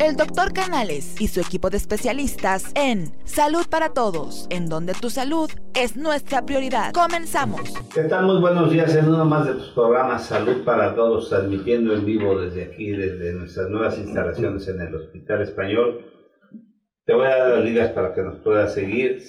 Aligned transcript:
El 0.00 0.14
doctor 0.14 0.52
Canales 0.52 1.20
y 1.20 1.26
su 1.26 1.40
equipo 1.40 1.70
de 1.70 1.76
especialistas 1.76 2.70
en 2.76 3.10
Salud 3.24 3.66
para 3.68 3.88
Todos, 3.94 4.46
en 4.48 4.68
donde 4.68 4.94
tu 4.94 5.10
salud 5.10 5.50
es 5.74 5.96
nuestra 5.96 6.46
prioridad. 6.46 6.92
Comenzamos. 6.92 7.74
¿Qué 7.92 8.04
tal? 8.04 8.26
Muy 8.26 8.40
buenos 8.40 8.70
días 8.70 8.94
en 8.94 9.08
uno 9.08 9.24
más 9.24 9.46
de 9.46 9.54
tus 9.54 9.70
programas 9.70 10.24
Salud 10.24 10.62
para 10.64 10.94
Todos, 10.94 11.28
transmitiendo 11.28 11.94
en 11.94 12.06
vivo 12.06 12.40
desde 12.40 12.62
aquí, 12.62 12.92
desde 12.92 13.32
nuestras 13.32 13.70
nuevas 13.70 13.98
instalaciones 13.98 14.68
en 14.68 14.80
el 14.82 14.94
Hospital 14.94 15.42
Español. 15.42 16.06
Te 17.04 17.14
voy 17.14 17.26
a 17.26 17.36
dar 17.36 17.48
las 17.56 17.64
ligas 17.64 17.90
para 17.90 18.14
que 18.14 18.22
nos 18.22 18.36
puedas 18.36 18.72
seguir. 18.74 19.20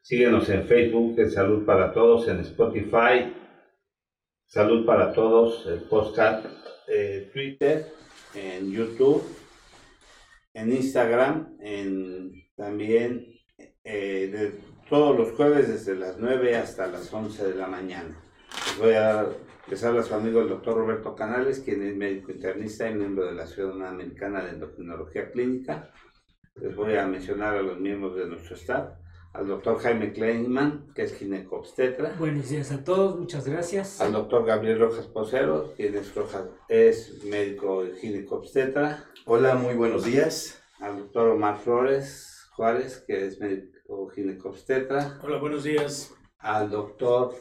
Síguenos 0.00 0.48
en 0.48 0.64
Facebook, 0.64 1.18
en 1.18 1.30
Salud 1.30 1.66
para 1.66 1.92
Todos, 1.92 2.28
en 2.28 2.40
Spotify, 2.40 3.34
Salud 4.46 4.86
para 4.86 5.12
Todos, 5.12 5.66
el 5.66 5.80
podcast, 5.80 6.46
eh, 6.86 7.30
Twitter, 7.30 7.92
en 8.34 8.72
YouTube 8.72 9.22
en 10.58 10.72
Instagram, 10.72 11.56
en, 11.60 12.32
también 12.56 13.26
eh, 13.84 14.28
de 14.32 14.60
todos 14.88 15.16
los 15.16 15.32
jueves 15.32 15.68
desde 15.68 15.94
las 15.94 16.18
9 16.18 16.56
hasta 16.56 16.88
las 16.88 17.12
11 17.12 17.48
de 17.48 17.54
la 17.54 17.68
mañana. 17.68 18.20
Les 18.66 18.78
voy 18.78 18.94
a 18.94 19.00
dar, 19.00 19.28
les 19.68 19.84
habla 19.84 20.02
su 20.02 20.14
amigo 20.14 20.40
el 20.40 20.48
doctor 20.48 20.76
Roberto 20.76 21.14
Canales, 21.14 21.60
quien 21.60 21.82
es 21.82 21.96
médico 21.96 22.32
internista 22.32 22.90
y 22.90 22.94
miembro 22.94 23.26
de 23.26 23.34
la 23.34 23.46
Ciudad 23.46 23.86
Americana 23.86 24.42
de 24.42 24.50
Endocrinología 24.50 25.30
Clínica. 25.30 25.90
Les 26.56 26.74
voy 26.74 26.96
a 26.96 27.06
mencionar 27.06 27.56
a 27.56 27.62
los 27.62 27.78
miembros 27.78 28.16
de 28.16 28.26
nuestro 28.26 28.56
staff 28.56 28.90
al 29.32 29.46
doctor 29.46 29.78
Jaime 29.78 30.12
Kleinman, 30.12 30.92
que 30.94 31.02
es 31.02 31.14
ginecobstetra. 31.14 32.14
Buenos 32.18 32.48
días 32.48 32.72
a 32.72 32.82
todos, 32.82 33.18
muchas 33.18 33.46
gracias. 33.46 34.00
Al 34.00 34.12
doctor 34.12 34.44
Gabriel 34.44 34.80
Rojas 34.80 35.06
Posero, 35.06 35.74
quien 35.76 35.94
es, 35.94 36.12
es 36.68 37.24
médico 37.24 37.84
ginecobstetra. 38.00 39.04
Hola, 39.26 39.54
muy 39.54 39.74
buenos 39.74 40.04
días. 40.04 40.62
Al 40.80 40.98
doctor 40.98 41.28
Omar 41.30 41.58
Flores 41.58 42.48
Juárez, 42.52 43.04
que 43.06 43.26
es 43.26 43.40
médico 43.40 44.08
ginecobstetra. 44.08 45.20
Hola, 45.22 45.38
buenos 45.38 45.64
días. 45.64 46.14
Al 46.38 46.70
doctor 46.70 47.34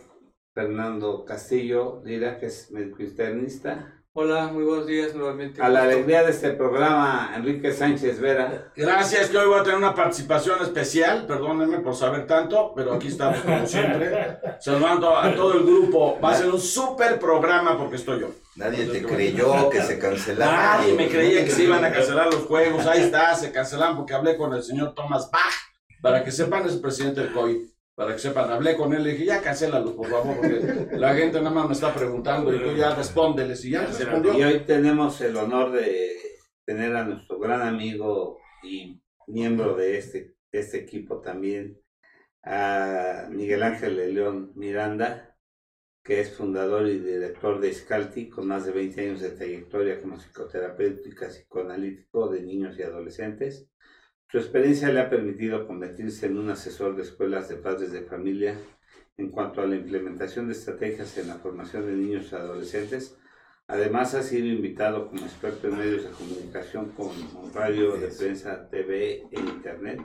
Fernando 0.54 1.24
Castillo 1.26 2.02
Lira, 2.04 2.40
que 2.40 2.48
es 2.48 2.72
médico 2.72 3.04
internista. 3.04 3.97
Hola, 4.20 4.48
muy 4.48 4.64
buenos 4.64 4.88
días 4.88 5.14
nuevamente. 5.14 5.62
A 5.62 5.70
la 5.70 5.84
alegría 5.84 6.24
de 6.24 6.32
este 6.32 6.50
programa, 6.50 7.34
Enrique 7.36 7.72
Sánchez 7.72 8.20
Vera. 8.20 8.72
Gracias, 8.76 9.30
que 9.30 9.38
hoy 9.38 9.48
voy 9.48 9.60
a 9.60 9.62
tener 9.62 9.78
una 9.78 9.94
participación 9.94 10.60
especial, 10.64 11.28
perdónenme 11.28 11.82
por 11.82 11.96
saber 11.96 12.26
tanto, 12.26 12.74
pero 12.76 12.94
aquí 12.94 13.10
estamos 13.10 13.42
como 13.42 13.68
siempre, 13.68 14.40
saludando 14.60 15.16
a 15.16 15.36
todo 15.36 15.54
el 15.54 15.64
grupo. 15.64 16.20
Va 16.20 16.32
a 16.32 16.34
ser 16.34 16.50
un 16.50 16.60
súper 16.60 17.20
programa 17.20 17.78
porque 17.78 17.98
estoy 17.98 18.22
yo. 18.22 18.30
Nadie 18.56 18.88
te 18.88 19.04
creyó 19.04 19.70
que 19.70 19.84
se 19.84 20.00
cancelaron. 20.00 20.56
Nadie 20.56 20.94
me 20.96 21.10
creía 21.10 21.46
que 21.46 21.52
se 21.52 21.66
iban 21.66 21.86
a 21.86 21.92
cancelar 21.92 22.26
los 22.26 22.46
juegos, 22.46 22.88
ahí 22.88 23.02
está, 23.04 23.36
se 23.36 23.52
cancelaron 23.52 23.98
porque 23.98 24.16
hablé 24.16 24.36
con 24.36 24.52
el 24.52 24.64
señor 24.64 24.96
Thomas 24.96 25.30
Bach, 25.30 25.54
para 26.02 26.24
que 26.24 26.32
sepan, 26.32 26.66
es 26.66 26.74
el 26.74 26.82
presidente 26.82 27.22
del 27.22 27.34
COI 27.34 27.72
para 27.98 28.14
que 28.14 28.20
sepan, 28.20 28.52
hablé 28.52 28.78
con 28.78 28.94
él, 28.94 29.04
le 29.04 29.14
dije, 29.14 29.26
ya 29.26 29.42
cancélalo, 29.42 29.96
por 29.96 30.08
favor, 30.08 30.38
porque 30.38 30.88
la 30.98 31.16
gente 31.16 31.40
nada 31.40 31.50
más 31.50 31.66
me 31.66 31.74
está 31.74 31.96
preguntando 31.96 32.54
y 32.54 32.60
tú 32.60 32.76
ya 32.76 32.94
respóndeles 32.94 33.66
y 33.66 33.72
ya 33.72 33.88
respondió. 33.88 34.38
Y 34.38 34.44
hoy 34.44 34.60
tenemos 34.68 35.20
el 35.22 35.36
honor 35.36 35.72
de 35.72 36.16
tener 36.64 36.96
a 36.96 37.06
nuestro 37.06 37.40
gran 37.40 37.62
amigo 37.64 38.38
y 38.62 39.02
miembro 39.26 39.76
de 39.76 39.98
este, 39.98 40.36
este 40.52 40.78
equipo 40.78 41.22
también, 41.22 41.82
a 42.44 43.30
Miguel 43.32 43.64
Ángel 43.64 43.98
de 43.98 44.14
León 44.14 44.52
Miranda, 44.54 45.36
que 46.04 46.20
es 46.20 46.38
fundador 46.38 46.88
y 46.88 47.00
director 47.00 47.60
de 47.60 47.74
Scalti, 47.74 48.30
con 48.30 48.46
más 48.46 48.68
de 48.68 48.74
20 48.74 49.02
años 49.02 49.22
de 49.22 49.32
trayectoria 49.32 50.00
como 50.00 50.18
psicoterapéutica, 50.18 51.30
psicoanalítico 51.30 52.30
de 52.30 52.44
niños 52.44 52.78
y 52.78 52.84
adolescentes. 52.84 53.72
Su 54.30 54.40
experiencia 54.40 54.92
le 54.92 55.00
ha 55.00 55.10
permitido 55.10 55.66
convertirse 55.66 56.26
en 56.26 56.38
un 56.38 56.50
asesor 56.50 56.98
de 56.98 57.04
escuelas 57.04 57.48
de 57.48 57.56
padres 57.56 57.94
de 57.94 58.02
familia 58.02 58.60
en 59.16 59.30
cuanto 59.30 59.62
a 59.62 59.66
la 59.66 59.78
implementación 59.78 60.48
de 60.48 60.54
estrategias 60.54 61.18
en 61.18 61.30
la 61.30 61.36
formación 61.36 61.86
de 61.86 61.94
niños 61.94 62.28
y 62.30 62.36
adolescentes. 62.36 63.18
Además, 63.68 64.16
ha 64.16 64.24
sido 64.24 64.48
invitado 64.48 65.08
como 65.08 65.22
experto 65.22 65.70
en 65.70 65.78
medios 65.78 66.04
de 66.04 66.10
comunicación 66.10 66.90
como 66.90 67.14
radio, 67.54 67.96
de 67.96 68.08
prensa, 68.08 68.70
TV 68.70 69.30
e 69.32 69.40
Internet. 69.40 70.02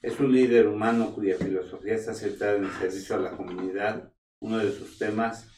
Es 0.00 0.20
un 0.20 0.30
líder 0.30 0.68
humano 0.68 1.12
cuya 1.12 1.36
filosofía 1.36 1.94
está 1.94 2.14
centrada 2.14 2.56
en 2.56 2.66
el 2.66 2.70
servicio 2.70 3.16
a 3.16 3.18
la 3.18 3.36
comunidad. 3.36 4.12
Uno 4.38 4.58
de 4.58 4.70
sus 4.70 4.96
temas 4.96 5.48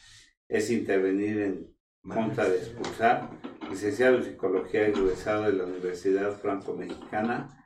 es 0.49 0.71
intervenir 0.71 1.41
en 1.41 1.77
contra 2.09 2.49
de 2.49 2.57
expulsar. 2.57 3.29
Licenciado 3.69 4.17
en 4.17 4.25
Psicología 4.25 4.89
egresado 4.89 5.45
de 5.45 5.53
la 5.53 5.65
Universidad 5.65 6.33
Franco-Mexicana 6.41 7.59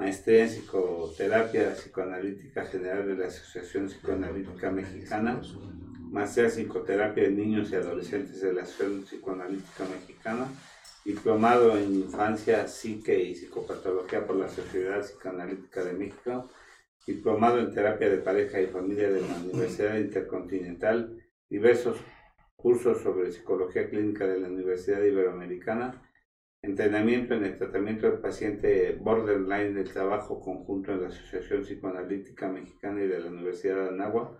maestría 0.00 0.44
en 0.44 0.48
psicoterapia 0.48 1.74
psicoanalítica 1.74 2.64
general 2.66 3.06
de 3.06 3.16
la 3.16 3.26
Asociación 3.26 3.86
Psicoanalítica 3.86 4.70
Mexicana, 4.70 5.40
maestría 6.10 6.46
en 6.46 6.50
psicoterapia 6.50 7.24
de 7.24 7.30
niños 7.30 7.70
y 7.70 7.76
adolescentes 7.76 8.40
de 8.40 8.52
la 8.52 8.62
Asociación 8.62 9.02
Psicoanalítica 9.02 9.84
Mexicana, 9.84 10.48
diplomado 11.04 11.78
en 11.78 11.94
infancia, 11.94 12.66
psique 12.66 13.22
y 13.22 13.34
psicopatología 13.34 14.26
por 14.26 14.36
la 14.36 14.48
Sociedad 14.48 15.00
Psicoanalítica 15.00 15.84
de 15.84 15.92
México, 15.92 16.48
diplomado 17.06 17.58
en 17.58 17.72
terapia 17.72 18.08
de 18.08 18.18
pareja 18.18 18.60
y 18.60 18.66
familia 18.66 19.10
de 19.10 19.20
la 19.20 19.36
Universidad 19.36 19.96
Intercontinental, 19.96 21.16
diversos 21.48 21.98
cursos 22.56 23.02
sobre 23.02 23.32
psicología 23.32 23.88
clínica 23.88 24.26
de 24.26 24.40
la 24.40 24.48
Universidad 24.48 25.02
Iberoamericana, 25.02 26.09
entrenamiento 26.62 27.34
en 27.34 27.44
el 27.44 27.56
tratamiento 27.56 28.06
del 28.06 28.20
paciente 28.20 28.92
borderline 29.00 29.74
del 29.74 29.90
trabajo 29.90 30.40
conjunto 30.40 30.92
en 30.92 31.02
la 31.02 31.08
Asociación 31.08 31.62
Psicoanalítica 31.62 32.48
Mexicana 32.48 33.02
y 33.02 33.08
de 33.08 33.18
la 33.18 33.30
Universidad 33.30 33.84
de 33.84 33.88
Anáhuac. 33.88 34.32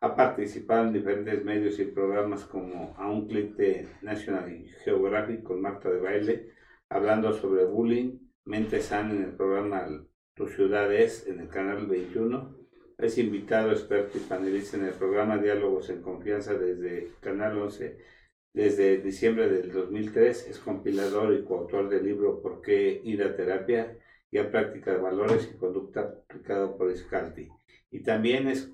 Ha 0.00 0.14
participado 0.14 0.86
en 0.86 0.92
diferentes 0.92 1.44
medios 1.44 1.78
y 1.78 1.84
programas 1.84 2.44
como 2.44 2.94
A 2.98 3.10
un 3.10 3.26
clic 3.26 3.56
de 3.56 3.88
National 4.02 4.64
Geographic 4.84 5.42
con 5.42 5.60
Marta 5.60 5.90
de 5.90 6.00
Baile, 6.00 6.50
hablando 6.88 7.32
sobre 7.32 7.64
bullying, 7.64 8.18
mente 8.44 8.80
sana 8.80 9.12
en 9.12 9.24
el 9.24 9.32
programa 9.32 9.86
Tu 10.34 10.48
ciudad 10.48 10.92
es 10.92 11.26
en 11.26 11.40
el 11.40 11.48
canal 11.48 11.86
21. 11.86 12.56
Es 12.98 13.18
invitado, 13.18 13.72
experto 13.72 14.16
y 14.16 14.22
panelista 14.22 14.76
en 14.76 14.84
el 14.84 14.92
programa 14.92 15.38
Diálogos 15.38 15.90
en 15.90 16.00
Confianza 16.00 16.54
desde 16.54 17.12
Canal 17.20 17.58
11 17.58 18.15
desde 18.56 18.96
diciembre 19.02 19.50
del 19.50 19.70
2003 19.70 20.46
es 20.48 20.58
compilador 20.58 21.34
y 21.34 21.44
coautor 21.44 21.90
del 21.90 22.06
libro 22.06 22.40
¿Por 22.40 22.62
qué 22.62 23.02
ir 23.04 23.22
a 23.22 23.36
terapia? 23.36 23.98
y 24.30 24.38
a 24.38 24.50
práctica 24.50 24.92
de 24.92 24.98
valores 24.98 25.50
y 25.52 25.58
conducta 25.58 26.00
aplicado 26.00 26.76
por 26.76 26.94
Scalti. 26.96 27.48
Y 27.90 28.02
también 28.02 28.48
es 28.48 28.72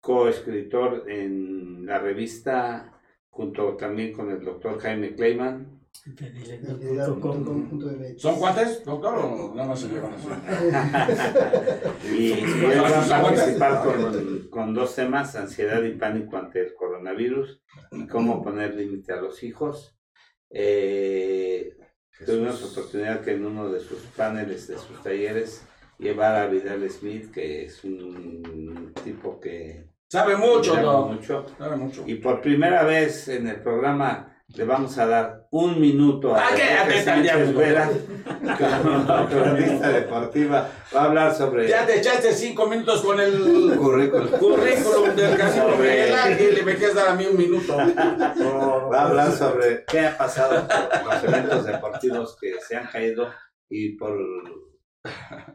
coescritor 0.00 1.08
en 1.08 1.86
la 1.86 2.00
revista, 2.00 3.00
junto 3.32 3.76
también 3.76 4.12
con 4.12 4.30
el 4.30 4.44
doctor 4.44 4.78
Jaime 4.78 5.14
Kleiman, 5.14 5.80
¿Son 8.16 8.38
cuates, 8.38 8.84
doctor, 8.84 9.14
o 9.14 9.54
nada 9.54 9.68
más 9.68 9.78
se 9.78 9.88
llevan 9.88 10.14
y 12.10 12.32
hoy 12.32 12.76
vamos 12.76 13.10
a 13.10 13.22
participar 13.22 13.84
con, 13.84 14.48
con, 14.48 14.74
dos 14.74 14.96
temas, 14.96 15.36
ansiedad 15.36 15.82
y 15.82 15.92
pánico 15.92 16.38
ante 16.38 16.60
el 16.60 16.74
coronavirus 16.74 17.62
y 17.92 18.06
cómo 18.08 18.42
poner 18.42 18.74
límite 18.74 19.12
a 19.12 19.20
los 19.20 19.44
hijos. 19.44 19.96
Eh, 20.50 21.76
tuvimos 22.26 22.62
oportunidad 22.64 23.20
que 23.20 23.32
en 23.32 23.44
uno 23.44 23.70
de 23.70 23.78
sus 23.80 24.00
paneles, 24.16 24.66
de 24.66 24.78
sus 24.78 25.00
talleres, 25.02 25.62
llevar 25.98 26.34
a 26.34 26.48
Vidal 26.48 26.88
Smith, 26.90 27.30
que 27.30 27.66
es 27.66 27.84
un 27.84 28.92
tipo 29.04 29.38
que... 29.38 29.91
Sabe 30.12 30.36
mucho, 30.36 30.78
¿no? 30.78 31.06
mucho. 31.06 31.46
Sabe 31.56 31.74
mucho. 31.74 32.04
Y 32.06 32.16
por 32.16 32.42
primera 32.42 32.82
vez 32.82 33.28
en 33.28 33.46
el 33.46 33.62
programa 33.62 34.44
le 34.48 34.64
vamos 34.64 34.98
a 34.98 35.06
dar 35.06 35.46
un 35.50 35.80
minuto 35.80 36.34
a, 36.34 36.48
¿A 36.48 36.54
qué? 36.54 37.00
Sánchez 37.00 37.54
Vera, 37.56 37.88
cronista 39.30 39.88
deportiva. 40.00 40.68
Va 40.94 41.00
a 41.00 41.04
hablar 41.06 41.34
sobre. 41.34 41.66
Ya 41.66 41.86
te 41.86 41.98
echaste 41.98 42.34
cinco 42.34 42.66
minutos 42.66 43.00
con 43.00 43.18
el 43.20 43.74
currículum, 43.78 44.28
currículum 44.32 45.16
del 45.16 45.34
Casino 45.34 45.78
Vela 45.78 46.30
y 46.30 46.56
le 46.56 46.62
me 46.62 46.74
quieres 46.74 46.94
dar 46.94 47.08
a 47.08 47.14
mí 47.14 47.24
un 47.24 47.38
minuto. 47.38 47.74
Va 47.74 49.00
a 49.00 49.08
hablar 49.08 49.32
sobre 49.32 49.86
qué 49.86 50.00
ha 50.00 50.18
pasado 50.18 50.68
con 51.04 51.14
los 51.14 51.24
eventos 51.24 51.64
deportivos 51.64 52.36
que 52.38 52.60
se 52.60 52.76
han 52.76 52.86
caído 52.88 53.30
y 53.70 53.96
por 53.96 54.14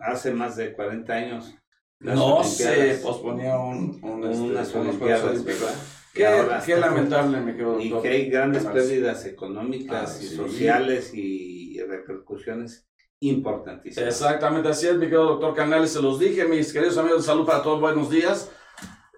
hace 0.01 0.31
más 0.33 0.55
de 0.55 0.73
40 0.73 1.13
años. 1.13 1.55
No 1.99 2.43
se 2.43 2.99
posponía 3.03 3.57
un, 3.57 3.99
un, 4.03 4.23
unas 4.23 4.75
Olimpiadas, 4.75 5.43
¿verdad? 5.43 5.75
Qué, 6.13 6.75
lamentable 6.75 7.39
me 7.41 7.55
quedo. 7.55 7.79
Y 7.79 7.91
que 8.01 8.07
hay 8.07 8.29
grandes 8.29 8.65
pérdidas 8.65 9.25
económicas 9.25 10.21
y 10.21 10.27
sociales 10.27 11.13
y 11.13 11.79
repercusiones 11.81 12.87
importantísimas. 13.19 14.09
Exactamente, 14.09 14.69
así 14.69 14.87
es, 14.87 14.95
mi 14.95 15.01
querido 15.01 15.25
doctor 15.25 15.55
Canales, 15.55 15.91
se 15.91 16.01
los 16.01 16.19
dije, 16.19 16.45
mis 16.45 16.71
queridos 16.71 16.97
amigos 16.97 17.21
de 17.21 17.27
salud 17.27 17.45
para 17.45 17.63
todos, 17.63 17.79
buenos 17.79 18.09
días. 18.09 18.51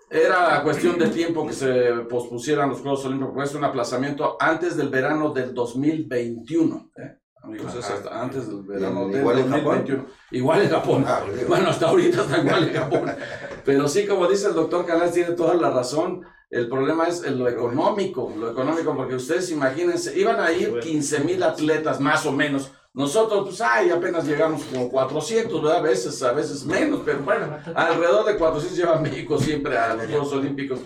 Era 0.09 0.63
cuestión 0.63 0.97
de 0.97 1.07
tiempo 1.09 1.45
que 1.45 1.53
se 1.53 1.91
pospusieran 2.09 2.69
los 2.69 2.81
Juegos 2.81 3.05
Olímpicos, 3.05 3.33
pues 3.35 3.53
un 3.53 3.63
aplazamiento 3.63 4.37
antes 4.39 4.75
del 4.75 4.89
verano 4.89 5.31
del 5.31 5.53
2021. 5.53 6.91
¿eh? 6.97 7.19
Amigos, 7.41 7.73
es 7.75 7.89
hasta 7.89 8.21
antes 8.21 8.47
del 8.47 8.61
verano 8.63 9.03
¿En- 9.03 9.11
del 9.11 9.21
igual 9.21 9.37
en 9.39 9.43
Japón? 9.49 9.63
2021. 9.63 10.05
Igual 10.31 10.61
en 10.61 10.69
Japón. 10.69 11.05
Ah, 11.07 11.21
bueno. 11.47 11.69
Hasta 11.69 11.87
ahorita 11.87 12.21
está 12.23 12.37
igual 12.39 12.67
en 12.67 12.73
Japón. 12.75 13.11
Pero 13.65 13.87
sí, 13.87 14.05
como 14.05 14.27
dice 14.27 14.47
el 14.47 14.53
doctor 14.55 14.85
Calas, 14.85 15.13
tiene 15.13 15.31
toda 15.31 15.53
la 15.55 15.69
razón. 15.69 16.25
El 16.49 16.67
problema 16.67 17.07
es 17.07 17.21
lo 17.31 17.47
económico, 17.47 18.33
lo 18.37 18.51
económico, 18.51 18.95
porque 18.95 19.15
ustedes 19.15 19.51
imagínense, 19.51 20.19
iban 20.19 20.39
a 20.39 20.51
ir 20.51 20.79
15 20.79 21.19
mil 21.19 21.41
atletas 21.43 21.99
más 21.99 22.25
o 22.25 22.31
menos. 22.31 22.71
Nosotros, 22.93 23.43
pues, 23.45 23.61
ay, 23.61 23.91
apenas 23.91 24.25
llegamos 24.25 24.63
como 24.63 24.89
400, 24.89 25.61
¿verdad? 25.61 25.77
A 25.77 25.81
veces, 25.81 26.21
a 26.23 26.31
veces 26.33 26.65
menos, 26.65 27.01
pero 27.05 27.19
bueno, 27.19 27.55
alrededor 27.75 28.25
de 28.25 28.35
400 28.37 28.75
lleva 28.77 28.99
México 28.99 29.37
siempre 29.39 29.77
a 29.77 29.93
los 29.93 30.07
Juegos 30.07 30.33
Olímpicos. 30.33 30.79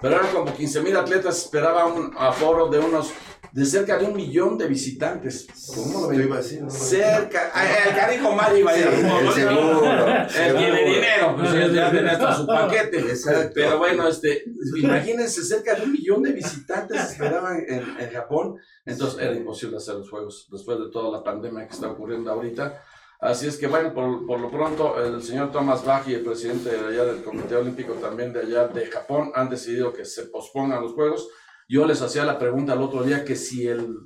Pero 0.00 0.14
eran 0.16 0.28
como 0.32 0.54
15 0.54 0.80
mil 0.80 0.96
atletas, 0.96 1.36
esperaba 1.44 1.84
un 1.84 2.14
aforo 2.16 2.68
de 2.68 2.78
unos, 2.78 3.10
de 3.52 3.64
cerca 3.64 3.98
de 3.98 4.04
un 4.06 4.14
millón 4.14 4.56
de 4.56 4.66
visitantes. 4.68 5.46
¿Cómo 5.74 6.02
lo 6.02 6.08
ven? 6.08 6.18
Yo 6.18 6.24
iba 6.26 6.38
así, 6.38 6.60
¿no? 6.60 6.70
Cerca, 6.70 7.50
el 7.86 7.94
carijo 7.94 8.32
Mario 8.32 8.58
iba 8.58 8.70
a 8.70 8.78
ir 8.78 8.86
el 8.86 10.56
tiene 10.56 10.84
dinero, 10.84 11.36
pues 11.36 11.72
ya 11.72 11.88
hasta 11.88 12.36
su 12.36 12.46
paquete. 12.46 12.98
Exacto. 12.98 13.52
Pero 13.54 13.78
bueno, 13.78 14.08
este, 14.08 14.44
imagínense, 14.76 15.42
cerca 15.42 15.74
de 15.74 15.82
un 15.82 15.92
millón 15.92 16.22
de 16.22 16.32
visitantes 16.32 17.10
esperaban 17.10 17.64
en, 17.66 17.82
en 17.98 18.10
Japón. 18.12 18.56
Entonces 18.84 19.20
era 19.20 19.34
imposible 19.34 19.76
hacer 19.76 19.96
los 19.96 20.08
juegos 20.08 20.48
después 20.50 20.78
de 20.78 20.90
toda 20.90 21.18
la 21.18 21.24
pandemia 21.24 21.66
que 21.66 21.74
está 21.74 21.88
ocurriendo 21.88 22.30
ahorita. 22.30 22.82
Así 23.20 23.46
es 23.46 23.58
que 23.58 23.66
bueno, 23.66 23.92
por, 23.92 24.26
por 24.26 24.40
lo 24.40 24.50
pronto 24.50 24.98
el 25.02 25.22
señor 25.22 25.52
Thomas 25.52 25.84
Bach 25.84 26.08
y 26.08 26.14
el 26.14 26.22
presidente 26.22 26.70
de 26.70 26.78
allá 26.78 27.04
del 27.04 27.22
Comité 27.22 27.54
Olímpico 27.54 27.92
también 27.94 28.32
de 28.32 28.40
allá 28.40 28.68
de 28.68 28.86
Japón 28.86 29.30
han 29.34 29.50
decidido 29.50 29.92
que 29.92 30.06
se 30.06 30.24
pospongan 30.26 30.80
los 30.80 30.94
juegos. 30.94 31.28
Yo 31.70 31.86
les 31.86 32.02
hacía 32.02 32.24
la 32.24 32.36
pregunta 32.36 32.72
el 32.72 32.80
otro 32.80 33.04
día 33.04 33.24
que 33.24 33.36
si 33.36 33.64
el 33.68 33.96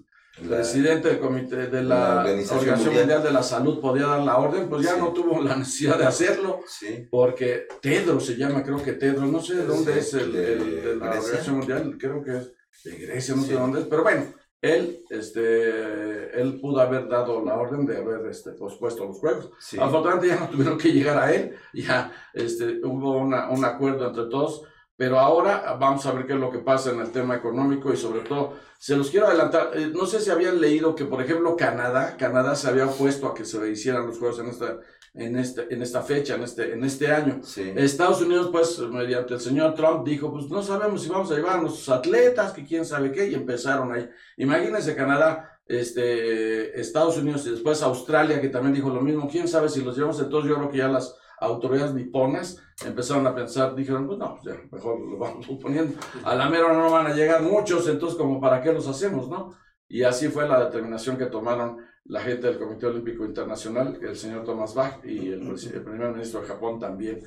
La- 0.42 0.56
presidente 0.58 1.08
del 1.08 1.18
comité 1.18 1.68
de 1.68 1.82
la, 1.82 2.16
la 2.16 2.20
Organización 2.20 2.58
Organización 2.58 2.94
Mundial. 2.94 3.06
Mundial 3.06 3.22
de 3.22 3.32
la 3.32 3.42
Salud 3.42 3.80
podía 3.80 4.06
dar 4.06 4.20
la 4.22 4.36
orden, 4.36 4.68
pues 4.68 4.84
ya 4.84 4.94
Sí. 4.96 5.00
no 5.00 5.12
tuvo 5.14 5.40
la 5.42 5.56
necesidad 5.56 5.96
de 5.98 6.04
hacerlo 6.04 6.60
Sí. 6.66 7.08
porque 7.10 7.66
Tedros 7.80 8.26
se 8.26 8.36
llama, 8.36 8.62
creo 8.62 8.82
que 8.82 8.92
Tedros, 8.92 9.30
no 9.30 9.40
sé 9.40 9.54
de 9.54 9.64
dónde 9.64 9.94
Sí, 9.94 9.98
es 10.00 10.14
el, 10.14 10.32
de 10.32 10.52
el- 10.52 10.58
de 10.58 10.96
la 10.96 11.06
Grecia. 11.06 11.06
Organización 11.20 11.56
Mundial, 11.56 11.96
creo 11.98 12.22
que 12.22 12.36
es 12.36 12.52
de 12.84 12.96
Grecia, 13.06 13.34
no 13.34 13.42
sé 13.44 13.54
dónde 13.54 13.80
es, 13.80 13.86
pero 13.86 14.02
bueno, 14.02 14.24
él, 14.60 14.98
este, 15.08 16.38
él 16.40 16.58
pudo 16.60 16.80
haber 16.80 17.08
dado 17.08 17.42
la 17.42 17.54
orden 17.54 17.86
de 17.86 17.96
haber 17.96 18.26
este, 18.26 18.50
pospuesto 18.52 19.06
los 19.06 19.18
juegos. 19.18 19.50
Afortunadamente 19.78 20.28
ya 20.28 20.40
no 20.40 20.48
tuvieron 20.50 20.76
que 20.76 20.92
llegar 20.92 21.16
a 21.16 21.32
él, 21.32 21.54
ya 21.72 22.12
este, 22.34 22.80
hubo 22.84 23.16
una- 23.18 23.48
un 23.50 23.64
acuerdo 23.64 24.08
entre 24.08 24.24
todos, 24.24 24.62
pero 24.96 25.18
ahora 25.18 25.76
vamos 25.78 26.06
a 26.06 26.12
ver 26.12 26.26
qué 26.26 26.34
es 26.34 26.38
lo 26.38 26.50
que 26.50 26.58
pasa 26.58 26.90
en 26.90 27.00
el 27.00 27.10
tema 27.10 27.34
económico 27.34 27.92
y 27.92 27.96
sobre 27.96 28.20
todo, 28.20 28.54
se 28.78 28.96
los 28.96 29.10
quiero 29.10 29.26
adelantar, 29.26 29.70
eh, 29.74 29.90
no 29.92 30.06
sé 30.06 30.20
si 30.20 30.30
habían 30.30 30.60
leído 30.60 30.94
que 30.94 31.04
por 31.04 31.22
ejemplo 31.22 31.56
Canadá, 31.56 32.16
Canadá 32.16 32.54
se 32.54 32.68
había 32.68 32.86
opuesto 32.86 33.26
a 33.26 33.34
que 33.34 33.44
se 33.44 33.68
hicieran 33.70 34.06
los 34.06 34.18
juegos 34.18 34.38
en 34.38 34.48
esta, 34.48 34.78
en 35.14 35.38
este, 35.38 35.72
en 35.72 35.80
esta 35.80 36.02
fecha, 36.02 36.34
en 36.34 36.42
este, 36.42 36.72
en 36.72 36.84
este 36.84 37.10
año. 37.10 37.40
Sí. 37.42 37.72
Estados 37.76 38.20
Unidos, 38.20 38.48
pues, 38.50 38.78
mediante 38.80 39.34
el 39.34 39.40
señor 39.40 39.74
Trump, 39.74 40.04
dijo, 40.04 40.30
pues 40.32 40.48
no 40.48 40.62
sabemos 40.62 41.02
si 41.02 41.08
vamos 41.08 41.30
a 41.30 41.36
llevar 41.36 41.58
a 41.58 41.62
nuestros 41.62 41.88
atletas, 41.88 42.52
que 42.52 42.64
quién 42.64 42.84
sabe 42.84 43.12
qué, 43.12 43.28
y 43.28 43.34
empezaron 43.34 43.92
ahí. 43.92 44.08
Imagínense 44.36 44.96
Canadá, 44.96 45.60
este, 45.66 46.78
Estados 46.78 47.16
Unidos 47.16 47.46
y 47.46 47.50
después 47.50 47.82
Australia, 47.82 48.40
que 48.40 48.48
también 48.48 48.74
dijo 48.74 48.90
lo 48.90 49.00
mismo, 49.00 49.28
quién 49.30 49.46
sabe 49.46 49.68
si 49.68 49.82
los 49.82 49.96
llevamos. 49.96 50.20
Entonces 50.20 50.50
yo 50.50 50.56
creo 50.56 50.70
que 50.70 50.78
ya 50.78 50.88
las 50.88 51.16
autoridades 51.38 51.94
niponas 51.94 52.60
empezaron 52.84 53.26
a 53.26 53.34
pensar, 53.34 53.74
dijeron, 53.74 54.06
pues 54.06 54.18
no, 54.18 54.38
pues 54.42 54.56
ya, 54.56 54.62
mejor 54.72 55.00
lo 55.00 55.18
vamos 55.18 55.46
poniendo. 55.62 55.98
A 56.24 56.34
la 56.34 56.48
mera 56.48 56.72
no 56.72 56.90
van 56.90 57.06
a 57.06 57.14
llegar 57.14 57.42
muchos, 57.42 57.88
entonces 57.88 58.18
como 58.18 58.40
para 58.40 58.62
qué 58.62 58.72
los 58.72 58.86
hacemos, 58.88 59.28
¿no? 59.28 59.54
Y 59.88 60.02
así 60.02 60.28
fue 60.28 60.48
la 60.48 60.64
determinación 60.64 61.16
que 61.16 61.26
tomaron 61.26 61.78
la 62.06 62.20
gente 62.20 62.46
del 62.48 62.58
Comité 62.58 62.86
Olímpico 62.86 63.24
Internacional, 63.24 63.98
el 64.02 64.16
señor 64.16 64.44
Thomas 64.44 64.74
Bach 64.74 65.04
y 65.04 65.28
el, 65.32 65.42
el 65.74 65.82
primer 65.82 66.10
ministro 66.12 66.40
de 66.40 66.46
Japón 66.48 66.78
también 66.78 67.20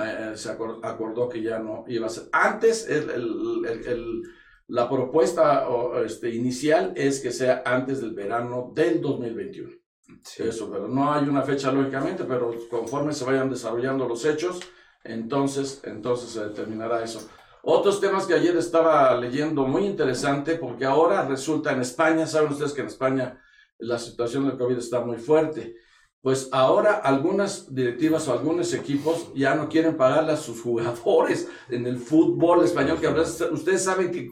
eh, 0.00 0.32
se 0.34 0.56
acor- 0.56 0.80
acordó 0.82 1.28
que 1.28 1.42
ya 1.42 1.58
no 1.58 1.84
iba 1.88 2.06
a 2.06 2.10
ser. 2.10 2.24
Antes, 2.32 2.88
el- 2.88 3.10
el- 3.10 4.22
la 4.68 4.88
propuesta 4.88 5.68
o, 5.68 6.04
este, 6.04 6.30
inicial 6.32 6.92
es 6.94 7.18
que 7.20 7.32
sea 7.32 7.62
antes 7.66 8.00
del 8.00 8.12
verano 8.14 8.70
del 8.72 9.00
2021. 9.00 9.68
Sí. 10.22 10.44
Eso, 10.44 10.70
pero 10.70 10.86
no 10.86 11.12
hay 11.12 11.24
una 11.28 11.42
fecha 11.42 11.72
lógicamente, 11.72 12.22
pero 12.24 12.52
conforme 12.70 13.12
se 13.12 13.24
vayan 13.24 13.50
desarrollando 13.50 14.06
los 14.06 14.24
hechos, 14.24 14.60
entonces, 15.04 15.80
entonces 15.84 16.30
se 16.30 16.44
determinará 16.44 17.02
eso. 17.02 17.28
Otros 17.62 18.00
temas 18.00 18.26
que 18.26 18.34
ayer 18.34 18.56
estaba 18.56 19.14
leyendo 19.16 19.66
muy 19.66 19.84
interesante, 19.84 20.56
porque 20.56 20.84
ahora 20.84 21.26
resulta 21.26 21.72
en 21.72 21.80
España, 21.80 22.26
saben 22.26 22.52
ustedes 22.52 22.72
que 22.72 22.80
en 22.80 22.86
España 22.86 23.40
la 23.78 23.98
situación 23.98 24.46
del 24.46 24.56
COVID 24.56 24.78
está 24.78 25.00
muy 25.00 25.16
fuerte. 25.16 25.76
Pues 26.22 26.50
ahora 26.52 26.96
algunas 26.96 27.74
directivas 27.74 28.28
o 28.28 28.32
algunos 28.32 28.74
equipos 28.74 29.32
ya 29.34 29.54
no 29.54 29.70
quieren 29.70 29.96
pagarle 29.96 30.32
a 30.32 30.36
sus 30.36 30.60
jugadores 30.60 31.48
en 31.70 31.86
el 31.86 31.98
fútbol 31.98 32.62
español, 32.62 32.98
que 33.00 33.08
ustedes 33.08 33.82
saben 33.82 34.10
que 34.10 34.30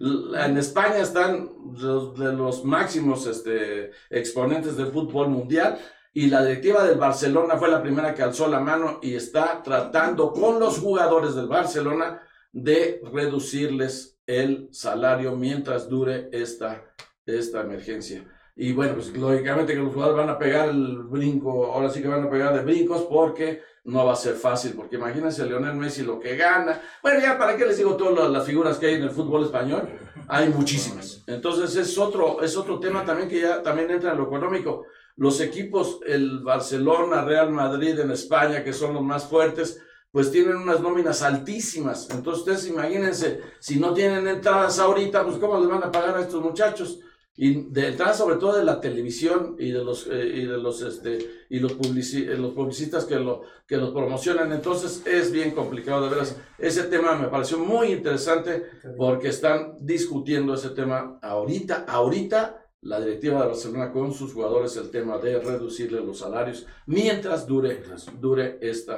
en 0.00 0.56
España 0.56 0.98
están 0.98 1.48
los, 1.80 2.18
de 2.18 2.32
los 2.32 2.64
máximos 2.64 3.26
este, 3.26 3.92
exponentes 4.10 4.76
del 4.76 4.88
fútbol 4.88 5.28
mundial 5.28 5.78
y 6.12 6.26
la 6.26 6.44
directiva 6.44 6.84
del 6.84 6.98
Barcelona 6.98 7.56
fue 7.56 7.68
la 7.68 7.82
primera 7.82 8.14
que 8.14 8.22
alzó 8.22 8.48
la 8.48 8.60
mano 8.60 8.98
y 9.02 9.14
está 9.14 9.62
tratando 9.62 10.32
con 10.32 10.58
los 10.58 10.78
jugadores 10.78 11.34
del 11.34 11.48
Barcelona 11.48 12.22
de 12.52 13.00
reducirles 13.12 14.18
el 14.26 14.68
salario 14.72 15.36
mientras 15.36 15.88
dure 15.88 16.28
esta, 16.32 16.84
esta 17.24 17.60
emergencia. 17.60 18.24
Y 18.56 18.72
bueno, 18.72 18.94
pues 18.94 19.16
lógicamente 19.16 19.72
que 19.72 19.78
los 19.78 19.92
jugadores 19.94 20.26
van 20.26 20.34
a 20.34 20.38
pegar 20.38 20.68
el 20.70 20.98
brinco, 21.04 21.66
ahora 21.66 21.88
sí 21.90 22.02
que 22.02 22.08
van 22.08 22.24
a 22.24 22.30
pegar 22.30 22.52
de 22.54 22.64
brincos 22.64 23.02
porque 23.02 23.62
no 23.84 24.04
va 24.04 24.14
a 24.14 24.16
ser 24.16 24.34
fácil, 24.34 24.72
porque 24.74 24.96
imagínense 24.96 25.46
Lionel 25.46 25.76
Messi 25.76 26.02
lo 26.02 26.18
que 26.18 26.36
gana. 26.36 26.82
Bueno, 27.00 27.20
ya 27.20 27.38
para 27.38 27.56
qué 27.56 27.64
les 27.64 27.76
digo 27.76 27.96
todas 27.96 28.28
las 28.28 28.44
figuras 28.44 28.78
que 28.78 28.86
hay 28.86 28.94
en 28.94 29.04
el 29.04 29.10
fútbol 29.10 29.44
español, 29.44 29.88
hay 30.26 30.48
muchísimas. 30.48 31.22
Entonces 31.26 31.76
es 31.76 31.96
otro, 31.96 32.42
es 32.42 32.56
otro 32.56 32.80
tema 32.80 33.04
también 33.04 33.28
que 33.28 33.40
ya 33.40 33.62
también 33.62 33.90
entra 33.90 34.10
en 34.10 34.18
lo 34.18 34.24
económico. 34.24 34.84
Los 35.18 35.40
equipos, 35.40 36.00
el 36.06 36.40
Barcelona, 36.40 37.24
Real 37.24 37.50
Madrid 37.50 37.98
en 37.98 38.10
España, 38.12 38.62
que 38.64 38.72
son 38.72 38.94
los 38.94 39.02
más 39.02 39.26
fuertes, 39.26 39.80
pues 40.10 40.30
tienen 40.30 40.56
unas 40.56 40.80
nóminas 40.80 41.22
altísimas. 41.22 42.08
Entonces 42.10 42.40
ustedes 42.40 42.68
imagínense, 42.68 43.40
si 43.60 43.78
no 43.78 43.92
tienen 43.92 44.26
entradas 44.26 44.78
ahorita, 44.78 45.24
pues 45.24 45.36
cómo 45.36 45.58
les 45.60 45.68
van 45.68 45.82
a 45.82 45.92
pagar 45.92 46.16
a 46.16 46.22
estos 46.22 46.42
muchachos 46.42 47.00
y 47.40 47.70
de 47.70 47.88
entrada 47.88 48.14
sobre 48.14 48.36
todo 48.36 48.56
de 48.56 48.64
la 48.64 48.80
televisión 48.80 49.54
y 49.60 49.70
de 49.70 49.84
los 49.84 50.08
eh, 50.10 50.32
y 50.40 50.44
de 50.46 50.58
los 50.58 50.82
este 50.82 51.44
y 51.48 51.60
los 51.60 51.78
publici- 51.78 52.26
eh, 52.28 52.36
los 52.36 52.52
publicistas 52.52 53.04
que 53.04 53.16
lo 53.16 53.42
que 53.66 53.76
los 53.76 53.90
promocionan. 53.90 54.50
Entonces 54.52 55.02
es 55.06 55.30
bien 55.30 55.50
complicado 55.52 56.04
de 56.04 56.10
veras. 56.10 56.36
Ese 56.58 56.84
tema 56.84 57.14
me 57.16 57.28
pareció 57.28 57.58
muy 57.58 57.88
interesante 57.92 58.64
porque 58.96 59.28
están 59.28 59.74
discutiendo 59.80 60.54
ese 60.54 60.70
tema 60.70 61.18
ahorita 61.22 61.84
ahorita 61.86 62.64
la 62.88 63.00
directiva 63.00 63.40
de 63.42 63.48
Barcelona 63.48 63.92
con 63.92 64.12
sus 64.12 64.32
jugadores 64.32 64.76
el 64.76 64.90
tema 64.90 65.18
de 65.18 65.38
reducirle 65.40 66.00
los 66.00 66.18
salarios 66.18 66.66
mientras 66.86 67.46
dure 67.46 67.82
dure 68.18 68.58
esta 68.60 68.96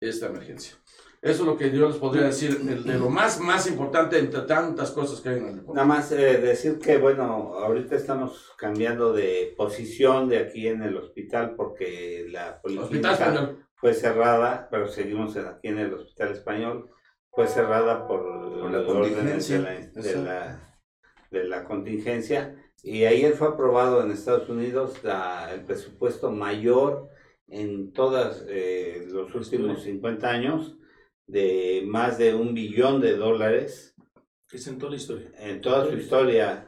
esta 0.00 0.26
emergencia 0.26 0.74
eso 1.22 1.42
es 1.42 1.46
lo 1.46 1.56
que 1.58 1.70
yo 1.70 1.86
les 1.86 1.98
podría 1.98 2.24
decir 2.24 2.58
de 2.60 2.98
lo 2.98 3.10
más 3.10 3.38
más 3.40 3.66
importante 3.66 4.18
entre 4.18 4.40
tantas 4.42 4.90
cosas 4.92 5.20
que 5.20 5.28
hay 5.28 5.38
en 5.38 5.48
el 5.48 5.56
deporte 5.56 5.76
Nada 5.76 5.86
más 5.86 6.10
eh, 6.12 6.38
decir 6.38 6.78
que, 6.78 6.96
bueno, 6.96 7.52
ahorita 7.58 7.94
estamos 7.94 8.52
cambiando 8.56 9.12
de 9.12 9.52
posición 9.56 10.28
de 10.30 10.38
aquí 10.38 10.66
en 10.66 10.82
el 10.82 10.96
hospital 10.96 11.54
porque 11.56 12.26
la 12.30 12.60
Español 12.64 13.66
fue 13.74 13.92
cerrada, 13.94 14.68
pero 14.70 14.88
seguimos 14.88 15.36
en- 15.36 15.46
aquí 15.46 15.68
en 15.68 15.78
el 15.78 15.92
hospital 15.94 16.32
español, 16.32 16.90
fue 17.30 17.46
cerrada 17.46 18.06
por, 18.08 18.22
Por 18.60 18.70
la 18.72 18.84
contingencia. 18.86 19.58
de 19.58 19.62
la, 19.62 20.02
de, 20.02 20.16
la, 20.16 20.78
de 21.30 21.44
la 21.44 21.64
contingencia. 21.64 22.56
Y 22.82 23.04
ayer 23.04 23.34
fue 23.34 23.48
aprobado 23.48 24.02
en 24.02 24.10
Estados 24.10 24.48
Unidos 24.48 25.02
la- 25.04 25.52
el 25.52 25.64
presupuesto 25.64 26.30
mayor 26.30 27.08
en 27.48 27.92
todos 27.92 28.44
los 29.08 29.34
últimos 29.34 29.82
50 29.82 30.30
años 30.30 30.78
de 31.26 31.82
más 31.86 32.16
de 32.18 32.34
un 32.34 32.54
billón 32.54 33.00
de 33.00 33.16
dólares 33.16 33.94
Es 34.52 34.66
en 34.66 34.78
toda 34.78 34.90
la 34.90 34.96
historia. 34.96 35.30
en 35.38 35.60
toda 35.60 35.88
su 35.88 35.96
historia 35.96 36.66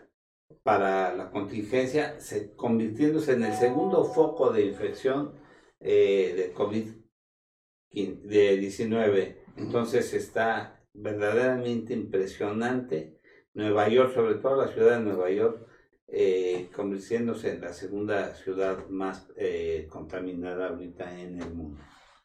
para 0.63 1.15
la 1.17 1.31
contingencia, 1.31 2.21
se, 2.21 2.55
convirtiéndose 2.55 3.33
en 3.33 3.45
el 3.45 3.55
segundo 3.55 4.05
foco 4.05 4.53
de 4.53 4.67
infección 4.67 5.35
eh, 5.81 6.35
de 6.37 6.55
COVID-19. 6.55 9.37
Entonces 9.57 10.13
está 10.15 10.81
verdaderamente 10.93 11.95
impresionante. 11.95 13.19
Nueva 13.55 13.89
York, 13.89 14.15
sobre 14.15 14.37
todo 14.37 14.57
la 14.57 14.69
ciudad 14.69 14.99
de 14.99 15.05
Nueva 15.05 15.31
York, 15.31 15.67
eh, 16.15 16.69
convirtiéndose 16.77 17.55
en 17.55 17.63
la 17.63 17.73
segunda 17.73 18.35
ciudad 18.35 18.87
más 18.91 19.27
eh, 19.37 19.87
contaminada 19.91 20.69
ahorita 20.69 21.19
en 21.19 21.41
el 21.41 21.55
mundo. 21.55 21.81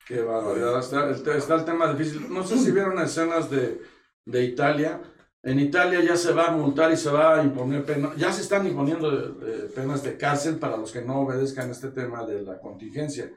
Qué 0.05 0.21
barbaridad. 0.21 0.79
Está, 0.79 1.09
está- 1.09 1.55
el 1.55 1.65
tema 1.65 1.93
difícil. 1.93 2.27
No 2.29 2.43
sé 2.45 2.57
si 2.57 2.71
vieron 2.71 2.99
escenas 2.99 3.49
de, 3.49 3.79
de 4.25 4.43
Italia, 4.43 5.01
En 5.43 5.59
Italia 5.59 6.01
ya 6.01 6.17
se 6.17 6.33
va 6.33 6.47
a 6.47 6.51
multar 6.51 6.91
y 6.91 6.97
se 6.97 7.09
va 7.09 7.39
a 7.39 7.43
imponer 7.43 7.85
penas, 7.85 8.17
ya 8.17 8.33
se 8.33 8.41
están 8.41 8.67
imponiendo 8.67 9.07
eh, 9.47 9.69
penas 9.73 10.03
de 10.03 10.17
cárcel 10.17 10.57
para 10.59 10.75
los 10.75 10.91
que 10.91 11.01
no 11.03 11.21
obedezcan 11.21 11.69
este 11.69 11.89
tema 11.91 12.25
de 12.25 12.41
la 12.41 12.59
contingencia. 12.59 13.31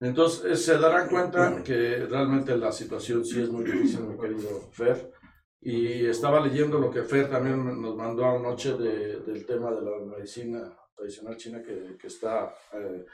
Entonces 0.00 0.44
eh, 0.46 0.56
se 0.56 0.78
darán 0.78 1.08
cuenta 1.10 1.62
que 1.62 2.06
realmente 2.08 2.56
la 2.56 2.72
situación 2.72 3.24
sí 3.24 3.42
es 3.42 3.50
muy 3.50 3.64
difícil, 3.64 4.00
mi 4.04 4.16
querido 4.18 4.70
Fer. 4.72 5.12
Y 5.64 6.06
estaba 6.06 6.40
leyendo 6.40 6.78
lo 6.78 6.90
que 6.90 7.02
Fer 7.02 7.30
también 7.30 7.80
nos 7.80 7.96
mandó 7.96 8.26
anoche 8.26 8.72
de, 8.72 9.20
del 9.20 9.46
tema 9.46 9.70
de 9.70 9.82
la 9.82 9.96
medicina 9.98 10.76
tradicional 10.94 11.36
china 11.36 11.62
que, 11.62 11.96
que 11.96 12.08
está 12.08 12.52
eh, 12.72 13.04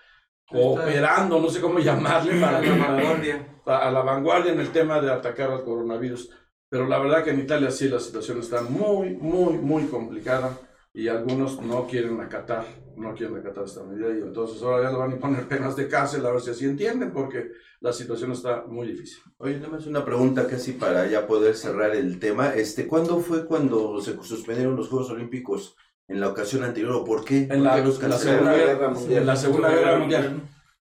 cooperando, 0.47 1.41
no 1.41 1.51
sé 1.51 1.61
cómo 1.61 1.79
llamarle, 1.79 2.41
para, 2.41 2.61
la 2.63 2.75
vanguardia. 2.75 3.61
a 3.67 3.91
la 3.91 4.01
vanguardia 4.01 4.53
en 4.53 4.61
el 4.61 4.73
tema 4.73 4.99
de 5.01 5.13
atacar 5.13 5.51
al 5.51 5.63
coronavirus. 5.63 6.31
Pero 6.71 6.87
la 6.87 6.99
verdad 6.99 7.23
que 7.23 7.31
en 7.31 7.41
Italia 7.41 7.71
sí 7.71 7.89
la 7.89 8.01
situación 8.01 8.41
está 8.41 8.63
muy, 8.63 9.15
muy, 9.17 9.55
muy 9.55 9.85
complicada 9.85 10.59
y 10.93 11.09
algunos 11.09 11.61
no 11.61 11.87
quieren 11.87 12.21
acatar, 12.21 12.65
no 12.99 13.15
quieren 13.15 13.37
acatar 13.37 13.65
esta 13.65 13.83
medida 13.83 14.09
y 14.11 14.23
entonces 14.23 14.63
ahora 14.63 14.85
ya 14.85 14.91
le 14.91 14.99
van 14.99 15.13
a 15.13 15.19
poner 15.19 15.49
penas 15.49 15.77
de 15.77 15.89
cárcel 15.89 16.25
a 16.27 16.33
ver 16.33 16.41
si 16.41 16.51
así 16.51 16.65
entienden 16.65 17.13
porque 17.13 17.53
la 17.81 17.93
situación 17.93 18.33
está 18.33 18.65
muy 18.67 18.89
difícil. 18.89 19.23
Oye, 19.39 19.57
nada 19.57 19.69
más 19.69 19.87
una 19.87 20.05
pregunta 20.05 20.47
casi 20.47 20.73
para 20.73 21.07
ya 21.07 21.27
poder 21.27 21.55
cerrar 21.55 21.95
el 21.95 22.19
tema. 22.19 22.55
Este, 22.55 22.87
¿Cuándo 22.87 23.21
fue 23.21 23.47
cuando 23.47 24.01
se 24.01 24.21
suspendieron 24.23 24.77
los 24.77 24.89
Juegos 24.89 25.11
Olímpicos 25.11 25.77
en 26.09 26.21
la 26.21 26.29
ocasión 26.29 26.65
anterior 26.65 26.93
o 26.93 27.05
por 27.05 27.25
qué? 27.25 27.47
En 27.51 27.63
la, 27.63 27.83
¿Por 27.83 27.99
qué 27.99 28.09
los 28.09 28.11
la? 28.11 28.19
Segunda 28.19 28.57
Guerra 28.57 28.89
Mundial. 28.89 29.21
En 29.21 29.27
la 29.27 29.37
Segunda 29.37 29.69
Guerra 29.71 29.99
Mundial. 29.99 30.25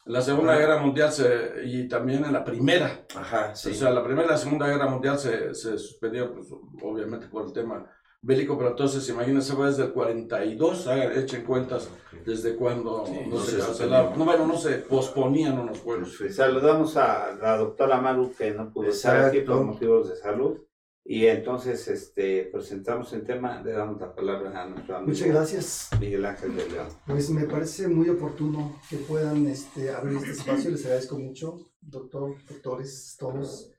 En 0.06 0.12
la 0.12 0.22
Segunda. 0.22 0.58
Guerra 0.58 0.78
Mundial 0.78 1.12
se, 1.12 1.52
y 1.64 1.88
también 1.88 2.24
en 2.24 2.32
la 2.32 2.44
Primera. 2.44 3.06
Ajá, 3.14 3.54
sí. 3.54 3.70
O 3.70 3.74
sea, 3.74 3.90
la 3.90 4.02
Primera 4.02 4.26
y 4.26 4.30
la 4.30 4.38
Segunda 4.38 4.66
Guerra 4.66 4.88
Mundial 4.88 5.18
se, 5.18 5.54
se 5.54 5.78
suspendieron, 5.78 6.34
pues, 6.34 6.48
obviamente 6.82 7.28
por 7.28 7.46
el 7.46 7.52
tema 7.52 7.86
bélico, 8.22 8.56
pero 8.58 8.70
entonces 8.70 9.08
imagínense, 9.08 9.54
fue 9.54 9.68
desde 9.68 9.84
el 9.84 9.92
42, 9.92 10.86
hagan- 10.86 11.18
echen 11.18 11.44
cuentas 11.44 11.88
desde 12.24 12.54
cuando 12.56 13.04
no, 13.28 13.36
no 13.36 13.40
se 13.40 13.86
no, 13.86 14.24
bueno, 14.24 14.46
no 14.46 14.58
se 14.58 14.72
posponían 14.78 15.58
unos 15.58 15.78
juegos. 15.80 16.18
Saludamos 16.30 16.96
a 16.96 17.34
la 17.40 17.56
doctora 17.56 18.00
Maru 18.00 18.32
que 18.36 18.50
no 18.52 18.70
pudo 18.72 18.88
estar 18.90 19.16
aquí 19.24 19.38
por 19.40 19.56
Exacto. 19.56 19.64
motivos 19.64 20.08
de 20.10 20.16
salud. 20.16 20.58
Y 21.02 21.26
entonces 21.26 21.88
este, 21.88 22.50
presentamos 22.52 23.12
el 23.14 23.24
tema, 23.24 23.60
le 23.62 23.72
damos 23.72 23.98
la 24.00 24.14
palabra 24.14 24.62
a 24.62 24.66
nuestro 24.66 24.96
amigo 24.96 25.10
Muchas 25.10 25.28
gracias. 25.28 25.88
Miguel 25.98 26.24
Ángel 26.26 26.54
de 26.54 26.68
León. 26.68 26.86
Pues 27.06 27.30
me 27.30 27.44
parece 27.46 27.88
muy 27.88 28.08
oportuno 28.10 28.78
que 28.88 28.98
puedan 28.98 29.46
este, 29.46 29.90
abrir 29.90 30.18
este 30.18 30.32
espacio. 30.32 30.70
Les 30.70 30.84
agradezco 30.84 31.18
mucho, 31.18 31.70
doctor, 31.80 32.34
doctores, 32.48 33.16
todos. 33.18 33.72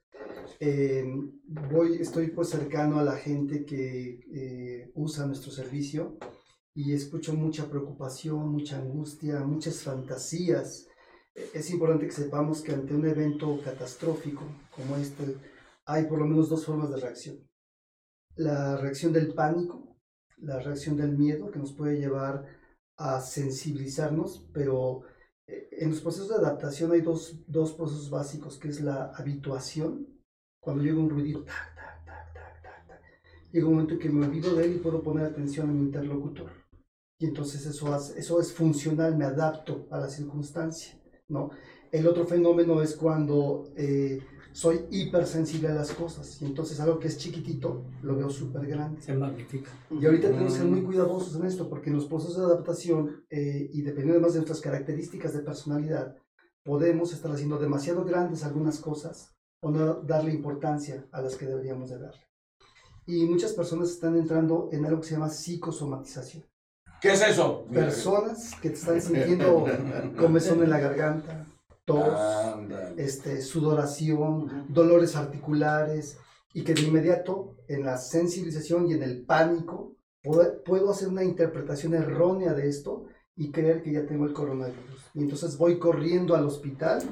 Eh, 0.60 1.04
voy, 1.44 1.96
estoy 2.00 2.28
pues 2.28 2.48
cercano 2.50 2.98
a 2.98 3.04
la 3.04 3.16
gente 3.16 3.64
que 3.64 4.20
eh, 4.32 4.92
usa 4.94 5.26
nuestro 5.26 5.50
servicio 5.50 6.18
y 6.74 6.92
escucho 6.92 7.34
mucha 7.34 7.68
preocupación, 7.68 8.48
mucha 8.48 8.78
angustia, 8.78 9.40
muchas 9.40 9.82
fantasías. 9.82 10.86
Es 11.34 11.70
importante 11.70 12.06
que 12.06 12.12
sepamos 12.12 12.62
que 12.62 12.72
ante 12.72 12.94
un 12.94 13.06
evento 13.06 13.60
catastrófico 13.64 14.42
como 14.74 14.96
este, 14.96 15.36
hay 15.86 16.04
por 16.04 16.18
lo 16.18 16.26
menos 16.26 16.48
dos 16.48 16.64
formas 16.64 16.90
de 16.90 17.00
reacción. 17.00 17.36
La 18.36 18.76
reacción 18.76 19.12
del 19.12 19.34
pánico, 19.34 19.96
la 20.38 20.58
reacción 20.60 20.96
del 20.96 21.16
miedo 21.16 21.50
que 21.50 21.58
nos 21.58 21.72
puede 21.72 21.98
llevar 21.98 22.46
a 22.96 23.20
sensibilizarnos, 23.20 24.48
pero 24.52 25.02
eh, 25.46 25.68
en 25.72 25.90
los 25.90 26.00
procesos 26.00 26.28
de 26.28 26.36
adaptación 26.36 26.92
hay 26.92 27.00
dos, 27.00 27.42
dos 27.46 27.72
procesos 27.72 28.10
básicos, 28.10 28.58
que 28.58 28.68
es 28.68 28.80
la 28.80 29.12
habituación, 29.14 30.11
cuando 30.62 30.84
llega 30.84 31.00
un 31.00 31.10
ruidito, 31.10 31.42
tac, 31.42 31.74
tac, 31.74 32.04
tac, 32.06 32.32
tac, 32.32 32.62
tac, 32.62 32.86
tac, 32.86 33.00
llega 33.52 33.66
un 33.66 33.74
momento 33.74 33.98
que 33.98 34.08
me 34.08 34.24
olvido 34.26 34.54
de 34.54 34.64
él 34.64 34.76
y 34.76 34.78
puedo 34.78 35.02
poner 35.02 35.26
atención 35.26 35.68
a 35.68 35.72
mi 35.72 35.80
interlocutor. 35.80 36.50
Y 37.18 37.26
entonces 37.26 37.66
eso, 37.66 37.92
hace- 37.92 38.18
eso 38.18 38.40
es 38.40 38.52
funcional, 38.52 39.16
me 39.16 39.24
adapto 39.24 39.86
a 39.90 39.98
la 39.98 40.08
circunstancia, 40.08 40.94
¿no? 41.28 41.50
El 41.90 42.06
otro 42.06 42.24
fenómeno 42.26 42.80
es 42.80 42.94
cuando 42.94 43.72
eh, 43.76 44.20
soy 44.52 44.86
hipersensible 44.92 45.68
a 45.68 45.74
las 45.74 45.90
cosas 45.92 46.40
y 46.40 46.44
entonces 46.46 46.78
algo 46.78 46.98
que 47.00 47.08
es 47.08 47.18
chiquitito 47.18 47.84
lo 48.02 48.14
veo 48.16 48.30
súper 48.30 48.66
grande. 48.66 49.00
Se 49.02 49.14
magnifica. 49.14 49.70
Y 49.90 50.04
ahorita 50.06 50.28
tenemos 50.28 50.52
que 50.52 50.60
ser 50.60 50.68
muy 50.68 50.82
cuidadosos 50.82 51.34
en 51.36 51.46
esto, 51.46 51.68
porque 51.68 51.90
en 51.90 51.96
los 51.96 52.06
procesos 52.06 52.38
de 52.38 52.44
adaptación, 52.44 53.24
eh, 53.30 53.68
y 53.72 53.82
dependiendo 53.82 54.14
además 54.14 54.34
de 54.34 54.38
nuestras 54.40 54.60
características 54.60 55.32
de 55.34 55.40
personalidad, 55.40 56.16
podemos 56.64 57.12
estar 57.12 57.32
haciendo 57.32 57.58
demasiado 57.58 58.04
grandes 58.04 58.44
algunas 58.44 58.78
cosas 58.78 59.31
o 59.62 59.70
no 59.70 59.94
darle 60.02 60.32
importancia 60.32 61.06
a 61.12 61.22
las 61.22 61.36
que 61.36 61.46
deberíamos 61.46 61.90
de 61.90 61.98
darle. 61.98 62.26
Y 63.06 63.24
muchas 63.26 63.52
personas 63.52 63.90
están 63.90 64.16
entrando 64.16 64.68
en 64.72 64.84
algo 64.84 65.00
que 65.00 65.08
se 65.08 65.14
llama 65.14 65.30
psicosomatización. 65.30 66.44
¿Qué 67.00 67.12
es 67.12 67.22
eso? 67.22 67.64
Personas 67.72 68.54
que 68.60 68.70
te 68.70 68.76
están 68.76 69.00
sintiendo 69.00 69.64
comezón 70.16 70.62
en 70.62 70.70
la 70.70 70.78
garganta, 70.78 71.46
tos, 71.84 72.14
este, 72.96 73.42
sudoración, 73.42 74.66
dolores 74.68 75.16
articulares, 75.16 76.18
y 76.54 76.62
que 76.64 76.74
de 76.74 76.82
inmediato 76.82 77.56
en 77.68 77.84
la 77.84 77.98
sensibilización 77.98 78.88
y 78.88 78.94
en 78.94 79.02
el 79.02 79.24
pánico 79.24 79.96
puedo 80.64 80.90
hacer 80.90 81.08
una 81.08 81.24
interpretación 81.24 81.94
errónea 81.94 82.52
de 82.52 82.68
esto 82.68 83.06
y 83.34 83.50
creer 83.50 83.82
que 83.82 83.92
ya 83.92 84.06
tengo 84.06 84.26
el 84.26 84.32
coronavirus. 84.32 85.10
Y 85.14 85.22
entonces 85.22 85.56
voy 85.56 85.78
corriendo 85.78 86.36
al 86.36 86.46
hospital, 86.46 87.02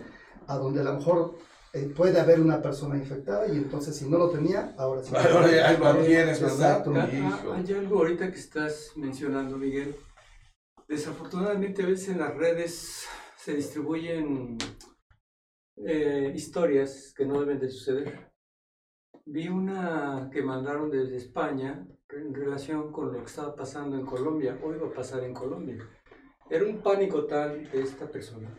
a 0.47 0.57
donde 0.57 0.80
a 0.80 0.85
lo 0.85 0.95
mejor 0.95 1.35
eh, 1.73 1.93
puede 1.95 2.19
haber 2.19 2.41
una 2.41 2.61
persona 2.61 2.97
infectada, 2.97 3.47
y 3.47 3.57
entonces 3.57 3.97
si 3.97 4.09
no 4.09 4.19
lo 4.19 4.31
tenía, 4.31 4.75
ahora 4.77 5.03
sí. 5.03 5.15
Ahora 5.15 5.50
ya 5.50 5.79
lo 5.79 6.05
tienes, 6.05 6.41
¿verdad? 6.41 6.79
Exacto. 6.79 6.93
Ah. 6.97 7.57
Hay 7.57 7.73
algo 7.73 7.99
ahorita 7.99 8.31
que 8.31 8.39
estás 8.39 8.93
mencionando, 8.97 9.57
Miguel. 9.57 9.95
Desafortunadamente 10.89 11.85
a 11.85 11.87
veces 11.87 12.09
en 12.09 12.19
las 12.19 12.35
redes 12.35 13.07
se 13.37 13.55
distribuyen 13.55 14.59
eh, 15.77 16.33
historias 16.35 17.15
que 17.17 17.25
no 17.25 17.39
deben 17.41 17.61
de 17.61 17.71
suceder. 17.71 18.33
Vi 19.25 19.49
una 19.49 20.29
que 20.33 20.43
mandaron 20.43 20.91
desde 20.91 21.17
España 21.17 21.87
en 22.09 22.35
relación 22.35 22.91
con 22.91 23.12
lo 23.12 23.21
que 23.21 23.27
estaba 23.27 23.55
pasando 23.55 23.97
en 23.97 24.05
Colombia, 24.05 24.59
o 24.65 24.75
iba 24.75 24.89
a 24.89 24.93
pasar 24.93 25.23
en 25.23 25.33
Colombia. 25.33 25.79
Era 26.50 26.65
un 26.65 26.83
pánico 26.83 27.27
tal 27.27 27.71
de 27.71 27.83
esta 27.83 28.11
persona 28.11 28.53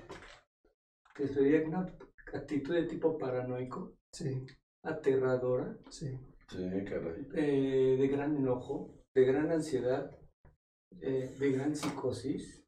que 1.13 1.27
se 1.27 1.41
veía 1.41 1.68
una 1.68 1.86
actitud 2.33 2.73
de 2.73 2.83
tipo 2.83 3.17
paranoico, 3.17 3.93
Sí, 4.13 4.45
aterradora, 4.83 5.77
sí. 5.89 6.17
Sí, 6.50 6.69
caray. 6.85 7.27
eh, 7.33 7.95
de 8.00 8.07
gran 8.09 8.35
enojo, 8.35 8.93
de 9.15 9.23
gran 9.25 9.51
ansiedad, 9.51 10.11
eh, 11.00 11.33
de 11.39 11.51
gran 11.51 11.75
psicosis, 11.75 12.61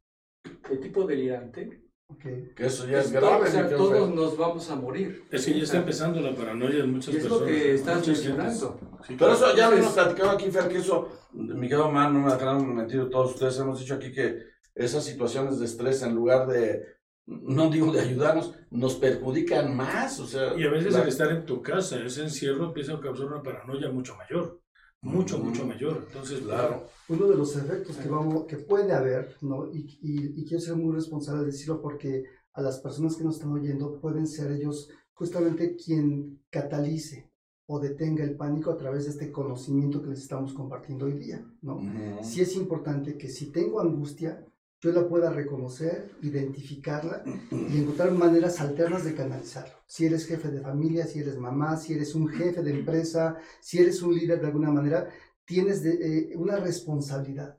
de 0.70 0.77
tipo 0.77 1.05
delirante. 1.05 1.84
ok. 2.10 2.53
Que 2.55 2.65
eso 2.65 2.88
ya 2.88 3.00
es 3.01 3.12
grave. 3.12 3.48
o 3.50 3.51
sea, 3.51 3.70
todos 3.70 4.13
nos 4.15 4.38
vamos 4.38 4.70
a 4.70 4.75
morir. 4.77 5.25
Es 5.32 5.46
que 5.46 5.58
ya 5.58 5.63
está 5.63 5.77
empezando 5.79 6.22
la 6.22 6.34
paranoia 6.34 6.84
en 6.84 6.89
Y 6.89 6.93
muchas 6.93 7.15
es 7.15 7.24
lo 7.25 7.39
personas. 7.39 7.50
que 7.51 7.74
estás 7.75 8.08
mencionando. 8.08 8.79
Sí, 9.05 9.15
Pero 9.20 9.34
eso 9.34 9.55
ya 9.55 9.70
lo 9.70 9.77
hemos 9.77 9.93
platicado 9.93 10.29
aquí, 10.29 10.50
Fer, 10.50 10.70
que 10.70 10.77
eso, 10.77 11.10
mi 11.34 11.67
querido 11.67 11.91
man, 11.91 12.13
no 12.13 12.20
me 12.22 12.32
dejarán 12.32 12.74
mentir 12.74 13.10
todos 13.10 13.34
ustedes, 13.34 13.60
hemos 13.60 13.79
dicho 13.82 13.96
aquí 13.96 14.13
que 14.13 14.39
esas 14.75 15.03
situaciones 15.03 15.60
de 15.60 15.65
estrés, 15.65 16.01
en 16.03 16.15
lugar 16.15 16.48
de, 16.48 16.86
no 17.25 17.70
digo 17.70 17.92
de 17.92 18.01
ayudarnos, 18.01 18.53
nos 18.72 18.96
perjudican 18.96 19.75
más, 19.75 20.20
o 20.20 20.27
sea... 20.27 20.58
Y 20.58 20.63
a 20.63 20.70
veces 20.72 20.94
la- 20.94 21.03
el 21.03 21.08
estar 21.08 21.32
en 21.32 21.46
tu 21.46 21.62
casa, 21.62 21.98
ese 22.03 22.24
encierro 22.24 22.65
empieza 22.65 22.94
a 22.94 23.00
causar 23.00 23.27
una 23.27 23.42
paranoia 23.42 23.89
mucho 23.92 24.15
mayor. 24.15 24.60
Mucho, 25.01 25.36
Ujú. 25.38 25.46
mucho 25.48 25.65
mayor. 25.65 26.06
Entonces, 26.08 26.39
Claro. 26.42 26.88
uno 27.10 27.27
de 27.27 27.36
los 27.36 27.56
efectos 27.58 27.98
que, 27.98 28.08
vamos, 28.10 28.46
que 28.46 28.58
puede 28.58 28.94
haber, 28.94 29.36
¿no? 29.42 29.70
y, 29.72 29.80
y- 30.01 30.42
y 30.42 30.46
quiero 30.46 30.62
ser 30.62 30.75
muy 30.75 30.94
responsable 30.96 31.42
de 31.42 31.48
decirlo 31.48 31.82
porque 31.82 32.24
a 32.53 32.62
las 32.62 32.80
personas 32.80 33.15
que 33.18 33.24
nos 33.24 33.36
están 33.36 33.51
oyendo 33.51 34.00
pueden 34.00 34.27
ser 34.27 34.51
ellos 34.51 34.89
justamente 35.13 35.75
quien 35.75 36.42
catalice 36.50 37.30
o 37.65 37.80
detenga 37.80 38.24
el 38.24 38.36
pánico 38.36 38.72
a 38.72 38.77
través 38.77 39.06
de 39.06 39.12
este 39.12 39.32
conocimiento 39.32 40.01
que 40.01 40.10
les 40.10 40.20
estamos 40.20 40.53
compartiendo 40.53 41.06
hoy 41.06 41.13
día. 41.18 41.46
¿no? 41.62 41.77
Ujú. 41.77 42.24
Sí 42.24 42.42
es 42.42 42.56
importante 42.56 43.18
que 43.18 43.30
si 43.30 43.51
tengo 43.51 43.80
angustia, 43.82 44.46
yo 44.84 44.92
la 44.92 45.08
pueda 45.08 45.30
reconocer, 45.30 46.12
identificarla 46.22 47.24
y 47.52 47.78
encontrar 47.78 48.12
maneras 48.12 48.60
alternas 48.60 49.06
de 49.06 49.16
canalizarlo. 49.16 49.75
Si 49.88 50.06
eres 50.06 50.25
jefe 50.25 50.50
de 50.50 50.60
familia, 50.60 51.08
si 51.08 51.20
eres 51.20 51.38
mamá, 51.38 51.78
si 51.78 51.94
eres 51.94 52.13
un 52.16 52.28
jefe 52.28 52.62
de 52.62 52.72
empresa, 52.72 53.38
si 53.62 53.78
eres 53.80 54.02
un 54.02 54.13
líder 54.13 54.42
de 54.42 54.48
alguna 54.48 54.72
manera, 54.72 55.08
tienes 55.46 55.84
de, 55.84 55.94
eh, 55.94 56.36
una 56.36 56.58
responsabilidad 56.58 57.58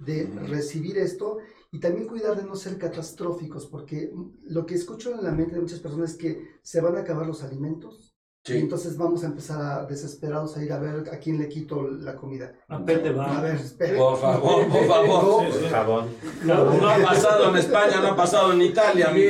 de 0.00 0.26
recibir 0.48 0.98
esto 0.98 1.38
y 1.70 1.78
también 1.78 2.08
cuidar 2.08 2.36
de 2.36 2.42
no 2.42 2.56
ser 2.56 2.76
catastróficos, 2.76 3.66
porque 3.66 4.12
lo 4.42 4.66
que 4.66 4.74
escucho 4.74 5.14
en 5.14 5.22
la 5.22 5.30
mente 5.30 5.54
de 5.54 5.60
muchas 5.60 5.78
personas 5.78 6.10
es 6.10 6.16
que 6.16 6.58
se 6.60 6.80
van 6.80 6.96
a 6.96 7.00
acabar 7.02 7.24
los 7.24 7.44
alimentos 7.44 8.13
y 8.46 8.58
entonces 8.58 8.96
vamos 8.98 9.24
a 9.24 9.28
empezar 9.28 9.60
a 9.62 9.86
desesperados 9.86 10.56
a 10.56 10.62
ir 10.64 10.70
a 10.72 10.78
ver 10.78 11.08
a 11.10 11.18
quién 11.18 11.38
le 11.38 11.48
quito 11.48 11.88
la 11.88 12.14
comida. 12.14 12.52
A 12.68 12.78
ver, 12.78 13.54
espere. 13.56 13.96
Por 13.96 14.18
favor, 14.18 14.68
por 14.68 14.84
favor. 14.86 15.44
No, 15.44 15.50
Sí, 15.52 15.58
sí. 15.60 15.66
Jabón. 15.70 16.08
No, 16.44 16.74
no 16.74 16.88
ha 16.88 16.98
pasado 16.98 17.48
en 17.50 17.56
España, 17.56 18.00
no 18.02 18.08
ha 18.08 18.16
pasado 18.16 18.52
en 18.52 18.60
Italia, 18.62 19.08
aquí- 19.10 19.24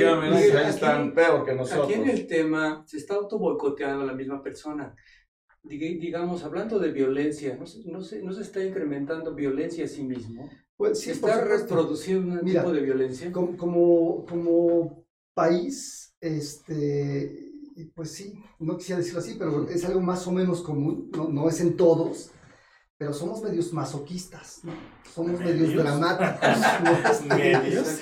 están 0.68 1.14
peor 1.14 1.44
que 1.44 1.54
nosotros. 1.54 1.84
Aquí 1.86 1.94
en 1.94 2.08
el 2.08 2.26
tema 2.26 2.82
se 2.86 2.96
está 2.96 3.14
auto 3.14 3.38
boicoteando 3.38 4.02
a 4.02 4.06
la 4.06 4.14
misma 4.14 4.42
persona. 4.42 4.94
Diga- 5.62 6.00
digamos, 6.00 6.42
hablando 6.42 6.78
de 6.80 6.90
violencia, 6.90 7.56
¿no 7.56 7.66
se, 7.66 7.84
no 7.84 8.02
se, 8.02 8.20
no 8.22 8.32
se 8.32 8.42
está 8.42 8.64
incrementando 8.64 9.32
violencia 9.34 9.84
a 9.84 9.88
sí 9.88 10.02
mismo? 10.02 10.50
Pues 10.76 10.98
sí, 11.00 11.14
¿Se 11.14 11.20
por 11.20 11.30
está 11.30 11.44
reproduciendo 11.44 12.34
un 12.34 12.44
Mira, 12.44 12.62
tipo 12.62 12.72
de 12.72 12.80
violencia? 12.80 13.30
Como, 13.30 13.56
como, 13.56 14.24
como 14.26 15.04
país, 15.34 16.14
este, 16.20 17.43
pues 17.94 18.12
sí, 18.12 18.34
no 18.58 18.76
quisiera 18.76 19.00
decirlo 19.00 19.20
así, 19.20 19.36
pero 19.38 19.68
es 19.68 19.84
algo 19.84 20.00
más 20.00 20.26
o 20.26 20.32
menos 20.32 20.62
común, 20.62 21.10
no, 21.16 21.28
no 21.28 21.48
es 21.48 21.60
en 21.60 21.76
todos, 21.76 22.30
pero 23.04 23.12
somos 23.12 23.42
medios 23.42 23.70
masoquistas, 23.74 24.60
¿no? 24.62 24.72
Somos 25.14 25.38
medios 25.38 25.68
¿Medios? 25.68 25.84
dramáticos. 25.84 26.58
¿no? 26.82 26.90
Este, 27.10 27.28
Medios. 27.34 27.98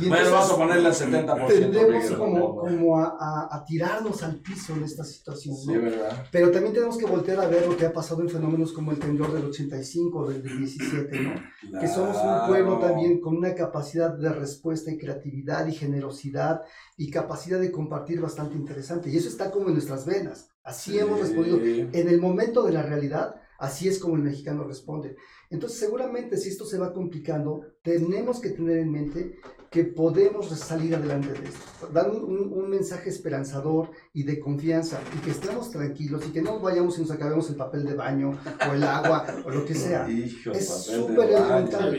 y 0.00 0.08
Bueno, 0.08 0.16
entonces 0.16 0.32
vamos 0.32 0.50
a 0.50 0.56
ponerle 0.56 0.86
al 0.88 0.94
70%. 0.94 1.46
tendemos 1.48 1.88
Miguel, 2.02 2.18
como, 2.18 2.56
como 2.56 2.98
a, 2.98 3.16
a- 3.20 3.48
a 3.56 3.64
tirarnos 3.64 4.22
al 4.24 4.36
piso 4.40 4.74
en 4.74 4.82
esta 4.82 5.04
situación, 5.04 5.56
Sí, 5.56 5.68
¿no? 5.72 5.80
¿verdad? 5.82 6.26
Pero 6.32 6.50
también 6.50 6.74
tenemos 6.74 6.98
que 6.98 7.06
voltear 7.06 7.38
a 7.40 7.46
ver 7.46 7.64
lo 7.68 7.76
que 7.76 7.86
ha 7.86 7.92
pasado 7.92 8.22
en 8.22 8.28
fenómenos 8.28 8.72
como 8.72 8.90
el 8.90 8.98
temblor 8.98 9.32
del 9.32 9.44
85, 9.44 10.28
del 10.30 10.42
del 10.42 10.58
17, 10.58 11.20
¿no? 11.20 11.80
que 11.80 11.86
somos 11.86 12.16
un 12.16 12.48
pueblo 12.48 12.78
Claro. 12.80 12.92
también 12.94 13.20
con 13.20 13.36
una 13.36 13.54
capacidad 13.54 14.10
de 14.12 14.30
respuesta 14.30 14.90
y 14.90 14.98
creatividad 14.98 15.66
y 15.68 15.72
generosidad 15.74 16.62
y 16.96 17.08
capacidad 17.12 17.60
de 17.60 17.70
compartir 17.70 18.20
bastante 18.20 18.56
interesante. 18.56 19.10
Y 19.10 19.16
eso 19.16 19.28
está 19.28 19.52
como 19.52 19.68
en 19.68 19.74
nuestras 19.74 20.04
venas. 20.04 20.48
Así 20.64 20.98
hemos 20.98 21.18
Sí. 21.20 21.26
respondido. 21.26 21.58
En 21.92 22.08
el 22.08 22.20
momento 22.20 22.64
de 22.64 22.72
la 22.72 22.82
realidad, 22.82 23.36
así 23.60 23.86
es 23.88 23.98
como 24.00 24.16
el 24.16 24.22
mexicano 24.22 24.64
responde. 24.64 25.14
Entonces, 25.50 25.78
seguramente 25.78 26.36
si 26.36 26.48
esto 26.48 26.64
se 26.64 26.78
va 26.78 26.92
complicando, 26.92 27.62
tenemos 27.82 28.40
que 28.40 28.50
tener 28.50 28.78
en 28.78 28.90
mente 28.90 29.36
que 29.70 29.84
podemos 29.84 30.48
salir 30.48 30.96
adelante 30.96 31.28
de 31.32 31.48
esto. 31.48 31.88
Dar 31.92 32.10
un, 32.10 32.24
un- 32.24 32.52
un 32.52 32.68
mensaje 32.68 33.08
esperanzador 33.08 33.90
y 34.12 34.24
de 34.24 34.40
confianza 34.40 34.98
y 35.16 35.18
que 35.24 35.30
estemos 35.30 35.70
tranquilos 35.70 36.24
y 36.26 36.32
que 36.32 36.42
no 36.42 36.58
vayamos 36.58 36.98
y 36.98 37.02
nos 37.02 37.10
acabemos 37.12 37.48
el 37.50 37.56
papel 37.56 37.84
de 37.84 37.94
baño 37.94 38.32
o 38.68 38.72
el 38.74 38.82
agua 38.82 39.24
o 39.44 39.50
lo 39.50 39.64
que 39.64 39.74
sea. 39.86 40.10
Hijo, 40.10 40.50
Es 40.50 40.68
súper 40.68 41.30
elemental. 41.30 41.96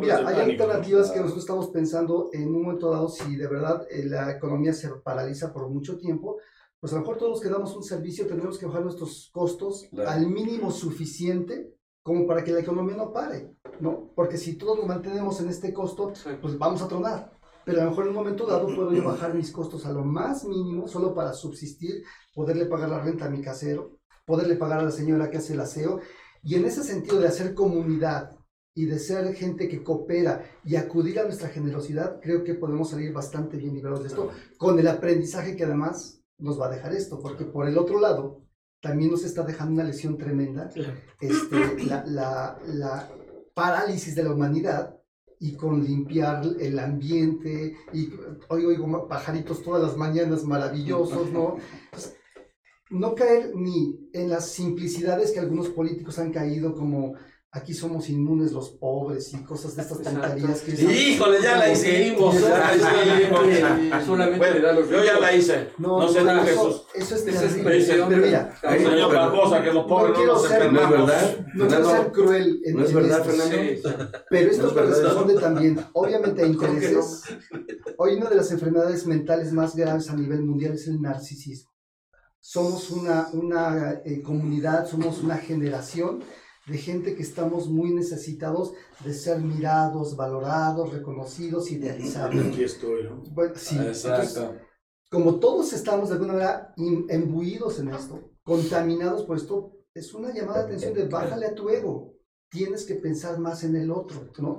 Mira, 0.00 0.18
hay 0.18 0.24
pánico. 0.24 0.42
alternativas 0.64 1.10
que 1.10 1.18
nosotros 1.20 1.42
estamos 1.44 1.68
pensando 1.70 2.30
en 2.32 2.54
un 2.54 2.62
momento 2.62 2.90
dado, 2.90 3.08
si 3.08 3.34
de 3.34 3.48
verdad 3.48 3.84
eh, 3.90 4.04
la 4.04 4.30
economía 4.30 4.72
se 4.72 4.88
paraliza 4.88 5.52
por 5.52 5.68
mucho 5.68 5.98
tiempo, 5.98 6.36
pues 6.80 6.92
a 6.92 6.96
lo 6.96 7.02
mejor 7.02 7.18
todos 7.18 7.32
los 7.32 7.40
que 7.40 7.48
damos 7.48 7.74
un 7.76 7.82
servicio 7.82 8.26
tendremos 8.26 8.58
que 8.58 8.66
bajar 8.66 8.82
nuestros 8.82 9.30
costos 9.32 9.86
Claro. 9.90 10.10
al 10.10 10.26
mínimo 10.28 10.70
suficiente 10.70 11.74
como 12.02 12.26
para 12.26 12.42
que 12.44 12.52
la 12.52 12.60
economía 12.60 12.96
no 12.96 13.12
pare, 13.12 13.54
¿no? 13.80 14.12
Porque 14.14 14.38
si 14.38 14.54
todos 14.56 14.78
nos 14.78 14.86
mantenemos 14.86 15.40
en 15.40 15.48
este 15.48 15.72
costo, 15.74 16.08
Exacto. 16.10 16.40
pues 16.42 16.56
vamos 16.58 16.80
a 16.82 16.88
tronar. 16.88 17.32
Pero 17.66 17.82
a 17.82 17.84
lo 17.84 17.90
mejor 17.90 18.04
en 18.04 18.10
un 18.10 18.16
momento 18.16 18.46
dado 18.46 18.66
puedo 18.74 18.92
yo 18.94 19.04
bajar 19.04 19.34
mis 19.34 19.50
costos 19.52 19.84
a 19.84 19.92
lo 19.92 20.02
más 20.04 20.44
mínimo, 20.44 20.88
solo 20.88 21.12
para 21.14 21.34
subsistir, 21.34 22.02
poderle 22.34 22.64
pagar 22.64 22.88
la 22.88 23.00
renta 23.00 23.26
a 23.26 23.30
mi 23.30 23.42
casero, 23.42 23.98
poderle 24.24 24.56
pagar 24.56 24.78
a 24.78 24.84
la 24.84 24.90
señora 24.90 25.28
que 25.30 25.36
hace 25.36 25.52
el 25.52 25.60
aseo. 25.60 26.00
Y 26.42 26.54
en 26.54 26.64
ese 26.64 26.82
sentido 26.82 27.20
de 27.20 27.28
hacer 27.28 27.52
comunidad 27.52 28.36
y 28.74 28.86
de 28.86 28.98
ser 28.98 29.34
gente 29.34 29.68
que 29.68 29.82
coopera 29.82 30.44
y 30.64 30.76
acudir 30.76 31.18
a 31.18 31.24
nuestra 31.24 31.48
generosidad, 31.48 32.20
creo 32.22 32.42
que 32.42 32.54
podemos 32.54 32.88
salir 32.88 33.12
bastante 33.12 33.58
bien 33.58 33.74
librados 33.74 34.00
de 34.02 34.08
esto, 34.08 34.30
con 34.56 34.78
el 34.78 34.88
aprendizaje 34.88 35.54
que 35.56 35.64
además 35.64 36.17
nos 36.38 36.60
va 36.60 36.66
a 36.66 36.70
dejar 36.70 36.92
esto, 36.94 37.20
porque 37.20 37.44
por 37.44 37.68
el 37.68 37.78
otro 37.78 38.00
lado, 38.00 38.42
también 38.80 39.10
nos 39.10 39.24
está 39.24 39.42
dejando 39.42 39.74
una 39.74 39.84
lesión 39.84 40.16
tremenda, 40.16 40.70
este, 41.20 41.84
la, 41.84 42.04
la, 42.06 42.58
la 42.66 43.10
parálisis 43.54 44.14
de 44.14 44.22
la 44.22 44.32
humanidad 44.32 44.94
y 45.40 45.56
con 45.56 45.84
limpiar 45.84 46.42
el 46.60 46.78
ambiente 46.78 47.76
y 47.92 48.10
hoy 48.48 48.64
oigo 48.64 49.08
pajaritos 49.08 49.62
todas 49.62 49.82
las 49.82 49.96
mañanas 49.96 50.44
maravillosos, 50.44 51.30
¿no? 51.32 51.56
Entonces, 51.86 52.16
no 52.90 53.14
caer 53.14 53.52
ni 53.54 54.08
en 54.12 54.30
las 54.30 54.50
simplicidades 54.50 55.32
que 55.32 55.40
algunos 55.40 55.68
políticos 55.68 56.18
han 56.18 56.32
caído 56.32 56.74
como 56.74 57.14
aquí 57.50 57.72
somos 57.72 58.08
inmunes 58.10 58.52
los 58.52 58.70
pobres 58.70 59.32
y 59.32 59.42
cosas 59.42 59.74
de 59.74 59.82
estas 59.82 60.02
tonterías 60.02 60.60
que 60.60 60.72
Híjole, 60.72 61.38
ya 61.42 61.56
la 61.56 61.72
hicimos. 61.72 62.36
Solamente 64.04 64.38
Bueno, 64.38 64.54
le 64.54 64.60
da 64.60 64.72
los 64.72 64.88
yo 64.90 65.04
ya 65.04 65.18
la 65.18 65.34
hice. 65.34 65.70
No, 65.78 65.98
No 66.00 66.08
sé 66.08 66.22
no, 66.22 66.32
tú, 66.42 66.46
eso, 66.46 66.46
Jesús. 66.46 66.82
eso 66.94 67.14
es. 67.16 67.54
Pero 67.88 68.06
mira, 68.08 68.54
señor 68.60 69.14
Barbosa, 69.14 69.62
que 69.62 69.72
los 69.72 69.86
pobres 69.86 70.10
no, 70.10 70.14
quiero 70.16 70.32
nos 70.34 70.42
ser- 70.48 70.72
No 70.72 70.80
es 70.82 70.90
verdad. 70.90 71.36
no 71.54 71.66
quiero 71.68 71.90
ser 71.90 72.12
cruel 72.12 72.60
en, 72.64 72.76
¿No 72.76 72.84
es 72.84 72.90
en 72.90 72.96
verdad, 72.96 73.18
esto, 73.20 73.30
Fernando? 73.30 73.56
Sí, 73.56 73.82
Pero 74.30 74.50
esto 74.50 75.24
¿no? 75.24 75.40
también, 75.40 75.80
obviamente, 75.94 76.42
a 76.42 76.46
intereses. 76.46 77.22
Hoy 77.96 78.14
una 78.16 78.28
de 78.28 78.36
las 78.36 78.50
enfermedades 78.52 79.06
mentales 79.06 79.52
más 79.52 79.74
graves 79.74 80.10
a 80.10 80.16
nivel 80.16 80.42
mundial 80.42 80.74
es 80.74 80.86
el 80.86 81.00
narcisismo. 81.00 81.70
Somos 82.40 82.90
una, 82.90 83.28
una 83.32 84.00
eh, 84.04 84.22
comunidad, 84.22 84.86
somos 84.86 85.22
una 85.22 85.36
generación 85.38 86.22
de 86.68 86.78
gente 86.78 87.14
que 87.14 87.22
estamos 87.22 87.68
muy 87.68 87.92
necesitados 87.92 88.74
de 89.04 89.14
ser 89.14 89.40
mirados, 89.40 90.16
valorados, 90.16 90.92
reconocidos, 90.92 91.70
idealizados. 91.70 92.46
Aquí 92.46 92.62
estoy, 92.62 93.04
¿no? 93.04 93.22
Bueno, 93.32 93.54
sí, 93.56 93.76
entonces, 93.76 94.04
Exacto. 94.04 94.56
como 95.10 95.40
todos 95.40 95.72
estamos 95.72 96.08
de 96.08 96.14
alguna 96.14 96.34
manera 96.34 96.74
imbuidos 96.76 97.78
en 97.80 97.88
esto, 97.88 98.32
contaminados 98.42 99.24
por 99.24 99.36
esto, 99.36 99.72
es 99.94 100.12
una 100.14 100.32
llamada 100.32 100.60
de 100.60 100.64
atención 100.66 100.94
de 100.94 101.08
bájale 101.08 101.46
a 101.46 101.54
tu 101.54 101.70
ego. 101.70 102.14
Tienes 102.50 102.84
que 102.84 102.94
pensar 102.94 103.38
más 103.38 103.64
en 103.64 103.74
el 103.76 103.90
otro, 103.90 104.28
¿no? 104.38 104.58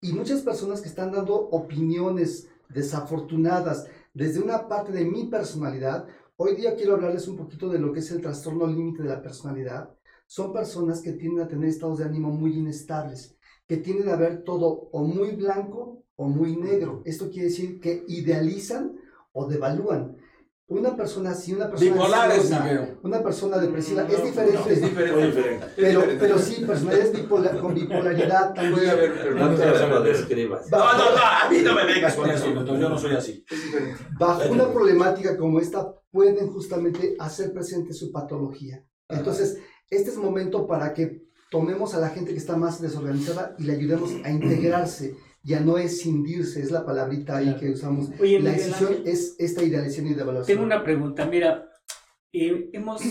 Y 0.00 0.12
muchas 0.12 0.40
personas 0.40 0.80
que 0.80 0.88
están 0.88 1.12
dando 1.12 1.34
opiniones 1.34 2.48
desafortunadas 2.68 3.86
desde 4.14 4.40
una 4.40 4.66
parte 4.66 4.92
de 4.92 5.04
mi 5.04 5.26
personalidad, 5.26 6.06
hoy 6.36 6.56
día 6.56 6.74
quiero 6.74 6.94
hablarles 6.94 7.28
un 7.28 7.36
poquito 7.36 7.68
de 7.68 7.78
lo 7.78 7.92
que 7.92 8.00
es 8.00 8.10
el 8.10 8.20
trastorno 8.20 8.66
límite 8.66 9.02
de 9.02 9.10
la 9.10 9.22
personalidad. 9.22 9.94
Son 10.30 10.52
personas 10.52 11.00
que 11.00 11.14
tienden 11.14 11.44
a 11.44 11.48
tener 11.48 11.68
estados 11.68 11.98
de 11.98 12.04
ánimo 12.04 12.30
muy 12.30 12.56
inestables, 12.56 13.36
que 13.66 13.78
tienden 13.78 14.10
a 14.10 14.14
ver 14.14 14.44
todo 14.44 14.68
o 14.92 15.02
muy 15.02 15.32
blanco 15.32 16.04
o 16.14 16.28
muy 16.28 16.54
negro. 16.56 17.02
Esto 17.04 17.28
quiere 17.30 17.48
decir 17.48 17.80
que 17.80 18.04
idealizan 18.06 18.94
o 19.32 19.48
devalúan. 19.48 20.16
Una 20.68 20.94
persona 20.94 21.30
así, 21.30 21.52
una 21.52 21.68
persona 21.68 21.90
Bipolares, 21.94 22.38
ansiosa, 22.52 22.62
Miguel. 22.62 22.98
una 23.02 23.22
persona 23.24 23.58
depresiva, 23.58 24.04
No, 24.04 24.08
es 24.08 24.22
diferente. 24.24 24.54
no, 24.56 24.66
es 24.70 24.80
diferente. 24.82 25.26
Diferente. 25.26 25.66
Pero, 25.76 26.02
pero 26.20 26.38
sí, 26.38 26.64
personalidades 26.64 27.12
bipolar, 27.12 27.58
con 27.58 27.74
bipolaridad 27.74 28.54
Puede 28.54 28.70
también. 28.70 28.90
haber, 28.90 29.12
pero 29.14 29.34
No 29.34 29.50
no 29.50 29.86
lo 29.88 30.02
describas. 30.02 30.70
No, 30.70 30.78
no, 30.78 31.10
no, 31.10 31.22
a 31.44 31.50
mí 31.50 31.58
no 31.64 31.74
me 31.74 31.86
vengas 31.86 32.14
con 32.14 32.30
eso, 32.30 32.54
yo 32.64 32.88
no 32.88 32.96
soy 32.96 33.16
así. 33.16 33.44
Bajo 34.16 34.52
una 34.52 34.72
problemática 34.72 35.36
como 35.36 35.58
esta, 35.58 35.92
pueden 36.12 36.52
justamente 36.52 37.16
hacer 37.18 37.52
presente 37.52 37.92
su 37.92 38.12
patología. 38.12 38.86
Entonces, 39.08 39.58
este 39.90 40.10
es 40.10 40.16
momento 40.16 40.66
para 40.66 40.94
que 40.94 41.22
tomemos 41.50 41.94
a 41.94 42.00
la 42.00 42.10
gente 42.10 42.32
que 42.32 42.38
está 42.38 42.56
más 42.56 42.80
desorganizada 42.80 43.56
y 43.58 43.64
le 43.64 43.72
ayudemos 43.72 44.12
a 44.24 44.30
integrarse 44.30 45.16
y 45.42 45.54
a 45.54 45.60
no 45.60 45.78
escindirse, 45.78 46.60
es 46.60 46.70
la 46.70 46.84
palabrita 46.84 47.38
ahí 47.38 47.56
que 47.58 47.70
usamos. 47.70 48.10
Oye, 48.20 48.40
La 48.40 48.52
decisión 48.52 48.90
Ángel, 48.90 49.08
es 49.08 49.36
esta 49.38 49.62
idealización 49.62 50.06
y 50.08 50.14
devaluación. 50.14 50.56
tengo 50.56 50.66
una 50.66 50.84
pregunta. 50.84 51.26
Mira, 51.26 51.68
eh, 52.32 52.68
hemos, 52.72 53.02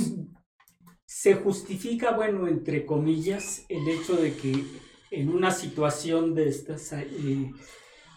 se 1.05 1.33
justifica, 1.35 2.11
bueno, 2.11 2.47
entre 2.47 2.85
comillas, 2.85 3.65
el 3.67 3.87
hecho 3.89 4.15
de 4.15 4.33
que 4.35 4.63
en 5.11 5.29
una 5.29 5.51
situación 5.51 6.35
de 6.35 6.49
estas 6.49 6.93
eh, 6.93 7.51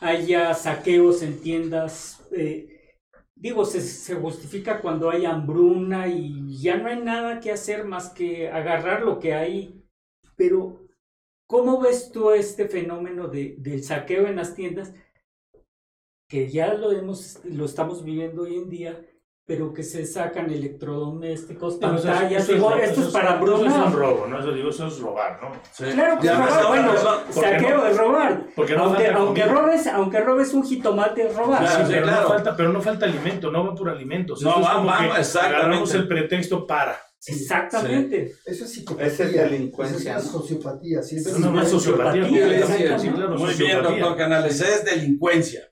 haya 0.00 0.54
saqueos 0.54 1.22
en 1.22 1.40
tiendas. 1.40 2.20
eh, 2.32 2.68
digo, 3.42 3.64
se, 3.64 4.14
justifica 4.14 4.80
cuando 4.80 5.10
hay 5.10 5.26
hambruna 5.26 6.06
y 6.06 6.60
ya 6.60 6.76
no 6.76 6.88
hay 6.88 7.00
nada 7.00 7.40
que 7.40 7.50
hacer 7.50 7.84
más 7.84 8.10
que 8.10 8.48
agarrar 8.48 9.02
lo 9.02 9.18
que 9.18 9.34
hay. 9.34 9.84
Pero, 10.36 10.86
¿cómo 11.48 11.80
ves 11.80 12.12
tú 12.12 12.30
este 12.30 12.68
fenómeno 12.68 13.26
de, 13.26 13.56
del 13.58 13.82
saqueo 13.82 14.28
en 14.28 14.36
las 14.36 14.54
tiendas? 14.54 14.94
Que 16.28 16.48
ya 16.50 16.72
lo, 16.74 16.92
hemos, 16.92 17.44
lo 17.44 17.64
estamos 17.64 18.04
viviendo 18.04 18.42
hoy 18.42 18.54
en 18.54 18.68
día, 18.70 19.06
pero 19.44 19.72
que 19.72 19.82
se 19.82 20.06
sacan 20.06 20.50
electrodomésticos, 20.50 21.76
Pero 21.80 21.96
eso 21.96 22.08
es- 22.08 22.14
pantallas. 22.14 22.42
eso 22.44 22.52
es- 22.52 22.58
digo, 22.58 22.70
eso 22.76 22.82
esto 22.84 23.00
es 23.02 23.06
para 23.08 23.40
Eso 23.42 23.66
es 23.66 23.72
un 23.74 23.92
robo, 23.92 24.26
¿no? 24.28 24.38
Eso 24.38 24.52
digo, 24.52 24.70
eso 24.70 24.86
es 24.86 24.98
robar, 25.00 25.40
¿no? 25.42 25.50
Claro 25.92 26.20
que 26.20 26.30
robar, 26.30 26.48
ahora 26.50 26.68
bueno, 26.68 26.94
eso- 26.94 27.22
¿por 27.34 27.44
qué 27.44 27.50
saqueo 27.50 27.76
no? 27.78 27.86
es 27.86 27.96
robar. 27.96 28.46
Porque 28.54 28.76
no 28.76 28.84
aunque, 28.84 29.06
aunque, 29.08 29.44
robes, 29.46 29.86
aunque 29.88 30.20
robes 30.20 30.54
un 30.54 30.64
jitomate 30.64 31.26
es 31.26 31.36
robar. 31.36 31.58
Sí, 31.66 31.70
Claro, 31.72 31.86
sí, 31.86 31.92
pero, 31.92 32.06
claro. 32.06 32.22
no 32.22 32.28
falta, 32.28 32.56
pero 32.56 32.72
no 32.72 32.80
falta 32.80 33.06
alimento, 33.06 33.50
no 33.50 33.66
va 33.66 33.74
por 33.74 33.90
alimentos. 33.90 34.42
No, 34.42 34.60
va- 34.62 34.74
como 34.74 34.86
va- 34.86 35.18
exactamente. 35.18 35.56
Agarramos 35.62 35.94
el 35.94 36.08
pretexto 36.08 36.66
para. 36.66 36.96
Exactamente. 37.26 38.32
Eso 38.46 38.64
es 38.64 38.72
psicopatía. 38.72 39.06
Esa 39.06 39.24
es 39.24 39.32
delincuencia, 39.32 40.16
Eso 40.16 40.26
es 40.28 40.32
¿no? 40.34 40.40
sociopatía. 40.40 41.02
sí, 41.02 41.16
eso 41.16 41.28
Es 41.30 41.34
es 41.36 41.40
una 41.40 41.50
más 41.50 41.68
sociopatía. 41.68 42.22
sociopatía, 42.24 42.66
sí, 42.98 42.98
sí, 42.98 43.10
Muy 43.38 43.54
bien, 43.54 43.82
doctor 43.82 44.16
Canales, 44.16 44.60
es 44.60 44.84
delincuencia. 44.84 45.62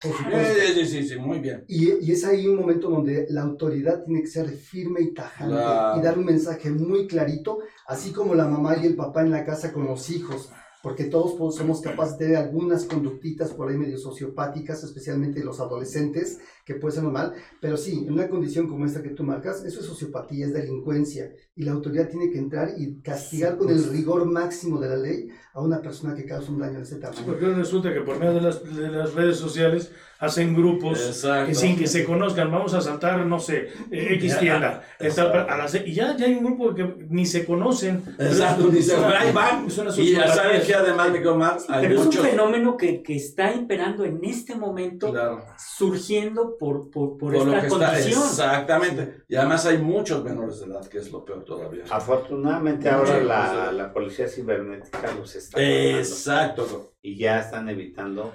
Por 0.00 0.12
Sí, 0.12 0.18
supuesto. 0.24 0.60
sí, 0.74 0.86
sí, 0.86 1.08
sí, 1.08 1.16
muy 1.18 1.38
bien. 1.40 1.64
Y, 1.68 1.92
y 2.06 2.12
es 2.12 2.24
ahí 2.24 2.46
un 2.48 2.56
momento 2.56 2.88
donde 2.88 3.26
la 3.30 3.42
autoridad 3.42 4.02
tiene 4.04 4.22
que 4.22 4.28
ser 4.28 4.48
firme 4.50 5.00
y 5.02 5.12
tajante 5.14 5.54
Claro. 5.54 5.98
y 6.00 6.02
dar 6.02 6.18
un 6.18 6.24
mensaje 6.24 6.70
muy 6.70 7.06
clarito, 7.06 7.58
así 7.86 8.12
como 8.12 8.34
la 8.34 8.46
mamá 8.48 8.76
y 8.78 8.86
el 8.86 8.96
papá 8.96 9.22
en 9.22 9.30
la 9.30 9.44
casa 9.44 9.72
con 9.72 9.84
los 9.86 10.10
hijos 10.10 10.50
porque 10.82 11.04
todos 11.04 11.34
pues, 11.36 11.56
somos 11.56 11.82
capaces 11.82 12.16
de 12.16 12.24
tener 12.24 12.38
algunas 12.38 12.86
conductitas 12.86 13.52
por 13.52 13.68
ahí 13.68 13.76
medio 13.76 13.98
sociopáticas, 13.98 14.82
especialmente 14.82 15.44
los 15.44 15.60
adolescentes, 15.60 16.38
que 16.64 16.74
puede 16.76 16.94
ser 16.94 17.02
normal, 17.02 17.34
pero 17.60 17.76
sí, 17.76 18.04
en 18.06 18.14
una 18.14 18.30
condición 18.30 18.66
como 18.66 18.86
esta 18.86 19.02
que 19.02 19.10
tú 19.10 19.22
marcas, 19.22 19.62
eso 19.64 19.80
es 19.80 19.86
sociopatía, 19.86 20.46
es 20.46 20.54
delincuencia, 20.54 21.34
y 21.54 21.64
la 21.64 21.72
autoridad 21.72 22.08
tiene 22.08 22.30
que 22.30 22.38
entrar 22.38 22.72
y 22.78 22.98
castigar 23.02 23.58
con 23.58 23.68
el 23.68 23.84
rigor 23.90 24.24
máximo 24.24 24.80
de 24.80 24.88
la 24.88 24.96
ley 24.96 25.28
a 25.52 25.60
una 25.60 25.80
persona 25.80 26.14
que 26.14 26.24
causa 26.24 26.50
un 26.50 26.58
daño 26.58 26.78
de 26.78 26.84
ese 26.84 26.96
tamaño. 26.96 27.22
Porque 27.26 27.46
resulta 27.46 27.92
que 27.92 28.00
por 28.00 28.18
medio 28.18 28.34
de 28.34 28.40
las, 28.40 28.76
de 28.76 28.88
las 28.88 29.14
redes 29.14 29.38
sociales 29.38 29.92
hacen 30.20 30.54
grupos 30.54 31.00
Exacto. 31.04 31.46
que 31.48 31.54
sin 31.54 31.76
que 31.78 31.86
se 31.86 32.04
conozcan, 32.04 32.50
vamos 32.50 32.74
a 32.74 32.80
saltar, 32.80 33.24
no 33.26 33.40
sé, 33.40 33.68
eh, 33.90 34.08
X 34.14 34.38
tienda, 34.38 34.82
Exacto. 34.98 35.38
está 35.38 35.54
a 35.54 35.56
las- 35.58 35.74
y 35.74 35.94
ya, 35.94 36.14
ya 36.16 36.26
hay 36.26 36.34
un 36.34 36.44
grupo 36.44 36.74
que 36.74 36.94
ni 37.08 37.24
se 37.26 37.44
conocen. 37.46 38.02
Exacto, 38.18 38.68
ni 38.70 38.82
se- 38.82 38.96
van. 39.32 39.66
Y 39.96 40.12
ya 40.12 40.28
saben 40.28 40.62
que 40.62 40.74
además, 40.74 41.66
hay 41.68 41.82
Pero 41.82 41.94
es 41.94 42.00
un 42.00 42.06
muchos. 42.06 42.26
fenómeno 42.26 42.76
que, 42.76 43.02
que 43.02 43.16
está 43.16 43.52
imperando 43.52 44.04
en 44.04 44.20
este 44.22 44.54
momento, 44.54 45.10
Claro. 45.10 45.44
surgiendo 45.56 46.56
por, 46.58 46.90
por, 46.90 47.16
por, 47.16 47.34
esta 47.34 47.56
está, 47.58 47.68
condición. 47.68 48.22
exactamente. 48.22 49.22
Y 49.28 49.36
además 49.36 49.64
hay 49.66 49.78
muchos 49.78 50.22
menores 50.22 50.60
de 50.60 50.66
edad, 50.66 50.86
que 50.86 50.98
es 50.98 51.10
lo 51.10 51.24
peor 51.24 51.44
todavía. 51.44 51.84
Afortunadamente 51.90 52.88
ahora 52.90 53.20
la, 53.20 53.72
la 53.72 53.92
policía 53.92 54.28
cibernética 54.28 55.12
los 55.18 55.34
está 55.34 55.60
Exacto. 55.62 56.92
y 57.02 57.16
ya 57.16 57.40
están 57.40 57.68
evitando. 57.68 58.32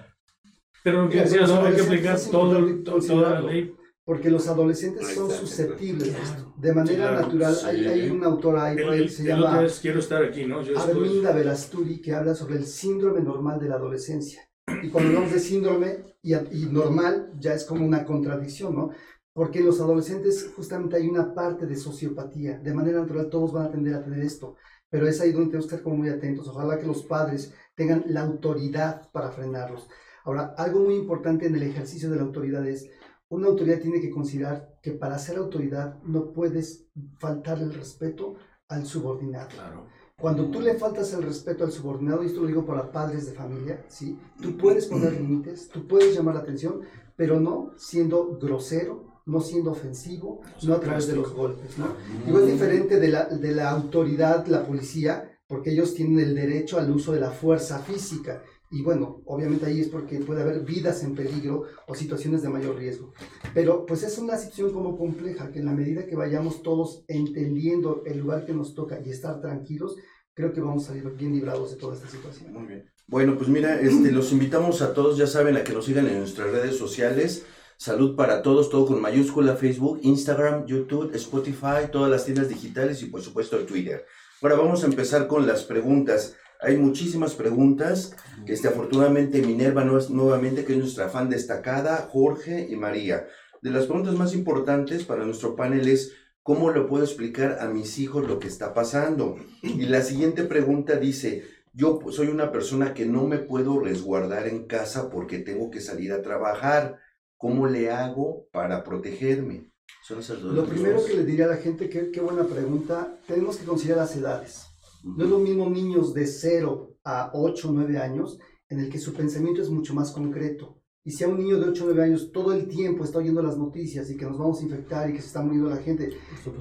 Pero 0.86 1.02
lo 1.02 1.10
que 1.10 1.18
los 1.26 1.50
¿no? 1.50 1.62
hay 1.66 1.74
que 1.76 1.82
aplicar 1.82 2.20
todo, 2.32 2.60
importante 2.60 2.84
to- 2.84 3.00
toda 3.14 3.30
la 3.32 3.42
ley. 3.42 3.76
Porque 4.06 4.30
los 4.30 4.48
adolescentes 4.48 5.08
son 5.16 5.32
susceptibles 5.32 6.10
de 6.10 6.14
claro. 6.14 6.26
esto. 6.26 6.54
De 6.58 6.74
manera 6.76 7.08
Claro, 7.10 7.22
natural, 7.22 7.56
sí. 7.56 7.66
hay, 7.66 7.86
hay 7.88 8.10
una 8.12 8.28
autora 8.28 8.66
ahí 8.66 8.78
El, 8.78 9.02
que 9.04 9.10
se 9.10 9.24
el 9.24 9.28
llama 9.30 9.64
es 9.66 9.80
quiero 9.80 10.00
estar 10.00 10.24
aquí, 10.24 10.46
¿no? 10.46 10.62
Yo 10.62 10.74
estoy- 10.76 10.92
Arminda 10.92 11.32
Verasturi, 11.32 12.00
que 12.02 12.14
habla 12.14 12.36
sobre 12.36 12.58
el 12.58 12.66
síndrome 12.68 13.22
normal 13.22 13.60
de 13.60 13.68
la 13.68 13.76
adolescencia. 13.76 14.48
Y 14.84 14.90
cuando 14.90 15.10
hablamos 15.10 15.32
de 15.34 15.40
síndrome 15.40 16.18
y, 16.22 16.36
y 16.36 16.68
normal, 16.72 17.32
ya 17.40 17.56
es 17.56 17.66
como 17.66 17.84
una 17.84 18.06
contradicción, 18.06 18.76
¿no? 18.76 18.92
Porque 19.34 19.58
en 19.60 19.66
los 19.66 19.82
adolescentes 19.82 20.52
justamente 20.56 20.98
hay 20.98 21.08
una 21.10 21.34
parte 21.34 21.66
de 21.66 21.76
sociopatía. 21.76 22.60
De 22.60 22.74
manera 22.76 23.00
natural 23.02 23.28
todos 23.32 23.52
van 23.52 23.66
a 23.66 23.72
tender 23.72 23.96
a 23.96 24.04
tener 24.04 24.20
esto. 24.20 24.56
Pero 24.90 25.08
es 25.08 25.20
ahí 25.20 25.32
donde 25.32 25.48
tenemos 25.48 25.66
que 25.66 25.76
estar 25.76 25.84
como 25.84 25.98
muy 25.98 26.10
atentos. 26.10 26.48
Ojalá 26.48 26.78
que 26.80 26.86
los 26.86 27.02
padres 27.04 27.54
tengan 27.76 28.04
la 28.08 28.22
autoridad 28.22 29.10
para 29.12 29.32
frenarlos. 29.32 29.88
Ahora, 30.26 30.56
algo 30.58 30.82
muy 30.82 30.96
importante 30.96 31.46
en 31.46 31.56
el 31.56 31.64
ejercicio 31.64 32.10
de 32.10 32.18
la 32.18 32.24
autoridad 32.24 32.68
es, 32.68 32.90
una 33.30 33.48
autoridad 33.48 33.80
tiene 33.80 34.02
que 34.02 34.10
considerar 34.10 34.78
que 34.82 34.92
para 34.92 35.18
ser 35.18 35.38
autoridad 35.38 36.02
no 36.04 36.34
puedes 36.34 36.88
faltarle 37.20 37.66
el 37.66 37.74
respeto 37.74 38.36
al 38.68 38.86
subordinado. 38.86 39.50
Claro. 39.50 39.88
Cuando 40.18 40.50
tú 40.50 40.62
le 40.62 40.76
faltas 40.76 41.14
el 41.14 41.24
respeto 41.24 41.64
al 41.64 41.72
subordinado, 41.72 42.24
y 42.24 42.28
esto 42.28 42.42
lo 42.42 42.48
digo 42.48 42.66
para 42.66 42.92
padres 42.92 43.26
de 43.26 43.34
familia, 43.34 43.86
¿sí? 43.88 44.18
Tú 44.42 44.58
puedes 44.58 44.88
poner 44.88 45.14
límites, 45.14 45.70
tú 45.70 45.86
puedes 45.88 46.16
llamar 46.16 46.36
la 46.36 46.42
atención, 46.42 46.82
pero 47.16 47.40
no 47.40 47.74
siendo 47.78 48.38
grosero, 48.38 49.22
no 49.26 49.42
siendo 49.42 49.72
ofensivo, 49.72 50.42
no 50.64 50.76
a 50.76 50.80
través 50.80 51.08
de 51.08 51.16
los 51.16 51.34
golpes, 51.34 51.78
¿no? 51.78 51.88
Digo, 52.26 52.40
es 52.40 52.48
diferente 52.48 53.00
de 53.00 53.10
la, 53.10 53.26
de 53.26 53.52
la 53.52 53.72
autoridad, 53.72 54.48
la 54.48 54.66
policía, 54.66 55.38
porque 55.48 55.72
ellos 55.72 55.94
tienen 55.94 56.20
el 56.20 56.34
derecho 56.34 56.80
al 56.80 56.90
uso 56.90 57.12
de 57.12 57.20
la 57.20 57.32
fuerza 57.32 57.80
física. 57.80 58.42
Y 58.76 58.82
bueno, 58.82 59.22
obviamente 59.26 59.68
ahí 59.68 59.80
es 59.80 59.88
porque 59.88 60.20
puede 60.20 60.42
haber 60.42 60.60
vidas 60.66 61.02
en 61.02 61.16
peligro 61.16 61.64
o 61.88 61.96
situaciones 61.96 62.42
de 62.42 62.50
mayor 62.50 62.76
riesgo. 62.76 63.14
Pero 63.54 63.86
pues 63.86 64.04
es 64.04 64.18
una 64.18 64.36
situación 64.36 64.74
como 64.74 64.98
compleja, 64.98 65.50
que 65.50 65.60
en 65.60 65.68
la 65.68 65.72
medida 65.72 66.06
que 66.06 66.18
vayamos 66.18 66.62
todos 66.62 67.06
entendiendo 67.08 68.04
el 68.06 68.20
lugar 68.20 68.46
que 68.46 68.52
nos 68.52 68.76
toca 68.76 69.00
y 69.00 69.12
estar 69.12 69.40
tranquilos, 69.40 69.96
creo 70.34 70.52
que 70.52 70.60
vamos 70.60 70.84
a 70.84 70.88
salir 70.88 71.10
bien 71.12 71.32
librados 71.32 71.72
de 71.72 71.78
toda 71.78 71.96
esta 71.96 72.10
situación. 72.10 72.52
Muy 72.52 72.66
bien. 72.66 72.92
Bueno, 73.08 73.38
pues 73.38 73.48
mira, 73.48 73.80
este, 73.80 74.12
los 74.12 74.34
invitamos 74.34 74.82
a 74.82 74.94
todos, 74.94 75.18
ya 75.18 75.28
saben, 75.28 75.56
a 75.56 75.64
que 75.64 75.72
nos 75.72 75.86
sigan 75.86 76.08
en 76.08 76.20
nuestras 76.20 76.52
redes 76.52 76.78
sociales. 76.78 77.46
Salud 77.78 78.18
para 78.18 78.42
todos, 78.42 78.70
todo 78.70 78.88
con 78.88 79.02
mayúscula, 79.02 79.56
Facebook, 79.56 80.02
Instagram, 80.04 80.66
YouTube, 80.66 81.16
Spotify, 81.16 81.90
todas 81.90 82.12
las 82.12 82.26
tiendas 82.26 82.50
digitales 82.50 83.02
y 83.04 83.06
por 83.06 83.22
supuesto 83.22 83.58
el 83.58 83.66
Twitter. 83.66 84.06
Ahora 84.42 84.56
vamos 84.56 84.84
a 84.84 84.88
empezar 84.88 85.28
con 85.28 85.48
las 85.48 85.64
preguntas. 85.64 86.36
Hay 86.66 86.78
muchísimas 86.78 87.36
preguntas. 87.36 88.16
Este, 88.48 88.68
afortunadamente 88.68 89.42
Minerva 89.42 89.84
nuevamente, 89.84 90.66
que 90.66 90.74
es 90.74 90.80
nuestra 90.80 91.10
fan 91.10 91.30
destacada, 91.30 91.98
Jorge 92.12 92.68
y 92.70 92.76
María. 92.76 93.28
De 93.62 93.70
las 93.70 93.86
preguntas 93.86 94.16
más 94.16 94.34
importantes 94.34 95.04
para 95.04 95.26
nuestro 95.26 95.56
panel 95.56 95.88
es, 95.88 96.14
¿cómo 96.42 96.72
le 96.72 96.82
puedo 96.82 97.04
explicar 97.04 97.58
a 97.62 97.68
mis 97.68 98.00
hijos 98.00 98.28
lo 98.28 98.40
que 98.40 98.48
está 98.48 98.74
pasando? 98.74 99.38
Y 99.62 99.86
la 99.86 100.02
siguiente 100.02 100.44
pregunta 100.44 100.98
dice, 100.98 101.44
yo 101.74 102.00
soy 102.10 102.28
una 102.28 102.52
persona 102.52 102.94
que 102.94 103.06
no 103.06 103.28
me 103.28 103.38
puedo 103.38 103.80
resguardar 103.80 104.48
en 104.48 104.66
casa 104.66 105.10
porque 105.10 105.40
tengo 105.40 105.70
que 105.70 105.82
salir 105.82 106.14
a 106.14 106.22
trabajar. 106.22 107.00
¿Cómo 107.38 107.68
le 107.68 107.92
hago 107.92 108.48
para 108.52 108.84
protegerme? 108.84 109.72
Son 110.04 110.20
esas 110.20 110.42
dos. 110.42 110.54
Lo 110.54 110.66
primero 110.66 111.04
que 111.06 111.14
le 111.14 111.26
diría 111.26 111.46
a 111.46 111.50
la 111.50 111.58
gente, 111.58 111.90
que 111.90 112.12
qué 112.12 112.22
buena 112.22 112.44
pregunta, 112.46 113.20
tenemos 113.28 113.58
que 113.58 113.66
considerar 113.66 114.04
las 114.04 114.16
edades. 114.16 114.75
No 115.06 115.24
es 115.24 115.30
lo 115.30 115.40
mismo 115.40 115.70
niños 115.70 116.16
de 116.16 116.26
0 116.26 116.98
a 117.04 117.30
8 117.34 117.70
o 117.70 117.72
9 117.72 118.00
años, 118.00 118.40
en 118.70 118.80
el 118.80 118.90
que 118.90 118.98
su 118.98 119.14
pensamiento 119.14 119.62
es 119.62 119.70
mucho 119.70 119.94
más 119.94 120.12
concreto. 120.12 120.82
Y 121.04 121.12
si 121.12 121.24
a 121.24 121.28
un 121.28 121.38
niño 121.38 121.60
de 121.60 121.70
8 121.70 121.84
o 121.84 121.88
9 121.88 122.04
años 122.04 122.32
todo 122.32 122.52
el 122.52 122.68
tiempo 122.68 123.04
está 123.04 123.20
oyendo 123.20 123.44
las 123.44 123.56
noticias 123.58 124.10
y 124.10 124.18
que 124.18 124.26
nos 124.26 124.40
vamos 124.40 124.60
a 124.60 124.64
infectar 124.64 125.08
y 125.08 125.14
que 125.14 125.22
se 125.22 125.28
está 125.28 125.44
muriendo 125.44 125.70
la 125.70 125.78
gente, 125.78 126.10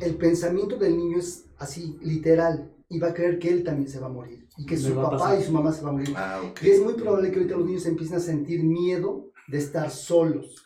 el 0.00 0.14
pensamiento 0.16 0.76
del 0.76 0.96
niño 0.98 1.18
es 1.18 1.46
así, 1.57 1.98
literal, 2.02 2.70
y 2.90 2.98
va 2.98 3.09
a 3.09 3.14
creer 3.14 3.38
que 3.38 3.48
él 3.48 3.64
también 3.64 3.88
se 3.88 3.98
va 3.98 4.07
a 4.07 4.11
morir. 4.11 4.46
Y 4.59 4.66
que 4.66 4.76
su 4.76 4.94
papá 4.94 5.38
y 5.38 5.42
su 5.42 5.50
mamá 5.50 5.72
se 5.72 5.83
van 5.83 5.94
a 5.94 5.98
morir. 5.98 6.14
Ah, 6.14 6.42
ok. 6.46 6.62
Y 6.62 6.68
es 6.68 6.83
muy 6.83 6.92
probable 6.92 7.30
que 7.30 7.38
ahorita 7.38 7.57
los 7.57 7.66
niños 7.66 7.87
empiecen 7.87 8.18
a 8.18 8.20
sentir 8.20 8.62
miedo 8.62 9.33
de 9.48 9.57
estar 9.57 9.90
solos. 9.90 10.62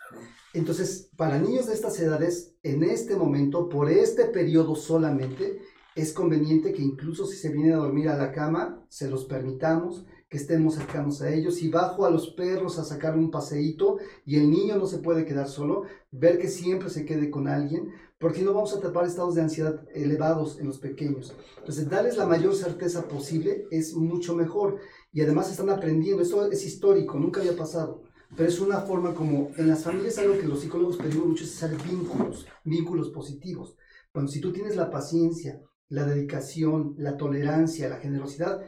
Entonces, 0.53 1.11
para 1.17 1.39
niños 1.39 1.69
de 1.69 1.75
estas 1.75 1.99
edades, 2.01 2.57
en 2.65 2.83
este 2.83 3.15
momento, 3.15 3.69
por 3.69 3.89
este 3.89 4.25
periodo 4.25 4.75
solamente, 4.75 5.61
es 6.01 6.13
conveniente 6.13 6.73
que 6.73 6.83
incluso 6.83 7.27
si 7.27 7.37
se 7.37 7.51
vienen 7.51 7.73
a 7.73 7.79
dormir 7.79 8.09
a 8.09 8.17
la 8.17 8.33
cama, 8.33 8.85
se 8.89 9.11
los 9.11 9.25
permitamos, 9.25 10.07
que 10.29 10.37
estemos 10.37 10.75
cercanos 10.75 11.23
a 11.23 11.33
ellos. 11.33 11.57
Si 11.57 11.69
bajo 11.69 12.05
a 12.05 12.11
los 12.11 12.31
perros 12.31 12.79
a 12.79 12.85
sacar 12.85 13.17
un 13.17 13.31
paseíto 13.31 13.99
y 14.25 14.37
el 14.37 14.51
niño 14.51 14.77
no 14.77 14.87
se 14.87 14.99
puede 14.99 15.25
quedar 15.25 15.49
solo, 15.49 15.85
ver 16.11 16.39
que 16.39 16.49
siempre 16.49 16.91
se 16.91 17.05
quede 17.05 17.31
con 17.31 17.49
alguien, 17.49 17.93
porque 18.19 18.43
no 18.43 18.53
vamos 18.53 18.75
a 18.75 18.81
tapar 18.81 19.07
estados 19.07 19.35
de 19.35 19.43
ansiedad 19.43 19.87
elevados 19.95 20.59
en 20.59 20.67
los 20.67 20.79
pequeños. 20.79 21.35
Entonces, 21.59 21.89
darles 21.89 22.17
la 22.17 22.27
mayor 22.27 22.55
certeza 22.55 23.09
posible 23.09 23.67
es 23.71 23.95
mucho 23.95 24.35
mejor. 24.35 24.79
Y 25.13 25.23
además 25.23 25.51
están 25.51 25.71
aprendiendo, 25.71 26.23
esto 26.23 26.51
es 26.51 26.65
histórico, 26.67 27.19
nunca 27.19 27.41
había 27.41 27.57
pasado. 27.57 28.03
Pero 28.37 28.49
es 28.49 28.61
una 28.61 28.81
forma 28.81 29.15
como 29.15 29.51
en 29.57 29.69
las 29.69 29.85
familias 29.85 30.19
algo 30.19 30.39
que 30.39 30.47
los 30.47 30.61
psicólogos 30.61 30.99
pedimos 30.99 31.27
mucho 31.27 31.45
es 31.45 31.63
hacer 31.63 31.79
vínculos, 31.83 32.47
vínculos 32.65 33.09
positivos. 33.09 33.77
Bueno, 34.13 34.29
si 34.29 34.41
tú 34.41 34.53
tienes 34.53 34.77
la 34.77 34.91
paciencia, 34.91 35.63
la 35.89 36.05
dedicación, 36.05 36.95
la 36.99 37.17
tolerancia, 37.17 37.89
la 37.89 37.97
generosidad, 37.99 38.63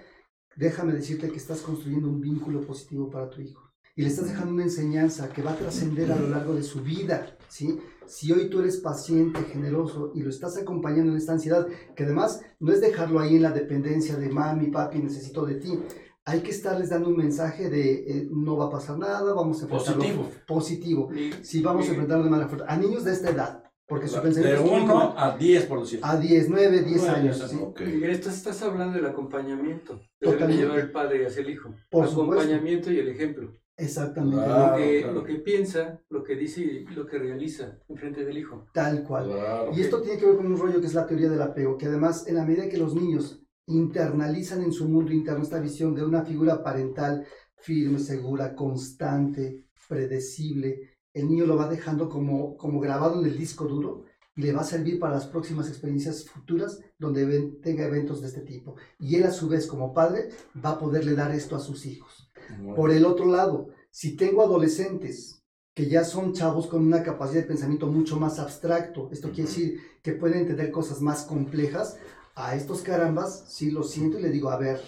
déjame 0.56 0.92
decirte 0.92 1.30
que 1.30 1.36
estás 1.36 1.60
construyendo 1.60 2.08
un 2.08 2.20
vínculo 2.20 2.60
positivo 2.62 3.10
para 3.10 3.28
tu 3.30 3.40
hijo. 3.40 3.70
Y 3.96 4.02
le 4.02 4.08
estás 4.08 4.28
dejando 4.28 4.54
una 4.54 4.62
enseñanza 4.62 5.28
que 5.30 5.42
va 5.42 5.52
a 5.52 5.56
trascender 5.56 6.10
a 6.12 6.16
lo 6.16 6.28
largo 6.28 6.54
de 6.54 6.62
su 6.62 6.80
vida, 6.82 7.36
¿sí? 7.48 7.78
Si 8.06 8.32
hoy 8.32 8.48
tú 8.48 8.60
eres 8.60 8.78
paciente, 8.78 9.42
generoso 9.42 10.12
y 10.14 10.22
lo 10.22 10.30
estás 10.30 10.56
acompañando 10.56 11.12
en 11.12 11.18
esta 11.18 11.32
ansiedad, 11.32 11.66
que 11.94 12.04
además 12.04 12.40
no 12.58 12.72
es 12.72 12.80
dejarlo 12.80 13.20
ahí 13.20 13.36
en 13.36 13.42
la 13.42 13.52
dependencia 13.52 14.16
de 14.16 14.28
mami, 14.30 14.70
papi, 14.70 14.98
necesito 14.98 15.44
de 15.44 15.56
ti. 15.56 15.78
Hay 16.24 16.40
que 16.40 16.50
estarles 16.50 16.90
dando 16.90 17.08
un 17.08 17.16
mensaje 17.16 17.68
de 17.68 17.92
eh, 17.92 18.28
no 18.30 18.56
va 18.56 18.66
a 18.66 18.70
pasar 18.70 18.98
nada, 18.98 19.32
vamos 19.34 19.60
a 19.60 19.64
enfrentarlo 19.64 20.02
Positivo. 20.02 20.30
positivo. 20.46 21.08
Sí, 21.42 21.60
vamos 21.62 21.86
a 21.86 21.90
enfrentarlo 21.90 22.24
de 22.24 22.30
manera 22.30 22.48
fuerte. 22.48 22.66
A 22.68 22.76
niños 22.76 23.04
de 23.04 23.12
esta 23.12 23.30
edad, 23.30 23.59
porque 23.90 24.08
su 24.08 24.14
De 24.16 24.22
pensamiento 24.22 24.62
es 24.64 24.70
muy 24.70 24.80
1 24.82 24.86
como- 24.92 25.14
a 25.18 25.36
10, 25.36 25.66
por 25.66 25.80
decir. 25.80 26.00
a 26.02 26.16
10, 26.16 26.48
9, 26.48 26.82
10 26.82 27.02
Nueve, 27.02 27.16
años. 27.18 27.44
¿sí? 27.50 27.58
Ok. 27.60 27.80
Miguel, 27.82 28.10
estás, 28.10 28.36
estás 28.38 28.62
hablando 28.62 28.96
del 28.96 29.04
acompañamiento. 29.06 30.00
que 30.20 30.30
debe 30.30 30.56
llevar 30.56 30.78
el 30.78 30.90
padre 30.92 31.26
hacia 31.26 31.42
el 31.42 31.50
hijo. 31.50 31.74
Por 31.90 32.06
supuesto. 32.06 32.32
acompañamiento 32.34 32.90
y 32.92 32.98
el 33.00 33.08
ejemplo. 33.08 33.52
Exactamente, 33.76 34.36
Lo 34.36 34.76
que, 34.76 34.98
claro. 35.00 35.12
lo 35.14 35.24
que 35.24 35.34
piensa, 35.36 36.00
lo 36.10 36.22
que 36.22 36.36
dice 36.36 36.60
y 36.60 36.84
lo 36.94 37.06
que 37.06 37.18
realiza 37.18 37.78
en 37.88 37.96
frente 37.96 38.24
del 38.26 38.36
hijo. 38.38 38.66
tal 38.74 39.02
cual. 39.04 39.24
Claro. 39.30 39.72
Y 39.74 39.80
esto 39.80 40.00
tiene 40.02 40.18
que 40.20 40.26
ver 40.26 40.36
con 40.36 40.46
un 40.46 40.58
rollo 40.58 40.80
que 40.80 40.86
es 40.86 40.94
la 40.94 41.06
teoría 41.06 41.28
del 41.30 41.40
apego, 41.42 41.76
que 41.78 41.86
además 41.86 42.26
en 42.28 42.34
la 42.36 42.44
medida 42.44 42.68
que 42.68 42.76
los 42.78 42.94
niños 42.94 43.42
internalizan 43.66 44.62
en 44.62 44.72
su 44.72 44.86
mundo 44.88 45.12
interno 45.12 45.42
esta 45.42 45.60
visión 45.60 45.94
de 45.94 46.04
una 46.04 46.22
figura 46.24 46.62
parental 46.62 47.24
firme, 47.56 47.98
segura, 47.98 48.54
constante, 48.54 49.64
predecible, 49.88 50.89
el 51.14 51.28
niño 51.28 51.46
lo 51.46 51.56
va 51.56 51.68
dejando 51.68 52.08
como, 52.08 52.56
como 52.56 52.80
grabado 52.80 53.20
en 53.20 53.26
el 53.26 53.36
disco 53.36 53.64
duro 53.64 54.04
y 54.36 54.42
le 54.42 54.52
va 54.52 54.60
a 54.60 54.64
servir 54.64 54.98
para 55.00 55.14
las 55.14 55.26
próximas 55.26 55.68
experiencias 55.68 56.24
futuras 56.24 56.80
donde 56.98 57.24
ven- 57.26 57.60
tenga 57.60 57.84
eventos 57.84 58.20
de 58.20 58.28
este 58.28 58.40
tipo. 58.42 58.76
Y 58.98 59.16
él 59.16 59.24
a 59.24 59.32
su 59.32 59.48
vez 59.48 59.66
como 59.66 59.92
padre 59.92 60.28
va 60.64 60.70
a 60.70 60.78
poderle 60.78 61.14
dar 61.14 61.32
esto 61.32 61.56
a 61.56 61.60
sus 61.60 61.84
hijos. 61.86 62.30
Por 62.74 62.90
el 62.90 63.04
otro 63.04 63.26
lado, 63.26 63.68
si 63.90 64.16
tengo 64.16 64.42
adolescentes 64.42 65.42
que 65.74 65.88
ya 65.88 66.04
son 66.04 66.32
chavos 66.32 66.66
con 66.66 66.84
una 66.86 67.02
capacidad 67.02 67.42
de 67.42 67.48
pensamiento 67.48 67.86
mucho 67.86 68.18
más 68.18 68.38
abstracto, 68.38 69.08
esto 69.12 69.30
quiere 69.30 69.48
decir 69.48 69.80
que 70.02 70.12
pueden 70.12 70.40
entender 70.40 70.70
cosas 70.70 71.00
más 71.00 71.22
complejas, 71.24 71.96
a 72.34 72.54
estos 72.54 72.82
carambas 72.82 73.44
sí 73.48 73.70
lo 73.70 73.82
siento 73.82 74.18
y 74.18 74.22
le 74.22 74.30
digo, 74.30 74.50
a 74.50 74.56
ver, 74.58 74.80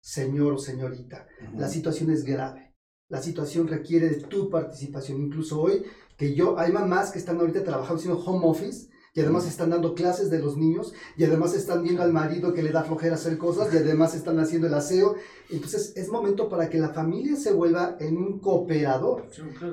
señor 0.00 0.54
o 0.54 0.58
señorita. 0.58 1.26
La 1.56 1.68
situación 1.68 2.10
es 2.10 2.24
grave. 2.24 2.67
La 3.08 3.22
situación 3.22 3.66
requiere 3.68 4.08
de 4.08 4.20
tu 4.20 4.50
participación. 4.50 5.22
Incluso 5.22 5.60
hoy, 5.60 5.84
que 6.16 6.34
yo, 6.34 6.58
hay 6.58 6.72
mamás 6.72 7.10
que 7.10 7.18
están 7.18 7.38
ahorita 7.38 7.64
trabajando 7.64 7.96
haciendo 7.96 8.22
home 8.22 8.46
office 8.46 8.88
y 9.14 9.20
además 9.20 9.46
están 9.46 9.70
dando 9.70 9.94
clases 9.94 10.30
de 10.30 10.38
los 10.38 10.56
niños 10.56 10.92
y 11.16 11.24
además 11.24 11.54
están 11.54 11.82
viendo 11.82 12.02
al 12.02 12.12
marido 12.12 12.52
que 12.52 12.62
le 12.62 12.70
da 12.70 12.84
flojera 12.84 13.14
hacer 13.14 13.38
cosas 13.38 13.72
y 13.72 13.78
además 13.78 14.14
están 14.14 14.38
haciendo 14.38 14.66
el 14.66 14.74
aseo. 14.74 15.16
Entonces 15.50 15.92
es 15.96 16.08
momento 16.08 16.48
para 16.48 16.68
que 16.68 16.78
la 16.78 16.90
familia 16.90 17.36
se 17.36 17.52
vuelva 17.52 17.96
en 17.98 18.16
un 18.16 18.40
cooperador. 18.40 19.26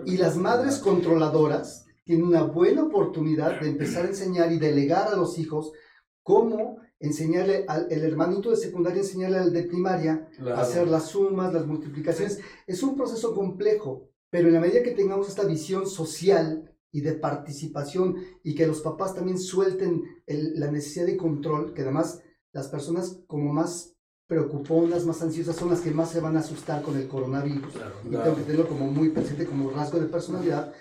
Y 0.06 0.18
las 0.18 0.38
madres 0.38 0.78
controladoras 0.80 1.86
tienen 2.06 2.26
una 2.26 2.44
buena 2.44 2.84
oportunidad 2.84 3.60
de 3.60 3.68
empezar 3.68 4.06
a 4.06 4.10
enseñar 4.10 4.52
y 4.52 4.60
delegar 4.60 5.10
a 5.10 5.16
los 5.16 5.38
hijos 5.38 5.74
cómo 6.24 6.78
enseñarle 7.00 7.66
al 7.68 7.88
el 7.92 8.04
hermanito 8.04 8.50
de 8.50 8.56
secundaria, 8.58 9.02
enseñarle 9.02 9.38
al 9.38 9.54
de 9.54 9.64
primaria 9.64 10.28
Claro. 10.38 10.58
a 10.58 10.62
hacer 10.62 10.88
las 10.88 11.08
sumas, 11.10 11.54
las 11.54 11.66
multiplicaciones. 11.68 12.40
Es 12.68 12.82
un 12.84 12.96
proceso 12.96 13.34
complejo, 13.34 14.10
pero 14.30 14.48
en 14.48 14.54
la 14.54 14.60
medida 14.62 14.84
que 14.84 14.92
tengamos 14.92 15.28
esta 15.28 15.44
visión 15.46 15.88
social 15.88 16.72
y 16.92 17.02
de 17.02 17.14
participación 17.14 18.16
y 18.44 18.56
que 18.56 18.68
los 18.68 18.82
papás 18.82 19.14
también 19.14 19.38
suelten 19.38 20.04
el- 20.26 20.60
la 20.60 20.72
necesidad 20.72 21.06
de 21.06 21.18
control, 21.18 21.74
que 21.74 21.82
además 21.82 22.22
las 22.54 22.70
personas 22.70 23.20
como 23.28 23.52
más 23.52 23.92
preocuponas, 24.28 25.06
más 25.06 25.22
ansiosas 25.22 25.56
son 25.56 25.70
las 25.70 25.82
que 25.82 25.92
más 25.92 26.10
se 26.10 26.20
van 26.20 26.36
a 26.36 26.40
asustar 26.40 26.82
con 26.82 26.98
el 26.98 27.08
coronavirus 27.08 27.74
Claro. 27.74 27.96
y 28.06 28.10
Claro. 28.10 28.24
tengo 28.24 28.38
que 28.38 28.44
tenerlo 28.44 28.68
como 28.68 28.88
muy 28.92 29.10
presente 29.10 29.46
como 29.46 29.70
rasgo 29.70 30.00
de 30.00 30.08
personalidad. 30.08 30.74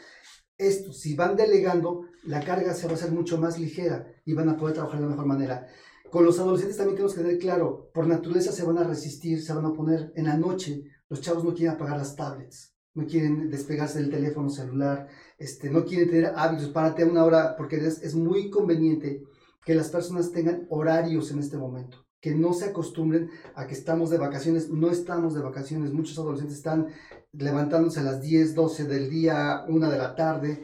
Esto, 0.57 0.93
si 0.93 1.15
van 1.15 1.37
delegando, 1.37 2.03
la 2.25 2.41
carga 2.43 2.73
se 2.75 2.87
va 2.87 2.93
a 2.93 2.95
hacer 2.95 3.11
mucho 3.11 3.37
más 3.39 3.59
ligera 3.59 4.07
y 4.25 4.33
van 4.35 4.49
a 4.49 4.57
poder 4.57 4.75
trabajar 4.75 4.99
de 5.01 5.05
la 5.07 5.11
mejor 5.11 5.27
manera. 5.27 5.67
Con 6.15 6.25
los 6.25 6.39
adolescentes 6.39 6.77
también 6.77 6.95
tenemos 6.95 7.13
que 7.17 7.23
tener 7.23 7.39
claro, 7.41 7.91
por 7.93 8.07
naturaleza 8.07 8.53
se 8.53 8.63
van 8.63 8.79
a 8.79 8.85
resistir, 8.85 9.43
se 9.43 9.53
van 9.53 9.65
a 9.67 9.73
poner 9.73 10.13
en 10.15 10.27
la 10.27 10.37
noche, 10.37 10.85
los 11.09 11.21
chavos 11.21 11.43
no 11.43 11.53
quieren 11.53 11.75
apagar 11.75 11.97
las 11.97 12.15
tablets, 12.15 12.73
no 12.95 13.05
quieren 13.05 13.51
despegarse 13.51 13.99
del 13.99 14.11
teléfono 14.13 14.49
celular, 14.49 15.09
este, 15.39 15.71
no 15.71 15.85
quieren 15.85 16.09
tener 16.09 16.33
hábitos, 16.37 16.69
párate 16.69 17.03
a 17.03 17.07
una 17.07 17.25
hora, 17.25 17.57
porque 17.57 17.79
es, 17.85 18.01
es 18.01 18.15
muy 18.15 18.49
conveniente 18.49 19.25
que 19.65 19.75
las 19.75 19.89
personas 19.89 20.31
tengan 20.31 20.69
horarios 20.71 21.33
en 21.33 21.41
este 21.41 21.57
momento, 21.57 22.07
que 22.21 22.33
no 22.33 22.53
se 22.55 22.67
acostumbren 22.67 23.29
a 23.57 23.67
que 23.67 23.75
estamos 23.75 24.09
de 24.11 24.19
vacaciones, 24.19 24.71
no 24.71 24.93
estamos 24.93 25.35
de 25.35 25.43
vacaciones, 25.43 25.93
muchos 25.93 26.17
adolescentes 26.17 26.59
están 26.59 26.87
levantándose 27.33 27.99
a 27.99 28.05
las 28.05 28.23
10, 28.23 28.55
12 28.55 28.85
del 28.85 29.11
día, 29.11 29.65
1 29.67 29.91
de 29.91 29.99
la 29.99 30.15
tarde, 30.15 30.63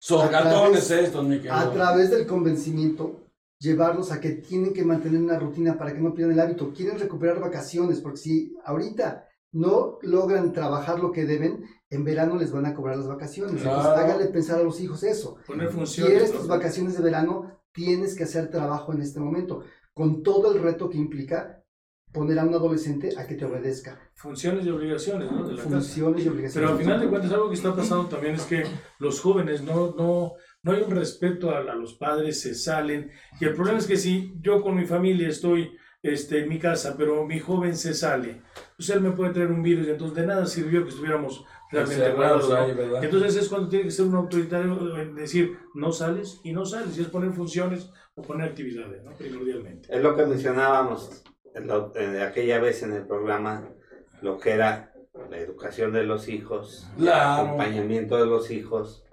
Son 0.00 0.26
a 0.26 0.30
través- 0.30 0.90
estos, 0.90 1.24
mi 1.24 1.36
querido. 1.36 1.54
a 1.54 1.70
través 1.72 2.10
del 2.10 2.26
convencimiento, 2.26 3.19
llevarlos 3.60 4.10
a 4.10 4.20
que 4.20 4.30
tienen 4.30 4.72
que 4.72 4.84
mantener 4.84 5.20
una 5.20 5.38
rutina 5.38 5.76
para 5.78 5.92
que 5.92 6.00
no 6.00 6.14
pierdan 6.14 6.34
el 6.34 6.40
hábito. 6.40 6.72
Quieren 6.72 6.98
recuperar 6.98 7.38
vacaciones, 7.40 8.00
porque 8.00 8.16
si 8.18 8.56
ahorita 8.64 9.26
no 9.52 9.98
logran 10.02 10.52
trabajar 10.52 10.98
lo 11.00 11.12
que 11.12 11.26
deben, 11.26 11.64
en 11.90 12.04
verano 12.04 12.36
les 12.36 12.52
van 12.52 12.66
a 12.66 12.74
cobrar 12.74 12.96
las 12.96 13.08
vacaciones. 13.08 13.52
Entonces, 13.56 13.82
Claro. 13.82 14.00
háganle 14.00 14.26
pensar 14.26 14.60
a 14.60 14.62
los 14.62 14.80
hijos 14.80 15.02
eso. 15.02 15.36
Poner 15.46 15.68
funciones. 15.68 16.10
Quieres 16.12 16.32
tus 16.32 16.46
vacaciones 16.48 16.96
de 16.96 17.02
verano, 17.02 17.60
tienes 17.72 18.14
que 18.16 18.24
hacer 18.24 18.48
trabajo 18.50 18.92
en 18.92 19.02
este 19.02 19.20
momento, 19.20 19.62
con 19.92 20.22
todo 20.22 20.54
el 20.54 20.62
reto 20.62 20.88
que 20.88 20.98
implica 20.98 21.62
poner 22.12 22.38
a 22.40 22.44
un 22.44 22.54
adolescente 22.54 23.10
a 23.16 23.26
que 23.26 23.34
te 23.36 23.44
obedezca. 23.44 24.00
Funciones 24.14 24.66
y 24.66 24.70
obligaciones, 24.70 25.30
¿no? 25.30 25.46
De 25.46 25.52
la 25.52 25.62
casa. 25.62 25.70
Funciones 25.76 26.24
y 26.24 26.28
obligaciones. 26.28 26.54
Pero 26.54 26.68
al 26.70 26.78
final 26.78 27.00
de 27.00 27.08
cuentas, 27.08 27.32
algo 27.32 27.48
que 27.48 27.54
está 27.54 27.74
pasando 27.74 28.06
también 28.06 28.34
es 28.34 28.42
que 28.44 28.64
los 28.98 29.20
jóvenes 29.20 29.62
no, 29.62 29.94
no, 29.96 30.32
no 30.62 30.72
hay 30.72 30.82
un 30.82 30.90
respeto 30.90 31.50
a, 31.50 31.58
a 31.60 31.74
los 31.74 31.94
padres, 31.94 32.40
se 32.40 32.54
salen. 32.54 33.10
Y 33.40 33.44
el 33.44 33.54
problema 33.54 33.78
es 33.78 33.86
que 33.86 33.96
si 33.96 34.34
yo 34.40 34.62
con 34.62 34.76
mi 34.76 34.86
familia 34.86 35.28
estoy 35.28 35.76
este, 36.02 36.40
en 36.40 36.48
mi 36.48 36.58
casa, 36.58 36.94
pero 36.96 37.24
mi 37.26 37.38
joven 37.38 37.76
se 37.76 37.94
sale, 37.94 38.42
pues 38.76 38.88
él 38.90 39.00
me 39.00 39.10
puede 39.12 39.32
traer 39.32 39.50
un 39.50 39.62
virus 39.62 39.86
y 39.86 39.90
entonces 39.90 40.16
de 40.16 40.26
nada 40.26 40.46
sirvió 40.46 40.82
que 40.82 40.90
estuviéramos 40.90 41.44
realmente 41.70 42.04
Encerrados 42.06 42.46
guardados. 42.48 42.88
¿no? 42.90 43.02
Entonces 43.02 43.36
es 43.36 43.48
cuando 43.48 43.68
tiene 43.68 43.84
que 43.86 43.90
ser 43.90 44.06
un 44.06 44.14
autoritario 44.16 44.96
en 44.98 45.14
decir, 45.14 45.58
no 45.74 45.92
sales 45.92 46.40
y 46.42 46.52
no 46.52 46.64
sales. 46.66 46.96
Y 46.98 47.02
es 47.02 47.08
poner 47.08 47.32
funciones 47.32 47.90
o 48.14 48.22
poner 48.22 48.48
actividades, 48.48 49.02
¿no? 49.04 49.12
Primordialmente. 49.12 49.94
Es 49.94 50.02
lo 50.02 50.16
que 50.16 50.26
mencionábamos 50.26 51.22
en 51.54 51.66
lo- 51.66 51.92
en 51.96 52.20
aquella 52.20 52.60
vez 52.60 52.82
en 52.82 52.92
el 52.92 53.06
programa, 53.06 53.68
lo 54.22 54.38
que 54.38 54.50
era 54.52 54.92
la 55.30 55.38
educación 55.38 55.92
de 55.92 56.04
los 56.04 56.28
hijos, 56.28 56.88
el 56.98 57.04
acompañamiento 57.08 58.16
de 58.16 58.26
los 58.26 58.50
hijos. 58.50 59.04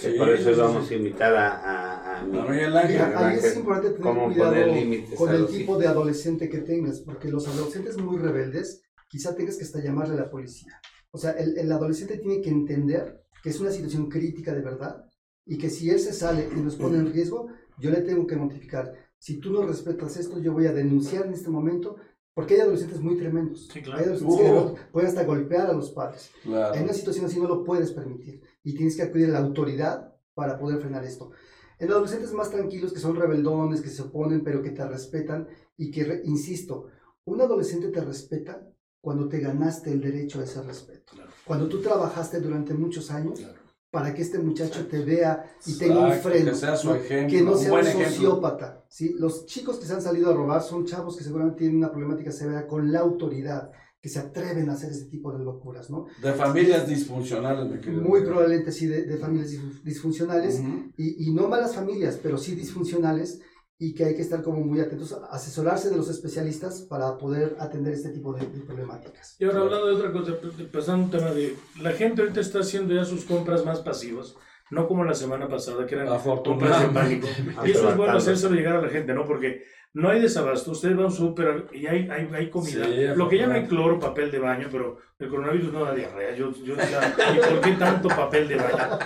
Que 0.00 0.12
Sí, 0.12 0.18
por 0.18 0.28
eso 0.30 0.56
vamos 0.56 0.86
sí. 0.88 0.94
a 0.94 0.96
invitar 0.96 1.34
a, 1.34 1.48
a, 1.56 2.20
a 2.20 2.24
mi- 2.24 2.38
Ángel. 2.38 2.76
ahí 2.76 3.38
es 3.38 3.56
importante 3.56 3.90
tener 3.90 4.14
cuidado 4.24 4.66
límites 4.74 5.14
con 5.18 5.28
a 5.28 5.34
el 5.36 5.46
tipo 5.46 5.76
de 5.78 5.86
adolescente 5.86 6.48
que 6.48 6.58
tengas, 6.58 7.00
porque 7.00 7.28
los 7.28 7.46
adolescentes 7.48 7.96
muy 7.98 8.18
rebeldes, 8.18 8.82
quizá 9.08 9.34
tengas 9.34 9.56
que 9.56 9.64
hasta 9.64 9.80
llamarle 9.82 10.14
a 10.14 10.18
la 10.24 10.30
policía. 10.30 10.80
O 11.10 11.18
sea, 11.18 11.32
el, 11.32 11.58
el 11.58 11.70
adolescente 11.72 12.18
tiene 12.18 12.40
que 12.40 12.50
entender 12.50 13.24
que 13.42 13.50
es 13.50 13.60
una 13.60 13.70
situación 13.70 14.08
crítica 14.08 14.52
de 14.54 14.62
verdad 14.62 15.04
y 15.46 15.58
que 15.58 15.70
si 15.70 15.90
él 15.90 15.98
se 15.98 16.12
sale 16.12 16.48
y 16.56 16.60
nos 16.60 16.76
pone 16.76 16.98
en 16.98 17.12
riesgo, 17.12 17.48
yo 17.78 17.90
le 17.90 18.02
tengo 18.02 18.26
que 18.26 18.36
notificar. 18.36 18.92
Si 19.18 19.38
tú 19.38 19.52
no 19.52 19.66
respetas 19.66 20.16
esto, 20.16 20.38
yo 20.38 20.52
voy 20.52 20.66
a 20.66 20.72
denunciar 20.72 21.26
en 21.26 21.32
este 21.34 21.50
momento, 21.50 21.96
porque 22.34 22.54
hay 22.54 22.60
adolescentes 22.60 23.00
muy 23.00 23.16
tremendos. 23.16 23.68
Sí, 23.72 23.82
claro. 23.82 23.98
Hay 23.98 24.04
adolescentes 24.04 24.36
que 24.40 24.50
Uh. 24.52 24.74
pueden 24.92 25.08
hasta 25.08 25.24
golpear 25.24 25.66
a 25.68 25.72
los 25.72 25.90
padres. 25.90 26.30
Claro. 26.42 26.74
En 26.74 26.84
una 26.84 26.92
situación 26.92 27.26
así 27.26 27.40
no 27.40 27.48
lo 27.48 27.64
puedes 27.64 27.90
permitir 27.90 28.40
y 28.62 28.74
tienes 28.74 28.96
que 28.96 29.02
acudir 29.02 29.26
a 29.30 29.32
la 29.32 29.38
autoridad 29.40 30.14
para 30.34 30.58
poder 30.58 30.80
frenar 30.80 31.04
esto. 31.04 31.30
En 31.78 31.90
adolescentes 31.90 32.32
más 32.32 32.50
tranquilos 32.50 32.92
que 32.92 33.00
son 33.00 33.16
rebeldones, 33.16 33.80
que 33.80 33.88
se 33.88 34.02
oponen, 34.02 34.42
pero 34.44 34.62
que 34.62 34.70
te 34.70 34.86
respetan 34.86 35.48
y 35.76 35.90
que, 35.90 36.20
insisto, 36.24 36.86
un 37.24 37.40
adolescente 37.40 37.88
te 37.88 38.00
respeta 38.02 38.66
cuando 39.00 39.28
te 39.28 39.40
ganaste 39.40 39.90
el 39.90 40.00
derecho 40.00 40.40
a 40.40 40.44
ese 40.44 40.60
respeto. 40.62 41.12
Claro. 41.14 41.30
Cuando 41.46 41.68
tú 41.68 41.80
trabajaste 41.80 42.40
durante 42.40 42.74
muchos 42.74 43.10
años 43.10 43.38
Claro. 43.40 43.58
para 43.90 44.12
que 44.14 44.20
este 44.20 44.38
muchacho 44.38 44.86
te 44.88 45.02
vea 45.02 45.50
y 45.64 45.78
tenga 45.78 46.00
un 46.00 46.12
freno. 46.12 46.50
Que 46.50 46.56
sea 46.56 46.76
su 46.76 46.88
¿no? 46.90 46.94
ejemplo. 46.96 47.38
que 47.38 47.42
no 47.44 47.52
un 47.52 47.58
sea 47.58 47.72
un 47.72 47.80
ejemplo. 47.80 48.08
sociópata. 48.10 48.84
¿sí? 48.88 49.14
Los 49.18 49.46
chicos 49.46 49.78
que 49.78 49.86
se 49.86 49.94
han 49.94 50.02
salido 50.02 50.30
a 50.30 50.34
robar 50.34 50.60
son 50.62 50.84
chavos 50.84 51.16
que 51.16 51.24
seguramente 51.24 51.60
tienen 51.60 51.78
una 51.78 51.90
problemática 51.90 52.30
severa 52.30 52.66
con 52.66 52.92
la 52.92 53.00
autoridad, 53.00 53.72
que 54.00 54.08
se 54.08 54.18
atreven 54.18 54.70
a 54.70 54.72
hacer 54.72 54.90
ese 54.90 55.06
tipo 55.06 55.30
de 55.36 55.44
locuras, 55.44 55.90
¿no? 55.90 56.06
De 56.22 56.32
familias 56.32 56.88
disfuncionales, 56.88 57.70
mi 57.70 57.80
querido. 57.80 58.02
Muy 58.02 58.22
probablemente 58.22 58.72
sí 58.72 58.86
de, 58.86 59.04
de 59.04 59.16
familias 59.18 59.52
disfun- 59.52 59.82
disfuncionales 59.82 60.58
Ujú. 60.60 60.90
y, 60.96 61.28
y 61.28 61.34
no 61.34 61.48
malas 61.48 61.74
familias, 61.74 62.18
pero 62.22 62.38
sí 62.38 62.54
disfuncionales 62.54 63.40
y 63.78 63.94
que 63.94 64.04
hay 64.04 64.14
que 64.14 64.20
estar 64.22 64.42
como 64.42 64.60
muy 64.60 64.78
atentos, 64.80 65.16
asesorarse 65.30 65.88
de 65.90 65.96
los 65.96 66.10
especialistas 66.10 66.82
para 66.82 67.16
poder 67.16 67.56
atender 67.58 67.94
este 67.94 68.10
tipo 68.10 68.32
de, 68.34 68.46
de 68.46 68.60
problemáticas. 68.60 69.36
Y 69.38 69.44
ahora 69.44 69.60
hablando 69.60 69.86
de 69.86 69.94
otra 69.94 70.12
cosa, 70.12 70.32
pasando 70.72 71.04
un 71.04 71.10
tema 71.10 71.30
de... 71.32 71.56
La 71.80 71.92
gente 71.92 72.20
ahorita 72.20 72.40
está 72.40 72.60
haciendo 72.60 72.94
ya 72.94 73.04
sus 73.06 73.24
compras 73.24 73.64
más 73.64 73.80
pasivas, 73.80 74.34
no 74.70 74.86
como 74.86 75.02
la 75.04 75.14
semana 75.14 75.48
pasada, 75.48 75.86
que 75.86 75.94
eran 75.94 76.08
compras 76.44 76.82
de 76.82 76.88
pánico. 76.88 77.26
Y 77.66 77.70
eso 77.70 77.88
es 77.90 77.96
bueno 77.96 78.16
hacérselo 78.18 78.54
llegar 78.54 78.76
a 78.76 78.82
la 78.82 78.88
gente, 78.90 79.14
¿no? 79.14 79.24
Porque 79.26 79.62
no 79.92 80.08
hay 80.08 80.20
desabasto, 80.20 80.70
usted 80.70 80.96
va 80.96 81.02
a 81.02 81.06
un 81.06 81.12
súper 81.12 81.66
y 81.72 81.86
hay, 81.86 82.08
hay, 82.08 82.28
hay 82.32 82.48
comida. 82.48 82.84
Sí, 82.84 82.90
Lo 83.16 83.28
que 83.28 83.38
llaman 83.38 83.56
afortunadamente. 83.56 83.68
cloro, 83.68 83.98
papel 83.98 84.30
de 84.30 84.38
baño, 84.38 84.68
pero 84.70 84.98
el 85.18 85.28
coronavirus 85.28 85.72
no 85.72 85.84
da 85.84 85.94
diarrea. 85.94 86.34
Yo, 86.36 86.52
yo 86.64 86.74
¿y 86.74 87.38
por 87.38 87.60
qué 87.60 87.72
tanto 87.72 88.08
papel 88.08 88.46
de 88.48 88.56
baño? 88.56 88.98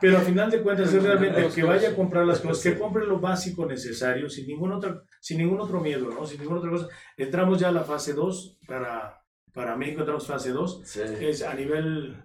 Pero 0.00 0.18
al 0.18 0.24
final 0.24 0.50
de 0.50 0.60
cuentas 0.62 0.92
es 0.92 1.02
realmente 1.02 1.40
el 1.46 1.52
que 1.52 1.62
vaya 1.62 1.90
a 1.90 1.94
comprar 1.94 2.26
las 2.26 2.40
cosas, 2.40 2.62
que 2.62 2.78
compre 2.78 3.06
lo 3.06 3.18
básico 3.18 3.64
necesario, 3.64 4.28
sin 4.28 4.46
ningún, 4.46 4.72
otra, 4.72 5.02
sin 5.20 5.38
ningún 5.38 5.58
otro 5.60 5.80
miedo, 5.80 6.10
¿no? 6.10 6.26
Sin 6.26 6.38
ninguna 6.38 6.58
otra 6.60 6.70
cosa. 6.70 6.88
Entramos 7.16 7.58
ya 7.58 7.68
a 7.68 7.72
la 7.72 7.84
fase 7.84 8.12
2, 8.12 8.58
para, 8.66 9.22
para 9.54 9.74
México 9.76 10.00
entramos 10.00 10.26
fase 10.26 10.50
2, 10.50 10.82
Sí. 10.84 11.00
es 11.20 11.42
a 11.42 11.54
nivel... 11.54 12.22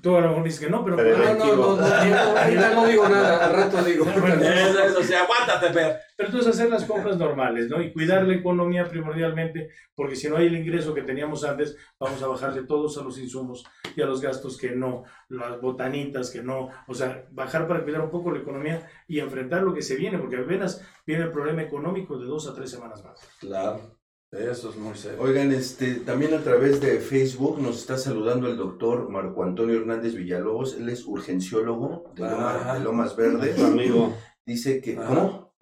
Tú 0.00 0.16
a 0.16 0.20
lo 0.20 0.28
mejor 0.28 0.44
dices 0.44 0.60
que 0.60 0.70
no, 0.70 0.84
pero... 0.84 0.96
Pero 0.96 1.16
No, 1.16 1.34
no, 1.34 1.56
no, 1.56 1.76
no, 1.76 2.38
ahorita 2.38 2.74
no 2.74 2.86
digo 2.86 3.08
nada, 3.08 3.46
al 3.46 3.52
rato 3.52 3.82
digo. 3.84 4.04
Bueno, 4.04 4.42
Eso, 4.42 4.82
eso, 4.82 5.02
sí, 5.02 5.14
aguántate, 5.14 5.72
Fer. 5.72 6.00
Pero 6.16 6.28
entonces 6.28 6.54
hacer 6.54 6.70
las 6.70 6.84
compras 6.84 7.16
normales, 7.16 7.68
¿no? 7.68 7.80
Y 7.80 7.92
cuidar 7.92 8.24
la 8.26 8.34
economía 8.34 8.84
primordialmente, 8.88 9.70
porque 9.94 10.16
si 10.16 10.28
no 10.28 10.36
hay 10.36 10.46
el 10.46 10.56
ingreso 10.56 10.94
que 10.94 11.02
teníamos 11.02 11.44
antes, 11.44 11.76
vamos 12.00 12.22
a 12.22 12.26
bajarle 12.26 12.64
todos 12.64 12.98
a 12.98 13.02
los 13.02 13.18
insumos 13.18 13.64
y 13.94 14.02
a 14.02 14.06
los 14.06 14.20
gastos 14.20 14.56
que 14.56 14.70
no, 14.70 15.04
las 15.28 15.60
botanitas 15.60 16.30
que 16.30 16.42
no, 16.42 16.68
o 16.86 16.94
sea, 16.94 17.26
bajar 17.30 17.68
para 17.68 17.82
cuidar 17.82 18.00
un 18.00 18.10
poco 18.10 18.32
la 18.32 18.40
economía 18.40 18.88
y 19.06 19.20
enfrentar 19.20 19.62
lo 19.62 19.74
que 19.74 19.82
se 19.82 19.96
viene, 19.96 20.18
porque 20.18 20.36
apenas 20.36 20.82
viene 21.06 21.24
el 21.24 21.32
problema 21.32 21.62
económico 21.62 22.18
de 22.18 22.26
dos 22.26 22.48
a 22.48 22.54
tres 22.54 22.70
semanas 22.70 23.04
más. 23.04 23.20
Claro. 23.40 24.01
Eso 24.32 24.70
es 24.70 24.76
muy 24.76 24.96
serio. 24.96 25.18
Oigan, 25.20 25.52
este, 25.52 25.96
también 25.96 26.32
a 26.32 26.38
través 26.42 26.80
de 26.80 27.00
Facebook 27.00 27.60
nos 27.60 27.78
está 27.78 27.98
saludando 27.98 28.48
el 28.48 28.56
doctor 28.56 29.10
Marco 29.10 29.44
Antonio 29.44 29.76
Hernández 29.78 30.14
Villalobos. 30.14 30.74
Él 30.78 30.88
es 30.88 31.04
urgenciólogo 31.06 32.10
de, 32.16 32.22
Loma- 32.22 32.74
de 32.74 32.80
Lomas 32.80 33.14
Verde. 33.14 33.36
Nuestro 33.38 33.66
amigo, 33.66 34.14
Dice 34.46 34.80
que, 34.80 34.96
Ajá. 34.96 35.06
¿cómo? 35.06 35.52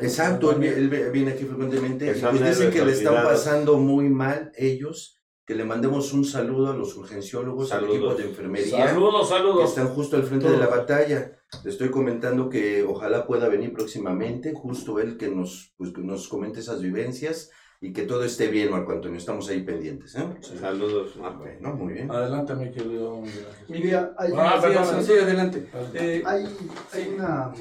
Exacto, 0.00 0.52
él, 0.52 0.62
él 0.64 0.88
vi- 0.88 1.10
viene 1.12 1.32
aquí 1.32 1.44
frecuentemente. 1.44 2.06
Que 2.12 2.18
y 2.18 2.20
pues 2.22 2.32
dicen 2.32 2.46
héroes 2.46 2.70
que 2.74 2.84
le 2.84 2.92
están 2.92 3.24
pasando 3.24 3.76
muy 3.76 4.08
mal 4.08 4.52
ellos. 4.56 5.18
Que 5.44 5.56
le 5.56 5.64
mandemos 5.64 6.12
un 6.12 6.24
saludo 6.24 6.70
a 6.70 6.76
los 6.76 6.96
urgenciólogos, 6.96 7.72
al 7.72 7.80
Saludos. 7.80 7.96
equipo 7.96 8.14
de 8.14 8.24
enfermería. 8.28 8.86
Saludos, 8.88 9.28
que 9.28 9.34
saludos. 9.36 9.68
están 9.70 9.88
justo 9.88 10.14
al 10.16 10.22
frente 10.22 10.48
de 10.48 10.56
la 10.56 10.68
batalla. 10.68 11.32
Le 11.64 11.70
estoy 11.70 11.90
comentando 11.90 12.48
que 12.48 12.84
ojalá 12.84 13.26
pueda 13.26 13.48
venir 13.48 13.72
próximamente, 13.72 14.54
justo 14.54 15.00
él 15.00 15.16
que 15.18 15.28
nos, 15.28 15.74
pues, 15.76 15.92
que 15.92 16.00
nos 16.00 16.28
comente 16.28 16.60
esas 16.60 16.80
vivencias 16.80 17.50
y 17.82 17.92
que 17.92 18.04
todo 18.04 18.22
esté 18.24 18.46
bien, 18.46 18.70
Marco 18.70 18.92
Antonio. 18.92 19.18
Estamos 19.18 19.48
ahí 19.48 19.62
pendientes. 19.62 20.14
¿eh? 20.14 20.24
Saludos, 20.40 21.16
Marco. 21.16 21.40
Bueno, 21.40 21.74
muy 21.74 21.94
bien. 21.94 22.10
Adelante, 22.10 22.54
mi 22.54 22.70
querido 22.70 23.20
Miguel 23.68 24.10
hay, 24.16 24.32
Ah, 24.36 24.60
Sí, 24.60 24.66
perdón. 24.68 25.04
sí, 25.04 25.12
adelante. 25.12 25.68
Eh, 25.94 26.22
hay, 26.24 26.46
hay 26.92 27.08
una 27.14 27.52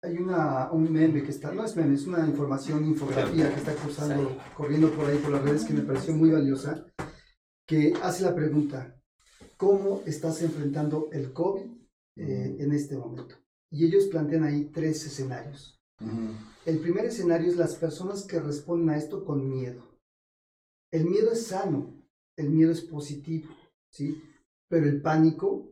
hay 0.00 0.16
una 0.16 0.70
un 0.70 0.92
meme 0.92 1.24
que 1.24 1.32
está, 1.32 1.50
no 1.52 1.64
es 1.64 1.74
meme, 1.74 1.96
es 1.96 2.06
una 2.06 2.24
información, 2.24 2.84
infografía 2.84 3.50
que 3.52 3.56
está 3.58 3.74
cruzando, 3.74 4.38
corriendo 4.56 4.90
por 4.90 5.10
ahí 5.10 5.18
por 5.18 5.32
las 5.32 5.42
redes 5.42 5.64
que 5.64 5.72
me 5.74 5.80
pareció 5.82 6.14
muy 6.14 6.30
valiosa, 6.30 6.86
que 7.66 7.92
hace 8.00 8.22
la 8.22 8.32
pregunta, 8.32 8.96
¿cómo 9.56 10.02
estás 10.06 10.40
enfrentando 10.42 11.08
el 11.10 11.32
COVID 11.32 11.64
eh, 12.16 12.56
en 12.60 12.72
este 12.72 12.96
momento? 12.96 13.34
Y 13.72 13.86
ellos 13.86 14.04
plantean 14.04 14.44
ahí 14.44 14.70
tres 14.72 15.04
escenarios. 15.04 15.77
Ujú. 16.00 16.34
El 16.66 16.78
primer 16.80 17.06
escenario 17.06 17.48
es 17.48 17.56
las 17.56 17.74
personas 17.76 18.24
que 18.24 18.38
responden 18.40 18.90
a 18.90 18.98
esto 18.98 19.24
con 19.24 19.48
miedo. 19.48 19.82
El 20.92 21.04
miedo 21.06 21.32
es 21.32 21.46
sano, 21.46 21.94
el 22.36 22.50
miedo 22.50 22.72
es 22.72 22.80
positivo, 22.82 23.48
¿sí? 23.90 24.22
Pero 24.68 24.86
el 24.86 25.00
pánico 25.00 25.70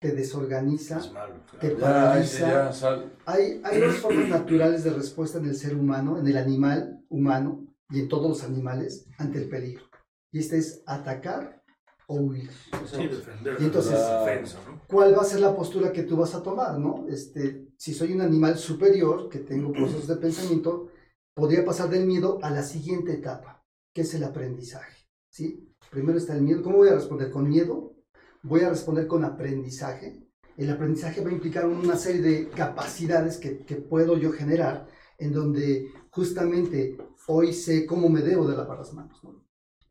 te 0.00 0.12
desorganiza, 0.12 0.98
Es 0.98 1.12
malo, 1.12 1.34
te 1.60 1.74
claro. 1.74 1.78
Ya, 2.20 2.24
sí, 2.26 2.38
paraliza. 2.42 2.48
ya 2.66 2.72
sal- 2.72 3.12
Hay, 3.24 3.60
hay 3.64 3.80
dos 3.80 3.96
formas 3.96 4.28
naturales 4.28 4.84
de 4.84 4.90
respuesta 4.90 5.38
en 5.38 5.46
el 5.46 5.54
ser 5.56 5.74
humano, 5.76 6.18
en 6.18 6.26
el 6.28 6.36
animal 6.36 7.04
humano 7.08 7.66
y 7.90 8.00
en 8.00 8.08
todos 8.08 8.28
los 8.28 8.44
animales 8.44 9.06
ante 9.18 9.38
el 9.42 9.48
peligro. 9.48 9.84
Y 10.30 10.40
este 10.40 10.58
es 10.58 10.82
atacar 10.86 11.62
o 12.06 12.16
huir. 12.16 12.50
Sí, 12.86 13.06
defender. 13.08 13.56
Y 13.60 13.64
entonces- 13.64 13.92
defensa, 13.92 14.58
¿no? 14.66 14.80
¿Cuál 14.86 15.16
va 15.16 15.22
a 15.22 15.24
ser 15.24 15.40
la 15.40 15.56
postura 15.56 15.92
que 15.92 16.02
tú 16.02 16.16
vas 16.16 16.34
a 16.34 16.42
tomar? 16.42 16.78
¿no? 16.78 17.06
Este, 17.08 17.68
si 17.76 17.94
soy 17.94 18.12
un 18.12 18.20
animal 18.20 18.58
superior, 18.58 19.28
que 19.28 19.40
tengo 19.40 19.72
procesos 19.72 20.06
de 20.08 20.16
pensamiento, 20.16 20.88
podría 21.34 21.64
pasar 21.64 21.88
del 21.90 22.06
miedo 22.06 22.38
a 22.42 22.50
la 22.50 22.62
siguiente 22.62 23.12
etapa, 23.12 23.64
que 23.94 24.02
es 24.02 24.14
el 24.14 24.24
aprendizaje. 24.24 25.06
¿sí? 25.30 25.68
Primero 25.90 26.18
está 26.18 26.34
el 26.34 26.42
miedo. 26.42 26.62
¿Cómo 26.62 26.78
voy 26.78 26.88
a 26.88 26.94
responder? 26.94 27.30
¿Con 27.30 27.48
miedo? 27.48 27.94
Voy 28.42 28.60
a 28.60 28.70
responder 28.70 29.06
con 29.06 29.24
aprendizaje. 29.24 30.20
El 30.56 30.70
aprendizaje 30.70 31.20
va 31.20 31.30
a 31.30 31.32
implicar 31.32 31.66
una 31.66 31.96
serie 31.96 32.22
de 32.22 32.48
capacidades 32.48 33.38
que, 33.38 33.64
que 33.64 33.76
puedo 33.76 34.16
yo 34.16 34.30
generar, 34.30 34.86
en 35.18 35.32
donde 35.32 35.88
justamente 36.10 36.96
hoy 37.26 37.52
sé 37.52 37.86
cómo 37.86 38.08
me 38.08 38.20
debo 38.20 38.46
de 38.46 38.56
lavar 38.56 38.78
las 38.78 38.92
manos. 38.92 39.18
¿no? 39.24 39.43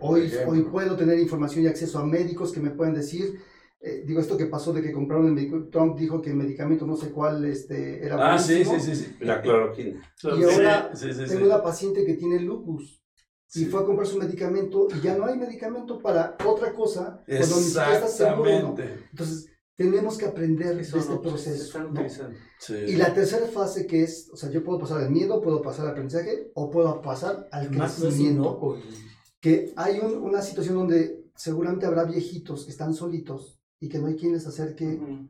Hoy, 0.04 0.32
hoy 0.48 0.62
puedo 0.64 0.96
tener 0.96 1.18
información 1.20 1.64
y 1.64 1.68
acceso 1.68 2.00
a 2.00 2.06
médicos 2.06 2.52
que 2.52 2.60
me 2.60 2.72
pueden 2.72 2.94
decir, 2.94 3.40
eh, 3.80 4.04
digo, 4.06 4.20
esto 4.20 4.38
que 4.38 4.46
pasó 4.48 4.74
de 4.74 4.82
que 4.82 4.92
compraron 4.92 5.28
el 5.28 5.34
medicamento, 5.34 5.70
Trump 5.70 5.98
dijo 5.98 6.22
que 6.22 6.30
el 6.32 6.36
medicamento 6.36 6.86
no 6.86 6.96
sé 6.96 7.10
cuál 7.12 7.44
este, 7.46 8.06
era 8.06 8.34
Ah, 8.34 8.38
sí, 8.38 8.64
sí, 8.66 8.80
sí, 8.80 8.96
sí. 8.96 9.16
La 9.22 9.42
cloroquina. 9.42 10.02
Y 10.24 10.44
ahora 10.44 10.92
Sí, 10.94 11.12
sí, 11.14 11.20
tengo 11.26 11.40
sí. 11.40 11.44
una 11.44 11.62
paciente 11.64 12.06
que 12.06 12.14
tiene 12.16 12.40
lupus 12.40 13.02
y 13.56 13.60
Sí. 13.60 13.66
fue 13.66 13.82
a 13.82 13.86
comprar 13.86 14.08
su 14.08 14.18
medicamento 14.18 14.88
y 14.96 15.02
ya 15.02 15.16
no 15.18 15.26
hay 15.26 15.38
medicamento 15.38 16.00
para 16.02 16.36
otra 16.46 16.74
cosa 16.74 17.22
cuando 17.26 17.56
ni 17.58 17.62
siquiera 17.64 17.94
está 17.96 18.08
seguro. 18.08 18.44
¿no? 18.50 18.56
Exactamente. 18.58 19.06
Entonces, 19.12 19.50
tenemos 19.76 20.18
que 20.18 20.26
aprender 20.26 20.80
eso 20.80 20.96
de 20.98 21.02
este 21.02 21.14
no, 21.14 21.22
se 21.22 21.30
proceso. 21.30 21.84
¿no? 21.84 22.02
Sí. 22.60 22.74
Y 22.88 22.96
la 22.96 23.14
tercera 23.14 23.48
fase 23.48 23.86
que 23.86 24.04
es, 24.04 24.30
o 24.32 24.38
sea, 24.38 24.50
yo 24.50 24.64
puedo 24.64 24.80
pasar 24.80 25.02
al 25.02 25.12
miedo, 25.12 25.42
puedo 25.42 25.62
pasar 25.62 25.86
al 25.86 25.92
aprendizaje 25.92 26.52
o 26.56 26.70
puedo 26.70 27.02
pasar 27.02 27.48
al 27.52 27.70
Más 27.72 28.00
no 28.00 28.06
crecimiento. 28.06 28.42
inocuo. 28.42 28.78
Que 29.44 29.74
hay 29.76 30.00
un- 30.00 30.24
una 30.24 30.42
situación 30.42 30.76
donde 30.76 31.26
seguramente 31.36 31.86
habrá 31.86 32.06
viejitos 32.06 32.64
que 32.64 32.72
están 32.72 32.94
solitos 32.94 33.60
y 33.82 33.90
que 33.90 34.00
no 34.00 34.08
hay 34.08 34.16
quien 34.16 34.32
les 34.32 34.48
acerque 34.48 34.88
Ujú. 35.02 35.28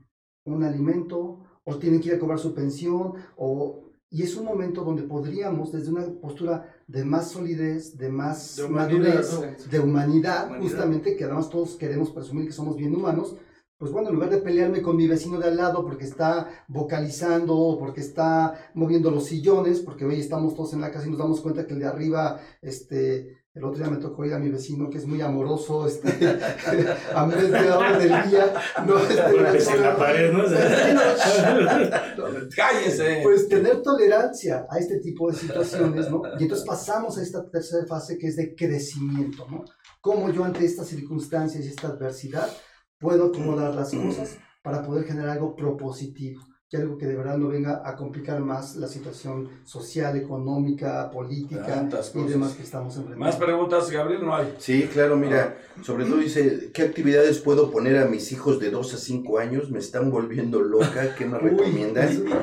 un 0.56 0.64
alimento 0.64 1.40
o 1.64 1.78
tienen 1.80 2.00
que 2.00 2.10
ir 2.10 2.16
a 2.16 2.20
cobrar 2.20 2.38
su 2.38 2.54
pensión 2.54 3.14
o 3.38 3.80
y 4.12 4.22
es 4.22 4.36
un 4.36 4.46
momento 4.46 4.84
donde 4.84 5.02
podríamos 5.02 5.72
desde 5.72 5.90
una 5.92 6.06
postura 6.22 6.72
de 6.86 7.04
más 7.04 7.32
solidez, 7.32 7.98
de 7.98 8.10
más 8.10 8.58
De 8.58 8.64
humanidad, 8.66 9.16
madurez, 9.16 9.34
¿no? 9.66 9.72
de 9.72 9.80
humanidad, 9.80 10.46
Humanidad. 10.48 10.62
justamente 10.70 11.16
que 11.16 11.24
además 11.24 11.50
todos 11.50 11.76
queremos 11.78 12.12
presumir 12.12 12.46
que 12.46 12.52
somos 12.54 12.76
bien 12.78 12.96
humanos, 12.96 13.36
pues 13.80 13.92
bueno, 13.92 14.10
en 14.10 14.14
lugar 14.16 14.30
de 14.30 14.38
pelearme 14.38 14.84
con 14.84 14.96
mi 14.98 15.08
vecino 15.08 15.40
de 15.40 15.48
al 15.48 15.58
lado 15.58 15.84
porque 15.84 16.04
está 16.06 16.48
vocalizando 16.68 17.58
o 17.58 17.80
porque 17.80 18.02
está 18.02 18.54
moviendo 18.76 19.10
los 19.10 19.26
sillones, 19.26 19.80
porque 19.80 20.06
hoy 20.06 20.20
estamos 20.20 20.54
todos 20.54 20.74
en 20.74 20.82
la 20.82 20.92
casa 20.92 21.08
y 21.08 21.10
nos 21.10 21.18
damos 21.20 21.42
cuenta 21.42 21.66
que 21.66 21.74
el 21.74 21.80
de 21.80 21.88
arriba, 21.88 22.40
este, 22.62 23.38
el 23.56 23.64
otro 23.66 23.84
día 23.84 23.92
me 23.92 23.98
tocó 23.98 24.26
ir 24.26 24.34
a 24.34 24.40
mi 24.40 24.50
vecino 24.50 24.90
que 24.90 24.98
es 24.98 25.06
muy 25.06 25.22
amoroso, 25.22 25.86
este, 25.86 26.10
a 27.16 27.26
media 27.28 27.78
hora 27.78 28.00
del 28.00 28.30
día, 28.30 28.52
no, 28.86 28.98
este, 28.98 29.76
en 29.76 29.82
la 29.82 29.96
pared, 29.96 30.34
¿no? 30.34 30.44
Cállese. 32.56 33.20
pues 33.22 33.48
tener 33.48 33.84
tolerancia 33.84 34.66
a 34.68 34.80
este 34.80 35.00
tipo 35.00 35.30
de 35.30 35.38
situaciones, 35.38 36.10
¿no? 36.10 36.24
Y 36.40 36.44
entonces 36.44 36.66
pasamos 36.66 37.20
a 37.20 37.22
esta 37.22 37.48
tercera 37.48 37.86
fase 37.86 38.18
que 38.18 38.26
es 38.28 38.38
de 38.38 38.56
crecimiento, 38.56 39.46
¿no? 39.48 39.64
Cómo 40.02 40.32
yo 40.32 40.44
ante 40.44 40.66
estas 40.66 40.88
circunstancias 40.88 41.64
y 41.64 41.68
esta 41.68 41.90
adversidad 41.90 42.50
puedo 42.98 43.28
acomodar 43.28 43.76
las 43.76 43.94
cosas 43.94 44.36
para 44.64 44.82
poder 44.82 45.06
generar 45.06 45.30
algo 45.30 45.56
propositivo, 45.56 46.42
que 46.74 46.78
algo 46.82 46.98
que 46.98 47.06
de 47.06 47.16
verdad 47.16 47.38
no 47.38 47.50
venga 47.50 47.88
a 47.88 47.96
complicar 47.96 48.40
más 48.40 48.76
la 48.78 48.88
situación 48.88 49.48
social, 49.64 50.18
económica, 50.18 51.12
política 51.12 51.64
Tantas 51.64 52.10
y 52.10 52.14
cosas. 52.14 52.30
demás 52.32 52.54
que 52.54 52.64
estamos 52.64 52.96
enfrentando. 52.96 53.24
Más 53.26 53.36
preguntas, 53.36 53.92
Gabriel, 53.92 54.26
no 54.26 54.36
hay. 54.36 54.56
Sí, 54.58 54.90
claro, 54.92 55.16
mira, 55.16 55.56
sobre 55.84 56.06
todo 56.06 56.18
dice, 56.18 56.72
¿qué 56.74 56.82
actividades 56.82 57.38
puedo 57.38 57.70
poner 57.70 58.00
a 58.00 58.06
mis 58.08 58.32
hijos 58.32 58.60
de 58.60 58.72
2 58.72 58.92
a 58.96 58.98
5 58.98 59.38
años? 59.38 59.70
Me 59.70 59.78
están 59.78 60.10
volviendo 60.10 60.62
loca, 60.62 61.14
¿qué 61.16 61.28
me 61.28 61.38
Uy, 61.38 61.50
recomiendan? 61.52 62.10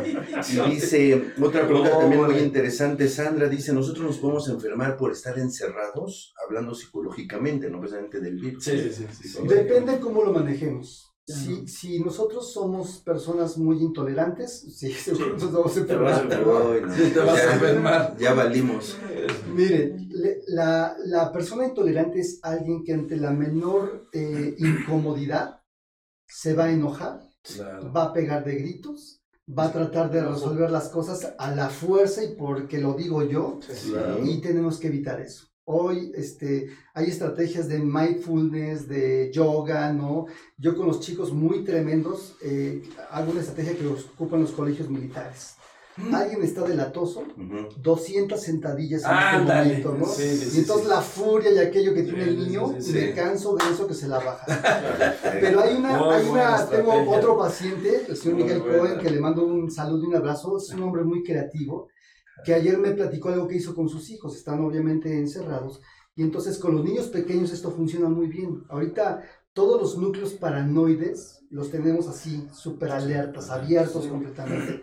Y 0.49 0.71
dice, 0.71 1.33
otra 1.43 1.66
pregunta 1.66 1.90
No, 1.90 1.99
también 1.99 2.23
muy 2.23 2.38
interesante, 2.38 3.09
Sandra 3.09 3.49
dice, 3.49 3.73
nosotros 3.73 4.07
nos 4.07 4.19
podemos 4.19 4.49
enfermar 4.49 4.97
por 4.97 5.11
estar 5.11 5.37
encerrados, 5.40 6.35
hablando 6.47 6.73
psicológicamente, 6.75 7.69
no 7.69 7.81
precisamente 7.81 8.21
del 8.21 8.38
virus. 8.38 8.62
Sí, 8.62 8.79
sí, 8.79 9.07
sí. 9.11 9.29
sí. 9.29 9.38
Depende 9.49 9.99
cómo 9.99 10.23
lo 10.23 10.33
manejemos. 10.33 11.10
Claro. 11.33 11.66
Si, 11.66 11.69
si 11.69 12.01
nosotros 12.01 12.53
somos 12.53 12.99
personas 12.99 13.57
muy 13.59 13.79
intolerantes, 13.83 14.61
sí, 14.77 14.93
seguro 14.93 15.33
nos 15.38 15.53
vamos 15.53 15.77
a 15.77 15.87
Te 15.87 15.97
vas 15.97 16.19
a 16.19 16.23
enfermar. 16.23 16.62
Ay, 16.73 16.81
no, 16.87 16.95
Sí, 16.97 17.11
te 17.12 17.19
vas 17.21 17.38
a 17.40 17.47
ya- 17.47 17.53
enfermar. 17.55 18.16
Ya 18.19 18.35
valimos. 18.35 18.97
Miren, 19.55 20.09
le- 20.11 20.40
la, 20.49 20.97
la 21.05 21.33
persona 21.33 21.66
intolerante 21.66 22.21
es 22.21 22.40
alguien 22.43 22.85
que 22.85 22.95
ante 22.95 23.16
la 23.16 23.31
menor 23.31 24.09
eh, 24.12 24.55
incomodidad 24.59 25.61
se 26.27 26.55
va 26.55 26.64
a 26.64 26.73
enojar, 26.73 27.21
Claro. 27.43 27.93
va 27.93 28.05
a 28.05 28.12
pegar 28.12 28.45
de 28.45 28.55
gritos, 28.57 29.21
va 29.49 29.64
a 29.64 29.73
tratar 29.73 30.11
de 30.11 30.23
resolver 30.23 30.71
las 30.71 30.88
cosas 30.90 31.35
a 31.38 31.55
la 31.55 31.69
fuerza 31.71 32.23
y 32.23 32.35
porque 32.37 32.79
lo 32.79 32.95
digo 32.95 33.23
yo, 33.25 33.59
Claro. 33.88 34.25
y 34.25 34.40
tenemos 34.40 34.79
que 34.79 34.88
evitar 34.88 35.21
eso. 35.21 35.47
Hoy 35.64 36.11
este, 36.16 36.70
hay 36.94 37.07
estrategias 37.07 37.68
de 37.68 37.79
mindfulness, 37.79 38.88
de 38.88 39.31
yoga, 39.33 39.92
¿no? 39.92 40.27
Yo 40.59 40.75
con 40.77 40.87
los 40.87 41.01
chicos 41.01 41.33
muy 41.33 41.62
tremendos 41.64 42.37
eh, 42.42 42.83
hago 43.11 43.31
una 43.33 43.40
estrategia 43.40 43.77
que 43.77 43.85
los 43.85 44.07
ocupan 44.07 44.40
los 44.40 44.51
colegios 44.53 44.88
militares. 44.88 45.55
Alguien 46.12 46.42
está 46.42 46.62
delatoso, 46.66 47.20
Ujú. 47.37 47.68
200 47.83 48.40
sentadillas 48.40 49.03
en 49.03 49.11
Ándale. 49.11 49.75
este 49.75 49.85
momento, 49.88 50.07
¿no? 50.07 50.12
Sí, 50.12 50.35
sí, 50.35 50.57
y 50.57 50.61
entonces 50.61 50.87
sí. 50.87 50.90
la 50.94 51.01
furia 51.03 51.51
y 51.53 51.59
aquello 51.59 51.92
que 51.92 52.05
tiene 52.05 52.25
Sí, 52.25 52.29
el 52.31 52.38
niño, 52.38 52.75
sí, 52.79 52.83
sí, 52.83 52.92
me 52.94 53.12
canso 53.12 53.55
de 53.57 53.64
eso 53.70 53.87
que 53.87 53.92
se 53.94 54.09
la 54.09 54.18
baja. 54.18 54.46
Pero 55.40 55.61
hay 55.61 55.77
una, 55.77 55.99
Muy 55.99 56.14
hay 56.14 56.27
una 56.27 56.57
tengo 56.70 56.92
estrategia. 56.94 57.18
otro 57.18 57.37
paciente, 57.38 58.03
el 58.09 58.16
señor 58.16 58.35
Muy 58.38 58.44
Miguel. 58.44 58.62
Cohen, 58.62 58.99
que 58.99 59.11
le 59.11 59.20
mando 59.20 59.44
un 59.44 59.70
saludo 59.70 60.05
y 60.05 60.07
un 60.07 60.16
abrazo, 60.16 60.57
es 60.57 60.70
un 60.70 60.83
hombre 60.85 61.05
muy 61.05 61.23
creativo, 61.23 61.88
que 62.44 62.55
ayer 62.55 62.79
me 62.79 62.92
platicó 62.92 63.29
algo 63.31 63.48
que 63.48 63.57
hizo 63.57 63.74
con 63.74 63.88
sus 63.88 64.11
hijos, 64.11 64.37
están 64.37 64.64
obviamente 64.64 65.16
encerrados, 65.16 65.81
y 66.14 66.22
entonces 66.22 66.59
con 66.59 66.74
los 66.74 66.85
niños 66.85 67.09
pequeños 67.09 67.53
esto 67.53 67.70
funciona 67.70 68.09
muy 68.09 68.26
bien. 68.26 68.64
Ahorita 68.68 69.22
todos 69.53 69.81
los 69.81 69.98
núcleos 69.98 70.35
paranoides 70.35 71.44
los 71.50 71.70
tenemos 71.70 72.07
así, 72.09 72.48
súper 72.53 72.92
alertas, 72.92 73.50
abiertos 73.50 74.07
completamente. 74.07 74.83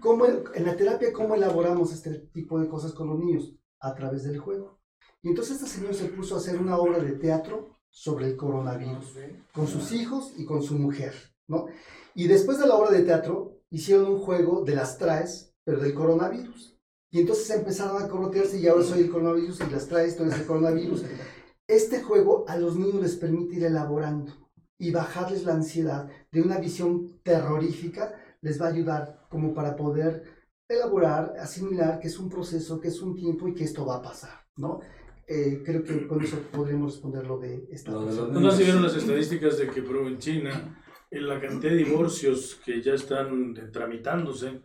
¿Cómo, 0.00 0.24
en 0.26 0.64
la 0.64 0.76
terapia, 0.76 1.12
¿cómo 1.12 1.34
elaboramos 1.34 1.92
este 1.92 2.18
tipo 2.32 2.58
de 2.58 2.68
cosas 2.68 2.92
con 2.92 3.08
los 3.08 3.18
niños? 3.18 3.54
A 3.80 3.94
través 3.94 4.24
del 4.24 4.38
juego. 4.38 4.80
Y 5.22 5.28
entonces 5.28 5.56
este 5.56 5.68
señor 5.68 5.94
se 5.94 6.06
puso 6.06 6.34
a 6.34 6.38
hacer 6.38 6.58
una 6.58 6.78
obra 6.78 6.98
de 6.98 7.12
teatro 7.12 7.78
sobre 7.90 8.26
el 8.26 8.36
coronavirus, 8.36 9.14
con 9.52 9.66
sus 9.66 9.92
hijos 9.92 10.32
y 10.38 10.46
con 10.46 10.62
su 10.62 10.78
mujer, 10.78 11.12
¿no? 11.46 11.66
Y 12.14 12.26
después 12.26 12.58
de 12.58 12.66
la 12.66 12.76
obra 12.76 12.90
de 12.90 13.02
teatro, 13.02 13.60
hicieron 13.68 14.06
un 14.06 14.20
juego 14.20 14.64
de 14.64 14.74
las 14.74 14.96
traes, 14.96 15.54
pero 15.64 15.78
del 15.78 15.94
coronavirus. 15.94 16.71
Y 17.12 17.20
entonces 17.20 17.50
empezaron 17.50 18.02
a 18.02 18.08
corrotearse 18.08 18.58
y 18.58 18.66
ahora 18.66 18.82
soy 18.82 19.02
el 19.02 19.10
coronavirus 19.10 19.60
y 19.60 19.70
las 19.70 19.86
traes, 19.86 20.16
tú 20.16 20.22
eres 20.22 20.40
el 20.40 20.46
coronavirus. 20.46 21.04
Este 21.68 22.02
juego 22.02 22.46
a 22.48 22.56
los 22.56 22.76
niños 22.76 23.02
les 23.02 23.16
permite 23.16 23.56
ir 23.56 23.64
elaborando 23.64 24.32
y 24.78 24.90
bajarles 24.90 25.44
la 25.44 25.52
ansiedad 25.52 26.08
de 26.32 26.40
una 26.40 26.58
visión 26.58 27.20
terrorífica, 27.22 28.14
les 28.40 28.60
va 28.60 28.66
a 28.66 28.70
ayudar 28.70 29.26
como 29.28 29.52
para 29.52 29.76
poder 29.76 30.24
elaborar, 30.66 31.34
asimilar 31.38 32.00
que 32.00 32.08
es 32.08 32.18
un 32.18 32.30
proceso, 32.30 32.80
que 32.80 32.88
es 32.88 33.02
un 33.02 33.14
tiempo 33.14 33.46
y 33.46 33.54
que 33.54 33.64
esto 33.64 33.84
va 33.84 33.96
a 33.96 34.02
pasar, 34.02 34.46
¿no? 34.56 34.80
Eh, 35.26 35.62
creo 35.64 35.84
que 35.84 36.06
con 36.08 36.22
eso 36.24 36.38
podríamos 36.50 36.94
responder 36.94 37.26
lo 37.26 37.38
de 37.38 37.68
esta 37.70 37.92
No, 37.92 38.26
no 38.26 38.50
se 38.50 38.64
vieron 38.64 38.82
las 38.82 38.96
estadísticas 38.96 39.58
de 39.58 39.68
que, 39.68 39.82
pero 39.82 40.08
en 40.08 40.18
China, 40.18 40.81
la 41.20 41.38
cantidad 41.40 41.72
de 41.72 41.84
divorcios 41.84 42.58
que 42.64 42.80
ya 42.80 42.94
están 42.94 43.54
tramitándose. 43.70 44.60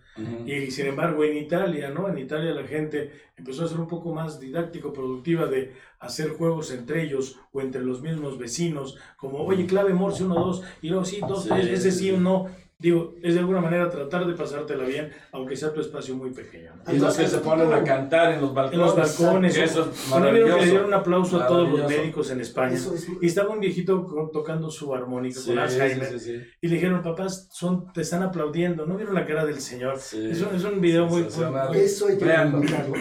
Y 0.46 0.72
sin 0.72 0.88
embargo, 0.88 1.24
en 1.24 1.38
Italia, 1.38 1.90
¿no? 1.90 2.08
En 2.08 2.18
Italia 2.18 2.54
la 2.54 2.66
gente 2.66 3.12
empezó 3.36 3.66
a 3.66 3.68
ser 3.68 3.80
un 3.80 3.88
poco 3.88 4.14
más 4.14 4.40
didáctico, 4.40 4.94
productiva 4.94 5.48
de 5.48 5.74
hacer 6.00 6.30
juegos 6.30 6.72
entre 6.72 7.04
ellos 7.04 7.38
o 7.52 7.62
entre 7.62 7.82
los 7.82 8.02
mismos 8.02 8.38
vecinos, 8.38 8.98
como, 9.18 9.40
oye, 9.40 9.66
clave 9.66 9.94
Morse 9.94 10.24
1, 10.24 10.34
2, 10.36 10.64
y 10.84 10.90
luego 10.90 11.06
sí, 11.06 11.20
2, 11.20 11.44
Sí, 11.44 11.50
3, 11.50 11.68
ese 11.68 11.92
sí 11.92 12.12
no. 12.12 12.48
Digo, 12.80 13.16
es 13.24 13.34
de 13.34 13.40
alguna 13.40 13.60
manera 13.60 13.90
tratar 13.90 14.28
de 14.28 14.36
pasártela 14.36 14.84
bien, 14.84 15.12
aunque 15.32 15.56
sea 15.56 15.74
tu 15.74 15.82
espacio 15.82 16.16
muy 16.16 16.30
pequeño. 16.30 16.74
¿no? 16.86 16.94
Y 16.94 17.00
los 17.00 17.18
que 17.18 17.28
se 17.28 17.40
ponen 17.40 17.74
a 17.74 17.84
cantar 17.84 18.34
en 18.34 18.42
los 18.42 18.50
En 18.52 18.56
balcones. 18.56 18.80
los 18.86 18.96
balcones. 18.96 19.58
Eso 19.58 19.90
es 19.92 20.10
Bueno, 20.12 20.26
vieron 20.32 20.34
que 20.34 20.40
le 20.40 20.44
maravilloso. 20.46 20.70
dieron 20.70 20.86
un 20.88 20.94
aplauso 20.94 21.42
a 21.42 21.48
todos 21.48 21.62
los 21.64 21.72
Maravilloso. 21.74 22.02
médicos 22.04 22.30
en 22.32 22.42
España. 22.42 22.74
Eso 22.76 22.94
Y 23.20 23.26
estaba 23.26 23.50
un 23.50 23.60
viejito 23.60 24.30
tocando 24.32 24.70
su 24.70 24.94
armónica 24.94 25.40
Sí, 25.40 25.50
con 25.50 25.58
Alzheimer. 25.60 26.06
sí, 26.06 26.20
sí, 26.20 26.26
sí. 26.38 26.44
Y 26.62 26.68
le 26.68 26.76
dijeron, 26.76 27.02
papás, 27.02 27.50
son, 27.52 27.92
te 27.94 28.02
están 28.02 28.22
aplaudiendo. 28.22 28.86
¿No 28.86 28.96
vieron 28.96 29.16
la 29.16 29.26
cara 29.26 29.44
del 29.44 29.60
señor? 29.60 29.98
Sí. 29.98 30.28
Es, 30.30 30.42
un, 30.44 30.56
es 30.56 30.64
un 30.64 30.80
video 30.80 31.08
muy... 31.08 31.22
Eso 31.24 32.08
hay 32.08 32.18
que 32.20 32.26
eso 32.26 32.60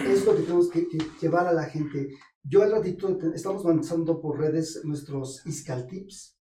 es 0.09 0.25
lo 0.25 0.35
que 0.35 0.41
tenemos 0.41 0.69
que, 0.71 0.87
que 0.87 0.97
llevar 1.21 1.45
a 1.45 1.53
la 1.53 1.65
gente. 1.65 2.09
Yo 2.41 2.63
al 2.63 2.71
ratito 2.71 3.15
estamos 3.35 3.63
lanzando 3.63 4.19
por 4.21 4.39
redes 4.39 4.81
nuestros 4.85 5.45
Iscal 5.45 5.85
Tips 5.85 6.36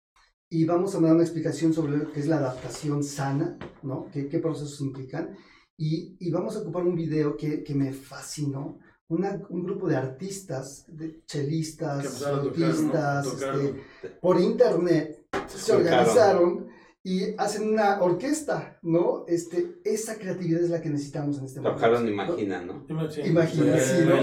y 0.53 0.65
vamos 0.65 0.95
a 0.95 1.01
dar 1.01 1.15
una 1.15 1.23
explicación 1.25 1.73
sobre 1.73 1.97
lo 1.97 2.13
que 2.13 2.21
es 2.21 2.27
la 2.27 2.37
adaptación 2.37 3.03
sana, 3.03 3.57
¿no? 3.83 4.07
¿Qué, 4.13 4.29
qué 4.29 4.39
procesos 4.39 4.81
implican? 4.81 5.37
Y, 5.77 6.17
y 6.21 6.31
vamos 6.31 6.57
a 6.57 6.61
ocupar 6.61 6.85
un 6.85 6.95
video 6.95 7.37
que, 7.37 7.63
que 7.65 7.75
me 7.75 7.93
fascinó. 7.93 8.79
Una- 9.09 9.41
un 9.51 9.65
grupo 9.65 9.89
de 9.89 9.97
artistas, 9.97 10.85
de 10.89 11.23
chelistas, 11.27 12.05
¿no? 12.05 12.11
flautistas, 12.53 13.27
Tocar- 13.27 13.55
este, 13.61 14.09
por 14.21 14.41
internet 14.41 15.27
se 15.49 15.73
organizaron 15.73 16.67
y 17.05 17.35
hacen 17.37 17.69
una 17.69 18.01
orquesta, 18.01 18.79
¿no? 18.83 19.25
Este, 19.27 19.81
esa 19.85 20.19
creatividad 20.19 20.63
es 20.63 20.71
la 20.71 20.81
que 20.81 20.89
necesitamos 20.89 21.39
en 21.39 21.47
este 21.47 21.61
momento. 21.61 21.81
Tocaron, 21.81 22.09
imagina, 22.09 22.63
¿no? 22.63 22.87
Imagina, 22.89 23.79
sí, 23.79 24.05
¿no? 24.07 24.17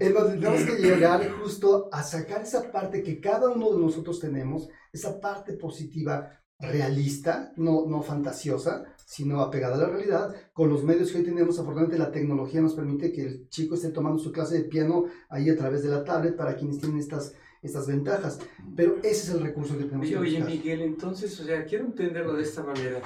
En 0.00 0.14
donde 0.14 0.38
tenemos 0.38 0.62
que 0.62 0.82
llegar 0.82 1.30
justo 1.30 1.88
a 1.92 2.02
sacar 2.02 2.42
esa 2.42 2.72
parte 2.72 3.02
que 3.02 3.20
cada 3.20 3.50
uno 3.50 3.72
de 3.72 3.78
nosotros 3.78 4.18
tenemos, 4.18 4.68
esa 4.92 5.20
parte 5.20 5.52
positiva 5.52 6.40
realista, 6.58 7.52
no, 7.56 7.86
no 7.86 8.02
fantasiosa, 8.02 8.84
sino 9.04 9.40
apegada 9.40 9.76
a 9.76 9.78
la 9.78 9.86
realidad, 9.86 10.34
con 10.52 10.68
los 10.68 10.82
medios 10.82 11.12
que 11.12 11.18
hoy 11.18 11.24
tenemos, 11.24 11.58
afortunadamente 11.58 11.98
la 11.98 12.10
tecnología 12.10 12.60
nos 12.60 12.74
permite 12.74 13.12
que 13.12 13.22
el 13.22 13.48
chico 13.48 13.74
esté 13.74 13.90
tomando 13.90 14.18
su 14.18 14.32
clase 14.32 14.58
de 14.58 14.64
piano 14.64 15.04
ahí 15.28 15.50
a 15.50 15.56
través 15.56 15.82
de 15.82 15.90
la 15.90 16.04
tablet 16.04 16.36
para 16.36 16.56
quienes 16.56 16.78
tienen 16.78 16.98
estas, 16.98 17.34
estas 17.64 17.86
ventajas. 17.86 18.38
Pero 18.76 18.96
ese 18.98 19.10
es 19.10 19.28
el 19.30 19.40
recurso 19.42 19.76
que 19.76 19.84
tenemos 19.84 20.06
Oye, 20.06 20.12
que 20.14 20.18
oye. 20.20 20.40
Miguel, 20.44 20.82
entonces, 20.82 21.38
o 21.40 21.44
sea, 21.44 21.64
quiero 21.64 21.84
entenderlo 21.86 22.34
de 22.34 22.42
esta 22.42 22.62
manera. 22.62 23.00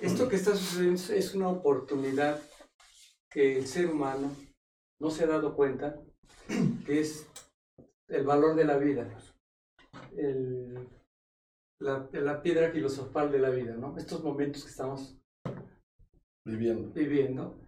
Esto 0.00 0.28
que 0.28 0.36
está 0.36 0.54
sucediendo 0.54 1.00
es 1.14 1.34
una 1.34 1.48
oportunidad 1.48 2.40
que 3.30 3.58
el 3.58 3.66
ser 3.66 3.86
humano 3.90 4.30
no 5.00 5.10
se 5.10 5.24
ha 5.24 5.26
dado 5.28 5.54
cuenta 5.54 6.00
que 6.84 7.00
es 7.00 7.26
el 8.08 8.24
valor 8.24 8.54
de 8.56 8.64
la 8.64 8.78
vida, 8.78 9.08
el- 10.16 10.88
la, 11.78 12.08
la 12.12 12.42
piedra 12.42 12.70
filosofal 12.70 13.30
de 13.30 13.38
la 13.38 13.50
vida, 13.50 13.76
¿no? 13.76 13.96
Estos 13.98 14.22
momentos 14.24 14.64
que 14.64 14.70
estamos 14.70 15.18
Viviendo. 16.44 16.90
viviendo, 16.92 17.60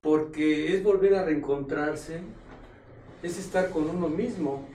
porque 0.00 0.74
es 0.74 0.82
volver 0.82 1.14
a 1.14 1.24
reencontrarse, 1.24 2.22
es 3.22 3.38
estar 3.38 3.70
con 3.70 3.88
uno 3.88 4.08
mismo. 4.08 4.66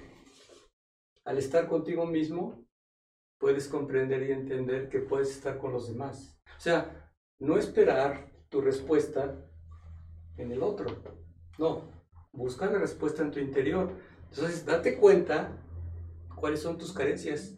Al 1.28 1.38
estar 1.38 1.68
contigo 1.68 2.06
mismo, 2.06 2.66
puedes 3.38 3.68
comprender 3.68 4.24
y 4.24 4.32
entender 4.32 4.88
que 4.88 5.00
puedes 5.00 5.30
estar 5.30 5.58
con 5.58 5.74
los 5.74 5.90
demás. 5.90 6.40
O 6.58 6.62
sea, 6.62 7.12
no 7.40 7.58
esperar 7.58 8.32
tu 8.48 8.62
respuesta 8.62 9.36
en 10.38 10.54
el 10.54 10.64
otro. 10.64 11.04
No, 11.60 11.82
busca 12.32 12.68
la 12.68 12.80
respuesta 12.80 13.24
en 13.24 13.32
tu 13.32 13.40
interior. 13.40 13.92
Entonces, 14.30 14.66
date 14.66 14.96
cuenta 14.96 15.52
cuáles 16.34 16.62
son 16.62 16.78
tus 16.78 16.94
carencias. 16.94 17.58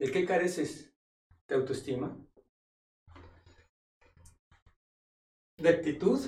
¿De 0.00 0.10
qué 0.10 0.26
careces? 0.26 0.92
¿De 1.46 1.54
autoestima? 1.54 2.18
¿De 5.58 5.68
actitud? 5.68 6.18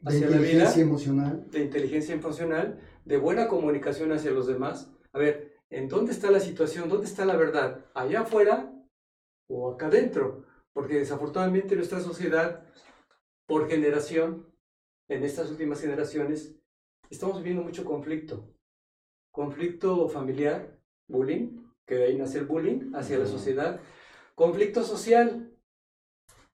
hacia 0.04 0.30
la 0.30 0.36
vida? 0.36 0.52
inteligencia 0.52 0.82
emocional. 0.84 1.50
de 1.50 1.64
inteligencia 1.64 2.14
emocional, 2.14 2.80
de 3.04 3.16
buena 3.16 3.48
comunicación 3.48 4.12
hacia 4.12 4.30
los 4.30 4.46
demás. 4.46 4.92
A 5.12 5.18
ver, 5.18 5.56
¿en 5.70 5.88
dónde 5.88 6.12
está 6.12 6.30
la 6.30 6.40
situación? 6.40 6.88
¿Dónde 6.88 7.06
está 7.06 7.24
la 7.24 7.36
verdad? 7.36 7.84
¿Allá 7.94 8.20
afuera 8.20 8.72
o 9.48 9.72
acá 9.72 9.86
adentro? 9.86 10.44
Porque 10.72 10.98
desafortunadamente 10.98 11.74
nuestra 11.74 12.00
sociedad, 12.00 12.64
por 13.46 13.68
generación, 13.68 14.46
en 15.08 15.24
estas 15.24 15.50
últimas 15.50 15.80
generaciones, 15.80 16.54
estamos 17.10 17.38
viviendo 17.38 17.62
mucho 17.62 17.84
conflicto. 17.84 18.54
Conflicto 19.32 20.08
familiar, 20.08 20.78
bullying, 21.08 21.60
que 21.84 21.96
de 21.96 22.04
ahí 22.04 22.16
nace 22.16 22.38
el 22.38 22.46
bullying 22.46 22.92
hacia 22.94 23.18
la 23.18 23.26
sociedad. 23.26 23.80
Conflicto 24.36 24.84
social, 24.84 25.50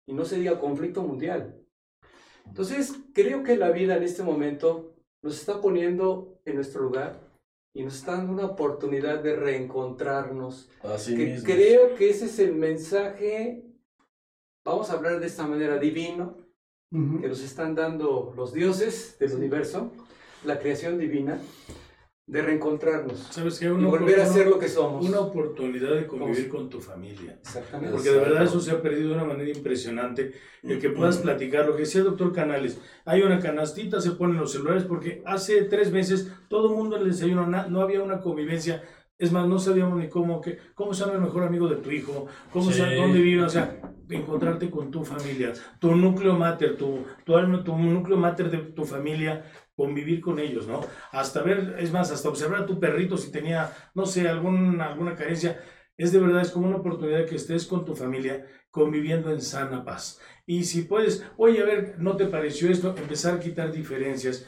y 0.07 0.15
no 0.15 0.25
se 0.25 0.39
diga 0.39 0.59
conflicto 0.59 1.03
mundial. 1.03 1.63
Entonces, 2.47 2.95
creo 3.13 3.43
que 3.43 3.57
la 3.57 3.71
vida 3.71 3.97
en 3.97 4.05
este 4.05 4.23
momento 4.23 4.95
nos 5.21 5.39
está 5.39 5.61
poniendo 5.61 6.41
en 6.45 6.55
nuestro 6.55 6.83
lugar 6.83 7.26
y 7.77 7.83
nos 7.85 7.97
está 7.97 8.13
dando 8.17 8.33
una 8.33 8.47
oportunidad 8.47 9.23
de 9.23 9.37
reencontrarnos. 9.37 10.71
Así 10.83 11.15
Que 11.15 11.27
mismo. 11.27 11.45
creo 11.47 11.95
que 11.95 12.09
ese 12.09 12.25
es 12.25 12.39
el 12.39 12.55
mensaje, 12.55 13.65
vamos 14.65 14.89
a 14.91 14.95
hablar 14.95 15.21
de 15.21 15.27
esta 15.27 15.47
manera, 15.47 15.79
divino, 15.79 16.39
que 16.91 17.29
nos 17.29 17.43
están 17.43 17.75
dando 17.75 18.33
los 18.35 18.55
dioses 18.55 19.19
del 19.19 19.35
universo, 19.35 19.91
la 20.45 20.59
creación 20.59 20.97
divina, 20.99 21.39
de 22.27 22.43
reencontrarnos 22.43 23.19
¿Sabes 23.31 23.59
qué? 23.61 23.67
y 23.67 23.69
volver 23.69 24.19
a 24.21 24.27
ser 24.27 24.49
lo 24.49 24.59
que 24.59 24.69
somos. 24.69 25.07
una 25.09 25.21
oportunidad 25.21 25.95
de 25.95 26.07
convivir 26.09 26.49
con 26.49 26.69
tu 26.69 26.81
familia. 26.81 27.39
Exactamente. 27.41 27.93
Porque 27.95 28.11
de 28.11 28.19
verdad 28.19 28.43
eso 28.43 28.61
se 28.61 28.73
ha 28.73 28.83
perdido 28.83 29.11
de 29.11 29.15
una 29.15 29.25
manera 29.25 29.49
impresionante. 29.49 30.33
El 30.65 30.81
que 30.81 30.91
puedas 30.91 31.19
platicar, 31.19 31.67
lo 31.67 31.75
que 31.77 31.83
decía 31.83 32.01
el 32.01 32.09
doctor 32.09 32.33
Canales, 32.33 32.81
hay 33.05 33.23
una 33.23 33.39
canastita, 33.39 34.01
se 34.01 34.11
ponen 34.13 34.39
los 34.39 34.51
celulares, 34.51 34.83
porque 34.83 35.23
hace 35.25 35.63
tres 35.63 35.93
meses 35.93 36.33
todo 36.49 36.71
el 36.71 36.75
mundo 36.77 36.97
en 36.97 37.03
el 37.03 37.11
desayuno, 37.11 37.47
no 37.47 37.81
había 37.81 38.03
una 38.03 38.21
convivencia. 38.21 38.83
Es 39.19 39.31
más, 39.33 39.47
no 39.49 39.59
sabíamos 39.61 39.99
ni 39.99 40.09
cómo, 40.09 40.41
que, 40.43 40.59
cómo 40.75 40.93
se 40.93 41.03
llama 41.05 41.15
el 41.15 41.23
mejor 41.23 41.45
amigo 41.45 41.69
de 41.69 41.77
tu 41.77 41.91
hijo, 41.93 42.27
cómo 42.53 42.71
Sí. 42.73 42.83
dónde 42.97 43.21
vive, 43.21 43.45
o 43.45 43.49
sea, 43.49 43.81
encontrarte 44.11 44.69
con 44.69 44.91
tu 44.91 45.05
familia, 45.05 45.53
tu 45.79 45.95
núcleo 45.95 46.35
mater, 46.35 46.77
tu, 46.77 46.99
tu, 47.25 47.35
alma- 47.37 47.65
tu 47.65 47.75
núcleo 47.79 48.19
mater 48.19 48.51
de 48.51 48.59
tu 48.59 48.85
familia, 48.85 49.45
convivir 49.77 50.21
con 50.21 50.39
ellos, 50.39 50.67
¿no? 50.67 50.81
Hasta 51.13 51.43
ver, 51.43 51.77
es 51.79 51.93
más, 51.93 52.11
hasta 52.11 52.29
observar 52.29 52.63
a 52.63 52.67
tu 52.67 52.81
perrito 52.81 53.17
si 53.19 53.31
tenía, 53.31 53.71
no 53.95 54.07
sé, 54.07 54.27
algún, 54.29 54.81
alguna 54.81 55.15
carencia. 55.15 55.61
Es 55.99 56.13
de 56.13 56.19
verdad, 56.19 56.43
es 56.43 56.51
como 56.51 56.67
una 56.67 56.77
oportunidad 56.77 57.27
que 57.27 57.37
estés 57.37 57.67
con 57.67 57.85
tu 57.85 57.95
familia 57.95 58.45
conviviendo 58.71 59.31
en 59.33 59.41
sana 59.41 59.85
paz. 59.85 60.19
Y 60.47 60.65
si 60.65 60.83
puedes, 60.83 61.25
oye, 61.37 61.63
a 61.63 61.65
ver, 61.65 61.97
¿no 61.99 62.17
te 62.17 62.27
pareció 62.27 62.71
esto? 62.71 62.95
Empezar 62.97 63.35
a 63.35 63.41
quitar 63.41 63.73
diferencias 63.73 64.47